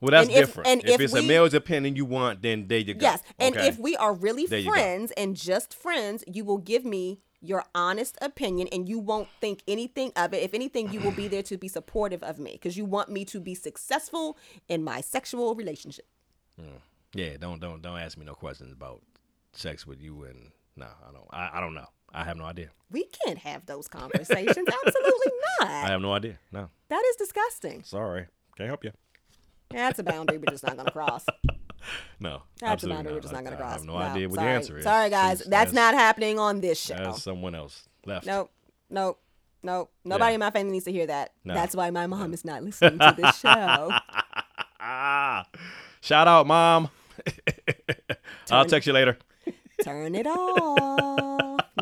Well, 0.00 0.12
that's 0.12 0.28
And 0.28 0.36
if- 0.38 0.46
different. 0.46 0.68
and 0.68 0.80
if, 0.84 0.90
if 0.92 1.00
it's 1.02 1.14
a 1.14 1.22
male's 1.22 1.52
opinion 1.52 1.94
you 1.94 2.06
want, 2.06 2.40
then 2.40 2.68
there 2.68 2.78
you 2.78 2.94
go. 2.94 3.02
Yes. 3.02 3.22
And 3.38 3.54
Okay. 3.54 3.68
if 3.68 3.78
we 3.78 3.96
are 3.96 4.14
really 4.14 4.46
There 4.46 4.62
friends 4.62 5.10
and 5.12 5.36
just 5.36 5.74
friends, 5.74 6.24
you 6.26 6.42
will 6.44 6.56
give 6.58 6.86
me 6.86 7.20
your 7.42 7.64
honest 7.74 8.16
opinion 8.22 8.66
and 8.72 8.88
you 8.88 8.98
won't 8.98 9.28
think 9.42 9.62
anything 9.68 10.10
of 10.16 10.32
it. 10.32 10.42
If 10.42 10.54
anything, 10.54 10.90
you 10.92 11.00
will 11.00 11.10
be 11.12 11.28
there 11.28 11.42
to 11.44 11.58
be 11.58 11.68
supportive 11.68 12.22
of 12.22 12.38
me 12.38 12.52
because 12.52 12.78
you 12.78 12.86
want 12.86 13.10
me 13.10 13.24
to 13.26 13.40
be 13.40 13.54
successful 13.54 14.38
in 14.68 14.82
my 14.82 15.00
sexual 15.02 15.54
relationship. 15.54 16.06
Hmm. 16.58 16.76
yeah, 17.14 17.36
don't 17.38 17.60
don't 17.60 17.82
don't 17.82 17.98
ask 17.98 18.16
me 18.16 18.24
no 18.24 18.34
questions 18.34 18.72
about 18.72 19.02
sex 19.52 19.86
with 19.86 20.00
you 20.00 20.24
and 20.24 20.50
no, 20.76 20.86
I 20.86 21.12
don't. 21.12 21.26
I, 21.30 21.50
I 21.54 21.60
don't 21.60 21.74
know. 21.74 21.88
I 22.12 22.24
have 22.24 22.36
no 22.36 22.44
idea. 22.44 22.70
We 22.90 23.04
can't 23.24 23.38
have 23.38 23.66
those 23.66 23.86
conversations. 23.88 24.56
Absolutely 24.86 25.32
not. 25.60 25.68
I 25.70 25.86
have 25.88 26.00
no 26.00 26.12
idea. 26.12 26.38
No, 26.52 26.68
That 26.88 27.02
is 27.10 27.16
disgusting. 27.16 27.82
sorry, 27.84 28.26
can't 28.56 28.68
help 28.68 28.84
you. 28.84 28.92
That's 29.70 29.98
a 30.00 30.02
boundary 30.02 30.38
we're 30.38 30.46
just 30.50 30.64
not 30.64 30.74
going 30.74 30.86
to 30.86 30.92
cross. 30.92 31.24
No, 32.20 32.42
That's 32.58 32.62
a 32.62 32.66
absolutely 32.72 32.96
boundary 32.98 33.14
we're 33.14 33.20
just 33.20 33.32
not 33.32 33.42
going 33.42 33.56
to 33.56 33.62
I 33.62 33.66
cross. 33.66 33.78
have 33.78 33.84
no, 33.86 33.96
idea 33.96 34.28
what 34.28 34.34
sorry. 34.34 34.48
the 34.48 34.54
answer 34.54 34.78
is. 34.78 34.84
Sorry, 34.84 35.08
guys. 35.08 35.40
Please, 35.40 35.48
That's, 35.48 35.72
not 35.72 35.94
happening 35.94 36.38
on 36.38 36.60
this 36.60 36.78
show. 36.78 36.94
That's 36.94 37.22
someone 37.22 37.54
else 37.54 37.88
left. 38.04 38.26
Nope. 38.26 38.50
Nope. 38.90 39.18
Nope. 39.62 39.90
Nobody 40.04 40.32
Yeah. 40.32 40.34
in 40.34 40.40
my 40.40 40.50
family 40.50 40.72
needs 40.72 40.84
to 40.84 40.92
hear 40.92 41.06
that. 41.06 41.32
No. 41.42 41.54
That's 41.54 41.74
why 41.74 41.88
my 41.88 42.06
mom 42.06 42.34
is 42.34 42.44
not 42.44 42.62
listening 42.62 42.98
to 42.98 43.14
this 43.16 43.38
show. 43.40 43.90
Ah, 44.78 45.46
shout 46.02 46.28
out, 46.28 46.46
mom. 46.46 46.90
I'll 48.50 48.66
text 48.66 48.86
you 48.86 48.92
later. 48.92 49.16
Turn 49.82 50.14
it 50.14 50.26
off. 50.26 51.39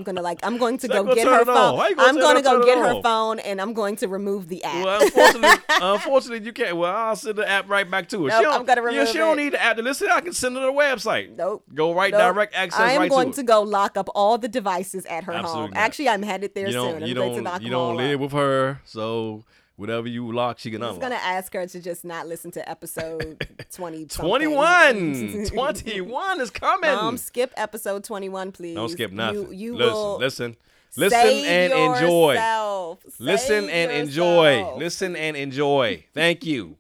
I'm 0.08 0.14
gonna 0.14 0.22
like. 0.24 0.40
I'm 0.42 0.56
going 0.58 0.78
to 0.78 0.88
go 0.88 1.14
get 1.14 1.26
her 1.26 1.44
phone. 1.44 1.76
Gonna 1.78 1.94
I'm 1.98 2.16
going 2.16 2.36
to 2.36 2.42
go 2.42 2.64
get 2.64 2.78
her 2.78 3.02
phone, 3.02 3.38
and 3.40 3.60
I'm 3.60 3.72
going 3.74 3.96
to 3.96 4.08
remove 4.08 4.48
the 4.48 4.64
app. 4.64 4.84
Well, 4.84 5.02
unfortunately, 5.02 5.58
unfortunately, 5.82 6.46
you 6.46 6.52
can't. 6.52 6.76
Well, 6.76 6.94
I'll 6.94 7.16
send 7.16 7.36
the 7.36 7.48
app 7.48 7.68
right 7.68 7.88
back 7.88 8.08
to 8.10 8.22
her. 8.24 8.28
Nope, 8.28 8.38
she 8.38 8.44
don't, 8.44 8.54
I'm 8.60 8.64
gonna 8.64 8.82
remove 8.82 9.06
yeah, 9.06 9.12
she 9.12 9.18
don't 9.18 9.36
need 9.36 9.52
the 9.52 9.62
app 9.62 9.76
to 9.76 9.82
listen. 9.82 10.08
I 10.10 10.20
can 10.20 10.32
send 10.32 10.54
her 10.56 10.60
to 10.62 10.66
the 10.66 10.72
website. 10.72 11.36
Nope. 11.36 11.64
Go 11.74 11.94
right 11.94 12.12
Nope. 12.12 12.34
direct 12.34 12.54
access 12.54 12.80
I 12.80 12.92
am 12.92 13.00
right 13.02 13.10
going 13.10 13.30
to 13.32 13.36
to 13.36 13.42
go 13.42 13.62
lock 13.62 13.96
up 13.96 14.08
all 14.14 14.38
the 14.38 14.48
devices 14.48 15.04
at 15.06 15.24
her 15.24 15.32
Absolutely 15.32 15.60
home. 15.62 15.70
not. 15.72 15.80
Actually, 15.80 16.08
I'm 16.08 16.22
headed 16.22 16.54
there 16.54 16.66
you 16.66 16.72
soon. 16.72 16.84
don't. 16.92 17.02
I'm 17.02 17.08
You 17.08 17.14
going 17.14 17.34
to 17.36 17.42
don't. 17.42 17.62
You 17.62 17.70
don't 17.70 17.96
live 17.96 18.14
up. 18.16 18.20
with 18.20 18.32
her, 18.32 18.80
so 18.84 19.44
whatever 19.78 20.08
you 20.08 20.30
lock, 20.32 20.58
she 20.58 20.70
can 20.70 20.82
unlock. 20.82 20.96
I'm 20.96 21.00
just 21.00 21.10
gonna 21.22 21.36
ask 21.36 21.52
her 21.54 21.66
to 21.66 21.80
just 21.80 22.04
not 22.04 22.26
listen 22.26 22.50
to 22.52 22.68
episode 22.68 23.46
20 23.72 24.06
21. 24.06 25.46
21 25.46 26.40
is 26.40 26.50
coming. 26.50 26.90
Mom, 26.90 27.16
skip 27.16 27.52
episode 27.56 28.04
21, 28.04 28.52
please. 28.52 28.74
don't 28.74 28.88
skip 28.90 29.12
nothing. 29.12 29.52
You, 29.52 29.52
you 29.52 29.76
listen, 29.76 29.94
will 29.94 30.18
listen, 30.18 30.56
listen, 30.96 31.20
and 31.20 31.72
enjoy. 31.72 32.32
yourself. 32.32 32.98
Listen 33.18 33.64
Save 33.64 33.70
and 33.70 33.90
enjoy. 33.92 34.74
Listen 34.76 35.16
and 35.16 35.36
enjoy. 35.36 36.04
Thank 36.12 36.44
you. 36.44 36.76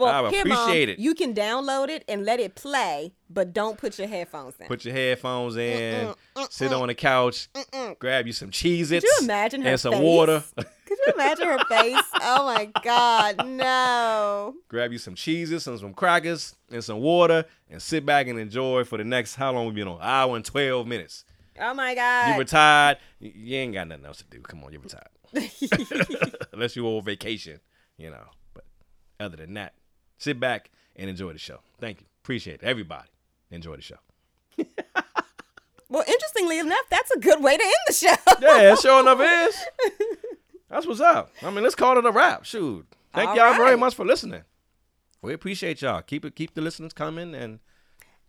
Well, 0.00 0.26
I 0.26 0.30
here, 0.30 0.44
Mom, 0.44 0.56
um, 0.56 0.62
appreciate 0.64 0.88
it. 0.88 0.98
You 0.98 1.14
can 1.14 1.34
download 1.34 1.88
it 1.88 2.04
and 2.08 2.24
let 2.24 2.40
it 2.40 2.54
play, 2.54 3.12
but 3.28 3.52
don't 3.52 3.76
put 3.78 3.98
your 3.98 4.08
headphones 4.08 4.54
in. 4.58 4.66
Put 4.66 4.84
your 4.84 4.94
headphones 4.94 5.56
in, 5.56 6.14
sit 6.48 6.72
on 6.72 6.88
the 6.88 6.94
couch, 6.94 7.48
grab 7.98 8.26
you 8.26 8.32
some 8.32 8.50
Cheez 8.50 8.90
Its 8.92 9.04
Could 9.04 9.20
you 9.20 9.24
imagine 9.24 9.62
her 9.62 9.70
and 9.70 9.80
some 9.80 9.92
face? 9.92 10.02
water. 10.02 10.42
Could 10.56 10.98
you 11.06 11.12
imagine 11.14 11.46
her 11.46 11.58
face? 11.66 12.02
Oh 12.22 12.44
my 12.44 12.70
God, 12.84 13.46
no. 13.46 14.54
grab 14.68 14.92
you 14.92 14.98
some 14.98 15.14
cheeses 15.14 15.66
and 15.66 15.78
some 15.80 15.94
crackers 15.94 16.54
and 16.70 16.82
some 16.84 17.00
water 17.00 17.44
and 17.70 17.80
sit 17.80 18.04
back 18.04 18.26
and 18.26 18.38
enjoy 18.38 18.84
for 18.84 18.98
the 18.98 19.04
next 19.04 19.36
how 19.36 19.52
long 19.52 19.66
we 19.66 19.72
been 19.72 19.88
on 19.88 19.98
hour 20.02 20.36
and 20.36 20.44
12 20.44 20.86
minutes 20.86 21.24
Oh 21.58 21.72
my 21.74 21.94
God. 21.94 22.32
you 22.32 22.38
retired 22.38 22.98
you 23.20 23.32
you 23.34 23.56
ain't 23.56 23.72
got 23.74 23.88
nothing 23.88 24.04
else 24.06 24.18
to 24.18 24.24
do 24.30 24.40
come 24.40 24.62
on 24.64 24.72
you're 24.72 24.82
retired 24.82 25.08
unless 26.52 26.76
you're 26.76 26.86
on 26.86 27.02
vacation 27.04 27.60
you 27.96 28.10
know 28.10 28.24
but 28.54 28.64
other 29.18 29.36
than 29.36 29.54
that 29.54 29.72
sit 30.20 30.38
back 30.38 30.70
and 30.94 31.10
enjoy 31.10 31.32
the 31.32 31.38
show. 31.40 31.58
Thank 31.80 32.00
you. 32.02 32.06
Appreciate 32.22 32.60
it. 32.62 32.62
Everybody 32.62 33.08
enjoy 33.50 33.74
the 33.76 33.82
show. 33.82 33.96
Well, 35.88 36.04
interestingly 36.06 36.60
enough, 36.60 36.84
that's 36.88 37.10
a 37.10 37.18
good 37.18 37.42
way 37.42 37.56
to 37.56 37.62
end 37.64 37.72
the 37.88 37.92
show. 37.92 38.14
yeah 38.40 38.76
sure 38.76 39.00
enough 39.00 39.18
is. 39.48 39.56
That's 40.68 40.86
what's 40.86 41.00
up. 41.00 41.32
I 41.42 41.50
mean 41.50 41.64
let's 41.64 41.74
call 41.74 41.98
it 41.98 42.06
a 42.06 42.12
wrap. 42.12 42.44
Shoot. 42.44 42.86
Thank 43.12 43.30
All 43.30 43.36
y'all 43.36 43.54
very 43.56 43.76
much 43.76 43.96
for 43.96 44.04
listening. 44.04 44.42
We 45.20 45.32
appreciate 45.32 45.82
y'all. 45.82 46.00
Keep 46.02 46.26
it 46.26 46.36
keep 46.36 46.54
the 46.54 46.60
listeners 46.60 46.92
coming 46.92 47.34
and 47.34 47.58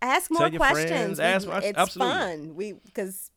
Ask 0.02 0.32
more 0.32 0.40
Tell 0.40 0.52
your 0.52 0.58
questions. 0.58 1.20
friends, 1.20 1.46
We- 1.46 1.52
ask- 1.54 1.66
it's 1.68 1.78
absolutely. 1.78 2.14
fun. 2.16 2.56
We 2.56 2.74
because 2.74 3.30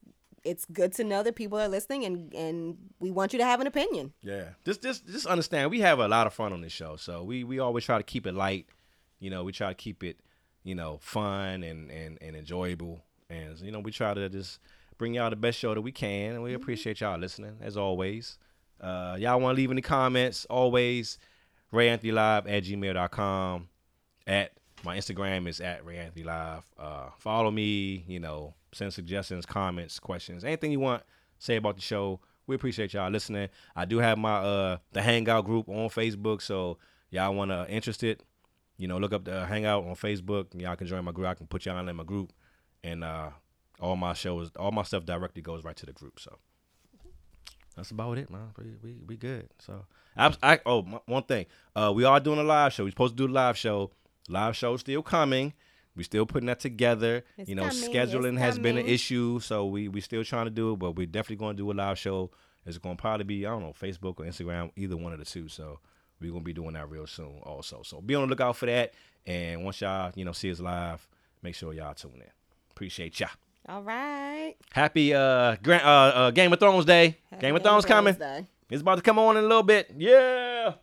it's 0.45 0.67
good 0.67 0.93
to 0.95 1.05
know 1.05 1.23
that 1.23 1.35
people 1.35 1.59
are 1.59 1.69
listening, 1.69 2.05
and 2.05 2.35
and 2.35 2.77
we 3.01 3.11
want 3.11 3.33
you 3.33 3.39
to 3.39 3.45
have 3.45 3.61
an 3.61 3.67
opinion. 3.67 4.13
Yeah. 4.23 4.51
Just 4.65 4.83
just 4.83 5.07
just 5.07 5.27
understand 5.27 5.71
we 5.71 5.81
have 5.81 5.99
a 5.99 6.09
lot 6.09 6.27
of 6.27 6.35
fun 6.35 6.53
on 6.53 6.61
this 6.61 6.73
show. 6.73 6.97
So 6.97 7.23
we 7.23 7.45
we 7.45 7.59
always 7.59 7.85
try 7.85 7.97
to 7.99 8.05
keep 8.05 8.27
it 8.27 8.35
light. 8.35 8.67
You 9.19 9.31
know, 9.31 9.45
we 9.45 9.53
try 9.53 9.69
to 9.69 9.75
keep 9.75 10.05
it, 10.05 10.21
you 10.63 10.75
know, 10.75 10.99
fun 11.01 11.63
and 11.63 11.91
and, 11.91 12.19
and 12.21 12.37
enjoyable. 12.37 13.01
And 13.31 13.59
you 13.61 13.73
know, 13.73 13.81
we 13.81 13.91
try 13.91 14.15
to 14.15 14.29
just 14.29 14.61
bring 14.99 15.15
y'all 15.15 15.31
the 15.31 15.37
best 15.37 15.59
show 15.59 15.75
that 15.75 15.81
we 15.81 15.91
can 15.91 16.35
and 16.35 16.43
we 16.43 16.55
appreciate 16.55 17.01
y'all 17.01 17.19
listening 17.19 17.57
as 17.61 17.77
always. 17.77 18.39
Uh 18.81 19.17
y'all 19.19 19.41
wanna 19.41 19.57
leave 19.57 19.71
any 19.71 19.83
comments, 19.83 20.45
always 20.51 21.19
RayAnthonyLive 21.73 22.49
at 22.49 22.65
gmail.com. 22.65 23.69
At 24.27 24.53
my 24.85 24.97
Instagram 24.97 25.49
is 25.49 25.61
at 25.61 25.85
Ray 25.85 25.99
Anthony 25.99 26.25
Live. 26.25 26.65
Uh, 26.79 27.09
follow 27.19 27.51
me, 27.51 28.05
you 28.07 28.21
know, 28.21 28.55
send 28.75 28.93
suggestions, 28.93 29.47
comments, 29.47 29.99
questions, 29.99 30.45
anything 30.45 30.73
you 30.73 30.81
want, 30.81 31.03
say 31.39 31.57
about 31.57 31.77
the 31.77 31.83
show. 31.83 32.21
We 32.47 32.57
appreciate 32.57 32.93
y'all 32.93 33.11
listening. 33.11 33.49
I 33.75 33.85
do 33.87 33.99
have 33.99 34.19
my 34.19 34.37
uh 34.37 34.77
the 34.93 35.03
Hangout 35.03 35.45
group 35.47 35.69
on 35.69 35.89
Facebook, 35.89 36.43
so 36.43 36.79
y'all 37.11 37.35
wanna 37.35 37.67
interested, 37.69 38.23
you 38.77 38.87
know, 38.89 38.99
look 38.99 39.13
up 39.13 39.25
the 39.25 39.47
Hangout 39.47 39.85
on 39.85 39.95
Facebook. 39.95 40.47
Y'all 40.61 40.77
can 40.77 40.87
join 40.87 41.05
my 41.05 41.13
group. 41.13 41.27
I 41.29 41.35
can 41.35 41.47
put 41.47 41.65
y'all 41.65 41.89
in 41.89 41.97
my 41.97 42.05
group, 42.05 42.33
and 42.83 43.03
uh, 43.03 43.31
all 43.81 43.97
my 43.97 44.13
shows, 44.13 44.51
all 44.59 44.73
my 44.73 44.83
stuff 44.83 45.07
directly 45.07 45.43
goes 45.43 45.65
right 45.65 45.77
to 45.77 45.87
the 45.87 45.93
group. 45.93 46.21
So 46.21 46.37
that's 47.77 47.91
about 47.91 48.19
it, 48.19 48.31
man. 48.31 48.51
We 48.59 48.75
we, 48.83 48.97
we 49.07 49.17
good. 49.17 49.49
So 49.59 49.87
I, 50.17 50.35
I 50.43 50.61
oh 50.67 50.81
m- 50.81 51.01
one 51.07 51.23
thing, 51.25 51.47
uh, 51.75 51.93
we 51.95 52.05
are 52.05 52.21
doing 52.21 52.39
a 52.39 52.45
live 52.45 52.73
show. 52.73 52.85
We're 52.85 52.91
supposed 52.91 53.17
to 53.17 53.27
do 53.27 53.33
a 53.33 53.35
live 53.35 53.57
show. 53.57 53.91
Live 54.29 54.57
show 54.57 54.77
still 54.77 55.03
coming. 55.03 55.53
We 55.97 56.03
still 56.03 56.27
putting 56.27 56.47
that 56.47 56.61
together. 56.61 57.25
It's 57.39 57.49
you 57.49 57.55
know, 57.55 57.69
coming, 57.69 57.93
scheduling 57.93 58.39
has 58.39 58.59
been 58.59 58.77
an 58.79 58.87
issue, 58.87 59.39
so 59.41 59.67
we 59.67 59.89
we 59.89 60.01
still 60.01 60.25
trying 60.25 60.47
to 60.47 60.51
do 60.51 60.73
it, 60.73 60.77
but 60.77 60.93
we're 60.93 61.07
definitely 61.07 61.37
going 61.37 61.57
to 61.57 61.63
do 61.63 61.71
a 61.71 61.75
live 61.75 61.99
show. 61.99 62.31
It's 62.67 62.79
going 62.79 62.97
to 62.97 63.01
probably 63.01 63.25
be 63.25 63.47
I 63.47 63.51
don't 63.51 63.63
know 63.63 63.75
Facebook 63.81 64.19
or 64.19 64.25
Instagram, 64.25 64.71
either 64.77 64.97
one 64.97 65.13
of 65.13 65.19
the 65.19 65.25
two. 65.25 65.49
So 65.49 65.79
we're 66.21 66.33
gonna 66.33 66.45
be 66.45 66.53
doing 66.53 66.75
that 66.75 66.89
real 66.91 67.07
soon, 67.07 67.41
also. 67.43 67.83
So 67.85 68.01
be 68.01 68.15
on 68.15 68.23
the 68.23 68.29
lookout 68.29 68.57
for 68.57 68.67
that. 68.67 68.95
And 69.27 69.65
once 69.65 69.81
y'all 69.81 70.13
you 70.15 70.25
know 70.25 70.33
see 70.33 70.51
us 70.51 70.61
live, 70.61 71.07
make 71.43 71.55
sure 71.55 71.73
y'all 71.73 71.95
tune 71.95 72.13
in. 72.17 72.31
Appreciate 72.71 73.21
y'all. 73.21 73.31
All 73.69 73.83
right. 73.83 74.57
Happy 74.73 75.15
uh, 75.15 75.57
Grant, 75.63 75.85
uh, 75.85 75.89
uh 75.89 76.31
Game 76.31 76.53
of 76.53 76.61
Thrones 76.61 76.85
Day. 76.85 77.19
Game 77.41 77.57
of 77.57 77.63
Thrones 77.63 77.85
coming. 77.85 78.15
Day. 78.15 78.47
It's 78.71 78.83
about 78.83 78.97
to 78.97 79.03
come 79.03 79.19
on 79.19 79.37
in 79.37 79.45
a 79.45 79.47
little 79.47 79.63
bit. 79.63 79.93
Yeah. 79.97 80.75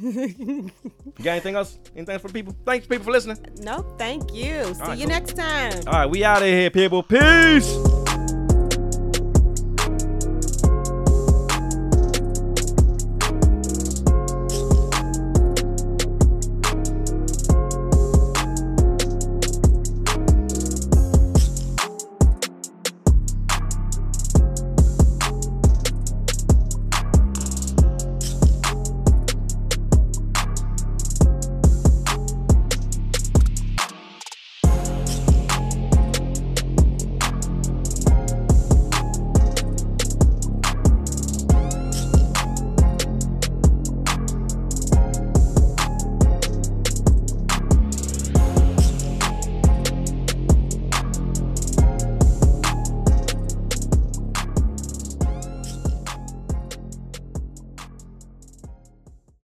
you 0.00 0.70
got 1.22 1.32
anything 1.32 1.56
else? 1.56 1.78
Anything 1.96 2.18
for 2.18 2.28
the 2.28 2.34
people? 2.34 2.56
Thanks, 2.64 2.86
people, 2.86 3.04
for 3.04 3.10
listening. 3.10 3.38
No, 3.58 3.82
thank 3.98 4.32
you. 4.32 4.74
See 4.74 4.80
right, 4.80 4.98
you 4.98 5.06
cool. 5.06 5.14
next 5.14 5.34
time. 5.34 5.82
All 5.86 5.92
right, 5.92 6.06
we 6.06 6.24
out 6.24 6.42
of 6.42 6.48
here, 6.48 6.70
people. 6.70 7.02
Peace. 7.02 7.76